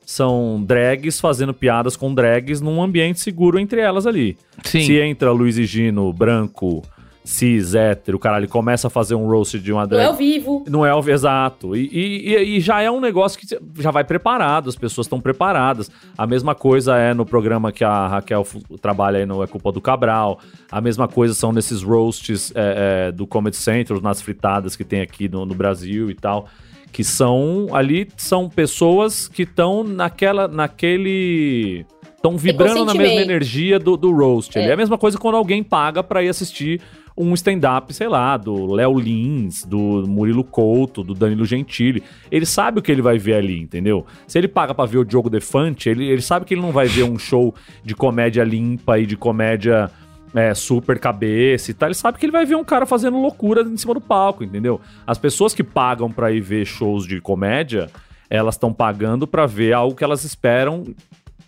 são 0.09 0.63
drags 0.65 1.19
fazendo 1.19 1.53
piadas 1.53 1.97
com 1.97 2.13
drags 2.13 2.61
num 2.61 2.81
ambiente 2.81 3.19
seguro 3.19 3.59
entre 3.59 3.81
elas 3.81 4.07
ali. 4.07 4.37
Sim. 4.63 4.79
Se 4.79 4.97
entra 5.01 5.31
Luiz 5.33 5.57
e 5.57 5.65
Gino, 5.65 6.13
branco, 6.13 6.81
cis, 7.25 7.75
hétero, 7.75 8.17
caralho, 8.17 8.47
começa 8.47 8.87
a 8.87 8.89
fazer 8.89 9.15
um 9.15 9.27
roast 9.27 9.59
de 9.59 9.69
uma 9.73 9.81
Não 9.81 9.87
drag. 9.89 10.01
é 10.03 10.05
ao 10.05 10.15
vivo. 10.15 10.63
Não 10.69 10.85
é 10.85 10.95
o 10.95 11.09
exato. 11.09 11.75
E, 11.75 11.89
e- 11.91 12.55
e- 12.55 12.59
já 12.61 12.81
é 12.81 12.89
um 12.89 13.01
negócio 13.01 13.37
que 13.37 13.45
já 13.83 13.91
vai 13.91 14.05
preparado, 14.05 14.69
as 14.69 14.77
pessoas 14.77 15.07
estão 15.07 15.19
preparadas. 15.19 15.91
A 16.17 16.25
mesma 16.25 16.55
coisa 16.55 16.95
é 16.97 17.13
no 17.13 17.25
programa 17.25 17.69
que 17.73 17.83
a 17.83 18.07
Raquel 18.07 18.47
trabalha 18.81 19.19
aí 19.19 19.25
no 19.25 19.43
É 19.43 19.47
Culpa 19.47 19.73
do 19.73 19.81
Cabral. 19.81 20.39
A 20.71 20.79
mesma 20.79 21.05
coisa 21.09 21.33
são 21.33 21.51
nesses 21.51 21.83
roasts 21.83 22.53
é, 22.55 23.07
é, 23.09 23.11
do 23.11 23.27
Comedy 23.27 23.57
Central, 23.57 23.99
nas 23.99 24.21
fritadas 24.21 24.77
que 24.77 24.85
tem 24.85 25.01
aqui 25.01 25.27
no, 25.27 25.45
no 25.45 25.53
Brasil 25.53 26.09
e 26.09 26.13
tal. 26.15 26.47
Que 26.91 27.03
são 27.03 27.67
ali, 27.73 28.07
são 28.17 28.49
pessoas 28.49 29.27
que 29.27 29.43
estão 29.43 29.83
naquela, 29.83 30.47
naquele. 30.47 31.85
Estão 32.15 32.37
vibrando 32.37 32.83
na 32.85 32.93
mesma 32.93 33.21
energia 33.21 33.77
do, 33.77 33.95
do 33.95 34.11
roast. 34.11 34.57
É. 34.57 34.67
É 34.67 34.73
a 34.73 34.77
mesma 34.77 34.97
coisa 34.97 35.17
quando 35.17 35.35
alguém 35.35 35.63
paga 35.63 36.01
pra 36.01 36.23
ir 36.23 36.29
assistir 36.29 36.81
um 37.17 37.33
stand-up, 37.33 37.91
sei 37.93 38.07
lá, 38.07 38.37
do 38.37 38.71
Léo 38.71 38.99
Lins, 38.99 39.65
do 39.65 40.05
Murilo 40.07 40.43
Couto, 40.43 41.03
do 41.03 41.15
Danilo 41.15 41.45
Gentili. 41.45 42.03
Ele 42.31 42.45
sabe 42.45 42.77
o 42.77 42.81
que 42.81 42.91
ele 42.91 43.01
vai 43.01 43.17
ver 43.17 43.33
ali, 43.33 43.59
entendeu? 43.59 44.05
Se 44.27 44.37
ele 44.37 44.47
paga 44.47 44.75
pra 44.75 44.85
ver 44.85 44.99
o 44.99 45.03
Diogo 45.03 45.29
Defante, 45.29 45.89
ele, 45.89 46.05
ele 46.07 46.21
sabe 46.21 46.45
que 46.45 46.53
ele 46.53 46.61
não 46.61 46.71
vai 46.71 46.87
ver 46.87 47.03
um 47.03 47.17
show 47.17 47.55
de 47.83 47.95
comédia 47.95 48.43
limpa 48.43 48.99
e 48.99 49.07
de 49.07 49.17
comédia 49.17 49.89
é, 50.35 50.53
super 50.53 50.99
cabeça 50.99 51.71
e 51.71 51.73
tal. 51.73 51.87
Ele 51.87 51.95
sabe 51.95 52.17
que 52.17 52.25
ele 52.25 52.31
vai 52.31 52.45
ver 52.45 52.55
um 52.55 52.63
cara 52.63 52.85
fazendo 52.85 53.17
loucura 53.19 53.61
em 53.61 53.77
cima 53.77 53.93
do 53.93 54.01
palco, 54.01 54.43
entendeu? 54.43 54.79
As 55.05 55.17
pessoas 55.17 55.53
que 55.53 55.63
pagam 55.63 56.11
pra 56.11 56.31
ir 56.31 56.41
ver 56.41 56.65
shows 56.65 57.05
de 57.05 57.19
comédia, 57.21 57.89
elas 58.29 58.55
estão 58.55 58.73
pagando 58.73 59.25
pra 59.27 59.45
ver 59.45 59.73
algo 59.73 59.95
que 59.95 60.03
elas 60.03 60.23
esperam. 60.23 60.83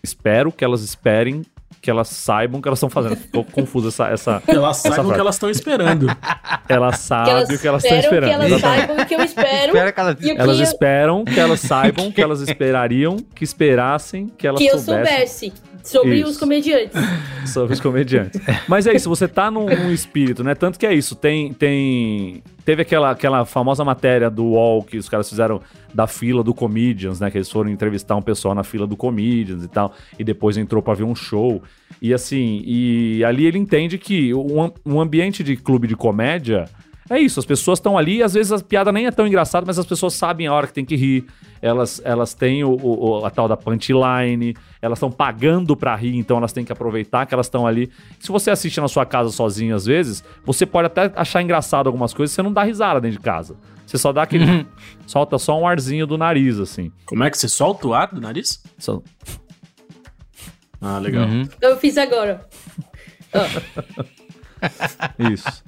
Espero 0.02 0.50
que 0.50 0.64
elas 0.64 0.82
esperem 0.82 1.42
que 1.82 1.90
elas 1.90 2.08
saibam 2.08 2.58
o 2.58 2.62
que 2.62 2.68
elas 2.68 2.78
estão 2.78 2.90
fazendo. 2.90 3.16
Ficou 3.16 3.42
confusa 3.42 3.88
essa, 3.88 4.08
essa, 4.08 4.42
Elas 4.46 4.84
essa 4.84 4.88
saibam 4.96 5.10
o 5.10 5.14
que 5.14 5.20
elas 5.20 5.34
estão 5.34 5.48
esperando. 5.50 6.06
Elas 6.68 6.98
sabem 6.98 7.54
o 7.54 7.58
que 7.58 7.66
elas 7.66 7.82
estão 7.84 7.98
esperando. 7.98 8.28
que 8.28 8.34
elas 8.34 8.52
exatamente. 8.52 8.86
saibam 8.86 9.02
o 9.02 9.06
que 9.06 9.14
eu 9.14 9.22
espero. 9.22 9.66
Espera 9.66 9.92
que 9.92 10.00
ela... 10.00 10.10
e 10.10 10.14
que 10.16 10.30
Elas 10.30 10.56
eu- 10.58 10.62
esperam 10.62 11.24
que 11.24 11.40
elas 11.40 11.60
saibam 11.60 12.12
que 12.12 12.20
elas 12.20 12.40
esperariam 12.42 13.16
que 13.34 13.44
esperassem 13.44 14.26
que 14.28 14.46
elas 14.46 14.60
que 14.60 14.66
eu 14.66 14.78
soubessem 14.78 15.50
soubesse 15.50 15.52
sobre 15.82 16.20
Isso. 16.20 16.30
os 16.30 16.36
comediantes. 16.36 16.92
sobre 17.46 17.74
os 17.74 17.80
comediantes. 17.80 18.40
Mas 18.68 18.86
é 18.86 18.94
isso, 18.94 19.08
você 19.08 19.26
tá 19.26 19.50
num, 19.50 19.66
num 19.66 19.92
espírito, 19.92 20.44
né? 20.44 20.54
Tanto 20.54 20.78
que 20.78 20.86
é 20.86 20.92
isso, 20.94 21.14
tem. 21.14 21.52
tem 21.52 22.42
teve 22.64 22.82
aquela, 22.82 23.10
aquela 23.10 23.44
famosa 23.44 23.84
matéria 23.84 24.30
do 24.30 24.44
UOL 24.44 24.82
que 24.82 24.96
os 24.96 25.08
caras 25.08 25.28
fizeram 25.28 25.60
da 25.92 26.06
fila 26.06 26.42
do 26.42 26.54
Comedians, 26.54 27.18
né? 27.18 27.30
Que 27.30 27.38
eles 27.38 27.50
foram 27.50 27.70
entrevistar 27.70 28.14
um 28.16 28.22
pessoal 28.22 28.54
na 28.54 28.62
fila 28.62 28.86
do 28.86 28.96
Comedians 28.96 29.64
e 29.64 29.68
tal, 29.68 29.92
e 30.18 30.24
depois 30.24 30.56
entrou 30.56 30.82
pra 30.82 30.94
ver 30.94 31.04
um 31.04 31.14
show. 31.14 31.62
E 32.00 32.14
assim, 32.14 32.62
e 32.64 33.24
ali 33.24 33.46
ele 33.46 33.58
entende 33.58 33.98
que 33.98 34.32
um, 34.34 34.70
um 34.86 35.00
ambiente 35.00 35.42
de 35.42 35.56
clube 35.56 35.86
de 35.86 35.96
comédia. 35.96 36.66
É 37.10 37.18
isso, 37.18 37.40
as 37.40 37.44
pessoas 37.44 37.80
estão 37.80 37.98
ali, 37.98 38.22
às 38.22 38.34
vezes 38.34 38.52
a 38.52 38.60
piada 38.60 38.92
nem 38.92 39.04
é 39.06 39.10
tão 39.10 39.26
engraçada, 39.26 39.66
mas 39.66 39.80
as 39.80 39.84
pessoas 39.84 40.14
sabem 40.14 40.46
a 40.46 40.52
hora 40.54 40.68
que 40.68 40.72
tem 40.72 40.84
que 40.84 40.94
rir. 40.94 41.24
Elas, 41.60 42.00
elas 42.04 42.32
têm 42.34 42.62
o, 42.62 42.70
o- 42.80 43.26
a 43.26 43.30
tal 43.30 43.48
da 43.48 43.56
punchline, 43.56 44.54
elas 44.80 44.96
estão 44.98 45.10
pagando 45.10 45.76
pra 45.76 45.96
rir, 45.96 46.16
então 46.16 46.36
elas 46.38 46.52
têm 46.52 46.64
que 46.64 46.70
aproveitar 46.72 47.26
que 47.26 47.34
elas 47.34 47.46
estão 47.46 47.66
ali. 47.66 47.90
Se 48.20 48.28
você 48.30 48.48
assiste 48.50 48.80
na 48.80 48.86
sua 48.86 49.04
casa 49.04 49.30
sozinho, 49.30 49.74
às 49.74 49.84
vezes, 49.86 50.22
você 50.44 50.64
pode 50.64 50.86
até 50.86 51.12
achar 51.16 51.42
engraçado 51.42 51.88
algumas 51.88 52.14
coisas, 52.14 52.32
você 52.32 52.42
não 52.42 52.52
dá 52.52 52.62
risada 52.62 53.00
dentro 53.00 53.18
de 53.18 53.24
casa. 53.24 53.56
Você 53.84 53.98
só 53.98 54.12
dá 54.12 54.22
aquele. 54.22 54.64
solta 55.04 55.36
só 55.36 55.58
um 55.60 55.66
arzinho 55.66 56.06
do 56.06 56.16
nariz, 56.16 56.60
assim. 56.60 56.92
Como 57.04 57.24
é 57.24 57.30
que 57.30 57.36
você 57.36 57.48
solta 57.48 57.88
o 57.88 57.92
ar 57.92 58.06
do 58.14 58.20
nariz? 58.20 58.62
Só- 58.78 59.02
Ah, 60.80 60.98
legal. 61.00 61.26
Uhum. 61.26 61.48
Eu 61.60 61.76
fiz 61.76 61.98
agora. 61.98 62.46
Isso. 65.32 65.62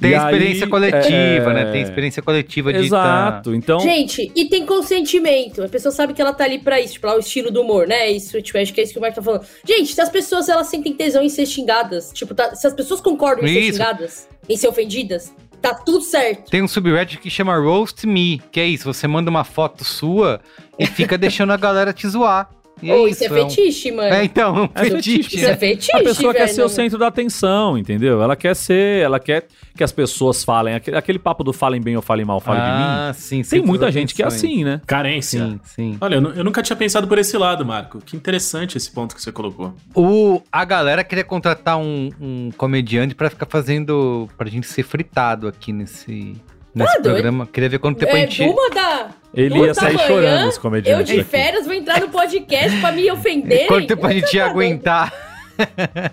Tem 0.00 0.12
E 0.12 0.14
experiência 0.16 0.64
aí, 0.64 0.70
coletiva, 0.70 1.50
é, 1.50 1.54
né? 1.54 1.72
Tem 1.72 1.82
experiência 1.82 2.22
coletiva 2.22 2.72
de 2.72 2.78
tá- 2.78 2.84
Exato. 2.84 3.54
Então. 3.54 3.80
Gente, 3.80 4.30
e 4.34 4.44
tem 4.46 4.64
consentimento. 4.66 5.62
A 5.62 5.68
pessoa 5.68 5.92
sabe 5.92 6.12
que 6.14 6.20
ela 6.20 6.32
tá 6.32 6.44
ali 6.44 6.58
pra 6.58 6.80
isso, 6.80 6.94
tipo, 6.94 7.06
lá 7.06 7.16
o 7.16 7.18
estilo 7.18 7.50
do 7.50 7.62
humor, 7.62 7.86
né? 7.86 8.10
Isso, 8.10 8.40
tipo, 8.42 8.58
acho 8.58 8.72
que 8.72 8.80
é 8.80 8.84
isso 8.84 8.92
que 8.92 8.98
o 8.98 9.02
Marco 9.02 9.16
tá 9.16 9.22
falando. 9.22 9.44
Gente, 9.66 9.94
se 9.94 10.00
as 10.00 10.08
pessoas 10.08 10.48
elas 10.48 10.66
sentem 10.68 10.92
tesão 10.92 11.22
em 11.22 11.28
ser 11.28 11.46
xingadas, 11.46 12.10
tipo, 12.12 12.34
tá- 12.34 12.54
se 12.54 12.66
as 12.66 12.74
pessoas 12.74 13.00
concordam 13.00 13.44
em 13.44 13.52
ser 13.52 13.60
Isso. 13.60 13.72
xingadas, 13.78 14.28
em 14.48 14.56
ser 14.56 14.68
ofendidas, 14.68 15.32
tá 15.60 15.74
tudo 15.74 16.02
certo. 16.02 16.50
Tem 16.50 16.62
um 16.62 16.68
subreddit 16.68 17.18
que 17.20 17.28
chama 17.30 17.56
Roast 17.58 18.06
Me, 18.06 18.40
que 18.52 18.60
é 18.60 18.66
isso, 18.66 18.84
você 18.84 19.06
manda 19.08 19.28
uma 19.30 19.44
foto 19.44 19.84
sua 19.84 20.40
e 20.78 20.86
fica 20.86 21.16
deixando 21.18 21.52
a 21.52 21.56
galera 21.56 21.92
te 21.92 22.06
zoar. 22.08 22.48
E 22.82 22.90
é 22.90 22.96
isso 23.08 23.24
isso. 23.24 23.34
é 23.34 23.40
é 23.40 23.42
fetiche, 23.44 23.92
mano. 23.92 24.14
É, 24.14 24.24
então, 24.24 24.70
É 24.74 24.84
fetiche. 24.84 25.12
fetiche, 25.22 25.36
Isso 25.36 25.46
é 25.46 25.56
fetiche, 25.56 25.96
A 25.96 26.02
pessoa 26.02 26.32
quer 26.32 26.44
velho. 26.44 26.54
ser 26.54 26.62
o 26.62 26.68
centro 26.68 26.98
da 26.98 27.06
atenção, 27.08 27.76
entendeu? 27.78 28.22
Ela 28.22 28.36
quer 28.36 28.54
ser, 28.54 29.02
ela 29.02 29.18
quer 29.18 29.46
que 29.76 29.84
as 29.84 29.92
pessoas 29.92 30.42
falem. 30.44 30.74
Aquele, 30.74 30.96
aquele 30.96 31.18
papo 31.18 31.42
do 31.44 31.52
falem 31.52 31.80
bem 31.80 31.96
ou 31.96 32.02
falem 32.02 32.24
mal, 32.24 32.40
falem 32.40 32.60
de 32.62 32.68
mim. 32.68 32.76
Ah, 32.84 33.12
sim, 33.14 33.42
Tem 33.42 33.60
muita 33.62 33.90
gente 33.92 34.14
que 34.14 34.22
é 34.22 34.26
assim, 34.26 34.64
né? 34.64 34.80
Carência. 34.86 35.40
Sim, 35.46 35.60
sim. 35.64 35.96
Olha, 36.00 36.16
eu, 36.16 36.22
eu 36.34 36.44
nunca 36.44 36.62
tinha 36.62 36.76
pensado 36.76 37.06
por 37.06 37.18
esse 37.18 37.36
lado, 37.36 37.64
Marco. 37.64 37.98
Que 38.04 38.16
interessante 38.16 38.76
esse 38.76 38.90
ponto 38.90 39.14
que 39.14 39.22
você 39.22 39.30
colocou. 39.32 39.74
O, 39.94 40.42
a 40.50 40.64
galera 40.64 41.02
queria 41.04 41.24
contratar 41.24 41.78
um, 41.78 42.10
um 42.20 42.50
comediante 42.56 43.14
pra 43.14 43.30
ficar 43.30 43.46
fazendo. 43.46 44.28
pra 44.36 44.48
gente 44.48 44.66
ser 44.66 44.82
fritado 44.82 45.46
aqui 45.48 45.72
nesse, 45.72 46.34
nesse 46.78 46.94
Tá 46.94 47.00
doido. 47.00 47.14
programa. 47.14 47.46
Queria 47.46 47.68
ver 47.68 47.78
quanto 47.78 47.98
tempo 47.98 48.14
a 48.14 48.18
É, 48.18 48.20
gente. 48.22 48.42
uma 48.42 48.70
da. 48.70 49.08
Ele 49.34 49.58
ia 49.58 49.74
sair 49.74 49.94
manhã, 49.94 50.06
chorando, 50.06 50.48
os 50.48 50.56
Eu 50.56 50.62
comediantes. 50.62 51.06
de 51.14 51.20
aqui. 51.20 51.28
férias 51.30 51.66
vou 51.66 51.74
entrar 51.74 52.00
no 52.00 52.08
podcast 52.08 52.80
pra 52.80 52.92
me 52.92 53.10
ofenderem. 53.10 53.66
Quanto 53.66 53.86
tempo 53.86 54.06
a 54.06 54.12
gente 54.12 54.34
ia 54.36 54.46
aguentar? 54.46 55.12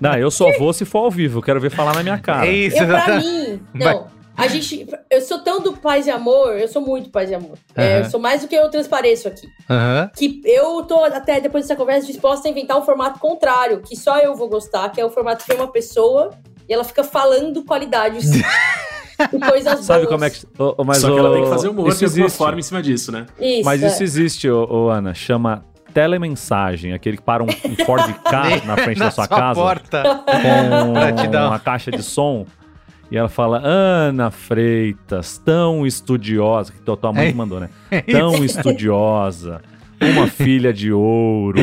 Não, 0.01 0.16
eu 0.16 0.30
só 0.32 0.51
vou 0.57 0.74
se 0.74 0.86
for 0.86 0.99
ao 1.05 1.11
vivo. 1.11 1.39
Eu 1.39 1.43
quero 1.43 1.59
ver 1.61 1.70
falar 1.70 1.93
na 1.95 2.03
minha 2.03 2.18
cara. 2.18 2.47
É 2.47 2.51
isso, 2.51 2.78
Eu, 2.78 2.88
pra 2.88 3.20
mim, 3.20 3.61
Vai. 3.74 3.93
não. 3.93 4.16
A 4.38 4.47
gente. 4.47 4.86
Eu 5.09 5.22
sou 5.22 5.39
tão 5.39 5.61
do 5.61 5.72
paz 5.78 6.07
e 6.07 6.11
amor, 6.11 6.59
eu 6.59 6.68
sou 6.68 6.82
muito 6.82 7.09
paz 7.09 7.30
e 7.32 7.36
amor. 7.36 7.57
É, 7.74 7.93
Aham. 7.95 7.97
eu 8.05 8.09
sou 8.11 8.20
mais 8.20 8.41
do 8.41 8.49
que 8.49 8.55
eu 8.55 8.70
transpareço 8.70 9.30
aqui. 9.30 9.47
Aham. 9.70 10.11
Que 10.13 10.41
eu 10.43 10.84
tô, 10.84 11.05
até 11.05 11.39
depois 11.39 11.63
dessa 11.63 11.76
conversa, 11.78 12.05
disposta 12.05 12.45
a 12.47 12.51
inventar 12.51 12.78
um 12.78 12.82
formato 12.82 13.18
contrário, 13.18 13.80
que 13.80 13.95
só 13.95 14.18
eu 14.20 14.36
vou 14.36 14.49
gostar, 14.49 14.89
que 14.89 14.99
é 14.99 15.05
o 15.05 15.09
formato 15.09 15.45
que 15.45 15.49
vem 15.53 15.57
uma 15.61 15.72
pessoa 15.72 16.32
e 16.68 16.74
ela 16.74 16.84
fica 16.84 17.01
falando 17.01 17.63
qualidades 17.63 18.26
e 19.34 19.39
coisas 19.39 19.80
Sabe 19.86 19.99
boas. 20.05 20.11
como 20.11 20.24
é 20.26 20.30
que. 20.30 20.45
ô, 20.57 20.84
mas 20.84 20.97
Só 20.99 21.11
que 21.11 21.20
ela 21.20 21.34
tem 21.34 21.43
que 21.43 21.49
fazer 21.49 21.68
humor 21.70 21.89
alguma 21.91 22.05
existe. 22.05 22.38
forma 22.38 22.59
em 22.59 22.63
cima 22.63 22.82
disso, 22.82 23.11
né? 23.11 23.26
Isso, 23.39 23.63
Mas 23.66 23.82
é. 23.84 23.88
isso 23.88 24.03
existe, 24.03 24.49
ô, 24.49 24.68
ô, 24.70 24.89
Ana. 24.89 25.13
Chama 25.13 25.63
telemensagem. 25.93 26.93
Aquele 26.93 27.18
que 27.18 27.24
para 27.24 27.43
um, 27.43 27.47
um 27.47 27.86
Ford 27.86 28.03
K 28.24 28.61
na 28.66 28.76
frente 28.78 28.99
da 28.99 29.11
sua 29.11 29.28
casa 29.28 29.59
porta. 29.59 30.03
com 30.03 30.91
uma 31.47 31.59
caixa 31.59 31.91
de 31.91 32.03
som. 32.03 32.45
E 33.11 33.18
ela 33.18 33.30
fala, 33.30 33.61
Ana 33.63 34.32
Freitas, 34.32 35.38
tão 35.38 35.86
estudiosa, 35.86 36.72
que 36.72 36.80
tua 36.80 36.97
tua 36.97 37.13
mãe 37.13 37.30
É. 37.30 37.34
mandou, 37.34 37.59
né? 37.59 37.70
Tão 38.11 38.43
estudiosa, 38.43 39.61
uma 40.02 40.28
filha 40.28 40.74
de 40.74 40.91
ouro, 40.91 41.60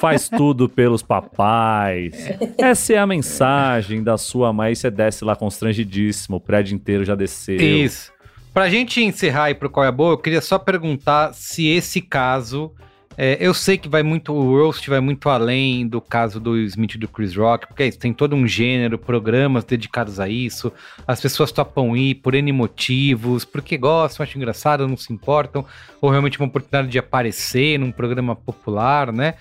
faz 0.00 0.28
tudo 0.28 0.68
pelos 0.68 1.02
papais. 1.02 2.14
Essa 2.58 2.94
é 2.94 2.98
a 2.98 3.06
mensagem 3.06 4.02
da 4.02 4.16
sua 4.16 4.52
mãe. 4.52 4.74
Você 4.74 4.90
desce 4.90 5.24
lá 5.24 5.36
constrangidíssimo, 5.36 6.36
o 6.36 6.40
prédio 6.40 6.74
inteiro 6.74 7.04
já 7.04 7.14
desceu. 7.14 7.56
Isso. 7.56 8.12
Pra 8.52 8.68
gente 8.68 9.02
encerrar 9.02 9.44
aí 9.44 9.54
pro 9.54 9.70
Qual 9.70 9.84
é 9.84 9.88
a 9.88 9.92
Boa, 9.92 10.12
eu 10.12 10.18
queria 10.18 10.40
só 10.40 10.58
perguntar 10.58 11.32
se 11.32 11.66
esse 11.68 12.00
caso. 12.00 12.72
É, 13.16 13.36
eu 13.40 13.52
sei 13.52 13.76
que 13.76 13.88
vai 13.88 14.02
muito. 14.02 14.32
O 14.32 14.56
Roast 14.56 14.88
vai 14.88 15.00
muito 15.00 15.28
além 15.28 15.86
do 15.86 16.00
caso 16.00 16.40
do 16.40 16.56
Smith 16.58 16.94
e 16.94 16.98
do 16.98 17.08
Chris 17.08 17.36
Rock, 17.36 17.66
porque 17.66 17.82
é 17.82 17.88
isso, 17.88 17.98
tem 17.98 18.12
todo 18.12 18.34
um 18.34 18.46
gênero, 18.46 18.98
programas 18.98 19.64
dedicados 19.64 20.18
a 20.18 20.28
isso. 20.28 20.72
As 21.06 21.20
pessoas 21.20 21.52
topam 21.52 21.96
ir 21.96 22.16
por 22.16 22.34
N 22.34 22.52
motivos, 22.52 23.44
porque 23.44 23.76
gostam, 23.76 24.24
acham 24.24 24.40
engraçado, 24.40 24.88
não 24.88 24.96
se 24.96 25.12
importam, 25.12 25.64
ou 26.00 26.10
realmente 26.10 26.38
uma 26.38 26.48
oportunidade 26.48 26.88
de 26.88 26.98
aparecer 26.98 27.78
num 27.78 27.92
programa 27.92 28.34
popular, 28.34 29.12
né? 29.12 29.34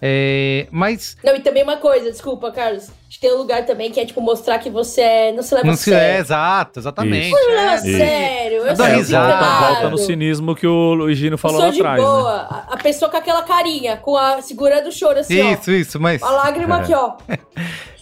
É, 0.00 0.66
mas 0.70 1.16
Não, 1.24 1.34
e 1.34 1.40
também 1.40 1.62
uma 1.62 1.76
coisa, 1.76 2.10
desculpa, 2.10 2.50
Carlos. 2.52 2.88
A 2.88 2.92
gente 3.10 3.20
tem 3.20 3.32
um 3.32 3.38
lugar 3.38 3.64
também 3.66 3.90
que 3.90 3.98
é, 3.98 4.04
tipo, 4.06 4.20
mostrar 4.20 4.58
que 4.58 4.70
você 4.70 5.00
é, 5.00 5.32
não 5.32 5.42
se 5.42 5.54
leva 5.54 5.66
não 5.66 5.74
a 5.74 5.76
se 5.76 5.92
é 5.92 5.98
sério. 5.98 6.20
exato, 6.20 6.78
exatamente. 6.78 7.30
Não 7.30 7.48
leva 7.48 7.60
a 7.70 7.72
É, 7.72 7.76
Isso. 7.76 7.98
sério. 7.98 8.56
Eu 8.66 8.76
sou 8.76 8.86
risada. 8.86 9.44
volta, 9.44 9.66
volta 9.72 9.90
no 9.90 9.98
cinismo 9.98 10.54
que 10.54 10.66
o 10.66 10.94
Luigino 10.94 11.34
Eu 11.34 11.38
falou 11.38 11.58
lá 11.60 11.68
atrás. 11.68 12.00
Né? 12.00 12.06
boa. 12.06 12.32
A- 12.48 12.66
A 12.70 12.76
pessoa 12.76 13.10
com 13.10 13.16
aquela 13.16 13.42
carinha, 13.42 13.96
com 13.96 14.16
a, 14.16 14.40
segurando 14.42 14.88
o 14.88 14.92
choro 14.92 15.18
assim, 15.18 15.52
Isso, 15.52 15.70
isso, 15.72 16.00
mas. 16.00 16.22
ó. 16.22 16.26
A 16.26 16.30
lágrima 16.30 16.76
É. 16.78 16.80
aqui, 16.80 16.94
ó. 16.94 17.16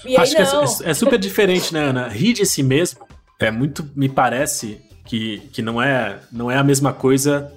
E 0.05 0.11
aí 0.11 0.23
Acho 0.23 0.37
que 0.37 0.43
não. 0.45 0.63
é, 0.63 0.91
é 0.91 0.95
super 0.95 1.19
diferente, 1.19 1.75
né, 1.75 1.81
Ana? 1.85 2.07
Rir 2.09 2.33
de 2.35 2.47
si 2.47 2.63
mesmo 2.63 3.01
é 3.41 3.51
muito. 3.51 3.89
Me 3.97 4.09
parece 4.09 4.81
que, 5.05 5.39
que 5.53 5.61
não, 5.63 5.83
é, 5.83 6.19
não 6.31 6.49
é 6.49 6.57
a 6.57 6.63
mesma 6.63 6.93
coisa 6.93 7.53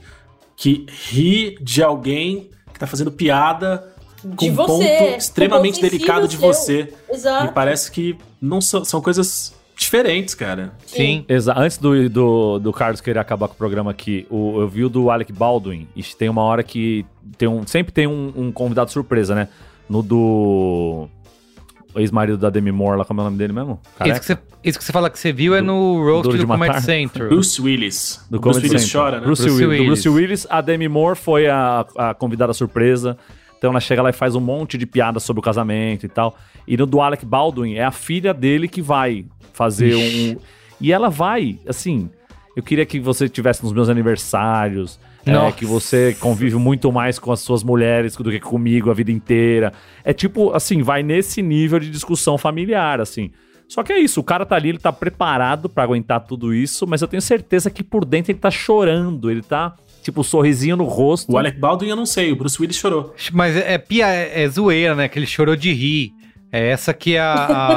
que 0.55 0.85
rir 1.09 1.57
de 1.61 1.83
alguém 1.83 2.49
que 2.73 2.79
tá 2.79 2.87
fazendo 2.87 3.11
piada 3.11 3.87
de 4.23 4.49
um 4.49 4.53
você. 4.53 4.97
ponto 4.97 5.17
extremamente 5.17 5.75
com 5.75 5.81
ponto 5.81 5.91
delicado 5.91 6.27
de 6.27 6.37
sensível 6.37 6.53
você. 6.53 6.93
seu. 7.07 7.15
Exato. 7.15 7.45
Me 7.45 7.51
parece 7.51 7.91
que 7.91 8.17
não 8.41 8.61
são, 8.61 8.83
são 8.83 9.01
coisas 9.01 9.53
diferentes, 9.75 10.35
cara. 10.35 10.73
Sim. 10.85 11.23
Exa 11.27 11.53
Antes 11.57 11.77
do, 11.77 12.09
do, 12.09 12.59
do 12.59 12.73
Carlos 12.73 12.99
querer 12.99 13.19
acabar 13.19 13.47
com 13.47 13.53
o 13.53 13.57
programa 13.57 13.91
aqui, 13.91 14.27
o, 14.29 14.59
eu 14.59 14.67
vi 14.67 14.83
o 14.83 14.89
do 14.89 15.09
Alec 15.09 15.31
Baldwin, 15.31 15.87
e 15.95 16.03
tem 16.03 16.27
uma 16.27 16.41
hora 16.43 16.61
que 16.63 17.05
tem 17.37 17.47
um, 17.47 17.65
sempre 17.65 17.93
tem 17.93 18.05
um, 18.05 18.33
um 18.35 18.51
convidado 18.51 18.91
surpresa, 18.91 19.33
né? 19.33 19.47
No 19.89 20.03
do 20.03 21.07
ex-marido 21.95 22.37
da 22.37 22.49
Demi 22.49 22.71
Moore, 22.71 22.97
lá 22.97 23.05
como 23.05 23.21
é 23.21 23.23
o 23.23 23.25
nome 23.25 23.37
dele 23.37 23.53
mesmo? 23.53 23.79
Isso 24.05 24.19
que, 24.19 24.25
você, 24.25 24.37
isso 24.63 24.77
que 24.77 24.85
você 24.85 24.91
fala 24.91 25.09
que 25.09 25.17
você 25.17 25.31
viu 25.31 25.55
é 25.55 25.61
no 25.61 26.03
roast 26.03 26.31
do 26.31 26.37
de 26.37 26.45
Comedy. 26.45 26.81
Central. 26.81 27.29
Bruce 27.29 27.61
Willis. 27.61 28.25
Do 28.29 28.39
Bruce 28.39 28.59
Comedy 28.59 28.67
Willis 28.67 28.83
Central. 28.83 29.03
chora, 29.03 29.19
né? 29.19 29.25
Bruce, 29.25 29.43
Bruce 29.43 29.55
Willis. 29.55 29.77
Do 29.77 29.83
Willis. 29.83 30.03
Bruce 30.03 30.09
Willis, 30.09 30.47
a 30.49 30.61
Demi 30.61 30.87
Moore 30.87 31.17
foi 31.17 31.47
a, 31.47 31.85
a 31.97 32.13
convidada 32.13 32.53
surpresa. 32.53 33.17
Então 33.59 33.71
ela 33.71 33.79
chega 33.79 34.01
lá 34.01 34.09
e 34.09 34.13
faz 34.13 34.35
um 34.35 34.39
monte 34.39 34.77
de 34.77 34.87
piada 34.87 35.19
sobre 35.19 35.41
o 35.41 35.43
casamento 35.43 36.05
e 36.05 36.09
tal. 36.09 36.35
E 36.65 36.75
no 36.75 36.85
do 36.85 37.01
Alec 37.01 37.25
Baldwin, 37.25 37.75
é 37.75 37.83
a 37.83 37.91
filha 37.91 38.33
dele 38.33 38.67
que 38.67 38.81
vai 38.81 39.25
fazer 39.53 39.95
um. 39.95 40.37
E 40.81 40.91
ela 40.91 41.09
vai, 41.09 41.59
assim. 41.67 42.09
Eu 42.55 42.63
queria 42.63 42.85
que 42.85 42.99
você 42.99 43.25
estivesse 43.25 43.63
nos 43.63 43.73
meus 43.73 43.89
aniversários. 43.89 44.99
é, 45.47 45.51
que 45.51 45.65
você 45.65 46.15
convive 46.19 46.55
muito 46.55 46.91
mais 46.91 47.19
com 47.19 47.31
as 47.31 47.41
suas 47.41 47.63
mulheres 47.63 48.15
do 48.15 48.31
que 48.31 48.39
comigo 48.39 48.89
a 48.89 48.93
vida 48.93 49.11
inteira. 49.11 49.73
É 50.03 50.13
tipo, 50.13 50.53
assim, 50.53 50.81
vai 50.81 51.03
nesse 51.03 51.41
nível 51.41 51.79
de 51.79 51.91
discussão 51.91 52.37
familiar, 52.37 53.01
assim. 53.01 53.29
Só 53.67 53.83
que 53.83 53.93
é 53.93 53.99
isso, 53.99 54.19
o 54.19 54.23
cara 54.23 54.47
tá 54.47 54.55
ali, 54.55 54.69
ele 54.69 54.79
tá 54.79 54.91
preparado 54.91 55.69
pra 55.69 55.83
aguentar 55.83 56.21
tudo 56.21 56.53
isso, 56.53 56.87
mas 56.87 57.03
eu 57.03 57.07
tenho 57.07 57.21
certeza 57.21 57.69
que 57.69 57.83
por 57.83 58.03
dentro 58.03 58.31
ele 58.31 58.39
tá 58.39 58.49
chorando, 58.49 59.29
ele 59.29 59.43
tá, 59.43 59.75
tipo, 60.11 60.23
sorrisinho 60.23 60.75
no 60.75 60.83
rosto. 60.85 61.31
O 61.31 61.37
Alec 61.37 61.57
Baldwin 61.59 61.89
eu 61.89 61.95
não 61.95 62.05
sei, 62.05 62.31
o 62.31 62.35
Bruce 62.35 62.57
Willis 62.61 62.77
chorou. 62.77 63.13
Mas 63.31 63.55
é, 63.55 63.73
é, 63.73 63.77
pia- 63.77 64.07
é, 64.07 64.43
é 64.43 64.47
zoeira, 64.49 64.95
né? 64.95 65.07
Que 65.07 65.19
ele 65.19 65.25
chorou 65.27 65.55
de 65.55 65.71
rir. 65.73 66.11
É 66.51 66.69
essa 66.71 66.91
que 66.95 67.15
é 67.15 67.19
a, 67.19 67.33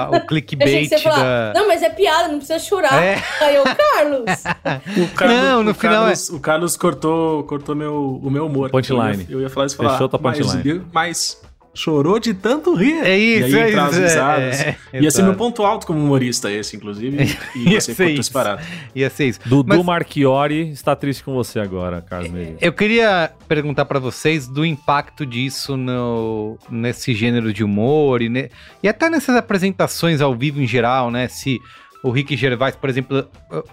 a- 0.06 0.10
o 0.16 0.20
clickbait 0.26 0.88
que 0.88 0.88
você 0.88 0.94
ia 0.94 1.00
falar, 1.02 1.52
da. 1.52 1.60
não, 1.60 1.68
mas 1.68 1.82
é 1.82 1.90
piada, 1.90 2.28
não 2.28 2.38
precisa 2.38 2.58
chorar. 2.58 3.02
É. 3.02 3.22
Aí 3.42 3.54
eu, 3.54 3.64
Carlos, 3.64 4.24
O 4.96 5.14
Carlos, 5.14 5.36
Não, 5.42 5.62
no 5.62 5.70
o 5.72 5.74
final 5.74 5.92
é- 5.94 5.98
Carlos, 6.06 6.28
O 6.30 6.40
Carlos 6.40 6.76
cortou, 6.78 7.42
cortou 7.44 7.74
meu, 7.76 8.18
o 8.22 8.30
meu 8.30 8.46
humor. 8.46 8.70
Punchline. 8.70 9.26
Eu 9.28 9.30
ia, 9.30 9.36
eu 9.36 9.40
ia 9.42 9.50
falar 9.50 9.66
isso 9.66 9.74
e 9.74 9.76
falar. 9.76 9.90
Fechou 9.92 10.08
tua 10.08 10.18
mas, 10.22 10.38
punchline. 10.38 10.82
mas 10.90 11.38
chorou 11.74 12.18
de 12.18 12.34
tanto 12.34 12.74
rir. 12.74 13.00
É 13.02 13.16
isso, 13.16 13.48
e 13.48 13.54
aí 13.56 13.62
é 13.62 13.68
entrar 13.70 13.84
as 13.86 13.92
isso, 13.92 14.00
é, 14.00 14.06
risadas. 14.06 14.60
é, 14.60 14.76
Ia 15.00 15.10
ser 15.10 15.22
meu 15.22 15.34
ponto 15.34 15.62
alto 15.64 15.86
como 15.86 15.98
humorista 16.00 16.50
esse, 16.50 16.76
inclusive. 16.76 17.16
E 17.56 17.70
Ia 17.70 17.80
você 17.80 17.94
ser 17.94 17.96
cortou 17.96 18.12
isso. 18.12 18.20
esse 18.20 18.30
parado. 18.32 18.62
Ia 18.94 19.10
ser 19.10 19.26
isso. 19.28 19.40
Dudu 19.46 19.68
Mas- 19.68 19.84
Marchiori 19.84 20.70
está 20.70 20.94
triste 20.96 21.22
com 21.24 21.32
você 21.34 21.58
agora, 21.60 22.02
Carlos 22.02 22.30
Meire. 22.30 22.56
Eu 22.60 22.72
queria 22.72 23.30
perguntar 23.48 23.84
pra 23.84 23.98
vocês 23.98 24.46
do 24.46 24.64
impacto 24.66 25.24
disso 25.24 25.76
no, 25.76 26.58
nesse 26.70 27.14
gênero 27.14 27.52
de 27.52 27.62
humor 27.64 28.20
e, 28.22 28.28
ne- 28.28 28.50
e 28.82 28.88
até 28.88 29.08
nessas 29.08 29.36
apresentações 29.36 30.20
ao 30.20 30.34
vivo 30.34 30.60
em 30.60 30.66
geral, 30.66 31.10
né? 31.10 31.28
Se 31.28 31.60
o 32.03 32.11
Rick 32.11 32.36
Gervais, 32.36 32.74
por 32.74 32.90
exemplo, 32.90 33.28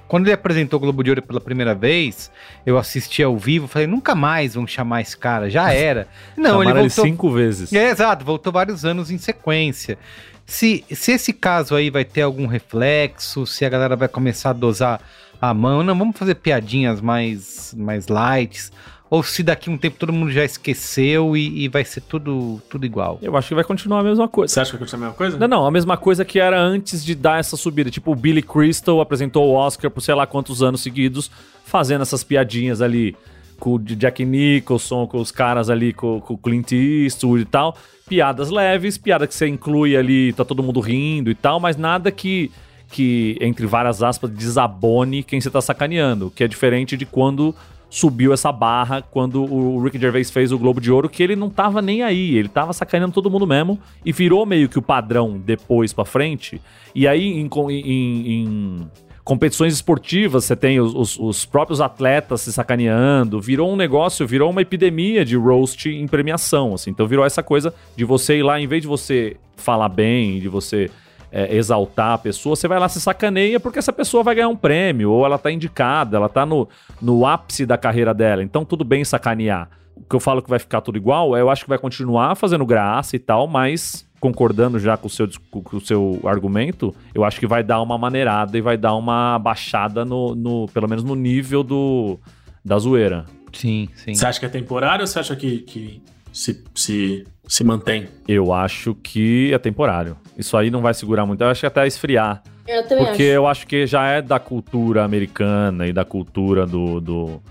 quando 0.08 0.28
ele 0.28 0.34
apresentou 0.34 0.78
o 0.78 0.80
Globo 0.80 1.04
de 1.04 1.10
Ouro 1.10 1.22
pela 1.22 1.42
primeira 1.42 1.74
vez, 1.74 2.32
eu 2.66 2.78
assisti 2.78 3.24
ao 3.24 3.36
vivo, 3.36 3.68
falei, 3.68 3.88
nunca 3.88 4.14
mais 4.14 4.54
vão 4.54 4.68
chamar 4.68 5.02
esse 5.02 5.18
cara, 5.18 5.50
já 5.50 5.74
era. 5.74 6.08
Não, 6.38 6.62
ele 6.62 6.72
voltou 6.72 7.06
cinco 7.06 7.32
vezes. 7.32 7.74
É, 7.74 7.90
exato, 7.90 8.24
voltou 8.24 8.54
vários 8.54 8.86
anos 8.86 9.10
em 9.10 9.18
sequência. 9.18 9.98
Se, 10.46 10.86
se 10.92 11.12
esse 11.12 11.34
caso 11.34 11.76
aí 11.76 11.90
vai 11.90 12.06
ter 12.06 12.22
algum 12.22 12.46
reflexo, 12.46 13.48
se 13.48 13.66
a 13.66 13.70
galera 13.70 13.96
vai 13.96 14.08
começar 14.08 14.52
a 14.52 14.54
dosar 14.54 15.02
a 15.42 15.54
mão, 15.54 15.84
não, 15.84 15.98
vamos 15.98 16.18
fazer 16.18 16.36
piadinhas 16.36 17.02
mais, 17.02 17.74
mais 17.78 18.08
lights, 18.08 18.72
ou 19.10 19.24
se 19.24 19.41
daqui 19.41 19.70
a 19.70 19.74
um 19.74 19.78
tempo 19.78 19.97
todo 19.97 20.14
mundo 20.14 20.32
já 20.32 20.43
esqueceu 20.43 21.36
e, 21.36 21.64
e 21.64 21.68
vai 21.68 21.84
ser 21.84 22.01
tudo, 22.01 22.62
tudo 22.70 22.86
igual. 22.86 23.18
Eu 23.22 23.36
acho 23.36 23.47
que 23.47 23.55
vai 23.55 23.64
continuar 23.64 24.01
a 24.01 24.03
mesma 24.03 24.28
coisa. 24.28 24.53
Você 24.53 24.60
acha 24.60 24.72
que 24.72 24.78
vai 24.78 24.86
continuar 24.86 24.99
a 24.99 25.10
mesma 25.10 25.18
coisa? 25.18 25.38
Não, 25.39 25.47
não, 25.47 25.66
a 25.66 25.72
mesma 25.72 25.97
coisa 25.97 26.24
que 26.24 26.39
era 26.39 26.62
antes 26.62 27.03
de 27.03 27.16
dar 27.16 27.39
essa 27.39 27.57
subida. 27.57 27.89
Tipo, 27.89 28.12
o 28.12 28.16
Billy 28.16 28.43
Crystal 28.43 29.01
apresentou 29.01 29.47
o 29.47 29.53
Oscar 29.53 29.89
por 29.89 30.01
sei 30.01 30.14
lá 30.14 30.28
quantos 30.28 30.62
anos 30.62 30.82
seguidos, 30.82 31.32
fazendo 31.66 32.03
essas 32.03 32.24
piadinhas 32.24 32.82
ali 32.82 33.16
com 33.60 33.74
o 33.74 33.80
Jack 33.80 34.24
Nicholson, 34.24 35.07
com 35.07 35.20
os 35.20 35.32
caras 35.32 35.70
ali, 35.70 35.91
com, 35.91 36.22
com 36.22 36.36
o 36.36 36.38
Clint 36.38 36.72
Eastwood 36.72 37.41
e 37.41 37.45
tal. 37.45 37.76
Piadas 38.07 38.49
leves, 38.49 38.97
piada 38.97 39.26
que 39.26 39.34
você 39.34 39.47
inclui 39.47 39.97
ali, 39.97 40.34
tá 40.34 40.45
todo 40.45 40.64
mundo 40.64 40.80
rindo 40.80 41.30
e 41.30 41.36
tal, 41.36 41.60
mas 41.60 41.78
nada 41.78 42.12
que, 42.12 42.51
que 42.91 43.38
entre 43.41 43.66
várias 43.66 44.01
aspas, 44.03 44.30
desabone 44.30 45.24
quem 45.24 45.41
você 45.41 45.49
tá 45.49 45.62
sacaneando. 45.62 46.32
Que 46.34 46.43
é 46.43 46.47
diferente 46.47 46.95
de 46.95 47.05
quando 47.07 47.55
subiu 47.90 48.32
essa 48.32 48.52
barra 48.52 49.02
quando 49.02 49.44
o 49.44 49.82
Rick 49.84 49.98
Gervais 50.00 50.30
fez 50.30 50.52
o 50.52 50.60
Globo 50.60 50.80
de 50.80 50.92
Ouro, 50.92 51.10
que 51.10 51.24
ele 51.24 51.36
não 51.36 51.50
tava 51.50 51.82
nem 51.82 52.04
aí, 52.04 52.36
ele 52.38 52.48
tava 52.48 52.72
sacaneando 52.72 53.14
todo 53.14 53.30
mundo 53.32 53.48
mesmo 53.48 53.80
e 54.06 54.12
virou 54.12 54.46
meio 54.46 54.70
que 54.70 54.78
o 54.78 54.82
padrão 54.82 55.42
depois 55.44 55.92
pra 55.92 56.06
frente. 56.06 56.62
E 56.94 57.08
aí, 57.08 57.24
em, 57.26 57.50
em- 57.70 58.32
em 58.32 58.88
competições 59.24 59.74
esportivas, 59.74 60.46
você 60.46 60.56
tem 60.56 60.80
os, 60.80 60.94
os- 60.94 61.20
os 61.20 61.46
próprios 61.46 61.82
atletas 61.82 62.42
se 62.42 62.54
sacaneando, 62.54 63.40
virou 63.42 63.72
um 63.72 63.76
negócio, 63.76 64.26
virou 64.28 64.50
uma 64.50 64.62
epidemia 64.62 65.24
de 65.26 65.36
roast 65.36 65.88
em 65.90 66.08
premiação, 66.08 66.74
assim. 66.74 66.92
Então 66.92 67.08
virou 67.08 67.26
essa 67.26 67.42
coisa 67.44 67.74
de 67.96 68.06
você 68.06 68.38
ir 68.40 68.44
lá, 68.44 68.60
em 68.60 68.68
vez 68.68 68.82
de 68.84 68.88
você 68.88 69.36
falar 69.56 69.90
bem, 69.90 70.40
de 70.40 70.48
você 70.48 70.90
é, 71.32 71.56
exaltar 71.56 72.14
a 72.14 72.18
pessoa, 72.18 72.56
você 72.56 72.68
vai 72.68 72.80
lá 72.80 72.90
se 72.90 73.00
sacaneia 73.00 73.60
porque 73.60 73.80
essa 73.80 73.94
pessoa 73.94 74.24
vai 74.24 74.36
ganhar 74.36 74.50
um 74.50 74.56
prêmio, 74.56 75.12
ou 75.12 75.26
ela 75.26 75.38
tá 75.38 75.52
indicada, 75.52 76.18
ela 76.18 76.30
tá 76.30 76.46
no, 76.46 76.68
no 77.02 77.26
ápice 77.26 77.66
da 77.66 77.78
carreira 77.78 78.14
dela, 78.14 78.44
então 78.44 78.66
tudo 78.66 78.84
bem 78.84 79.04
sacanear. 79.04 79.70
O 79.96 80.04
que 80.10 80.16
eu 80.16 80.20
falo 80.20 80.42
que 80.42 80.50
vai 80.50 80.60
ficar 80.60 80.82
tudo 80.82 80.98
igual, 80.98 81.36
é, 81.36 81.42
eu 81.42 81.50
acho 81.50 81.64
que 81.64 81.70
vai 81.70 81.78
continuar 81.78 82.36
fazendo 82.36 82.66
graça 82.66 83.16
e 83.16 83.20
tal, 83.20 83.48
mas 83.48 84.08
concordando 84.20 84.80
já 84.80 84.98
com 84.98 85.08
o 85.08 85.10
seu, 85.10 85.28
com 85.50 85.78
o 85.78 85.82
seu 85.82 86.20
argumento, 86.26 86.94
eu 87.14 87.24
acho 87.24 87.40
que 87.40 87.48
vai 87.48 87.64
dar 87.64 87.82
uma 87.82 87.98
maneirada 87.98 88.58
e 88.58 88.62
vai 88.62 88.78
dar 88.78 88.96
uma 88.96 89.40
baixada 89.40 90.04
no, 90.04 90.36
no 90.36 90.68
pelo 90.74 90.88
menos 90.88 91.04
no 91.04 91.16
nível 91.16 91.64
do 91.64 92.20
da 92.64 92.78
zoeira. 92.78 93.26
Sim, 93.54 93.90
sim. 93.96 94.14
Você 94.14 94.26
acha 94.26 94.40
que 94.40 94.46
é 94.46 94.50
temporário 94.50 95.02
ou 95.02 95.08
você 95.08 95.20
acha 95.20 95.36
que, 95.36 95.60
que 95.60 96.02
se, 96.32 96.64
se, 96.76 97.26
se 97.48 97.64
mantém? 97.64 98.08
Eu 98.28 98.54
acho 98.54 98.94
que 98.96 99.52
é 99.54 99.58
temporário. 99.58 100.18
Isso 100.40 100.56
aí 100.56 100.72
não 100.72 100.82
vai 100.82 100.94
segurar 100.94 101.26
muito. 101.26 101.42
Eu 101.44 101.50
acho 101.50 101.60
que 101.60 101.66
até 101.68 101.86
esfriar. 101.86 102.42
eu 102.66 102.88
também 102.88 103.06
Porque 103.06 103.24
acho. 103.24 103.32
eu 103.32 103.46
acho 103.48 103.68
que 103.68 103.86
já 103.86 104.08
é 104.08 104.22
da 104.22 104.40
cultura 104.40 105.04
americana 105.04 105.86
e 105.86 105.92
da 105.94 106.06
cultura 106.06 106.66
do. 106.66 107.02
do- 107.02 107.42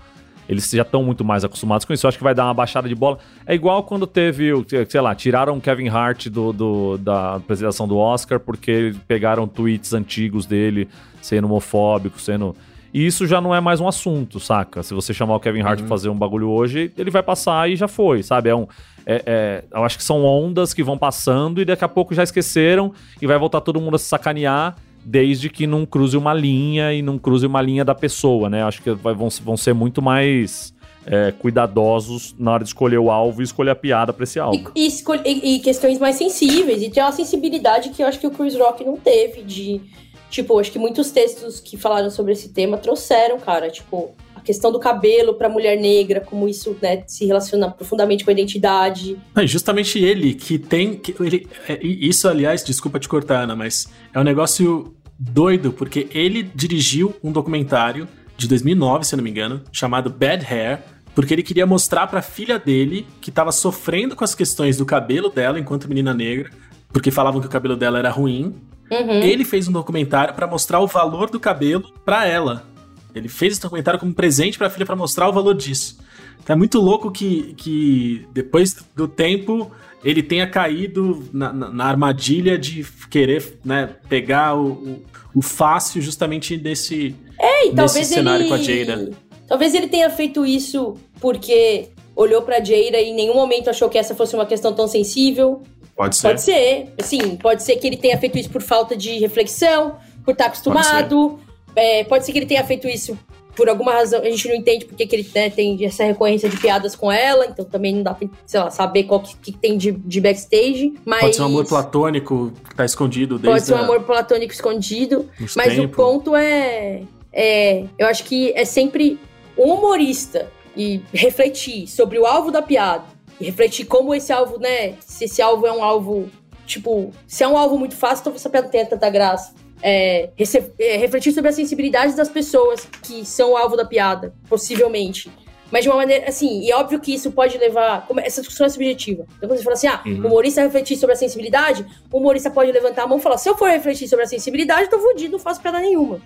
Eles 0.49 0.67
já 0.71 0.81
estão 0.81 1.03
muito 1.03 1.23
mais 1.23 1.43
acostumados 1.45 1.85
com 1.85 1.93
isso. 1.93 2.07
Eu 2.07 2.09
acho 2.09 2.17
que 2.17 2.23
vai 2.23 2.33
dar 2.33 2.45
uma 2.45 2.53
baixada 2.55 2.89
de 2.89 2.95
bola. 2.95 3.19
É 3.45 3.53
igual 3.53 3.83
quando 3.83 4.07
teve, 4.07 4.51
o- 4.51 4.65
sei 4.87 4.99
lá, 4.99 5.13
tiraram 5.13 5.55
o 5.57 5.61
Kevin 5.61 5.87
Hart 5.89 6.25
do, 6.29 6.51
do- 6.51 6.97
da 6.97 7.35
apresentação 7.35 7.87
do 7.87 7.95
Oscar 7.95 8.39
porque 8.39 8.95
pegaram 9.07 9.47
tweets 9.47 9.93
antigos 9.93 10.47
dele 10.47 10.89
sendo 11.21 11.45
homofóbico, 11.45 12.19
sendo. 12.19 12.55
E 12.93 13.05
isso 13.05 13.27
já 13.27 13.39
não 13.39 13.53
é 13.53 13.59
mais 13.61 13.79
um 13.79 13.87
assunto, 13.87 14.39
saca? 14.39 14.81
Se 14.81 14.93
você 14.93 15.13
chamar 15.13 15.35
o 15.35 15.39
Kevin 15.39 15.61
Hart 15.61 15.79
pra 15.79 15.87
fazer 15.87 16.09
um 16.09 16.15
bagulho 16.15 16.49
hoje, 16.49 16.91
ele 16.97 17.11
vai 17.11 17.21
passar 17.21 17.69
e 17.69 17.75
já 17.75 17.87
foi, 17.87 18.23
sabe? 18.23 18.49
É 18.49 18.55
um. 18.55 18.67
é- 19.05 19.23
é- 19.25 19.63
eu 19.73 19.83
acho 19.83 19.97
que 19.97 20.03
são 20.03 20.23
ondas 20.23 20.73
que 20.73 20.83
vão 20.83 20.97
passando 20.97 21.59
e 21.61 21.65
daqui 21.65 21.83
a 21.83 21.87
pouco 21.87 22.13
já 22.13 22.21
esqueceram 22.23 22.91
e 23.21 23.25
vai 23.25 23.37
voltar 23.39 23.61
todo 23.61 23.79
mundo 23.81 23.95
a 23.95 23.99
se 23.99 24.05
sacanear 24.05 24.75
desde 25.03 25.49
que 25.49 25.65
não 25.65 25.85
cruze 25.85 26.15
uma 26.17 26.33
linha 26.33 26.93
e 26.93 27.01
não 27.01 27.17
cruze 27.17 27.45
uma 27.47 27.61
linha 27.61 27.83
da 27.85 27.95
pessoa, 27.95 28.49
né? 28.49 28.63
Acho 28.63 28.81
que 28.83 28.91
vai- 28.91 29.13
vão, 29.15 29.29
vão 29.43 29.57
ser 29.57 29.73
muito 29.73 30.01
mais 30.01 30.73
é, 31.11 31.31
cuidadosos 31.31 32.35
na 32.37 32.51
hora 32.51 32.63
de 32.63 32.69
escolher 32.69 32.99
o 32.99 33.09
alvo 33.09 33.41
e 33.41 33.43
escolher 33.43 33.71
a 33.71 33.75
piada 33.75 34.13
pra 34.13 34.23
esse 34.25 34.37
E, 34.37 34.41
alvo. 34.41 34.71
e 34.75 34.85
escol- 34.85 35.15
e- 35.25 35.55
e 35.55 35.59
questões 35.59 35.97
mais 35.97 36.17
sensíveis. 36.17 36.83
E 36.83 36.89
tem 36.91 37.01
uma 37.01 37.11
sensibilidade 37.11 37.89
que 37.89 38.03
eu 38.03 38.07
acho 38.07 38.19
que 38.19 38.27
o 38.27 38.31
Chris 38.31 38.55
Rock 38.55 38.83
não 38.83 38.95
teve. 38.97 39.41
De. 39.41 39.81
Tipo, 40.29 40.59
acho 40.59 40.71
que 40.71 40.79
muitos 40.79 41.11
textos 41.11 41.59
que 41.59 41.77
falaram 41.77 42.09
sobre 42.09 42.33
esse 42.33 42.49
tema 42.49 42.77
trouxeram, 42.77 43.39
cara. 43.39 43.69
Tipo, 43.69 44.13
a 44.35 44.41
questão 44.41 44.71
do 44.71 44.79
cabelo 44.79 45.33
pra 45.33 45.49
mulher 45.49 45.77
negra, 45.77 46.21
como 46.21 46.47
isso 46.47 46.77
né, 46.81 47.03
se 47.07 47.25
relaciona 47.25 47.69
profundamente 47.69 48.23
com 48.23 48.29
a 48.29 48.33
identidade. 48.33 49.17
E 49.35 49.47
justamente 49.47 49.99
ele 49.99 50.33
que 50.33 50.57
tem. 50.59 50.95
Que 50.95 51.15
ele, 51.19 51.47
é, 51.67 51.79
isso, 51.83 52.27
aliás, 52.27 52.63
desculpa 52.63 52.99
te 52.99 53.09
cortar, 53.09 53.43
Ana, 53.43 53.55
mas 53.55 53.87
é 54.13 54.19
um 54.19 54.23
negócio 54.23 54.95
doido, 55.19 55.73
porque 55.73 56.07
ele 56.11 56.43
dirigiu 56.43 57.13
um 57.21 57.31
documentário 57.31 58.07
de 58.37 58.47
2009, 58.47 59.03
se 59.03 59.13
eu 59.13 59.17
não 59.17 59.23
me 59.23 59.29
engano, 59.29 59.61
chamado 59.71 60.09
Bad 60.09 60.45
Hair, 60.45 60.79
porque 61.13 61.33
ele 61.33 61.43
queria 61.43 61.65
mostrar 61.65 62.07
pra 62.07 62.21
filha 62.21 62.57
dele 62.57 63.05
que 63.19 63.29
tava 63.29 63.51
sofrendo 63.51 64.15
com 64.15 64.23
as 64.23 64.33
questões 64.33 64.77
do 64.77 64.85
cabelo 64.85 65.29
dela 65.29 65.59
enquanto 65.59 65.89
menina 65.89 66.13
negra, 66.13 66.49
porque 66.93 67.11
falavam 67.11 67.41
que 67.41 67.47
o 67.47 67.49
cabelo 67.49 67.75
dela 67.75 67.99
era 67.99 68.09
ruim. 68.09 68.55
Uhum. 68.91 69.21
Ele 69.21 69.43
fez 69.45 69.67
um 69.67 69.71
documentário 69.71 70.33
pra 70.33 70.47
mostrar 70.47 70.79
o 70.79 70.87
valor 70.87 71.29
do 71.29 71.39
cabelo 71.39 71.91
pra 72.03 72.25
ela. 72.25 72.65
Ele 73.13 73.27
fez 73.27 73.53
esse 73.53 73.61
documentário 73.61 73.99
como 73.99 74.13
presente 74.13 74.57
pra 74.57 74.69
filha 74.69 74.85
pra 74.85 74.95
mostrar 74.95 75.27
o 75.29 75.33
valor 75.33 75.55
disso. 75.55 75.97
Então 76.43 76.53
é 76.55 76.57
muito 76.57 76.79
louco 76.79 77.11
que, 77.11 77.53
que 77.57 78.25
depois 78.33 78.75
do 78.95 79.07
tempo 79.07 79.71
ele 80.03 80.23
tenha 80.23 80.47
caído 80.47 81.27
na, 81.33 81.51
na- 81.51 81.69
na 81.69 81.85
armadilha 81.85 82.57
de 82.57 82.85
querer 83.09 83.59
né, 83.65 83.89
pegar 84.07 84.55
o, 84.55 84.67
o, 84.71 85.03
o 85.35 85.41
fácil 85.41 86.01
justamente 86.01 86.55
desse, 86.55 87.15
É, 87.37 87.67
e 87.67 87.73
nesse 87.73 88.05
cenário 88.05 88.43
ele. 88.43 88.49
com 88.49 88.55
a 88.55 88.57
Jada. 88.57 89.11
Talvez 89.47 89.73
ele 89.73 89.87
tenha 89.87 90.09
feito 90.09 90.45
isso 90.45 90.95
porque 91.19 91.89
olhou 92.15 92.41
pra 92.43 92.57
Jada 92.63 92.97
e 92.99 93.09
em 93.09 93.15
nenhum 93.15 93.33
momento 93.35 93.69
achou 93.69 93.89
que 93.89 93.97
essa 93.97 94.15
fosse 94.15 94.35
uma 94.35 94.45
questão 94.45 94.73
tão 94.73 94.87
sensível. 94.87 95.61
Pode 95.99 96.15
ser. 96.15 96.27
Pode 96.29 96.41
ser, 96.41 96.93
sim, 96.99 97.35
pode 97.35 97.61
ser 97.61 97.75
que 97.75 97.85
ele 97.85 97.97
tenha 97.97 98.17
feito 98.17 98.37
isso 98.37 98.49
por 98.49 98.61
falta 98.61 98.95
de 98.95 99.19
reflexão, 99.19 99.97
por 100.23 100.31
estar 100.31 100.45
acostumado. 100.45 101.37
É, 101.75 102.05
pode 102.05 102.25
ser 102.25 102.31
que 102.31 102.37
ele 102.39 102.45
tenha 102.45 102.63
feito 102.63 102.87
isso 102.87 103.19
por 103.53 103.67
alguma 103.67 103.91
razão. 103.91 104.21
A 104.21 104.29
gente 104.29 104.47
não 104.47 104.55
entende 104.55 104.85
porque 104.85 105.05
que 105.05 105.13
ele 105.13 105.29
né, 105.35 105.49
tem 105.49 105.77
essa 105.83 106.05
recorrência 106.05 106.47
de 106.47 106.55
piadas 106.55 106.95
com 106.95 107.11
ela, 107.11 107.45
então 107.47 107.65
também 107.65 107.93
não 107.93 108.01
dá 108.01 108.13
pra, 108.13 108.29
sei 108.45 108.61
lá, 108.61 108.71
saber 108.71 109.03
qual 109.03 109.19
que, 109.19 109.35
que 109.35 109.51
tem 109.51 109.77
de, 109.77 109.91
de 109.91 110.21
backstage. 110.21 110.93
Mas 111.03 111.19
Pode 111.19 111.35
ser 111.35 111.41
um 111.41 111.45
amor 111.47 111.65
platônico 111.65 112.53
que 112.69 112.75
tá 112.75 112.85
escondido 112.85 113.37
desde 113.37 113.49
Pode 113.49 113.65
ser 113.65 113.73
um 113.73 113.77
a- 113.79 113.81
amor 113.81 114.03
platônico 114.03 114.53
escondido. 114.53 115.29
uns 115.41 115.53
Mas 115.57 115.73
o 115.73 115.81
tempos. 115.81 115.97
ponto 115.97 116.33
é, 116.33 117.01
é. 117.33 117.83
Eu 117.97 118.07
acho 118.07 118.23
que 118.23 118.53
é 118.55 118.63
sempre 118.63 119.19
um 119.57 119.73
humorista 119.73 120.49
e 120.77 121.01
refletir 121.13 121.87
sobre 121.89 122.17
o 122.17 122.25
alvo 122.25 122.51
da 122.51 122.61
piada. 122.61 123.03
E 123.39 123.45
refletir 123.45 123.85
como 123.85 124.13
esse 124.13 124.31
alvo, 124.33 124.59
né? 124.59 124.95
Se 124.99 125.25
esse 125.25 125.41
alvo 125.41 125.65
é 125.65 125.71
um 125.71 125.83
alvo. 125.83 126.29
Tipo, 126.65 127.11
se 127.27 127.43
é 127.43 127.47
um 127.47 127.57
alvo 127.57 127.77
muito 127.77 127.95
fácil, 127.95 128.23
talvez 128.25 128.41
essa 128.41 128.49
piada 128.49 128.65
não 128.65 128.71
tenha 128.71 128.85
tanta 128.85 129.09
graça. 129.09 129.53
É, 129.81 130.29
é, 130.77 130.97
refletir 130.97 131.31
sobre 131.31 131.49
as 131.49 131.55
sensibilidades 131.55 132.15
das 132.15 132.27
pessoas 132.29 132.85
que 133.01 133.25
são 133.25 133.51
o 133.53 133.57
alvo 133.57 133.77
da 133.77 133.85
piada, 133.85 134.33
possivelmente. 134.49 135.31
Mas 135.71 135.83
de 135.83 135.89
uma 135.89 135.97
maneira, 135.97 136.27
assim, 136.27 136.63
e 136.65 136.73
óbvio 136.73 136.99
que 136.99 137.13
isso 137.13 137.31
pode 137.31 137.57
levar. 137.57 138.05
Essa 138.23 138.41
discussão 138.41 138.65
é 138.65 138.69
subjetiva. 138.69 139.25
Então, 139.37 139.47
quando 139.47 139.57
você 139.57 139.63
fala 139.63 139.75
assim, 139.75 139.87
ah, 139.87 140.01
Uhum. 140.05 140.23
o 140.23 140.27
humorista 140.27 140.61
refletir 140.61 140.97
sobre 140.97 141.13
a 141.13 141.15
sensibilidade, 141.15 141.85
o 142.11 142.17
humorista 142.17 142.49
pode 142.49 142.71
levantar 142.71 143.03
a 143.03 143.07
mão 143.07 143.19
e 143.19 143.21
falar: 143.21 143.37
se 143.37 143.47
eu 143.47 143.55
for 143.55 143.69
refletir 143.69 144.07
sobre 144.07 144.25
a 144.25 144.27
sensibilidade, 144.27 144.83
eu 144.83 144.89
tô 144.89 144.99
fudido, 144.99 145.33
não 145.33 145.39
faço 145.39 145.61
piada 145.61 145.79
nenhuma. 145.79 146.19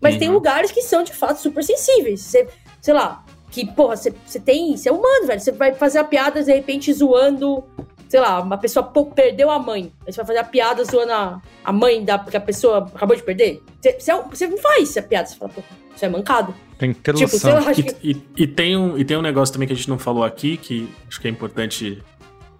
Mas 0.00 0.16
tem 0.18 0.28
Uhum. 0.28 0.34
lugares 0.34 0.70
que 0.70 0.82
são 0.82 1.02
de 1.02 1.12
fato 1.14 1.40
super 1.40 1.64
sensíveis. 1.64 2.20
Você, 2.20 2.46
sei 2.82 2.92
lá, 2.92 3.24
que, 3.52 3.66
porra, 3.72 3.94
você, 3.96 4.12
você 4.26 4.40
tem. 4.40 4.76
Você 4.76 4.88
é 4.88 4.92
humano, 4.92 5.26
velho. 5.26 5.38
Você 5.40 5.52
vai 5.52 5.72
fazer 5.74 5.98
a 5.98 6.04
piada, 6.04 6.42
de 6.42 6.52
repente, 6.52 6.92
zoando. 6.92 7.62
Sei 8.08 8.20
lá, 8.20 8.40
uma 8.42 8.58
pessoa 8.58 8.82
pô, 8.84 9.06
perdeu 9.06 9.50
a 9.50 9.58
mãe. 9.58 9.92
Aí 10.06 10.12
você 10.12 10.16
vai 10.18 10.26
fazer 10.26 10.38
a 10.40 10.44
piada 10.44 10.84
zoando 10.84 11.12
a, 11.12 11.40
a 11.64 11.72
mãe 11.72 12.04
da 12.04 12.18
que 12.18 12.36
a 12.36 12.40
pessoa 12.40 12.78
acabou 12.94 13.16
de 13.16 13.22
perder. 13.22 13.62
Você, 13.80 13.92
você, 14.30 14.44
é 14.44 14.48
não 14.48 14.58
faz 14.58 14.96
a 14.96 15.02
piada. 15.02 15.28
Você 15.28 15.36
fala, 15.36 15.50
pô, 15.54 15.62
isso 15.94 16.04
é 16.04 16.08
mancado. 16.08 16.54
Tem 16.78 16.92
que 16.92 17.00
ter 17.00 17.14
Tipo, 17.14 17.32
noção. 17.32 17.54
lá, 17.64 17.72
que. 17.72 17.80
E, 18.02 18.10
e- 18.10 18.22
e 18.42 18.46
tem 18.46 18.76
um, 18.76 18.98
e 18.98 19.04
tem 19.04 19.16
um 19.16 19.22
negócio 19.22 19.52
também 19.52 19.66
que 19.68 19.72
a 19.72 19.76
gente 19.76 19.88
não 19.88 19.98
falou 19.98 20.24
aqui, 20.24 20.56
que 20.56 20.88
acho 21.08 21.20
que 21.20 21.28
é 21.28 21.30
importante 21.30 22.02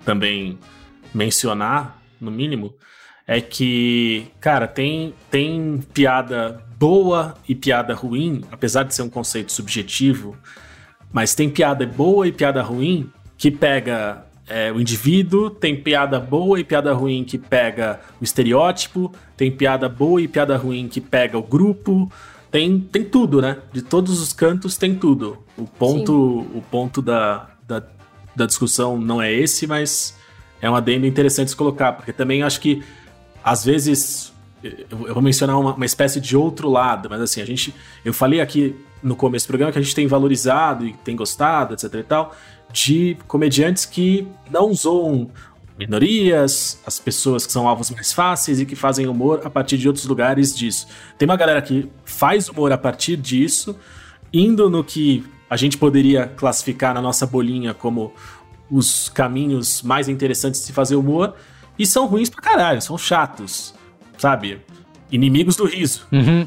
também 0.05 0.59
mencionar, 1.13 2.01
no 2.21 2.31
mínimo, 2.31 2.75
é 3.27 3.41
que, 3.41 4.27
cara, 4.41 4.67
tem, 4.67 5.15
tem 5.31 5.81
piada 5.93 6.63
boa 6.79 7.35
e 7.49 7.55
piada 7.55 7.95
ruim, 7.95 8.43
apesar 8.51 8.83
de 8.85 8.95
ser 8.95 9.03
um 9.03 9.11
conceito 9.11 9.53
subjetivo, 9.53 10.37
mas 11.13 11.35
tem 11.35 11.51
piada 11.51 11.87
boa 11.87 12.27
e 12.27 12.33
piada 12.33 12.63
ruim 12.63 13.11
que 13.37 13.51
pega 13.51 14.25
é, 14.49 14.73
o 14.73 14.81
indivíduo, 14.81 15.51
tem 15.51 15.77
piada 15.77 16.19
boa 16.19 16.59
e 16.59 16.65
piada 16.65 16.93
ruim 16.93 17.25
que 17.25 17.39
pega 17.39 18.01
o 18.21 18.25
estereótipo, 18.25 19.13
tem 19.37 19.51
piada 19.51 19.89
boa 19.89 20.21
e 20.21 20.29
piada 20.29 20.57
ruim 20.57 20.89
que 20.89 21.01
pega 21.01 21.39
o 21.39 21.43
grupo, 21.43 22.11
tem, 22.51 22.81
tem 22.81 23.05
tudo, 23.05 23.41
né? 23.41 23.59
De 23.73 23.83
todos 23.83 24.21
os 24.21 24.33
cantos 24.33 24.77
tem 24.77 24.95
tudo. 24.95 25.39
O 25.57 25.67
ponto, 25.67 26.41
o 26.55 26.63
ponto 26.71 27.01
da, 27.01 27.49
da, 27.67 27.83
da 28.35 28.47
discussão 28.47 28.99
não 28.99 29.21
é 29.21 29.33
esse, 29.33 29.67
mas 29.67 30.17
é 30.61 30.71
um 30.71 30.75
adendo 30.75 31.07
interessante 31.07 31.51
se 31.51 31.57
colocar, 31.57 31.93
porque 31.93 32.13
também 32.13 32.43
acho 32.43 32.61
que 32.61 32.83
às 33.43 33.65
vezes 33.65 34.33
eu 34.63 35.09
eu 35.09 35.15
vou 35.15 35.23
mencionar 35.23 35.59
uma, 35.59 35.75
uma 35.75 35.87
espécie 35.87 36.21
de 36.21 36.37
outro 36.37 36.71
lado, 36.71 37.09
mas 37.11 37.21
assim, 37.21 37.41
a 37.41 37.45
gente. 37.45 37.75
Eu 38.05 38.15
falei 38.15 38.41
aqui 38.41 38.77
no 39.03 39.17
começo 39.17 39.47
do 39.47 39.49
programa 39.49 39.73
que 39.73 39.79
a 39.79 39.83
gente 39.83 39.95
tem 39.95 40.07
valorizado 40.07 40.87
e 40.87 40.93
tem 40.93 41.17
gostado, 41.17 41.75
etc 41.75 41.93
e 41.95 42.03
tal, 42.03 42.35
de 42.73 43.17
comediantes 43.27 43.85
que 43.85 44.27
não 44.51 44.73
zoam 44.73 45.31
minorias, 45.79 46.81
as 46.87 46.99
pessoas 46.99 47.47
que 47.47 47.53
são 47.53 47.67
alvos 47.67 47.91
mais 47.91 48.13
fáceis 48.13 48.61
e 48.61 48.67
que 48.67 48.77
fazem 48.77 49.07
humor 49.07 49.41
a 49.45 49.51
partir 49.51 49.77
de 49.79 49.89
outros 49.89 50.07
lugares 50.07 50.55
disso. 50.55 50.87
Tem 51.19 51.27
uma 51.27 51.37
galera 51.37 51.61
que 51.61 51.91
faz 52.05 52.49
humor 52.49 52.73
a 52.73 52.79
partir 52.79 53.17
disso, 53.17 53.77
indo 54.33 54.71
no 54.71 54.85
que 54.85 55.25
a 55.51 55.57
gente 55.57 55.77
poderia 55.77 56.27
classificar 56.27 56.95
na 56.95 57.03
nossa 57.03 57.27
bolinha 57.27 57.75
como 57.75 58.13
os 58.71 59.09
caminhos 59.09 59.83
mais 59.83 60.09
interessantes 60.09 60.61
de 60.61 60.67
se 60.67 60.73
fazer 60.73 60.97
humor, 60.97 61.35
e 61.79 61.85
são 61.85 62.07
ruins 62.07 62.31
pra 62.31 62.41
caralho, 62.41 62.81
são 62.81 62.97
chatos, 62.97 63.75
sabe? 64.17 64.61
Inimigos 65.11 65.57
do 65.57 65.65
riso. 65.65 66.07
Uhum. 66.11 66.47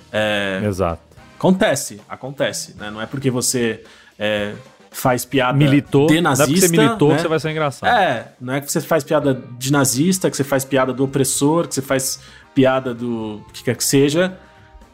Exato. 0.65 1.01
Acontece, 1.37 2.01
acontece, 2.07 2.75
né? 2.77 2.89
Não 2.89 3.01
é 3.01 3.05
porque 3.05 3.29
você 3.29 3.83
é, 4.17 4.53
faz 4.91 5.25
piada 5.25 5.57
Militou, 5.57 6.07
de 6.07 6.21
não 6.21 6.31
é 6.31 6.35
porque 6.35 6.43
nazista, 6.43 6.67
você 6.67 6.77
militou 6.77 7.09
né? 7.09 7.15
que 7.15 7.21
você 7.21 7.27
vai 7.27 7.39
ser 7.39 7.51
engraçado. 7.51 7.89
É, 7.89 8.33
não 8.39 8.53
é 8.53 8.61
que 8.61 8.71
você 8.71 8.81
faz 8.81 9.03
piada 9.03 9.43
de 9.57 9.71
nazista, 9.71 10.29
que 10.29 10.37
você 10.37 10.43
faz 10.43 10.63
piada 10.63 10.93
do 10.93 11.03
opressor, 11.03 11.67
que 11.67 11.75
você 11.75 11.81
faz 11.81 12.19
piada 12.53 12.93
do 12.93 13.41
que 13.53 13.63
quer 13.63 13.75
que 13.75 13.83
seja, 13.83 14.37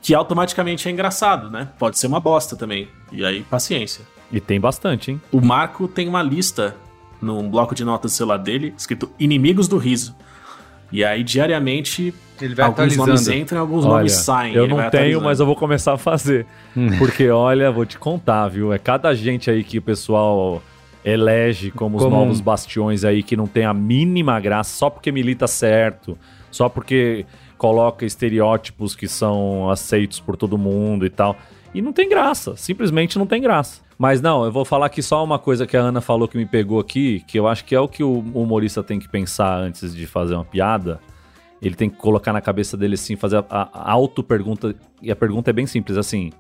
que 0.01 0.15
automaticamente 0.15 0.87
é 0.87 0.91
engraçado, 0.91 1.49
né? 1.49 1.69
Pode 1.77 1.99
ser 1.99 2.07
uma 2.07 2.19
bosta 2.19 2.55
também. 2.55 2.89
E 3.11 3.23
aí, 3.23 3.43
paciência. 3.43 4.03
E 4.31 4.39
tem 4.39 4.59
bastante, 4.59 5.11
hein? 5.11 5.21
O 5.31 5.39
Marco 5.39 5.87
tem 5.87 6.07
uma 6.07 6.23
lista 6.23 6.75
num 7.21 7.47
bloco 7.49 7.75
de 7.75 7.85
notas 7.85 8.11
do 8.11 8.15
celular 8.15 8.37
dele, 8.37 8.73
escrito 8.75 9.11
Inimigos 9.19 9.67
do 9.67 9.77
Riso. 9.77 10.15
E 10.91 11.03
aí, 11.05 11.23
diariamente, 11.23 12.13
Ele 12.41 12.53
vai 12.55 12.65
alguns 12.65 12.95
nomes 12.97 13.27
entram 13.29 13.57
e 13.57 13.61
alguns 13.61 13.85
Olha, 13.85 13.93
nomes 13.97 14.11
saem. 14.13 14.53
eu 14.53 14.67
não 14.67 14.75
tenho, 14.77 14.87
atualizando. 14.87 15.23
mas 15.25 15.39
eu 15.39 15.45
vou 15.45 15.55
começar 15.55 15.93
a 15.93 15.97
fazer. 15.97 16.45
Porque, 16.97 17.29
olha, 17.29 17.71
vou 17.71 17.85
te 17.85 17.97
contar, 17.97 18.47
viu? 18.49 18.73
É 18.73 18.77
cada 18.77 19.13
gente 19.15 19.49
aí 19.49 19.63
que 19.63 19.77
o 19.77 19.81
pessoal 19.81 20.61
elege 21.03 21.71
como 21.71 21.97
os 21.97 22.03
Como 22.03 22.15
novos 22.15 22.39
um- 22.39 22.43
bastiões 22.43 23.03
aí 23.03 23.23
que 23.23 23.35
não 23.35 23.47
tem 23.47 23.65
a 23.65 23.73
mínima 23.73 24.39
graça 24.39 24.75
só 24.77 24.89
porque 24.89 25.11
milita 25.11 25.47
certo, 25.47 26.17
só 26.51 26.67
porque 26.69 27.25
coloca 27.57 28.05
estereótipos 28.05 28.95
que 28.95 29.07
são 29.07 29.69
aceitos 29.69 30.19
por 30.19 30.35
todo 30.35 30.57
mundo 30.57 31.05
e 31.05 31.09
tal. 31.09 31.35
E 31.73 31.81
não 31.81 31.93
tem 31.93 32.09
graça, 32.09 32.55
simplesmente 32.57 33.17
não 33.17 33.25
tem 33.25 33.41
graça. 33.41 33.81
Mas 34.01 34.19
não, 34.19 34.43
eu 34.43 34.51
vou 34.51 34.65
falar 34.65 34.87
aqui 34.87 35.03
só 35.03 35.23
uma 35.23 35.37
coisa 35.37 35.67
que 35.67 35.77
a 35.77 35.79
Ana 35.79 36.01
falou 36.01 36.27
que 36.27 36.35
me 36.35 36.43
pegou 36.47 36.79
aqui, 36.79 37.23
que 37.27 37.37
eu 37.37 37.47
acho 37.47 37.63
que 37.63 37.75
é 37.75 37.79
o 37.79 37.87
que 37.87 38.03
o 38.03 38.17
humorista 38.33 38.81
tem 38.81 38.97
que 38.97 39.07
pensar 39.07 39.59
antes 39.59 39.93
de 39.93 40.07
fazer 40.07 40.33
uma 40.33 40.43
piada. 40.43 40.99
Ele 41.61 41.75
tem 41.75 41.87
que 41.87 41.97
colocar 41.97 42.33
na 42.33 42.41
cabeça 42.41 42.75
dele 42.75 42.95
assim, 42.95 43.15
fazer 43.15 43.37
a, 43.37 43.45
a- 43.71 43.91
auto-pergunta. 43.91 44.73
E 45.03 45.11
a 45.11 45.15
pergunta 45.15 45.51
é 45.51 45.53
bem 45.53 45.67
simples, 45.67 45.99
assim: 45.99 46.31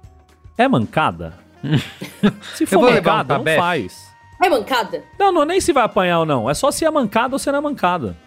é 0.57 0.67
mancada? 0.67 1.35
se 2.55 2.65
for 2.65 2.81
mancada, 2.81 3.37
não 3.37 3.45
faz. 3.45 4.09
É 4.43 4.49
mancada? 4.49 5.03
Não, 5.19 5.31
não, 5.31 5.45
nem 5.45 5.61
se 5.61 5.71
vai 5.71 5.83
apanhar 5.83 6.21
ou 6.21 6.25
não. 6.25 6.49
É 6.49 6.55
só 6.55 6.71
se 6.71 6.83
é 6.83 6.89
mancada 6.89 7.35
ou 7.35 7.37
se 7.39 7.51
não 7.51 7.59
é 7.59 7.61
mancada. 7.61 8.17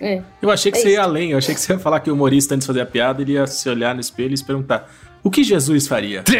É. 0.00 0.22
Eu 0.40 0.52
achei 0.52 0.70
que 0.70 0.78
É 0.78 0.80
você 0.82 0.88
ia 0.90 0.92
isso. 0.92 1.02
além. 1.02 1.30
Eu 1.32 1.38
achei 1.38 1.52
que 1.52 1.60
você 1.60 1.72
ia 1.72 1.80
falar 1.80 1.98
que 1.98 2.12
o 2.12 2.14
humorista, 2.14 2.54
antes 2.54 2.64
de 2.64 2.68
fazer 2.68 2.82
a 2.82 2.86
piada, 2.86 3.22
ele 3.22 3.32
ia 3.32 3.44
se 3.48 3.68
olhar 3.68 3.92
no 3.92 4.00
espelho 4.00 4.34
e 4.34 4.38
se 4.38 4.44
perguntar: 4.44 4.88
o 5.20 5.32
que 5.32 5.42
Jesus 5.42 5.88
faria? 5.88 6.22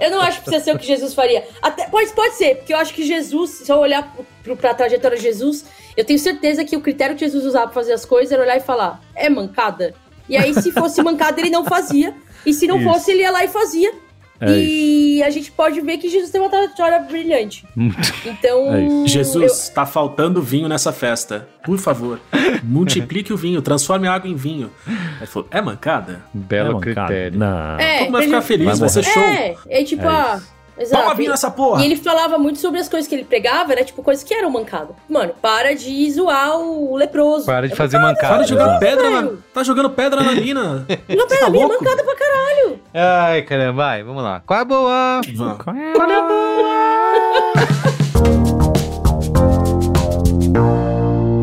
Eu 0.00 0.10
não 0.10 0.20
acho 0.20 0.38
que 0.38 0.44
precisa 0.44 0.64
ser 0.64 0.74
o 0.74 0.78
que 0.78 0.86
Jesus 0.86 1.14
faria. 1.14 1.46
Até, 1.62 1.88
pode, 1.88 2.12
pode 2.12 2.34
ser, 2.34 2.56
porque 2.56 2.72
eu 2.72 2.78
acho 2.78 2.94
que 2.94 3.02
Jesus, 3.02 3.50
se 3.50 3.70
eu 3.70 3.76
olhar 3.76 4.14
pro, 4.42 4.56
pra 4.56 4.74
trajetória 4.74 5.16
de 5.16 5.22
Jesus, 5.22 5.64
eu 5.96 6.04
tenho 6.04 6.18
certeza 6.18 6.64
que 6.64 6.76
o 6.76 6.80
critério 6.80 7.14
que 7.14 7.24
Jesus 7.24 7.44
usava 7.44 7.66
pra 7.66 7.74
fazer 7.74 7.92
as 7.92 8.04
coisas 8.04 8.32
era 8.32 8.42
olhar 8.42 8.56
e 8.56 8.60
falar: 8.60 9.00
é 9.14 9.28
mancada? 9.28 9.94
E 10.28 10.36
aí, 10.36 10.54
se 10.54 10.70
fosse 10.70 11.02
mancada, 11.02 11.40
ele 11.40 11.50
não 11.50 11.64
fazia. 11.64 12.14
E 12.46 12.54
se 12.54 12.66
não 12.66 12.78
Isso. 12.78 12.88
fosse, 12.88 13.10
ele 13.10 13.22
ia 13.22 13.30
lá 13.30 13.44
e 13.44 13.48
fazia. 13.48 13.92
É 14.40 14.58
e 14.58 15.22
a 15.22 15.28
gente 15.30 15.52
pode 15.52 15.80
ver 15.82 15.98
que 15.98 16.08
Jesus 16.08 16.30
tem 16.30 16.40
uma 16.40 16.48
trajetória 16.50 16.98
brilhante. 17.00 17.66
Então. 18.24 18.74
É 18.74 18.82
isso. 18.84 19.08
Jesus, 19.08 19.68
tá 19.68 19.84
faltando 19.84 20.40
vinho 20.42 20.68
nessa 20.68 20.92
festa. 20.92 21.48
Por 21.64 21.78
favor, 21.78 22.20
multiplique 22.62 23.32
o 23.32 23.36
vinho, 23.36 23.60
transforme 23.60 24.08
a 24.08 24.12
água 24.14 24.30
em 24.30 24.34
vinho. 24.34 24.70
Aí 24.86 24.94
ele 25.20 25.26
falou, 25.26 25.48
é 25.50 25.60
mancada? 25.60 26.22
Belo 26.32 26.70
É 26.70 26.72
mancada. 26.74 27.06
critério. 27.08 27.38
Não. 27.38 27.72
eu- 27.72 27.78
é, 27.80 27.98
Como 28.00 28.12
vai 28.12 28.22
ficar 28.24 28.42
feliz? 28.42 28.66
Vai 28.66 28.76
Vai 28.76 28.88
ser 28.88 29.02
show. 29.04 29.22
É, 29.22 29.56
é 29.68 29.84
tipo, 29.84 30.02
É 30.02 30.06
ah. 30.08 30.40
Exato. 30.80 31.20
E- 31.22 31.28
nessa 31.28 31.50
porra! 31.50 31.82
E 31.82 31.84
ele 31.84 31.96
falava 31.96 32.38
muito 32.38 32.58
sobre 32.58 32.80
as 32.80 32.88
coisas 32.88 33.06
que 33.08 33.14
ele 33.14 33.24
pregava, 33.24 33.72
era 33.72 33.84
tipo 33.84 34.02
coisas 34.02 34.24
que 34.24 34.32
eram 34.34 34.50
mancada. 34.50 34.88
Mano, 35.08 35.34
para 35.40 35.74
de 35.74 36.10
zoar 36.10 36.58
o 36.58 36.96
leproso. 36.96 37.44
Para 37.46 37.66
de 37.68 37.74
É 37.74 37.76
fazer 37.76 37.98
mancada, 37.98 38.14
mancada. 38.14 38.34
Para 38.34 38.42
de 38.44 38.48
jogar 38.48 38.78
pedra 38.78 39.10
na... 39.10 39.28
Tá 39.52 39.62
jogando 39.62 39.90
pedra 39.90 40.22
na 40.22 40.32
mina. 40.32 40.86
Não, 41.08 41.28
pera, 41.28 41.40
tá 41.40 41.50
minha 41.50 41.66
louco? 41.66 41.84
mancada 41.84 42.02
pra 42.02 42.16
caralho. 42.16 42.80
Ai, 42.94 43.42
caramba, 43.42 43.72
vai, 43.82 44.02
vamos 44.02 44.22
lá. 44.22 44.40
Qual 44.46 44.58
é 44.58 44.62
a 44.62 44.64
boa? 44.64 45.20
Vamos. 45.36 45.58
Qual 45.62 45.76
é 45.76 45.92
a 45.92 45.92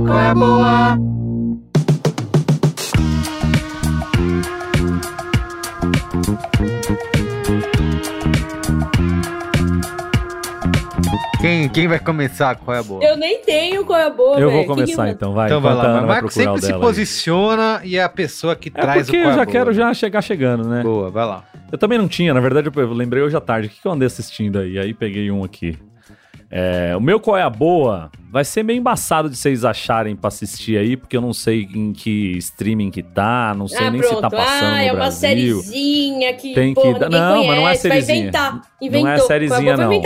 Qual 0.05 0.19
é 0.19 0.29
a 0.29 0.33
boa? 0.35 1.16
Quem, 11.47 11.69
quem 11.69 11.87
vai 11.87 11.99
começar? 11.99 12.55
Qual 12.57 12.75
é 12.75 12.79
a 12.79 12.83
boa? 12.83 13.03
Eu 13.03 13.15
nem 13.17 13.41
tenho 13.41 13.85
qual 13.85 13.97
é 13.99 14.03
a 14.05 14.09
boa, 14.09 14.37
Eu 14.39 14.49
velho. 14.49 14.51
vou 14.51 14.61
que 14.61 14.67
começar 14.67 15.09
então, 15.09 15.33
vai. 15.33 15.47
então 15.47 15.61
vai 15.61 15.73
lá, 15.73 16.01
o 16.03 16.07
Marco 16.07 16.29
sempre 16.29 16.61
se 16.61 16.73
aí. 16.73 16.79
posiciona 16.79 17.81
e 17.83 17.97
é 17.97 18.03
a 18.03 18.09
pessoa 18.09 18.55
que 18.55 18.69
É 18.73 18.81
traz 18.81 19.03
o 19.07 19.11
porque 19.11 19.17
qual 19.21 19.25
eu 19.27 19.31
é 19.31 19.35
já 19.35 19.41
a 19.41 19.45
boa. 19.45 19.51
quero 19.53 19.73
já 19.73 19.93
chegar 19.93 20.21
chegando, 20.21 20.67
né? 20.67 20.83
Boa, 20.83 21.09
vai 21.09 21.25
lá. 21.25 21.43
Eu 21.71 21.77
também 21.77 21.97
não 21.97 22.07
tinha, 22.07 22.33
na 22.33 22.39
verdade 22.39 22.69
eu 22.73 22.93
lembrei 22.93 23.23
hoje 23.23 23.35
à 23.37 23.41
tarde. 23.41 23.67
O 23.67 23.69
que 23.69 23.81
que 23.81 23.87
eu 23.87 23.91
andei 23.91 24.05
assistindo 24.07 24.59
aí? 24.59 24.77
Aí 24.77 24.93
peguei 24.93 25.31
um 25.31 25.43
aqui. 25.43 25.77
É, 26.49 26.95
o 26.95 27.01
meu 27.01 27.19
Qual 27.19 27.35
é 27.37 27.41
a 27.41 27.49
Boa 27.49 28.09
vai 28.31 28.45
ser 28.45 28.63
meio 28.63 28.77
embaçado 28.79 29.29
de 29.29 29.35
vocês 29.35 29.65
acharem 29.65 30.15
pra 30.15 30.29
assistir 30.29 30.77
aí, 30.77 30.95
porque 30.95 31.17
eu 31.17 31.21
não 31.21 31.33
sei 31.33 31.67
em 31.73 31.91
que 31.91 32.37
streaming 32.37 32.89
que 32.91 33.03
tá, 33.03 33.53
não 33.57 33.67
sei 33.67 33.85
Ah, 33.85 33.91
nem 33.91 33.99
pronto. 33.99 34.15
se 34.15 34.21
tá 34.21 34.29
passando 34.29 34.65
ah, 34.65 34.71
no 34.71 34.77
é 34.77 34.91
uma 34.91 34.95
Brasil. 34.95 35.61
sériezinha 35.61 36.33
que, 36.33 36.53
Tem 36.53 36.73
que 36.73 36.93
dar- 36.93 37.09
não, 37.09 37.45
mas 37.45 37.45
conhece, 37.47 37.55
não 37.61 37.67
é 37.67 37.75
sériezinha. 37.75 38.19
inventar. 38.19 38.61
Não 38.81 39.07
é 39.07 39.17
sériezinha, 39.19 39.77
não. 39.77 40.01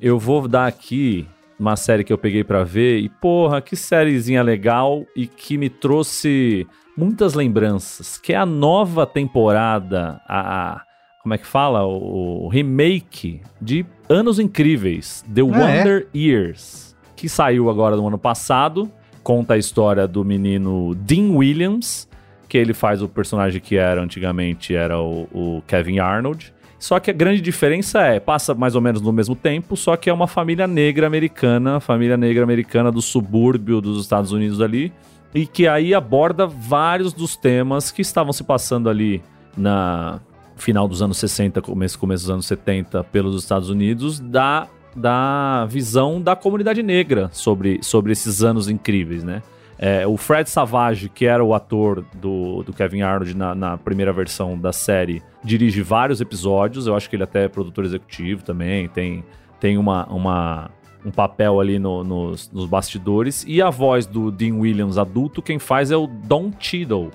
Eu 0.00 0.18
vou 0.18 0.48
dar 0.48 0.66
aqui 0.66 1.26
uma 1.58 1.76
série 1.76 2.02
que 2.02 2.12
eu 2.12 2.18
peguei 2.18 2.42
pra 2.42 2.64
ver 2.64 2.98
e, 2.98 3.08
porra, 3.08 3.60
que 3.60 3.76
sériezinha 3.76 4.42
legal 4.42 5.04
e 5.14 5.26
que 5.28 5.56
me 5.56 5.68
trouxe 5.70 6.66
muitas 6.96 7.34
lembranças, 7.34 8.18
que 8.18 8.32
é 8.32 8.36
a 8.36 8.46
nova 8.46 9.06
temporada, 9.06 10.20
a- 10.28 10.82
como 11.24 11.32
é 11.32 11.38
que 11.38 11.46
fala? 11.46 11.86
O, 11.86 12.44
o 12.44 12.48
remake 12.48 13.40
de 13.58 13.86
Anos 14.10 14.38
Incríveis, 14.38 15.24
The 15.34 15.40
Ah, 15.40 15.44
é? 15.44 15.78
Wonder 15.78 16.06
Years, 16.14 16.94
que 17.16 17.30
saiu 17.30 17.70
agora 17.70 17.96
no 17.96 18.06
ano 18.06 18.18
passado, 18.18 18.92
conta 19.22 19.54
a 19.54 19.58
história 19.58 20.06
do 20.06 20.22
menino 20.22 20.94
Dean 20.94 21.30
Williams, 21.34 22.06
que 22.46 22.58
ele 22.58 22.74
faz 22.74 23.00
o 23.00 23.08
personagem 23.08 23.58
que 23.58 23.74
era 23.74 24.02
antigamente, 24.02 24.74
era 24.74 25.00
o, 25.00 25.22
o 25.32 25.62
Kevin 25.66 25.98
Arnold, 25.98 26.52
só 26.78 27.00
que 27.00 27.10
a 27.10 27.14
grande 27.14 27.40
diferença 27.40 28.02
é, 28.02 28.20
passa 28.20 28.54
mais 28.54 28.74
ou 28.74 28.82
menos 28.82 29.00
no 29.00 29.10
mesmo 29.10 29.34
tempo, 29.34 29.78
só 29.78 29.96
que 29.96 30.10
é 30.10 30.12
uma 30.12 30.26
família 30.26 30.66
negra 30.66 31.06
americana, 31.06 31.80
família 31.80 32.18
negra 32.18 32.44
americana 32.44 32.92
do 32.92 33.00
subúrbio 33.00 33.80
dos 33.80 33.98
Estados 33.98 34.30
Unidos 34.30 34.60
ali, 34.60 34.92
e 35.34 35.46
que 35.46 35.66
aí 35.66 35.94
aborda 35.94 36.46
vários 36.46 37.14
dos 37.14 37.34
temas 37.34 37.90
que 37.90 38.02
estavam 38.02 38.30
se 38.30 38.44
passando 38.44 38.90
ali 38.90 39.22
na 39.56 40.20
final 40.56 40.86
dos 40.88 41.02
anos 41.02 41.16
60, 41.18 41.60
começo, 41.62 41.98
começo 41.98 42.24
dos 42.24 42.30
anos 42.30 42.46
70 42.46 43.04
pelos 43.04 43.42
Estados 43.42 43.68
Unidos, 43.70 44.20
da, 44.20 44.68
da 44.94 45.66
visão 45.68 46.20
da 46.20 46.36
comunidade 46.36 46.82
negra 46.82 47.28
sobre, 47.32 47.80
sobre 47.82 48.12
esses 48.12 48.42
anos 48.42 48.68
incríveis, 48.68 49.24
né? 49.24 49.42
É, 49.76 50.06
o 50.06 50.16
Fred 50.16 50.48
Savage, 50.48 51.08
que 51.08 51.26
era 51.26 51.44
o 51.44 51.52
ator 51.52 52.04
do, 52.14 52.62
do 52.62 52.72
Kevin 52.72 53.02
Arnold 53.02 53.36
na, 53.36 53.54
na 53.56 53.76
primeira 53.76 54.12
versão 54.12 54.56
da 54.56 54.72
série, 54.72 55.20
dirige 55.42 55.82
vários 55.82 56.20
episódios. 56.20 56.86
Eu 56.86 56.94
acho 56.96 57.10
que 57.10 57.16
ele 57.16 57.24
até 57.24 57.44
é 57.44 57.48
produtor 57.48 57.84
executivo 57.84 58.44
também, 58.44 58.88
tem, 58.88 59.24
tem 59.58 59.76
uma, 59.76 60.06
uma, 60.06 60.70
um 61.04 61.10
papel 61.10 61.60
ali 61.60 61.80
no- 61.80 62.04
nos, 62.04 62.48
nos 62.52 62.66
bastidores. 62.66 63.44
E 63.48 63.60
a 63.60 63.68
voz 63.68 64.06
do 64.06 64.30
Dean 64.30 64.54
Williams 64.54 64.96
adulto, 64.96 65.42
quem 65.42 65.58
faz 65.58 65.90
é 65.90 65.96
o 65.96 66.06
Don 66.06 66.52
Cheadle. 66.58 67.10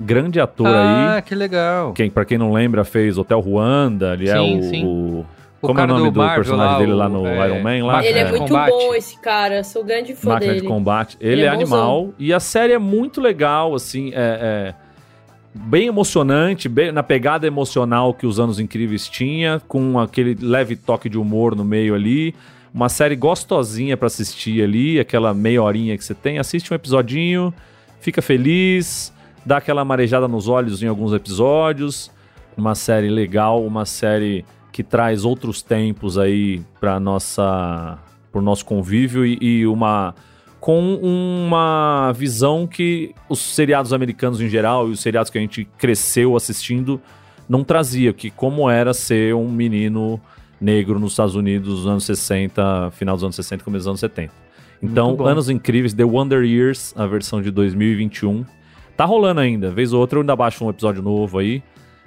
Grande 0.00 0.38
ator 0.40 0.66
ah, 0.68 1.14
aí. 1.16 1.22
que 1.22 1.34
legal. 1.34 1.92
Quem, 1.92 2.08
pra 2.10 2.24
quem 2.24 2.38
não 2.38 2.52
lembra, 2.52 2.84
fez 2.84 3.18
Hotel 3.18 3.40
Ruanda, 3.40 4.14
ele 4.14 4.28
é 4.28 4.34
Sim, 4.36 4.58
o, 4.58 4.62
sim. 4.62 4.84
o- 4.84 5.26
O 5.60 5.66
Como 5.66 5.80
é 5.80 5.82
o 5.82 5.86
nome 5.88 6.04
do 6.04 6.10
do, 6.12 6.18
Marvel 6.20 6.36
personagem 6.36 6.72
lá, 6.72 6.78
dele 6.78 6.92
lá 6.92 7.08
no 7.08 7.26
é, 7.26 7.46
Iron 7.48 7.62
Man? 7.62 7.84
Lá? 7.84 8.04
Ele 8.06 8.16
é, 8.18 8.24
de 8.26 8.30
muito 8.30 8.42
combate. 8.44 8.70
bom, 8.70 8.94
esse 8.94 9.18
cara. 9.20 9.64
Sou 9.64 9.82
grande 9.82 10.14
fã 10.14 10.34
Máquina 10.34 10.52
dele. 10.52 10.62
de 10.62 10.68
combate. 10.68 11.16
Ele, 11.20 11.32
Ele 11.32 11.42
é, 11.42 11.46
é 11.46 11.48
animal 11.48 12.10
e 12.16 12.32
a 12.32 12.38
série 12.38 12.72
é 12.72 12.78
muito 12.78 13.20
legal, 13.20 13.74
assim, 13.74 14.10
é, 14.14 14.72
é 14.72 14.74
bem 15.52 15.88
emocionante, 15.88 16.68
bem 16.68 16.92
na 16.92 17.02
pegada 17.02 17.44
emocional 17.44 18.14
que 18.14 18.24
os 18.24 18.38
Anos 18.38 18.60
Incríveis 18.60 19.08
tinha, 19.08 19.60
com 19.66 19.98
aquele 19.98 20.36
leve 20.40 20.76
toque 20.76 21.08
de 21.08 21.18
humor 21.18 21.56
no 21.56 21.64
meio 21.64 21.92
ali. 21.92 22.36
Uma 22.72 22.88
série 22.88 23.16
gostosinha 23.16 23.96
pra 23.96 24.06
assistir 24.06 24.62
ali, 24.62 25.00
aquela 25.00 25.34
meia 25.34 25.60
horinha 25.60 25.98
que 25.98 26.04
você 26.04 26.14
tem. 26.14 26.38
Assiste 26.38 26.72
um 26.72 26.76
episodinho, 26.76 27.52
fica 28.00 28.22
feliz, 28.22 29.12
dá 29.48 29.56
aquela 29.56 29.82
marejada 29.82 30.28
nos 30.28 30.46
olhos 30.46 30.82
em 30.82 30.86
alguns 30.86 31.14
episódios. 31.14 32.10
Uma 32.54 32.74
série 32.74 33.08
legal, 33.08 33.64
uma 33.64 33.86
série 33.86 34.44
que 34.70 34.82
traz 34.82 35.24
outros 35.24 35.62
tempos 35.62 36.18
aí 36.18 36.60
para 36.78 37.00
nossa 37.00 37.98
pro 38.30 38.42
nosso 38.42 38.66
convívio 38.66 39.24
e, 39.24 39.38
e 39.40 39.66
uma 39.66 40.14
com 40.60 40.96
uma 40.96 42.12
visão 42.14 42.66
que 42.66 43.14
os 43.26 43.38
seriados 43.38 43.92
americanos 43.94 44.38
em 44.38 44.48
geral 44.50 44.88
e 44.88 44.92
os 44.92 45.00
seriados 45.00 45.30
que 45.30 45.38
a 45.38 45.40
gente 45.40 45.64
cresceu 45.78 46.36
assistindo 46.36 47.00
não 47.48 47.64
trazia, 47.64 48.12
que 48.12 48.30
como 48.30 48.68
era 48.68 48.92
ser 48.92 49.34
um 49.34 49.50
menino 49.50 50.20
negro 50.60 50.98
nos 50.98 51.12
Estados 51.12 51.34
Unidos 51.34 51.78
nos 51.78 51.86
anos 51.86 52.04
60, 52.04 52.90
final 52.90 53.14
dos 53.14 53.24
anos 53.24 53.36
60, 53.36 53.64
começo 53.64 53.84
dos 53.84 53.88
anos 53.88 54.00
70. 54.00 54.30
Então. 54.82 55.16
Anos 55.26 55.48
Incríveis, 55.48 55.94
The 55.94 56.04
Wonder 56.04 56.44
Years, 56.44 56.92
a 56.96 57.06
versão 57.06 57.40
de 57.40 57.50
2021. 57.50 58.44
Tá 58.98 59.04
rolando 59.04 59.40
ainda, 59.40 59.70
vez 59.70 59.92
ou 59.92 60.00
outra 60.00 60.18
eu 60.18 60.22
ainda 60.22 60.34
baixo 60.34 60.64
um 60.64 60.70
episódio 60.70 61.00
novo 61.00 61.38
aí. 61.38 61.62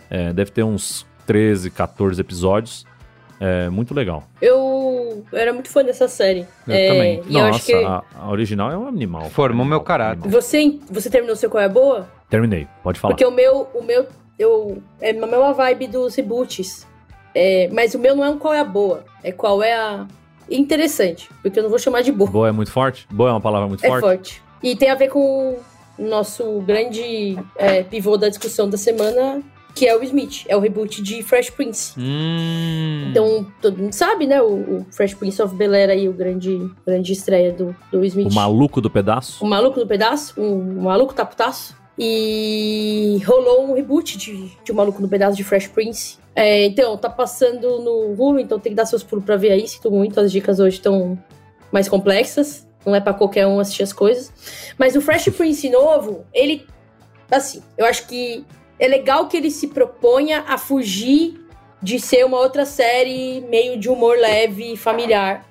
É, 0.09 0.34
deve 0.34 0.51
ter 0.51 0.61
uns 0.61 1.05
13, 1.26 1.72
14 1.72 2.19
episódios. 2.19 2.85
É 3.39 3.69
muito 3.69 3.93
legal. 3.93 4.26
Eu 4.41 5.26
era 5.31 5.53
muito 5.53 5.69
fã 5.69 5.85
dessa 5.85 6.09
série. 6.09 6.45
Eu 6.68 6.73
É, 6.76 6.88
também. 6.89 7.23
E 7.30 7.38
eu 7.38 7.45
acho 7.45 7.51
Nossa, 7.53 7.65
que 7.65 7.73
a, 7.85 8.03
a 8.19 8.30
original 8.30 8.69
é 8.72 8.77
um 8.77 8.88
animal. 8.89 9.30
Formou 9.30 9.61
Animal, 9.61 9.80
meu 9.80 9.80
caráter. 9.80 10.30
você, 10.30 10.80
você 10.91 11.09
terminou 11.09 11.34
seu 11.38 11.49
Qual 11.49 11.61
é 11.63 11.65
a 11.65 11.69
Boa? 11.69 12.09
Terminei, 12.30 12.68
pode 12.84 12.99
falar. 12.99 13.13
Porque 13.13 13.26
o 13.26 13.31
meu, 13.31 13.69
o 13.73 13.81
meu, 13.81 14.05
eu, 14.38 14.84
é 14.99 15.11
a 15.11 15.13
mesma 15.13 15.53
vibe 15.53 15.88
dos 15.88 16.13
reboots. 16.15 16.85
É, 17.34 17.69
mas 17.72 17.95
o 17.95 17.99
meu 17.99 18.18
não 18.18 18.26
é 18.26 18.30
um 18.30 18.38
Qual 18.38 18.53
é 18.53 18.59
a 18.59 18.65
Boa. 18.65 19.05
É 19.23 19.31
qual 19.31 19.63
é 19.63 19.73
a 19.73 20.05
interessante. 20.49 21.30
Porque 21.41 21.57
eu 21.57 21.63
não 21.63 21.69
vou 21.69 21.80
chamar 21.80 22.01
de 22.01 22.11
boa. 22.11 22.30
Boa 22.30 22.49
é 22.49 22.51
muito 22.51 22.69
forte? 22.69 23.07
Boa 23.09 23.30
é 23.30 23.34
uma 23.34 23.39
palavra 23.41 23.69
muito 23.69 23.84
É 23.85 23.88
forte? 23.88 24.01
forte. 24.01 24.43
E 24.61 24.76
tem 24.76 24.89
a 24.89 24.95
ver 24.95 25.07
com 25.07 25.57
nosso 25.97 26.61
grande 26.61 27.38
é, 27.55 27.84
pivô 27.84 28.18
da 28.18 28.30
discussão 28.30 28.69
da 28.69 28.77
semana, 28.77 29.41
que 29.73 29.85
é 29.88 29.95
o 29.95 30.03
Smith. 30.03 30.45
É 30.47 30.55
o 30.55 30.59
reboot 30.59 31.01
de 31.01 31.23
Fresh 31.23 31.49
Prince. 31.51 31.93
Hum. 31.97 33.07
Então, 33.09 33.47
todo 33.61 33.77
mundo 33.77 33.93
sabe, 33.93 34.27
né? 34.27 34.41
O, 34.41 34.80
o 34.80 34.85
Fresh 34.91 35.13
Prince 35.13 35.41
of 35.41 35.55
Bel-Air 35.55 35.89
aí, 35.89 36.09
o 36.09 36.13
grande, 36.13 36.69
grande 36.85 37.13
estreia 37.13 37.51
do, 37.51 37.76
do 37.91 38.03
Smith. 38.05 38.31
O 38.31 38.34
maluco 38.34 38.81
do 38.81 38.89
pedaço? 38.89 39.43
O 39.43 39.47
maluco 39.47 39.80
do 39.80 39.88
pedaço, 39.88 40.39
um 40.39 40.81
maluco 40.81 41.13
taputaço. 41.13 41.80
E 41.99 43.22
rolou 43.26 43.69
um 43.69 43.73
reboot 43.76 44.18
de, 44.18 44.49
de 44.63 44.72
O 44.72 44.76
Maluco 44.76 45.01
no 45.01 45.07
Pedaço 45.07 45.38
de 45.38 45.43
Fresh 45.43 45.68
Prince. 45.68 46.18
É, 46.35 46.65
então, 46.65 46.97
tá 46.97 47.09
passando 47.09 47.80
no 47.80 48.13
Hulu, 48.13 48.39
então 48.39 48.59
tem 48.59 48.72
que 48.72 48.76
dar 48.76 48.85
seus 48.85 49.03
pulos 49.03 49.23
pra 49.23 49.35
ver 49.35 49.51
aí. 49.51 49.68
Sinto 49.68 49.91
muito, 49.91 50.19
as 50.19 50.31
dicas 50.31 50.59
hoje 50.59 50.77
estão 50.77 51.22
mais 51.72 51.88
complexas. 51.88 52.68
Não 52.86 52.95
é 52.95 52.99
pra 52.99 53.14
qualquer 53.14 53.45
um 53.48 53.60
assistir 53.60 53.84
as 53.84 53.94
coisas. 53.94 54.32
Mas 54.78 54.95
o 54.95 55.02
Fresh 55.02 55.30
Prince 55.30 55.70
novo, 55.70 56.26
ele. 56.34 56.66
Assim, 57.30 57.62
eu 57.78 57.86
acho 57.86 58.08
que 58.08 58.45
é 58.80 58.88
legal 58.88 59.28
que 59.28 59.38
ele 59.38 59.52
se 59.52 59.68
proponha 59.68 60.44
a 60.48 60.58
fugir 60.58 61.40
de 61.82 61.99
ser 61.99 62.26
uma 62.26 62.38
outra 62.38 62.66
série 62.66 63.41
meio 63.49 63.80
de 63.80 63.90
humor 63.90 64.18
leve 64.18 64.74
e 64.74 64.78
familiar. 64.78 65.45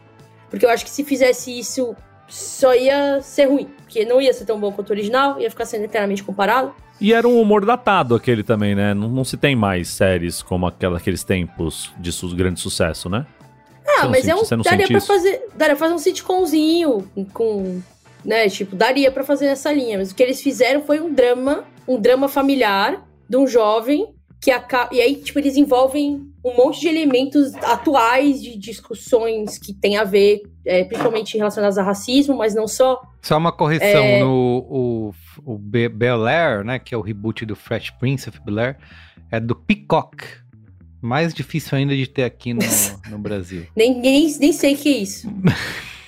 Porque 0.48 0.66
eu 0.66 0.70
acho 0.70 0.85
que 0.85 0.90
se 0.90 1.05
fizesse 1.05 1.57
isso, 1.57 1.94
só 2.28 2.74
ia 2.74 3.20
ser 3.23 3.47
ruim. 3.47 3.69
Porque 3.82 4.05
não 4.05 4.20
ia 4.20 4.32
ser 4.32 4.44
tão 4.44 4.59
bom 4.59 4.73
quanto 4.73 4.90
o 4.90 4.93
original, 4.93 5.40
ia 5.40 5.51
ficar 5.51 5.65
sendo 5.65 5.85
eternamente 5.85 6.23
comparado. 6.23 6.74
E 7.01 7.15
era 7.15 7.27
um 7.27 7.40
humor 7.40 7.65
datado 7.65 8.15
aquele 8.15 8.43
também, 8.43 8.74
né? 8.74 8.93
Não, 8.93 9.09
não 9.09 9.24
se 9.24 9.36
tem 9.36 9.57
mais 9.57 9.89
séries 9.89 10.43
como 10.43 10.66
aquela, 10.66 10.98
aqueles 10.98 11.24
tempos 11.24 11.90
de 11.98 12.12
su 12.12 12.28
grande 12.35 12.61
sucesso, 12.61 13.09
né? 13.09 13.27
Ah, 14.02 14.09
mas 14.09 14.27
é 14.28 14.35
um. 14.35 14.43
Daria 14.62 14.86
pra 14.89 15.01
fazer. 15.01 15.43
Daria 15.56 15.77
pra 15.77 15.85
fazer 15.85 15.94
um 15.94 15.98
sitcomzinho 15.98 17.09
com. 17.32 17.81
Né, 18.24 18.48
tipo, 18.51 18.77
daria 18.77 19.10
pra 19.10 19.24
fazer 19.24 19.47
essa 19.47 19.72
linha. 19.72 19.97
Mas 19.98 20.10
o 20.10 20.14
que 20.14 20.22
eles 20.22 20.43
fizeram 20.43 20.82
foi 20.82 21.01
um 21.01 21.12
drama, 21.12 21.64
um 21.89 21.98
drama 21.98 22.28
familiar 22.28 23.02
de 23.28 23.36
um 23.36 23.47
jovem 23.47 24.14
que 24.40 24.51
acaba. 24.51 24.94
E 24.94 25.01
aí, 25.01 25.16
tipo, 25.16 25.39
eles 25.39 25.56
envolvem 25.56 26.20
um 26.44 26.55
monte 26.56 26.81
de 26.81 26.89
elementos 26.89 27.55
atuais 27.56 28.43
de 28.43 28.59
discussões 28.59 29.59
que 29.59 29.72
tem 29.72 29.97
a 29.97 30.05
ver, 30.05 30.43
é, 30.66 30.85
principalmente 30.85 31.36
relacionados 31.39 31.78
a 31.78 31.82
racismo, 31.82 32.36
mas 32.36 32.55
não 32.55 32.66
só. 32.68 33.01
Só 33.22 33.36
uma 33.39 33.52
correção 33.52 34.02
É. 34.02 34.20
no 34.20 34.66
o, 34.68 35.14
o 35.44 35.59
Be- 35.59 35.89
Bel 35.89 36.27
Air, 36.27 36.64
né? 36.64 36.78
Que 36.78 36.94
é 36.94 36.98
o 36.98 37.02
reboot 37.02 37.44
do 37.47 37.56
Fresh 37.56 37.90
Prince 37.93 38.28
of 38.28 38.39
Bel 38.44 38.59
Air, 38.59 38.77
é 39.31 39.39
do 39.40 39.55
Peacock. 39.55 40.24
Mais 41.02 41.32
difícil 41.32 41.78
ainda 41.78 41.97
de 41.97 42.06
ter 42.06 42.24
aqui 42.24 42.52
no, 42.52 42.60
no 43.10 43.18
Brasil. 43.18 43.66
Nem, 43.77 43.98
nem, 44.01 44.39
nem 44.39 44.52
sei 44.52 44.74
o 44.74 44.77
que 44.77 44.89
é 44.89 44.98
isso. 44.98 45.28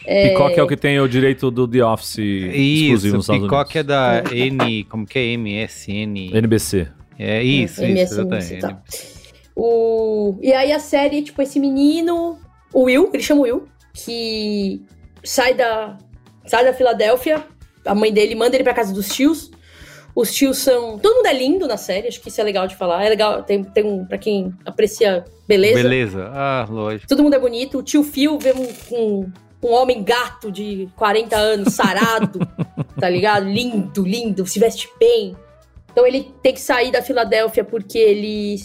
Peacock 0.04 0.58
é 0.58 0.62
o 0.62 0.66
que 0.66 0.76
tem 0.76 0.98
o 0.98 1.08
direito 1.08 1.48
do 1.50 1.66
The 1.68 1.84
Office 1.84 2.18
exclusivo 2.18 2.92
nos 2.92 3.04
Isso, 3.04 3.18
Estados 3.20 3.42
Peacock 3.48 3.78
é 3.78 3.80
Unidos. 3.80 3.86
da 3.86 4.34
N. 4.34 4.84
Como 4.84 5.06
que 5.06 5.18
é? 5.18 5.36
MSN. 5.36 6.30
NBC. 6.34 6.88
É 7.18 7.40
isso, 7.42 7.82
É, 7.84 7.90
isso, 7.90 8.14
exatamente. 8.14 8.58
tá. 8.58 8.82
O... 9.54 10.38
E 10.42 10.52
aí 10.52 10.72
a 10.72 10.78
série, 10.80 11.22
tipo, 11.22 11.40
esse 11.40 11.60
menino, 11.60 12.36
o 12.72 12.84
Will, 12.84 13.10
ele 13.12 13.22
chama 13.22 13.42
Will, 13.42 13.68
que 13.94 14.82
sai 15.22 15.54
da, 15.54 15.96
sai 16.46 16.64
da 16.64 16.72
Filadélfia, 16.72 17.44
a 17.84 17.94
mãe 17.94 18.12
dele 18.12 18.34
manda 18.34 18.56
ele 18.56 18.64
pra 18.64 18.74
casa 18.74 18.92
dos 18.92 19.08
tios. 19.08 19.52
Os 20.14 20.32
tios 20.32 20.58
são. 20.58 20.98
Todo 20.98 21.16
mundo 21.16 21.26
é 21.26 21.32
lindo 21.32 21.66
na 21.66 21.76
série, 21.76 22.08
acho 22.08 22.20
que 22.20 22.28
isso 22.28 22.40
é 22.40 22.44
legal 22.44 22.66
de 22.66 22.76
falar. 22.76 23.04
É 23.04 23.08
legal, 23.08 23.42
tem, 23.42 23.64
tem 23.64 23.84
um. 23.84 24.04
Pra 24.04 24.18
quem 24.18 24.52
aprecia 24.64 25.24
beleza. 25.48 25.82
Beleza. 25.82 26.30
Ah, 26.32 26.66
lógico. 26.68 27.08
Todo 27.08 27.22
mundo 27.22 27.34
é 27.34 27.38
bonito. 27.38 27.78
O 27.78 27.82
tio 27.82 28.02
Phil 28.02 28.38
vê 28.38 28.52
um, 28.52 28.94
um, 28.94 29.32
um 29.62 29.72
homem 29.72 30.02
gato 30.02 30.52
de 30.52 30.88
40 30.96 31.36
anos, 31.36 31.74
sarado, 31.74 32.40
tá 33.00 33.08
ligado? 33.08 33.46
Lindo, 33.46 34.02
lindo, 34.02 34.46
se 34.46 34.58
veste 34.58 34.88
bem. 34.98 35.34
Então 35.90 36.06
ele 36.06 36.32
tem 36.42 36.52
que 36.52 36.60
sair 36.60 36.90
da 36.90 37.02
Filadélfia 37.02 37.64
porque 37.64 37.98
ele. 37.98 38.56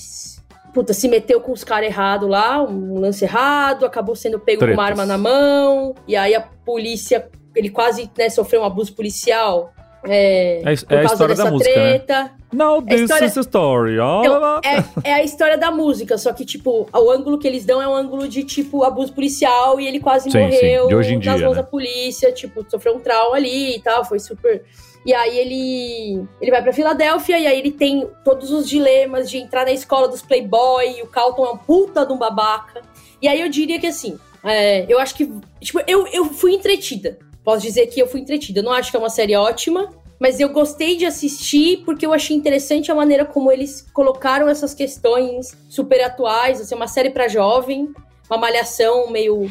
Puta, 0.74 0.94
se 0.94 1.08
meteu 1.08 1.42
com 1.42 1.54
os 1.54 1.64
caras 1.64 1.90
errados 1.90 2.30
lá, 2.30 2.62
um 2.62 3.00
lance 3.00 3.24
errado, 3.24 3.86
acabou 3.86 4.16
sendo 4.16 4.38
pego 4.40 4.60
com 4.60 4.66
uma 4.66 4.86
Tretas. 4.86 5.00
arma 5.00 5.06
na 5.06 5.18
mão, 5.18 5.96
e 6.08 6.16
aí 6.16 6.36
a 6.36 6.42
polícia, 6.42 7.28
ele 7.56 7.70
quase 7.70 8.12
né, 8.16 8.30
sofreu 8.30 8.62
um 8.62 8.66
abuso 8.66 8.94
policial. 8.94 9.74
É, 10.08 10.60
É, 10.60 10.62
por 10.64 10.70
é 10.70 10.72
a 10.72 10.74
causa 11.02 11.14
história 11.14 11.36
da 11.36 11.44
dessa 11.44 11.52
música, 11.52 11.76
né? 11.76 12.00
treta. 12.00 12.32
Now 12.54 12.82
this 12.82 13.02
história- 13.02 13.26
is 13.26 13.38
a 13.38 13.42
story. 13.42 13.94
Então, 13.96 14.62
é, 14.64 15.10
é 15.10 15.14
a 15.16 15.24
história 15.24 15.58
da 15.58 15.70
música, 15.70 16.18
só 16.18 16.32
que, 16.32 16.46
tipo, 16.46 16.88
o 16.94 17.12
ângulo 17.12 17.38
que 17.38 17.46
eles 17.48 17.66
dão 17.66 17.82
é 17.82 17.88
um 17.88 17.94
ângulo 17.94 18.28
de, 18.28 18.44
tipo, 18.44 18.84
abuso 18.84 19.14
policial 19.14 19.80
e 19.80 19.88
ele 19.88 20.00
quase 20.00 20.32
Sim, 20.32 20.40
morreu 20.40 20.84
sim, 20.84 20.88
de 20.88 20.96
hoje 20.96 21.14
em 21.14 21.16
nas 21.16 21.24
dia, 21.24 21.46
mãos 21.46 21.56
né? 21.58 21.62
da 21.62 21.68
polícia, 21.68 22.32
tipo, 22.32 22.66
sofreu 22.70 22.96
um 22.96 23.00
trauma 23.00 23.36
ali 23.36 23.76
e 23.76 23.82
tal, 23.82 24.06
foi 24.06 24.20
super. 24.20 24.64
E 25.06 25.14
aí 25.14 25.38
ele 25.38 26.26
ele 26.42 26.52
vai 26.52 26.62
pra 26.62 26.74
Filadélfia 26.74 27.38
e 27.40 27.48
aí 27.48 27.58
ele 27.60 27.72
tem 27.72 28.10
todos 28.26 28.52
os 28.52 28.68
dilemas 28.68 29.30
de 29.30 29.38
entrar 29.38 29.64
na 29.66 29.72
escola 29.72 30.08
dos 30.08 30.22
Playboy, 30.22 31.02
o 31.02 31.08
Calton 31.08 31.46
é 31.46 31.50
um 31.52 31.58
puta 31.58 32.06
de 32.06 32.12
um 32.14 32.18
babaca. 32.18 32.82
E 33.22 33.28
aí 33.28 33.40
eu 33.42 33.50
diria 33.50 33.80
que 33.80 33.88
assim, 33.88 34.18
é, 34.44 34.86
eu 34.88 35.00
acho 35.00 35.16
que. 35.16 35.32
Tipo, 35.62 35.82
eu, 35.88 36.08
eu 36.08 36.26
fui 36.26 36.54
entretida. 36.54 37.18
Posso 37.48 37.62
dizer 37.62 37.88
que 37.88 38.02
eu 38.02 38.08
fui 38.08 38.20
entretida. 38.20 38.60
Eu 38.60 38.64
não 38.66 38.74
acho 38.74 38.92
que 38.92 38.98
é 38.98 39.00
uma 39.00 39.10
série 39.10 39.34
ótima, 39.34 39.90
mas 40.20 40.38
eu 40.38 40.50
gostei 40.50 40.98
de 40.98 41.06
assistir 41.06 41.78
porque 41.86 42.06
eu 42.06 42.12
achei 42.12 42.36
interessante 42.36 42.92
a 42.92 42.96
maneira 42.96 43.24
como 43.24 43.50
eles 43.50 43.88
colocaram 43.94 44.50
essas 44.50 44.74
questões 44.74 45.58
super 45.70 46.04
atuais. 46.04 46.60
Assim, 46.60 46.76
uma 46.76 46.90
série 46.90 47.10
pra 47.10 47.30
jovem, 47.30 47.88
uma 48.30 48.38
malhação 48.38 49.10
meio. 49.10 49.50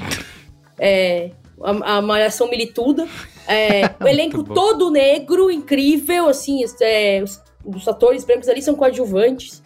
É, 0.79 1.31
a, 1.63 1.97
a 1.97 2.03
malhação 2.03 2.51
milituda. 2.51 3.09
É, 3.49 3.87
o 3.99 4.07
elenco 4.07 4.45
todo 4.45 4.91
negro, 4.91 5.51
incrível, 5.51 6.29
assim, 6.29 6.63
é, 6.83 7.23
os, 7.23 7.43
os 7.65 7.89
atores 7.89 8.25
brancos 8.25 8.51
ali 8.51 8.61
são 8.61 8.75
coadjuvantes. 8.75 9.63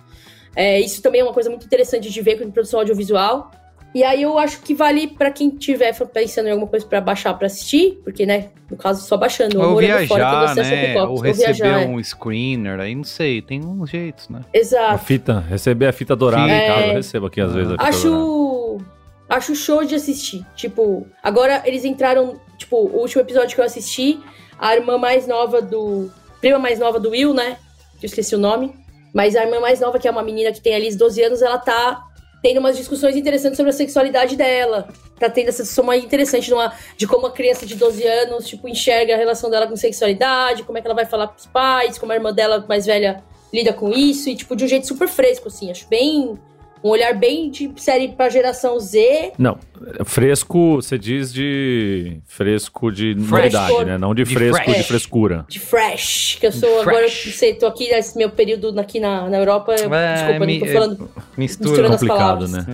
É, 0.55 0.79
isso 0.79 1.03
também 1.03 1.21
é 1.21 1.25
uma 1.25 1.35
coisa 1.35 1.51
muito 1.51 1.67
interessante 1.67 2.09
de 2.09 2.23
ver 2.23 2.39
com 2.39 2.49
produção 2.49 2.79
audiovisual. 2.79 3.51
E 3.93 4.05
aí 4.05 4.23
eu 4.23 4.39
acho 4.39 4.61
que 4.61 4.73
vale 4.73 5.09
pra 5.09 5.31
quem 5.33 5.51
tiver 5.51 5.93
pensando 6.07 6.47
em 6.47 6.53
alguma 6.53 6.69
coisa 6.69 6.87
pra 6.87 7.01
baixar 7.01 7.35
pra 7.35 7.47
assistir, 7.47 8.01
porque, 8.05 8.25
né, 8.25 8.51
no 8.71 8.77
caso, 8.77 9.05
só 9.05 9.17
baixando. 9.17 9.61
Ou 9.61 9.73
morando 9.73 10.07
fora, 10.07 10.25
viajar, 10.25 10.31
tem 10.31 10.45
acesso 10.45 10.73
a 10.73 10.77
né? 10.77 10.87
pipoca, 10.87 11.11
Ou 11.11 11.19
receber 11.19 11.53
viajar, 11.55 11.83
é. 11.83 11.87
um 11.87 12.03
screener, 12.03 12.81
aí 12.81 12.95
não 12.95 13.03
sei, 13.03 13.43
tem 13.43 13.65
uns 13.65 13.91
jeitos, 13.91 14.29
né? 14.29 14.43
A 14.55 14.57
Exato. 14.57 15.05
fita, 15.05 15.41
receber 15.41 15.87
a 15.87 15.93
fita 15.93 16.15
dourada 16.15 16.45
Fita. 16.45 16.57
em 16.57 16.67
casa. 16.69 16.81
É. 16.81 16.91
Eu 16.91 16.95
recebo 16.95 17.27
aqui 17.27 17.41
às 17.41 17.53
vezes 17.53 17.73
a 17.73 17.73
fita 17.73 17.85
dourada. 17.85 17.97
Acho. 17.97 18.79
Acho 19.29 19.55
show 19.55 19.85
de 19.85 19.95
assistir. 19.95 20.45
Tipo, 20.57 21.07
agora 21.23 21.63
eles 21.65 21.85
entraram. 21.85 22.41
Tipo, 22.59 22.77
o 22.77 23.01
último 23.01 23.23
episódio 23.23 23.55
que 23.55 23.61
eu 23.61 23.65
assisti, 23.65 24.21
a 24.59 24.75
irmã 24.75 24.99
mais 24.99 25.27
nova 25.27 25.63
do. 25.63 26.11
Prima 26.41 26.59
mais 26.59 26.79
nova 26.79 26.99
do 26.99 27.11
Will, 27.11 27.33
né? 27.33 27.57
Eu 28.03 28.07
esqueci 28.07 28.35
o 28.35 28.39
nome. 28.39 28.73
Mas 29.15 29.37
a 29.37 29.45
irmã 29.45 29.61
mais 29.61 29.81
nova, 29.81 29.99
que 29.99 30.07
é 30.07 30.11
uma 30.11 30.23
menina 30.23 30.53
que 30.53 30.61
tem 30.61 30.75
ali 30.75 30.95
12 30.95 31.23
anos, 31.23 31.43
ela 31.43 31.59
tá 31.59 32.03
tendo 32.43 32.59
umas 32.59 32.77
discussões 32.77 33.17
interessantes 33.17 33.57
sobre 33.57 33.71
a 33.71 33.73
sexualidade 33.73 34.37
dela. 34.37 34.89
Tá 35.19 35.29
tendo 35.29 35.49
essa 35.49 35.63
discussão 35.63 35.85
mais 35.85 36.03
interessante 36.03 36.47
de, 36.47 36.55
uma, 36.55 36.73
de 36.97 37.07
como 37.07 37.27
a 37.27 37.31
criança 37.31 37.67
de 37.67 37.75
12 37.75 38.07
anos, 38.07 38.47
tipo, 38.47 38.69
enxerga 38.69 39.15
a 39.15 39.19
relação 39.19 39.51
dela 39.51 39.67
com 39.67 39.77
sexualidade, 39.77 40.63
como 40.63 40.79
é 40.79 40.81
que 40.81 40.87
ela 40.87 40.95
vai 40.95 41.07
falar 41.07 41.29
pros 41.29 41.47
pais, 41.47 41.99
como 41.99 42.13
a 42.13 42.15
irmã 42.15 42.33
dela 42.33 42.65
mais 42.69 42.87
velha 42.87 43.23
lida 43.53 43.73
com 43.73 43.91
isso, 43.91 44.29
e, 44.31 44.37
tipo, 44.37 44.55
de 44.55 44.65
um 44.65 44.69
jeito 44.69 44.87
super 44.87 45.09
fresco, 45.09 45.49
assim. 45.49 45.71
Acho 45.71 45.89
bem. 45.89 46.39
Um 46.83 46.89
olhar 46.89 47.13
bem 47.15 47.51
de 47.51 47.71
série 47.77 48.09
pra 48.09 48.31
geração 48.31 48.81
Z. 48.81 49.33
Não, 49.37 49.59
fresco, 50.05 50.77
você 50.77 50.97
diz 50.99 51.31
de 51.33 52.19
fresco 52.27 52.91
de 52.91 53.15
novidade, 53.15 53.85
né? 53.85 53.99
Não 53.99 54.15
de, 54.15 54.25
De 54.25 54.35
fresco 54.35 54.65
fresh. 54.65 54.77
de 54.79 54.83
frescura. 54.85 55.45
de 55.47 55.61
fresh, 55.61 56.39
que 56.41 56.47
eu 56.47 56.53
sou 56.53 56.81
agora, 56.81 57.05
eu 57.05 57.11
Fresh. 57.11 57.35
sei, 57.37 57.53
tô 57.55 57.67
aqui 57.67 57.91
nesse 57.91 58.17
meu 58.17 58.31
período 58.31 58.79
aqui 58.81 58.99
na, 58.99 59.29
na 59.29 59.37
Europa, 59.37 59.75
eu, 59.79 59.93
É, 59.93 60.15
desculpa, 60.15 60.47
me- 60.47 60.59
não 60.59 60.67
tô 60.67 60.73
falando, 60.73 60.93
Mistura. 60.97 61.27
misturando 61.37 61.95
as 61.95 62.01
Complicado, 62.01 62.19
palavras. 62.19 62.53
né? 62.53 62.67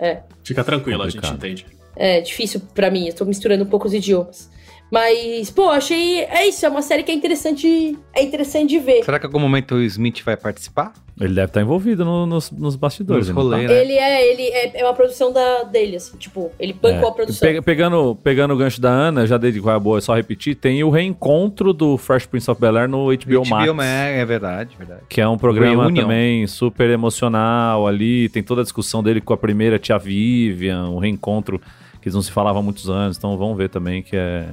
Uhum. 0.00 0.16
Fica 0.44 0.62
tranquilo, 0.62 1.02
a 1.02 1.06
gente 1.06 1.14
Complicado. 1.20 1.36
entende. 1.46 1.66
É 1.96 2.20
difícil 2.20 2.62
pra 2.74 2.92
mim, 2.92 3.08
eu 3.08 3.12
tô 3.14 3.24
misturando 3.24 3.64
um 3.64 3.66
pouco 3.66 3.88
os 3.88 3.92
idiomas. 3.94 4.48
Mas, 4.90 5.50
pô, 5.50 5.68
achei, 5.68 6.22
é 6.24 6.46
isso, 6.46 6.64
é 6.64 6.68
uma 6.68 6.80
série 6.80 7.02
que 7.02 7.10
é 7.10 7.14
interessante, 7.14 7.98
é 8.14 8.22
interessante 8.22 8.70
de 8.70 8.78
ver. 8.78 9.04
Será 9.04 9.18
que 9.18 9.26
em 9.26 9.28
algum 9.28 9.38
momento 9.38 9.74
o 9.74 9.82
Smith 9.82 10.22
vai 10.24 10.36
participar? 10.36 10.94
Ele 11.20 11.34
deve 11.34 11.46
estar 11.48 11.60
envolvido 11.60 12.04
no- 12.04 12.24
nos, 12.26 12.50
nos 12.50 12.74
bastidores. 12.76 13.26
Nos 13.28 13.36
tá? 13.36 13.42
rolê, 13.42 13.66
né? 13.66 13.74
Ele 13.82 13.92
é, 13.94 14.32
ele 14.32 14.42
é, 14.44 14.80
é 14.80 14.84
uma 14.84 14.94
produção 14.94 15.32
da, 15.32 15.64
dele, 15.64 15.96
assim, 15.96 16.16
tipo, 16.16 16.50
ele 16.58 16.72
bancou 16.72 17.08
É. 17.08 17.10
a 17.10 17.12
produção. 17.12 17.48
Pe- 17.48 17.60
pegando, 17.60 18.16
pegando 18.22 18.54
o 18.54 18.56
gancho 18.56 18.80
da 18.80 18.88
Ana, 18.88 19.26
já 19.26 19.36
dei 19.36 19.50
de 19.52 19.60
qual 19.60 19.76
é 19.76 19.80
boa, 19.80 19.98
é 19.98 20.00
só 20.00 20.14
repetir, 20.14 20.54
tem 20.54 20.82
o 20.84 20.90
reencontro 20.90 21.72
do 21.74 21.98
Fresh 21.98 22.24
Prince 22.26 22.48
of 22.50 22.58
Bel-Air 22.60 22.88
no 22.88 23.06
HBO, 23.12 23.44
Max. 23.46 23.68
HBO, 23.70 23.82
é, 23.82 24.20
é 24.20 24.24
verdade, 24.24 24.76
verdade. 24.78 25.02
Que 25.08 25.20
é 25.20 25.28
um 25.28 25.36
programa 25.36 25.82
Reunion. 25.84 26.02
também 26.02 26.46
super 26.46 26.88
emocional 26.88 27.86
ali. 27.86 28.28
Tem 28.30 28.42
toda 28.42 28.60
a 28.60 28.64
discussão 28.64 29.02
dele 29.02 29.20
com 29.20 29.34
a 29.34 29.36
primeira 29.36 29.78
tia 29.78 29.98
Vivian, 29.98 30.88
o 30.90 30.98
reencontro 30.98 31.58
que 32.00 32.06
eles 32.08 32.14
não 32.14 32.22
se 32.22 32.30
falavam 32.30 32.60
há 32.60 32.64
muitos 32.64 32.88
anos. 32.88 33.18
Então 33.18 33.36
vamos 33.36 33.58
ver 33.58 33.68
também 33.68 34.02
que 34.02 34.16
é. 34.16 34.46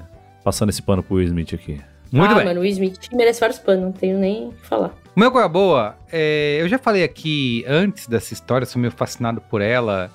Passando 0.45 0.69
esse 0.69 0.81
pano 0.81 1.03
pro 1.03 1.15
Will 1.15 1.25
Smith 1.25 1.53
aqui. 1.53 1.81
Muito 2.11 2.31
ah, 2.31 2.35
bem. 2.35 2.45
mano, 2.45 2.61
o 2.61 2.65
Smith 2.65 3.09
merece 3.11 3.41
vários 3.41 3.59
panos, 3.59 3.83
não 3.83 3.91
tenho 3.91 4.17
nem 4.17 4.49
o 4.49 4.51
que 4.53 4.65
falar. 4.65 4.93
O 5.15 5.19
meu 5.19 5.31
Goiaba 5.31 5.51
Boa, 5.51 5.97
é, 6.09 6.59
eu 6.61 6.69
já 6.69 6.77
falei 6.77 7.03
aqui 7.03 7.65
antes 7.67 8.07
dessa 8.07 8.31
história, 8.31 8.65
sou 8.65 8.79
meio 8.79 8.91
fascinado 8.91 9.41
por 9.41 9.59
ela. 9.59 10.11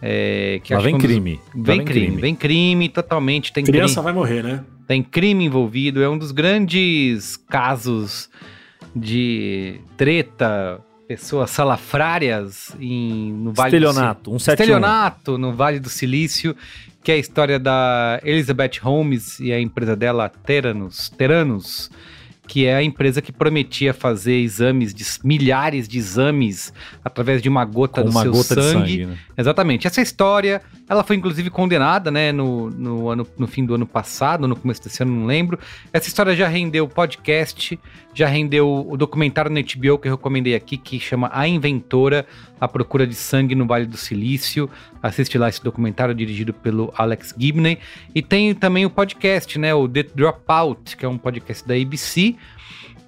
É, 0.00 0.60
que 0.64 0.72
Lá 0.72 0.78
acho 0.78 0.86
vem 0.86 0.94
um 0.94 0.98
crime. 0.98 1.40
Vem 1.54 1.84
crime, 1.84 2.16
vem 2.16 2.34
crime, 2.34 2.88
totalmente. 2.88 3.52
Tem 3.52 3.62
Criança 3.62 4.00
crime, 4.00 4.04
vai 4.04 4.12
morrer, 4.12 4.42
né? 4.42 4.64
tem 4.86 5.02
crime 5.02 5.44
envolvido. 5.44 6.02
É 6.02 6.08
um 6.08 6.16
dos 6.16 6.30
grandes 6.32 7.36
casos 7.36 8.30
de 8.94 9.80
treta, 9.96 10.80
pessoas 11.06 11.50
salafrárias 11.50 12.74
em, 12.80 13.32
no 13.32 13.52
Vale 13.52 13.70
do 13.70 13.76
Estelionato, 13.76 14.32
um 14.32 14.38
71. 14.38 14.64
Estelionato 14.64 15.38
no 15.38 15.52
Vale 15.52 15.80
do 15.80 15.88
Silício, 15.88 16.56
que 17.06 17.12
é 17.12 17.14
a 17.14 17.18
história 17.18 17.56
da 17.56 18.20
Elizabeth 18.24 18.80
Holmes 18.82 19.38
e 19.38 19.52
a 19.52 19.60
empresa 19.60 19.94
dela, 19.94 20.28
Teranos, 20.28 21.08
Teranos, 21.10 21.88
que 22.46 22.66
é 22.66 22.76
a 22.76 22.82
empresa 22.82 23.20
que 23.20 23.32
prometia 23.32 23.92
fazer 23.92 24.34
exames, 24.36 24.94
de, 24.94 25.04
milhares 25.24 25.88
de 25.88 25.98
exames, 25.98 26.72
através 27.04 27.42
de 27.42 27.48
uma 27.48 27.64
gota 27.64 28.02
Com 28.02 28.08
do 28.08 28.12
uma 28.12 28.22
seu 28.22 28.32
gota 28.32 28.54
de 28.54 28.62
sangue. 28.62 28.72
sangue. 28.72 29.06
Né? 29.06 29.18
Exatamente. 29.36 29.86
Essa 29.86 30.00
história, 30.00 30.62
ela 30.88 31.02
foi 31.02 31.16
inclusive 31.16 31.50
condenada, 31.50 32.10
né, 32.10 32.32
no, 32.32 32.70
no, 32.70 33.08
ano, 33.08 33.26
no 33.38 33.46
fim 33.46 33.64
do 33.64 33.74
ano 33.74 33.86
passado, 33.86 34.46
no 34.46 34.56
começo 34.56 34.82
desse 34.82 35.02
ano, 35.02 35.12
não 35.12 35.26
lembro. 35.26 35.58
Essa 35.92 36.08
história 36.08 36.34
já 36.34 36.48
rendeu 36.48 36.88
podcast, 36.88 37.78
já 38.14 38.26
rendeu 38.26 38.86
o 38.88 38.96
documentário 38.96 39.50
no 39.50 39.60
HBO 39.60 39.98
que 39.98 40.08
eu 40.08 40.12
recomendei 40.12 40.54
aqui, 40.54 40.78
que 40.78 40.98
chama 40.98 41.28
A 41.32 41.46
Inventora, 41.46 42.24
A 42.58 42.66
Procura 42.66 43.06
de 43.06 43.14
Sangue 43.14 43.54
no 43.54 43.66
Vale 43.66 43.84
do 43.84 43.96
Silício. 43.96 44.70
Assiste 45.02 45.36
lá 45.36 45.48
esse 45.48 45.62
documentário 45.62 46.14
dirigido 46.14 46.54
pelo 46.54 46.92
Alex 46.96 47.34
Gibney. 47.36 47.78
E 48.14 48.22
tem 48.22 48.54
também 48.54 48.86
o 48.86 48.90
podcast, 48.90 49.58
né, 49.58 49.74
o 49.74 49.86
The 49.86 50.04
Dropout, 50.14 50.96
que 50.96 51.04
é 51.04 51.08
um 51.08 51.18
podcast 51.18 51.66
da 51.66 51.74
ABC. 51.74 52.35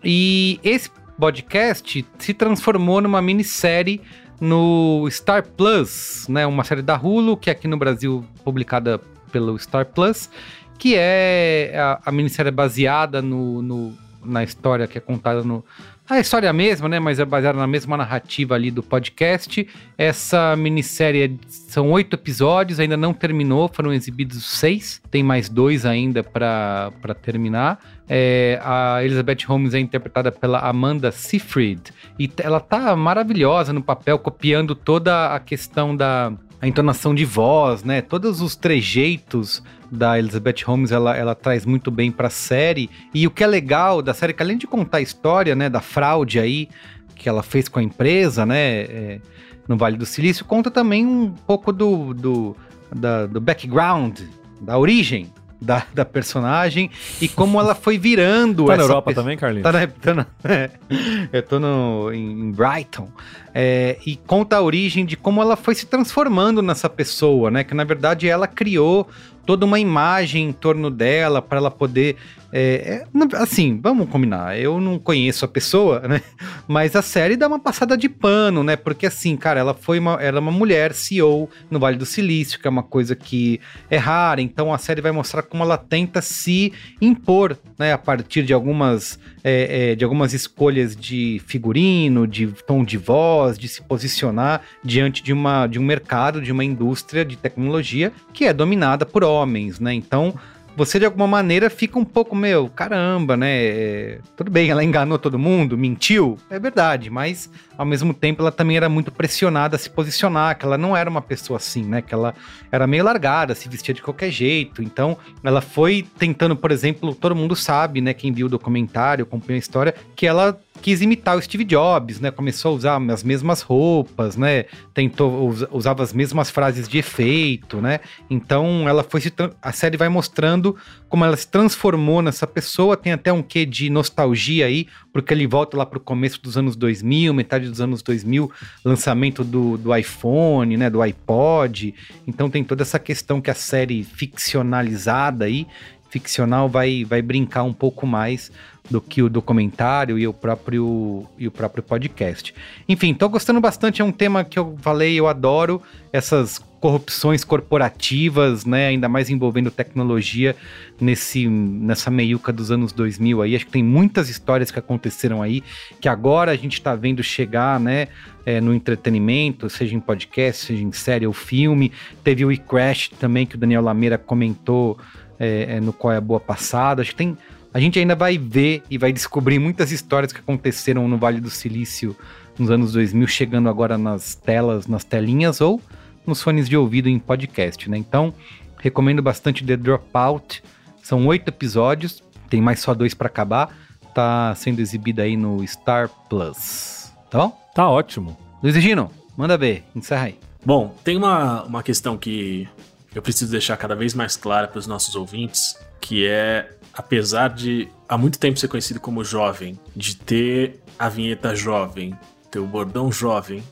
E 0.02 0.60
esse 0.62 0.90
podcast 1.18 2.06
se 2.18 2.34
transformou 2.34 3.00
numa 3.00 3.20
minissérie 3.20 4.00
no 4.40 5.06
Star 5.10 5.44
Plus, 5.46 6.26
né? 6.28 6.46
Uma 6.46 6.64
série 6.64 6.82
da 6.82 6.96
Hulu, 6.96 7.36
que 7.36 7.50
é 7.50 7.52
aqui 7.52 7.66
no 7.66 7.76
Brasil 7.76 8.24
publicada 8.44 9.00
pelo 9.32 9.58
Star 9.58 9.86
Plus, 9.86 10.30
que 10.78 10.94
é 10.96 11.74
a, 11.76 12.00
a 12.06 12.12
minissérie 12.12 12.52
baseada 12.52 13.20
no, 13.20 13.60
no 13.60 13.98
na 14.24 14.42
história 14.42 14.86
que 14.86 14.98
é 14.98 15.00
contada 15.00 15.42
no. 15.42 15.64
A 16.10 16.18
história 16.18 16.47
é 16.47 16.51
a 16.51 16.55
mesma, 16.55 16.89
né? 16.89 16.98
Mas 16.98 17.18
é 17.18 17.24
baseada 17.24 17.59
na 17.59 17.66
mesma 17.66 17.94
narrativa 17.94 18.55
ali 18.55 18.70
do 18.70 18.82
podcast. 18.82 19.68
Essa 19.97 20.56
minissérie 20.56 21.24
é- 21.24 21.30
são 21.47 21.90
oito 21.90 22.14
episódios, 22.14 22.80
ainda 22.80 22.97
não 22.97 23.12
terminou, 23.12 23.68
foram 23.68 23.93
exibidos 23.93 24.43
seis. 24.59 25.02
Tem 25.10 25.22
mais 25.22 25.51
dois 25.51 25.85
ainda 25.85 26.24
para 26.24 26.90
terminar. 27.20 27.78
É, 28.09 28.59
a 28.64 29.05
Elizabeth 29.05 29.44
Holmes 29.47 29.74
é 29.74 29.80
interpretada 29.80 30.32
pela 30.32 30.60
Amanda 30.60 31.12
Seyfried. 31.12 31.93
E 32.18 32.30
ela 32.39 32.59
tá 32.59 32.97
maravilhosa 32.97 33.74
no 33.74 33.82
papel, 33.82 34.18
copiando 34.18 34.74
toda 34.74 35.35
a 35.35 35.39
questão 35.39 35.94
da 35.94 36.32
a 36.60 36.66
entonação 36.66 37.14
de 37.14 37.24
voz, 37.24 37.85
né? 37.85 38.02
Todos 38.02 38.40
os 38.40 38.56
trejeitos 38.56 39.62
da 39.90 40.19
Elizabeth 40.19 40.62
Holmes, 40.66 40.93
ela, 40.93 41.16
ela 41.16 41.35
traz 41.35 41.65
muito 41.65 41.90
bem 41.90 42.10
pra 42.10 42.28
série. 42.31 42.90
E 43.15 43.27
o 43.27 43.31
que 43.31 43.43
é 43.43 43.47
legal 43.47 44.02
da 44.02 44.12
série, 44.12 44.32
que 44.32 44.43
além 44.43 44.59
de 44.59 44.66
contar 44.66 44.98
a 44.98 45.01
história, 45.01 45.55
né, 45.55 45.69
da 45.69 45.81
fraude 45.81 46.39
aí 46.39 46.69
que 47.15 47.28
ela 47.28 47.43
fez 47.43 47.69
com 47.69 47.78
a 47.81 47.82
empresa, 47.82 48.47
né, 48.47 48.81
é, 48.82 49.20
no 49.66 49.77
Vale 49.77 49.97
do 49.97 50.06
Silício, 50.06 50.44
conta 50.44 50.70
também 50.70 51.05
um 51.05 51.31
pouco 51.47 51.73
do, 51.73 52.15
do, 52.15 52.56
da- 52.94 53.27
do 53.27 53.40
background, 53.40 54.20
da 54.60 54.78
origem 54.78 55.32
da, 55.60 55.85
da 55.93 56.05
personagem 56.05 56.89
e 57.20 57.27
como 57.28 57.59
ela 57.59 57.74
foi 57.74 57.98
virando 57.98 58.66
Tá 58.66 58.77
na 58.77 58.82
Europa 58.85 59.10
pe- 59.10 59.15
também, 59.16 59.36
Carlinhos? 59.36 59.65
Tá 59.65 59.73
na, 59.73 59.86
tá 59.89 60.15
na- 60.15 60.27
é. 60.44 60.70
eu 61.32 61.43
tô 61.43 61.59
no, 61.59 62.12
em, 62.12 62.31
em 62.43 62.52
Brighton. 62.52 63.09
É, 63.52 63.98
e 64.06 64.15
conta 64.15 64.56
a 64.59 64.62
origem 64.62 65.05
de 65.05 65.16
como 65.16 65.43
ela 65.43 65.56
foi 65.56 65.74
se 65.74 65.86
transformando 65.86 66.62
nessa 66.62 66.89
pessoa, 66.89 67.51
né? 67.51 67.65
Que 67.65 67.74
na 67.74 67.82
verdade 67.82 68.28
ela 68.28 68.47
criou 68.47 69.09
toda 69.48 69.64
uma 69.64 69.80
imagem 69.80 70.50
em 70.50 70.52
torno 70.52 70.90
dela 70.90 71.40
para 71.40 71.56
ela 71.56 71.70
poder. 71.70 72.16
é, 72.52 73.02
é, 73.02 73.36
assim, 73.36 73.80
vamos 73.82 74.06
combinar. 74.10 74.60
Eu 74.60 74.78
não 74.78 74.98
conheço 74.98 75.42
a 75.42 75.48
pessoa, 75.48 76.00
né? 76.06 76.20
Mas 76.66 76.94
a 76.94 77.00
série 77.00 77.34
dá 77.34 77.48
uma 77.48 77.58
passada 77.58 77.96
de 77.96 78.10
pano, 78.10 78.62
né? 78.62 78.76
Porque 78.76 79.06
assim, 79.06 79.38
cara, 79.38 79.58
ela 79.58 79.72
foi 79.72 79.98
uma, 79.98 80.22
ela 80.22 80.36
é 80.36 80.40
uma 80.40 80.52
mulher 80.52 80.92
CEO 80.92 81.48
no 81.70 81.78
Vale 81.78 81.96
do 81.96 82.04
Silício, 82.04 82.60
que 82.60 82.66
é 82.66 82.70
uma 82.70 82.82
coisa 82.82 83.16
que 83.16 83.58
é 83.88 83.96
rara. 83.96 84.42
Então 84.42 84.70
a 84.70 84.76
série 84.76 85.00
vai 85.00 85.12
mostrar 85.12 85.40
como 85.40 85.64
ela 85.64 85.78
tenta 85.78 86.20
se 86.20 86.70
impor, 87.00 87.56
né? 87.78 87.94
A 87.94 87.98
partir 87.98 88.42
de 88.42 88.52
algumas 88.52 89.18
é, 89.42 89.92
é, 89.92 89.94
de 89.94 90.04
algumas 90.04 90.34
escolhas 90.34 90.94
de 90.94 91.40
figurino, 91.46 92.26
de 92.26 92.48
tom 92.66 92.84
de 92.84 92.98
voz, 92.98 93.58
de 93.58 93.66
se 93.66 93.80
posicionar 93.80 94.60
diante 94.84 95.22
de, 95.22 95.32
uma, 95.32 95.66
de 95.66 95.78
um 95.78 95.82
mercado, 95.82 96.42
de 96.42 96.52
uma 96.52 96.62
indústria 96.62 97.24
de 97.24 97.34
tecnologia 97.34 98.12
que 98.32 98.44
é 98.44 98.52
dominada 98.52 99.06
por 99.06 99.24
homens, 99.24 99.38
né? 99.81 99.94
Então 99.94 100.35
você 100.78 100.98
de 100.98 101.05
alguma 101.05 101.27
maneira 101.27 101.69
fica 101.69 101.98
um 101.98 102.05
pouco, 102.05 102.36
meu, 102.36 102.69
caramba, 102.69 103.36
né? 103.36 103.51
É, 103.51 104.19
tudo 104.36 104.48
bem, 104.48 104.70
ela 104.70 104.85
enganou 104.85 105.19
todo 105.19 105.39
mundo, 105.39 105.77
mentiu, 105.77 106.39
é 106.48 106.59
verdade, 106.59 107.10
mas 107.10 107.51
ao 107.78 107.86
mesmo 107.86 108.12
tempo 108.12 108.42
ela 108.42 108.50
também 108.50 108.76
era 108.76 108.88
muito 108.88 109.12
pressionada 109.12 109.76
a 109.76 109.78
se 109.78 109.88
posicionar, 109.88 110.59
que 110.59 110.64
ela 110.66 110.76
não 110.76 110.96
era 110.96 111.09
uma 111.09 111.22
pessoa 111.22 111.56
assim, 111.59 111.84
né? 111.84 112.02
Que 112.02 112.12
ela 112.12 112.34
era 112.72 112.86
meio 112.86 113.05
largada, 113.05 113.55
se 113.55 113.68
vestia 113.68 113.94
de 113.94 114.02
qualquer 114.02 114.30
jeito. 114.32 114.82
Então, 114.82 115.16
ela 115.44 115.60
foi 115.60 116.05
tentando, 116.18 116.56
por 116.56 116.72
exemplo, 116.72 117.14
todo 117.14 117.36
mundo 117.36 117.55
sabe, 117.55 118.00
né? 118.00 118.12
Quem 118.12 118.32
viu 118.32 118.46
o 118.46 118.50
documentário, 118.50 119.22
acompanhou 119.22 119.56
a 119.56 119.60
história, 119.60 119.94
que 120.16 120.26
ela 120.26 120.59
quis 120.82 121.02
imitar 121.02 121.36
o 121.36 121.42
Steve 121.42 121.64
Jobs, 121.64 122.20
né? 122.20 122.30
Começou 122.30 122.72
a 122.72 122.74
usar 122.74 123.02
as 123.12 123.22
mesmas 123.22 123.62
roupas, 123.62 124.36
né? 124.36 124.64
Tentou 124.94 125.48
usa- 125.48 125.68
usava 125.72 126.02
as 126.02 126.12
mesmas 126.12 126.50
frases 126.50 126.88
de 126.88 126.98
efeito, 126.98 127.80
né? 127.80 128.00
Então, 128.28 128.88
ela 128.88 129.02
foi 129.02 129.20
se 129.20 129.32
a 129.62 129.72
série 129.72 129.96
vai 129.96 130.09
mostrando 130.09 130.76
como 131.09 131.24
ela 131.24 131.36
se 131.36 131.48
transformou 131.48 132.20
nessa 132.22 132.47
pessoa. 132.47 132.97
Tem 132.97 133.12
até 133.12 133.32
um 133.32 133.43
quê 133.43 133.64
de 133.64 133.89
nostalgia 133.90 134.66
aí, 134.66 134.86
porque 135.12 135.32
ele 135.32 135.47
volta 135.47 135.76
lá 135.76 135.86
pro 135.86 136.01
começo 136.01 136.40
dos 136.43 136.56
anos 136.56 136.76
2000, 136.76 137.32
metade 137.32 137.68
dos 137.68 137.80
anos 137.80 138.02
2000, 138.02 138.51
lançamento 138.85 139.43
do, 139.43 139.76
do 139.78 139.94
iPhone, 139.97 140.76
né? 140.76 140.90
Do 140.90 141.01
iPod. 141.02 141.94
Então 142.26 142.51
tem 142.51 142.62
toda 142.62 142.82
essa 142.82 142.98
questão 142.98 143.40
que 143.40 143.51
a 143.51 143.55
série 143.55 144.05
ficcionalizada 144.05 145.47
aí, 145.47 145.66
ficcional, 146.10 146.68
vai, 146.68 147.05
vai 147.05 147.22
brincar 147.22 147.62
um 147.62 147.72
pouco 147.72 148.06
mais 148.06 148.51
do 148.90 149.01
que 149.01 149.23
o 149.23 149.28
documentário 149.28 150.19
e 150.19 150.27
o 150.27 150.32
próprio, 150.32 151.27
e 151.39 151.47
o 151.47 151.51
próprio 151.51 151.82
podcast. 151.82 152.55
Enfim, 152.89 153.15
tô 153.15 153.28
gostando 153.28 153.60
bastante, 153.60 154.01
é 154.01 154.05
um 154.05 154.12
tema 154.12 154.44
que 154.44 154.59
eu 154.59 154.77
falei, 154.81 155.19
eu 155.19 155.27
adoro 155.27 155.82
essas 156.12 156.59
corrupções 156.81 157.43
corporativas, 157.43 158.65
né, 158.65 158.86
ainda 158.86 159.09
mais 159.09 159.28
envolvendo 159.28 159.70
tecnologia 159.70 160.55
nesse, 161.01 161.48
nessa 161.48 162.10
meiuca 162.10 162.52
dos 162.52 162.70
anos 162.70 162.93
2000 162.93 163.43
aí, 163.43 163.56
acho 163.56 163.66
que 163.66 163.73
tem 163.73 163.82
muitas 163.82 164.28
histórias 164.28 164.70
que 164.70 164.78
aconteceram 164.78 165.43
aí, 165.43 165.62
que 166.01 166.09
agora 166.09 166.52
a 166.52 166.56
gente 166.56 166.81
tá 166.81 166.94
vendo 166.94 167.23
chegar, 167.23 167.81
né, 167.81 168.09
é, 168.47 168.60
no 168.60 168.73
entretenimento, 168.73 169.69
seja 169.69 169.94
em 169.94 170.01
podcast, 170.01 170.66
seja 170.66 170.82
em 170.82 170.93
série 170.93 171.27
ou 171.27 171.32
filme, 171.32 171.93
teve 172.23 172.44
o 172.44 172.52
eCrash 172.52 173.10
também, 173.19 173.44
que 173.44 173.56
o 173.56 173.59
Daniel 173.59 173.82
Lameira 173.82 174.16
comentou 174.16 174.97
é, 175.39 175.77
é, 175.77 175.81
no 175.81 175.93
Qual 175.93 176.12
é 176.12 176.16
a 176.16 176.20
Boa 176.20 176.40
Passada, 176.40 177.02
acho 177.02 177.10
que 177.10 177.16
tem 177.16 177.36
a 177.72 177.80
gente 177.80 177.98
ainda 177.98 178.14
vai 178.14 178.38
ver 178.38 178.82
e 178.90 178.96
vai 178.96 179.12
descobrir 179.12 179.58
muitas 179.58 179.92
histórias 179.92 180.32
que 180.32 180.40
aconteceram 180.40 181.06
no 181.06 181.18
Vale 181.18 181.40
do 181.40 181.50
Silício 181.50 182.16
nos 182.58 182.70
anos 182.70 182.92
2000, 182.92 183.26
chegando 183.28 183.68
agora 183.68 183.96
nas 183.96 184.34
telas, 184.34 184.86
nas 184.86 185.04
telinhas 185.04 185.60
ou 185.60 185.80
nos 186.26 186.42
fones 186.42 186.68
de 186.68 186.76
ouvido 186.76 187.08
em 187.08 187.18
podcast, 187.18 187.88
né? 187.88 187.96
Então, 187.96 188.34
recomendo 188.78 189.22
bastante 189.22 189.64
The 189.64 189.76
Dropout. 189.76 190.62
São 191.02 191.26
oito 191.26 191.48
episódios, 191.48 192.22
tem 192.50 192.60
mais 192.60 192.80
só 192.80 192.94
dois 192.94 193.14
pra 193.14 193.28
acabar. 193.28 193.74
Tá 194.14 194.54
sendo 194.56 194.80
exibido 194.80 195.22
aí 195.22 195.36
no 195.36 195.66
Star 195.66 196.08
Plus. 196.28 197.12
Tá 197.30 197.38
bom? 197.38 197.60
Tá 197.74 197.88
ótimo. 197.88 198.36
Luiz 198.62 198.74
Gino, 198.76 199.10
manda 199.36 199.56
ver, 199.56 199.84
encerra 199.94 200.24
aí. 200.24 200.38
Bom, 200.64 200.94
tem 201.04 201.16
uma, 201.16 201.62
uma 201.62 201.82
questão 201.82 202.16
que 202.18 202.68
eu 203.14 203.22
preciso 203.22 203.50
deixar 203.50 203.76
cada 203.76 203.94
vez 203.94 204.14
mais 204.14 204.36
clara 204.36 204.66
para 204.66 204.78
os 204.78 204.86
nossos 204.86 205.14
ouvintes, 205.14 205.78
que 206.00 206.26
é, 206.26 206.70
apesar 206.98 207.50
de 207.50 207.88
há 208.08 208.18
muito 208.18 208.40
tempo 208.40 208.58
ser 208.58 208.66
conhecido 208.66 208.98
como 208.98 209.22
jovem, 209.22 209.78
de 209.94 210.16
ter 210.16 210.80
a 210.98 211.08
vinheta 211.08 211.54
jovem, 211.54 212.18
ter 212.50 212.58
o 212.58 212.66
bordão 212.66 213.12
jovem, 213.12 213.62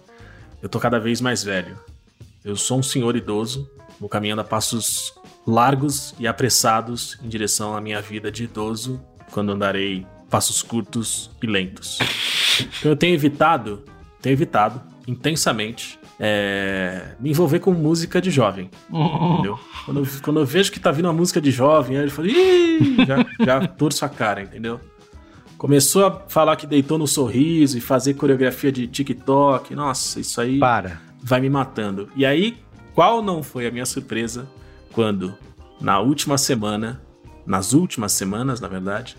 eu 0.63 0.69
tô 0.69 0.79
cada 0.79 1.01
vez 1.01 1.21
mais 1.21 1.43
velho. 1.43 1.77
Eu 2.45 2.55
sou 2.55 2.79
um 2.79 2.83
senhor 2.85 3.17
idoso, 3.17 3.69
vou 3.99 4.09
caminhando 4.09 4.43
a 4.43 4.45
passos 4.45 5.13
largos 5.45 6.15
e 6.21 6.29
apressados 6.29 7.19
em 7.21 7.29
direção 7.29 7.77
à 7.77 7.81
minha 7.81 8.01
vida 8.01 8.31
de 8.31 8.45
idoso, 8.45 9.03
quando 9.33 9.51
andarei 9.51 10.07
passos 10.31 10.63
curtos 10.63 11.29
e 11.43 11.49
lentos. 11.49 11.99
Então 12.79 12.93
eu 12.93 12.97
tenho 12.97 13.15
evitado, 13.15 13.85
tenho 14.23 14.35
evitado 14.35 14.81
intensamente 15.05 15.99
é, 16.19 17.15
me 17.21 17.31
envolver 17.31 17.61
com 17.61 17.73
música 17.73 18.21
de 18.21 18.31
jovem. 18.31 18.71
Entendeu? 18.91 19.59
Quando, 19.85 20.01
eu- 20.01 20.07
quando 20.23 20.41
eu 20.41 20.47
vejo 20.47 20.73
que 20.73 20.81
tá 20.81 20.91
vindo 20.91 21.07
uma 21.07 21.13
música 21.13 21.41
de 21.41 21.51
jovem, 21.51 21.97
aí 21.99 22.05
eu 22.05 22.11
falo, 22.11 22.29
Ih! 22.29 22.97
já, 23.07 23.45
já 23.45 23.67
torço 23.67 24.05
a 24.05 24.09
cara, 24.09 24.43
entendeu? 24.43 24.81
Começou 25.59 26.07
a 26.07 26.11
falar 26.29 26.57
que 26.57 26.67
deitou 26.67 26.99
no 26.99 27.07
sorriso 27.07 27.79
e 27.79 27.81
fazer 27.81 28.15
coreografia 28.15 28.71
de 28.71 28.87
TikTok. 28.87 29.75
Nossa, 29.75 30.21
isso 30.21 30.41
aí 30.41 30.59
Para. 30.59 31.01
vai 31.23 31.41
me 31.41 31.49
matando. 31.49 32.09
E 32.15 32.27
aí, 32.27 32.59
qual 32.95 33.23
não 33.23 33.43
foi 33.43 33.67
a 33.67 33.71
minha 33.71 33.87
surpresa 33.87 34.47
quando, 34.93 35.35
na 35.81 35.99
última 35.99 36.37
semana, 36.37 37.01
nas 37.47 37.73
últimas 37.73 38.13
semanas, 38.13 38.61
na 38.61 38.69
verdade, 38.69 39.17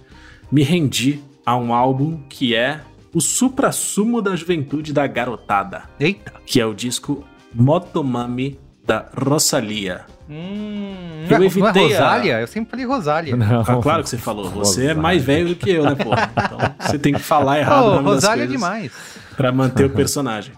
me 0.51 0.61
rendi 0.63 1.19
a 1.45 1.55
um 1.57 1.73
álbum 1.73 2.21
que 2.29 2.53
é 2.55 2.81
o 3.13 3.21
supra-sumo 3.21 4.21
da 4.21 4.35
juventude 4.35 4.91
da 4.93 5.05
garotada, 5.07 5.83
Eita. 5.99 6.33
que 6.45 6.59
é 6.59 6.65
o 6.65 6.73
disco 6.73 7.25
Motomami 7.53 8.59
da 8.85 9.05
Rosalia. 9.17 10.05
Hum, 10.29 11.25
Eu 11.29 11.35
é- 11.35 11.39
não 11.39 11.43
é 11.43 11.45
evitei 11.45 11.83
a- 11.95 11.99
Rosália? 11.99 12.39
Eu 12.41 12.47
sempre 12.47 12.71
falei 12.71 12.85
Rosália. 12.85 13.35
Não. 13.35 13.61
Ah, 13.61 13.79
claro 13.81 14.03
que 14.03 14.09
você 14.09 14.17
falou, 14.17 14.49
você 14.49 14.81
é 14.81 14.83
Rosália. 14.87 15.01
mais 15.01 15.23
velho 15.23 15.49
do 15.49 15.55
que 15.55 15.69
eu, 15.69 15.83
né, 15.83 15.95
pô? 15.95 16.11
Então 16.43 16.75
você 16.79 16.99
tem 16.99 17.13
que 17.13 17.19
falar 17.19 17.59
errado 17.59 17.83
o 17.83 17.87
Oh, 17.87 17.91
nome 17.95 18.05
das 18.05 18.13
Rosália 18.15 18.43
é 18.43 18.47
coisas. 18.47 18.61
demais. 18.61 18.91
Pra 19.35 19.51
manter 19.51 19.85
o 19.85 19.89
personagem. 19.89 20.53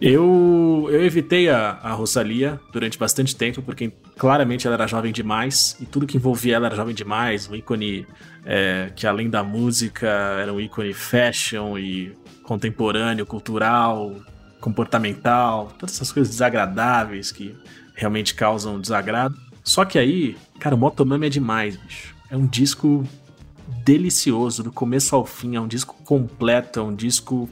Eu, 0.00 0.88
eu 0.90 1.04
evitei 1.04 1.48
a, 1.48 1.78
a 1.82 1.92
Rosalia 1.92 2.60
durante 2.72 2.98
bastante 2.98 3.34
tempo, 3.34 3.62
porque 3.62 3.92
claramente 4.18 4.66
ela 4.66 4.74
era 4.74 4.86
jovem 4.86 5.12
demais, 5.12 5.76
e 5.80 5.86
tudo 5.86 6.06
que 6.06 6.16
envolvia 6.16 6.56
ela 6.56 6.66
era 6.66 6.76
jovem 6.76 6.94
demais, 6.94 7.48
um 7.48 7.54
ícone 7.54 8.06
é, 8.44 8.90
que 8.94 9.06
além 9.06 9.28
da 9.28 9.42
música 9.42 10.06
era 10.06 10.52
um 10.52 10.60
ícone 10.60 10.94
fashion 10.94 11.78
e 11.78 12.16
contemporâneo, 12.42 13.26
cultural, 13.26 14.14
comportamental, 14.60 15.72
todas 15.78 15.94
essas 15.94 16.10
coisas 16.12 16.32
desagradáveis 16.32 17.30
que 17.30 17.54
realmente 17.94 18.34
causam 18.34 18.80
desagrado. 18.80 19.36
Só 19.62 19.84
que 19.84 19.98
aí, 19.98 20.36
cara, 20.60 20.74
o 20.74 20.78
Motomami 20.78 21.26
é 21.26 21.30
demais, 21.30 21.76
bicho. 21.76 22.14
É 22.30 22.36
um 22.36 22.46
disco 22.46 23.06
delicioso, 23.84 24.62
do 24.62 24.72
começo 24.72 25.14
ao 25.14 25.26
fim, 25.26 25.56
é 25.56 25.60
um 25.60 25.68
disco 25.68 25.96
completo, 26.04 26.80
é 26.80 26.82
um 26.82 26.94
disco 26.94 27.48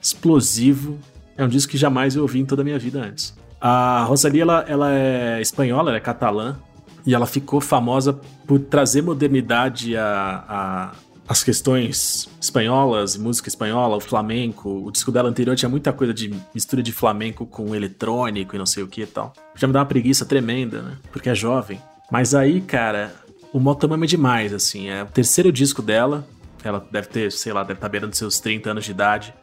explosivo. 0.00 0.98
É 1.36 1.44
um 1.44 1.48
disco 1.48 1.72
que 1.72 1.76
jamais 1.76 2.16
eu 2.16 2.22
ouvi 2.22 2.40
em 2.40 2.46
toda 2.46 2.62
a 2.62 2.64
minha 2.64 2.78
vida 2.78 2.98
antes. 2.98 3.36
A 3.68 4.04
Rosalia, 4.04 4.42
ela, 4.42 4.64
ela 4.68 4.92
é 4.92 5.40
espanhola, 5.40 5.90
ela 5.90 5.96
é 5.96 6.00
catalã, 6.00 6.56
e 7.04 7.12
ela 7.12 7.26
ficou 7.26 7.60
famosa 7.60 8.12
por 8.46 8.60
trazer 8.60 9.02
modernidade 9.02 9.96
a, 9.96 10.44
a, 10.48 10.92
as 11.26 11.42
questões 11.42 12.28
espanholas, 12.40 13.16
música 13.16 13.48
espanhola, 13.48 13.96
o 13.96 14.00
flamenco. 14.00 14.86
O 14.86 14.92
disco 14.92 15.10
dela 15.10 15.28
anterior 15.28 15.56
tinha 15.56 15.68
muita 15.68 15.92
coisa 15.92 16.14
de 16.14 16.32
mistura 16.54 16.80
de 16.80 16.92
flamenco 16.92 17.44
com 17.44 17.74
eletrônico 17.74 18.54
e 18.54 18.58
não 18.58 18.66
sei 18.66 18.84
o 18.84 18.86
que 18.86 19.02
e 19.02 19.06
tal. 19.06 19.32
Já 19.56 19.66
me 19.66 19.72
dá 19.72 19.80
uma 19.80 19.86
preguiça 19.86 20.24
tremenda, 20.24 20.82
né? 20.82 20.96
Porque 21.10 21.28
é 21.28 21.34
jovem. 21.34 21.82
Mas 22.08 22.36
aí, 22.36 22.60
cara, 22.60 23.12
o 23.52 23.58
Motomami 23.58 24.04
é 24.04 24.08
demais, 24.08 24.54
assim. 24.54 24.90
É 24.90 25.02
o 25.02 25.06
terceiro 25.06 25.50
disco 25.50 25.82
dela. 25.82 26.24
Ela 26.62 26.86
deve 26.88 27.08
ter, 27.08 27.32
sei 27.32 27.52
lá, 27.52 27.62
deve 27.64 27.78
estar 27.78 27.88
beirando 27.88 28.14
seus 28.14 28.38
30 28.38 28.70
anos 28.70 28.84
de 28.84 28.92
idade. 28.92 29.34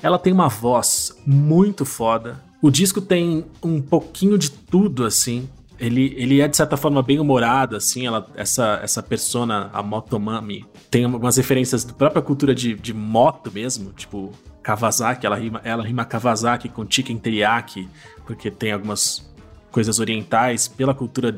Ela 0.00 0.20
tem 0.20 0.32
uma 0.32 0.48
voz 0.48 1.16
muito 1.26 1.84
foda. 1.84 2.51
O 2.62 2.70
disco 2.70 3.00
tem 3.00 3.44
um 3.60 3.82
pouquinho 3.82 4.38
de 4.38 4.48
tudo, 4.48 5.04
assim. 5.04 5.48
Ele, 5.80 6.14
ele 6.16 6.40
é, 6.40 6.46
de 6.46 6.56
certa 6.56 6.76
forma, 6.76 7.02
bem 7.02 7.18
humorado, 7.18 7.74
assim. 7.74 8.06
Ela, 8.06 8.24
essa, 8.36 8.78
essa 8.80 9.02
persona, 9.02 9.68
a 9.72 9.82
Motomami, 9.82 10.64
tem 10.88 11.04
algumas 11.04 11.36
referências 11.36 11.82
da 11.82 11.92
própria 11.92 12.22
cultura 12.22 12.54
de, 12.54 12.74
de 12.74 12.94
moto 12.94 13.50
mesmo. 13.50 13.92
Tipo, 13.92 14.30
Kawasaki. 14.62 15.26
Ela 15.26 15.34
rima, 15.34 15.60
ela 15.64 15.84
rima 15.84 16.04
Kawasaki 16.04 16.68
com 16.68 16.86
chicken 16.88 17.18
teriyaki. 17.18 17.88
Porque 18.24 18.48
tem 18.48 18.70
algumas 18.70 19.28
coisas 19.72 19.98
orientais. 19.98 20.68
Pela 20.68 20.94
cultura 20.94 21.36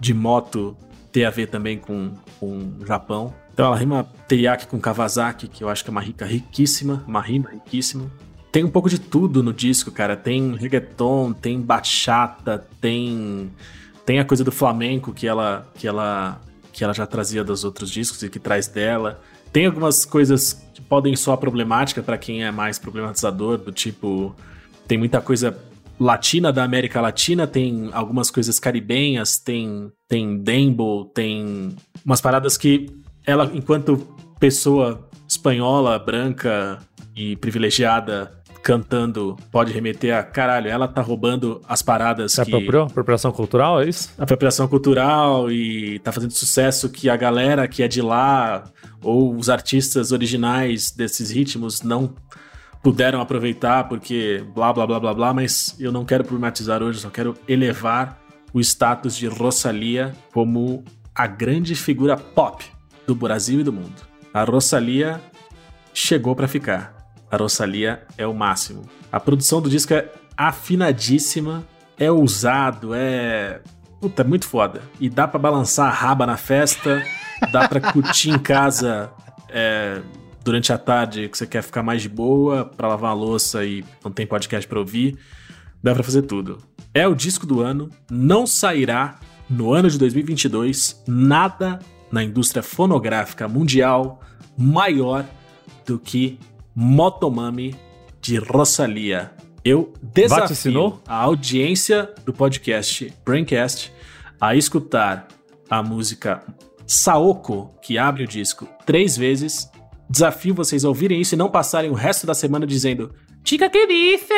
de 0.00 0.12
moto 0.12 0.76
ter 1.12 1.26
a 1.26 1.30
ver 1.30 1.46
também 1.46 1.78
com, 1.78 2.10
com 2.40 2.58
o 2.80 2.84
Japão. 2.84 3.32
Então 3.54 3.66
ela 3.66 3.76
rima 3.76 4.04
teriyaki 4.26 4.66
com 4.66 4.80
Kawasaki, 4.80 5.46
que 5.46 5.62
eu 5.62 5.68
acho 5.68 5.84
que 5.84 5.90
é 5.90 5.92
uma 5.92 6.02
rica 6.02 6.26
riquíssima, 6.26 7.04
uma 7.06 7.20
rima 7.22 7.50
riquíssima. 7.50 8.10
Tem 8.56 8.64
um 8.64 8.70
pouco 8.70 8.88
de 8.88 8.98
tudo 8.98 9.42
no 9.42 9.52
disco, 9.52 9.90
cara. 9.90 10.16
Tem 10.16 10.56
reggaeton, 10.56 11.34
tem 11.34 11.60
bachata, 11.60 12.66
tem 12.80 13.52
tem 14.06 14.18
a 14.18 14.24
coisa 14.24 14.42
do 14.42 14.50
flamenco 14.50 15.12
que 15.12 15.26
ela 15.26 15.70
que 15.74 15.86
ela 15.86 16.40
que 16.72 16.82
ela 16.82 16.94
já 16.94 17.06
trazia 17.06 17.44
dos 17.44 17.64
outros 17.64 17.90
discos 17.90 18.22
e 18.22 18.30
que 18.30 18.38
traz 18.38 18.66
dela. 18.66 19.20
Tem 19.52 19.66
algumas 19.66 20.06
coisas 20.06 20.54
que 20.72 20.80
podem 20.80 21.14
soar 21.14 21.36
problemática 21.36 22.02
para 22.02 22.16
quem 22.16 22.44
é 22.44 22.50
mais 22.50 22.78
problematizador, 22.78 23.58
do 23.58 23.70
tipo 23.70 24.34
tem 24.88 24.96
muita 24.96 25.20
coisa 25.20 25.62
latina 26.00 26.50
da 26.50 26.64
América 26.64 26.98
Latina, 26.98 27.46
tem 27.46 27.90
algumas 27.92 28.30
coisas 28.30 28.58
caribenhas, 28.58 29.38
tem 29.38 29.92
tem 30.08 30.38
dembo, 30.38 31.04
tem 31.14 31.76
umas 32.02 32.22
paradas 32.22 32.56
que 32.56 32.86
ela 33.26 33.50
enquanto 33.52 33.98
pessoa 34.40 35.06
espanhola, 35.28 35.98
branca 35.98 36.78
e 37.14 37.36
privilegiada 37.36 38.35
cantando 38.66 39.36
pode 39.52 39.72
remeter 39.72 40.12
a 40.12 40.24
caralho, 40.24 40.68
ela 40.68 40.88
tá 40.88 41.00
roubando 41.00 41.60
as 41.68 41.82
paradas 41.82 42.32
Você 42.32 42.44
que 42.44 42.52
apropriou? 42.52 42.86
Apropriação 42.86 43.30
cultural, 43.30 43.80
é 43.80 43.88
isso? 43.88 44.12
apropriação 44.18 44.66
cultural 44.66 45.52
e 45.52 46.00
tá 46.00 46.10
fazendo 46.10 46.32
sucesso 46.32 46.88
que 46.88 47.08
a 47.08 47.16
galera 47.16 47.68
que 47.68 47.84
é 47.84 47.86
de 47.86 48.02
lá 48.02 48.64
ou 49.00 49.36
os 49.36 49.48
artistas 49.48 50.10
originais 50.10 50.90
desses 50.90 51.30
ritmos 51.30 51.82
não 51.82 52.12
puderam 52.82 53.20
aproveitar 53.20 53.88
porque 53.88 54.44
blá 54.52 54.72
blá 54.72 54.84
blá 54.84 54.98
blá 54.98 55.14
blá, 55.14 55.32
mas 55.32 55.76
eu 55.78 55.92
não 55.92 56.04
quero 56.04 56.24
problematizar 56.24 56.82
hoje, 56.82 56.98
eu 56.98 57.02
só 57.02 57.10
quero 57.10 57.36
elevar 57.46 58.20
o 58.52 58.58
status 58.58 59.16
de 59.16 59.28
Rosalia 59.28 60.12
como 60.32 60.82
a 61.14 61.28
grande 61.28 61.76
figura 61.76 62.16
pop 62.16 62.64
do 63.06 63.14
Brasil 63.14 63.60
e 63.60 63.62
do 63.62 63.72
mundo. 63.72 64.02
A 64.34 64.42
Rosalia 64.42 65.20
chegou 65.94 66.34
pra 66.34 66.48
ficar. 66.48 66.95
A 67.30 67.36
Rosalia 67.36 68.02
é 68.16 68.26
o 68.26 68.34
máximo. 68.34 68.82
A 69.10 69.18
produção 69.18 69.60
do 69.60 69.68
disco 69.68 69.92
é 69.94 70.10
afinadíssima, 70.36 71.66
é 71.98 72.10
ousado, 72.10 72.94
é. 72.94 73.60
Puta, 74.00 74.22
é 74.22 74.24
muito 74.24 74.46
foda. 74.46 74.82
E 75.00 75.08
dá 75.08 75.26
pra 75.26 75.38
balançar 75.38 75.88
a 75.88 75.90
raba 75.90 76.26
na 76.26 76.36
festa, 76.36 77.02
dá 77.50 77.66
pra 77.68 77.80
curtir 77.80 78.30
em 78.30 78.38
casa 78.38 79.10
é, 79.48 80.00
durante 80.44 80.72
a 80.72 80.78
tarde 80.78 81.28
que 81.28 81.36
você 81.36 81.46
quer 81.46 81.62
ficar 81.62 81.82
mais 81.82 82.02
de 82.02 82.08
boa, 82.08 82.64
pra 82.64 82.88
lavar 82.88 83.10
a 83.10 83.14
louça 83.14 83.64
e 83.64 83.84
não 84.04 84.12
tem 84.12 84.26
podcast 84.26 84.68
pra 84.68 84.78
ouvir. 84.78 85.18
Dá 85.82 85.94
pra 85.94 86.02
fazer 86.02 86.22
tudo. 86.22 86.58
É 86.92 87.06
o 87.08 87.14
disco 87.14 87.46
do 87.46 87.60
ano, 87.60 87.90
não 88.10 88.46
sairá 88.46 89.16
no 89.48 89.72
ano 89.72 89.88
de 89.88 89.98
2022 89.98 91.02
nada 91.06 91.78
na 92.10 92.22
indústria 92.22 92.62
fonográfica 92.62 93.48
mundial 93.48 94.20
maior 94.56 95.24
do 95.84 95.98
que 95.98 96.38
Motomami 96.78 97.74
de 98.20 98.36
Rosalia. 98.36 99.32
Eu 99.64 99.94
desafio 100.02 100.42
Vaticinou? 100.42 101.00
a 101.08 101.16
audiência 101.16 102.12
do 102.26 102.34
podcast 102.34 103.10
Braincast 103.24 103.90
a 104.38 104.54
escutar 104.54 105.26
a 105.70 105.82
música 105.82 106.42
Saoko, 106.86 107.74
que 107.80 107.96
abre 107.96 108.24
o 108.24 108.28
disco, 108.28 108.68
três 108.84 109.16
vezes. 109.16 109.70
Desafio 110.10 110.54
vocês 110.54 110.84
a 110.84 110.88
ouvirem 110.88 111.18
isso 111.18 111.34
e 111.34 111.38
não 111.38 111.50
passarem 111.50 111.88
o 111.88 111.94
resto 111.94 112.26
da 112.26 112.34
semana 112.34 112.66
dizendo 112.66 113.14
Chica 113.42 113.70
querife! 113.70 114.34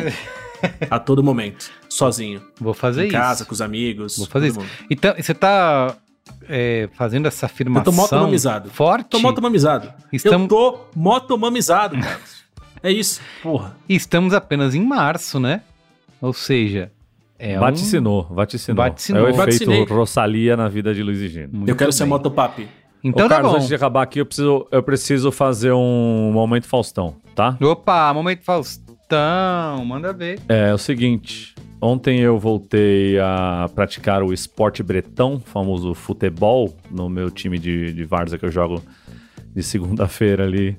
a 0.90 0.98
todo 0.98 1.22
momento, 1.22 1.70
sozinho. 1.90 2.42
Vou 2.58 2.72
fazer 2.72 3.02
em 3.02 3.08
isso. 3.08 3.16
casa, 3.16 3.44
com 3.44 3.52
os 3.52 3.60
amigos. 3.60 4.16
Vou 4.16 4.26
fazer 4.26 4.48
isso. 4.48 4.60
mundo. 4.60 4.70
Então, 4.90 5.14
você 5.14 5.34
tá 5.34 5.94
é, 6.48 6.88
fazendo 6.94 7.26
essa 7.26 7.46
afirmação 7.46 7.92
Eu 7.92 7.96
tô 7.96 8.02
motomamizado. 8.02 8.70
forte. 8.70 9.08
Tô 9.08 9.18
motomamizado. 9.18 9.92
Estamos- 10.12 10.42
Eu 10.42 10.48
tô 10.48 10.78
motomamizado, 10.96 11.98
Carlos. 11.98 12.44
é 12.82 12.90
isso, 12.92 13.20
porra. 13.42 13.76
E 13.88 13.94
estamos 13.94 14.32
apenas 14.34 14.74
em 14.74 14.84
março, 14.84 15.38
né? 15.40 15.62
Ou 16.20 16.32
seja, 16.32 16.90
é 17.38 17.56
um... 17.56 17.60
Vaticinou, 17.60 18.24
vaticinou. 18.30 18.76
Vaticinou. 18.84 19.20
É 19.20 19.24
o 19.24 19.28
efeito 19.28 19.38
Vaticinei. 19.46 19.84
Rosalia 19.84 20.56
na 20.56 20.68
vida 20.68 20.92
de 20.94 21.02
Luiz 21.02 21.18
e 21.20 21.28
Gino. 21.28 21.48
Muito 21.52 21.68
eu 21.68 21.76
quero 21.76 21.92
ser 21.92 22.04
bem. 22.04 22.10
motopapi. 22.10 22.68
Então 23.02 23.24
Ô, 23.24 23.28
tá 23.28 23.36
Carlos, 23.36 23.52
bom. 23.52 23.56
antes 23.56 23.68
de 23.68 23.74
acabar 23.74 24.02
aqui, 24.02 24.20
eu 24.20 24.26
preciso, 24.26 24.66
eu 24.70 24.82
preciso 24.82 25.32
fazer 25.32 25.72
um 25.72 26.30
momento 26.32 26.66
Faustão, 26.66 27.16
tá? 27.34 27.56
Opa, 27.58 28.12
momento 28.12 28.42
Faustão, 28.44 29.82
manda 29.86 30.12
ver. 30.12 30.38
É 30.48 30.74
o 30.74 30.76
seguinte, 30.78 31.54
ontem 31.80 32.20
eu 32.20 32.38
voltei 32.38 33.18
a 33.18 33.68
praticar 33.74 34.22
o 34.22 34.32
esporte 34.32 34.82
bretão, 34.82 35.40
famoso 35.40 35.94
futebol, 35.94 36.76
no 36.90 37.08
meu 37.08 37.30
time 37.30 37.58
de, 37.58 37.92
de 37.92 38.04
várzea 38.04 38.38
que 38.38 38.44
eu 38.44 38.50
jogo 38.50 38.82
de 39.54 39.62
segunda-feira 39.62 40.44
ali 40.44 40.76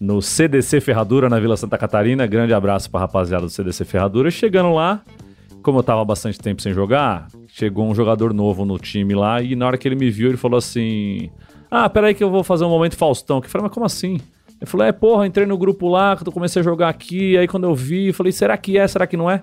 no 0.00 0.20
CDC 0.20 0.80
Ferradura, 0.80 1.28
na 1.28 1.38
Vila 1.38 1.56
Santa 1.56 1.78
Catarina. 1.78 2.26
Grande 2.26 2.52
abraço 2.52 2.90
pra 2.90 3.00
rapaziada 3.00 3.44
do 3.44 3.50
CDC 3.50 3.84
Ferradura. 3.84 4.30
Chegando 4.30 4.74
lá, 4.74 5.00
como 5.62 5.78
eu 5.78 5.82
tava 5.82 6.02
há 6.02 6.04
bastante 6.04 6.38
tempo 6.40 6.60
sem 6.60 6.72
jogar, 6.72 7.28
chegou 7.46 7.88
um 7.88 7.94
jogador 7.94 8.34
novo 8.34 8.64
no 8.64 8.78
time 8.78 9.14
lá 9.14 9.40
e 9.40 9.54
na 9.54 9.66
hora 9.66 9.78
que 9.78 9.86
ele 9.86 9.94
me 9.94 10.10
viu, 10.10 10.28
ele 10.28 10.36
falou 10.36 10.58
assim: 10.58 11.30
Ah, 11.70 11.88
peraí 11.88 12.14
que 12.14 12.24
eu 12.24 12.30
vou 12.30 12.42
fazer 12.42 12.64
um 12.64 12.68
momento 12.68 12.96
Faustão. 12.96 13.38
Eu 13.38 13.48
falei, 13.48 13.66
mas 13.66 13.72
como 13.72 13.86
assim? 13.86 14.18
Ele 14.60 14.70
falou, 14.70 14.86
é, 14.86 14.92
porra, 14.92 15.26
entrei 15.26 15.44
no 15.44 15.58
grupo 15.58 15.88
lá, 15.88 16.16
que 16.16 16.26
eu 16.26 16.32
comecei 16.32 16.60
a 16.60 16.62
jogar 16.62 16.88
aqui, 16.88 17.36
aí 17.36 17.48
quando 17.48 17.64
eu 17.64 17.74
vi, 17.74 18.08
eu 18.08 18.14
falei, 18.14 18.30
será 18.30 18.56
que 18.56 18.78
é, 18.78 18.86
será 18.86 19.08
que 19.08 19.16
não 19.16 19.28
é? 19.28 19.42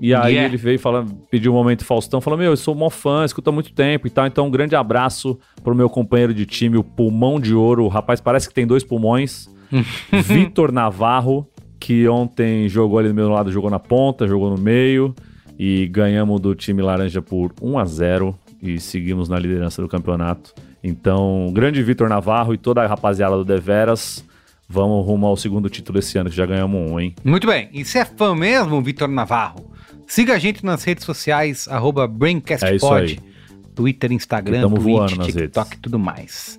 E 0.00 0.14
aí 0.14 0.32
Yeah. 0.34 0.48
ele 0.48 0.56
veio 0.56 0.78
falar, 0.78 1.04
pediu 1.30 1.52
um 1.52 1.54
momento 1.54 1.84
Faustão, 1.84 2.20
falou, 2.20 2.38
meu, 2.38 2.52
eu 2.52 2.56
sou 2.56 2.74
mó 2.74 2.88
fã, 2.88 3.24
escuto 3.24 3.50
há 3.50 3.52
muito 3.52 3.72
tempo 3.72 4.06
e 4.06 4.10
tal, 4.10 4.26
então 4.26 4.46
um 4.46 4.50
grande 4.50 4.74
abraço 4.74 5.38
pro 5.62 5.74
meu 5.74 5.90
companheiro 5.90 6.32
de 6.32 6.46
time, 6.46 6.76
o 6.78 6.82
Pulmão 6.82 7.38
de 7.38 7.54
Ouro, 7.54 7.84
o 7.84 7.88
rapaz 7.88 8.20
parece 8.20 8.48
que 8.48 8.54
tem 8.54 8.66
dois 8.66 8.82
pulmões, 8.82 9.48
Vitor 10.24 10.72
Navarro, 10.72 11.46
que 11.78 12.08
ontem 12.08 12.68
jogou 12.68 12.98
ali 12.98 13.08
do 13.08 13.14
meu 13.14 13.28
lado, 13.28 13.52
jogou 13.52 13.70
na 13.70 13.78
ponta, 13.78 14.26
jogou 14.26 14.50
no 14.50 14.58
meio, 14.58 15.14
e 15.58 15.86
ganhamos 15.88 16.40
do 16.40 16.54
time 16.54 16.80
laranja 16.80 17.20
por 17.20 17.52
1 17.60 17.78
a 17.78 17.84
0 17.84 18.34
e 18.62 18.80
seguimos 18.80 19.28
na 19.28 19.38
liderança 19.38 19.82
do 19.82 19.88
campeonato. 19.88 20.54
Então, 20.82 21.50
grande 21.52 21.82
Vitor 21.82 22.08
Navarro 22.08 22.54
e 22.54 22.58
toda 22.58 22.82
a 22.82 22.86
rapaziada 22.86 23.36
do 23.36 23.44
Deveras, 23.44 24.24
vamos 24.70 25.04
rumo 25.04 25.26
ao 25.26 25.36
segundo 25.36 25.68
título 25.68 25.98
esse 25.98 26.16
ano, 26.16 26.30
que 26.30 26.36
já 26.36 26.46
ganhamos 26.46 26.80
um, 26.90 26.98
hein? 27.00 27.14
Muito 27.24 27.46
bem. 27.46 27.68
E 27.72 27.84
se 27.84 27.98
é 27.98 28.04
fã 28.04 28.34
mesmo, 28.36 28.80
Vitor 28.80 29.08
Navarro? 29.08 29.68
Siga 30.06 30.34
a 30.34 30.38
gente 30.38 30.64
nas 30.64 30.84
redes 30.84 31.04
sociais, 31.04 31.66
arroba 31.68 32.04
É 32.04 32.08
BrainCastPod. 32.08 33.02
aí. 33.12 33.18
Twitter, 33.74 34.12
Instagram, 34.12 34.56
Que 34.56 34.62
tamo 34.62 34.76
Twitch, 34.76 34.86
voando 34.92 35.16
nas 35.16 35.26
TikTok 35.26 35.76
e 35.76 35.78
tudo 35.80 35.98
mais. 35.98 36.58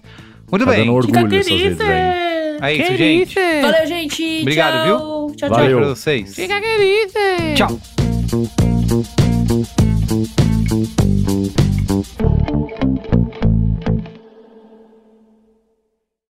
Muito 0.52 0.66
Tá 0.66 0.72
bem. 0.72 0.80
dando 0.82 0.94
orgulho 0.94 1.36
essas 1.36 1.52
redes 1.62 1.80
aí. 1.82 2.32
É 2.62 2.74
isso, 2.76 2.96
gente. 2.98 3.36
Valeu, 3.62 3.88
gente. 3.88 4.40
Obrigado, 4.42 4.86
Tchau. 4.88 5.28
Tchau, 5.36 5.36
tchau. 5.36 5.50
Valeu. 5.50 5.78
Pra 5.80 5.88
vocês. 5.90 6.36
Fica 6.36 6.62
querida. 6.62 7.56
Tchau. 7.56 7.80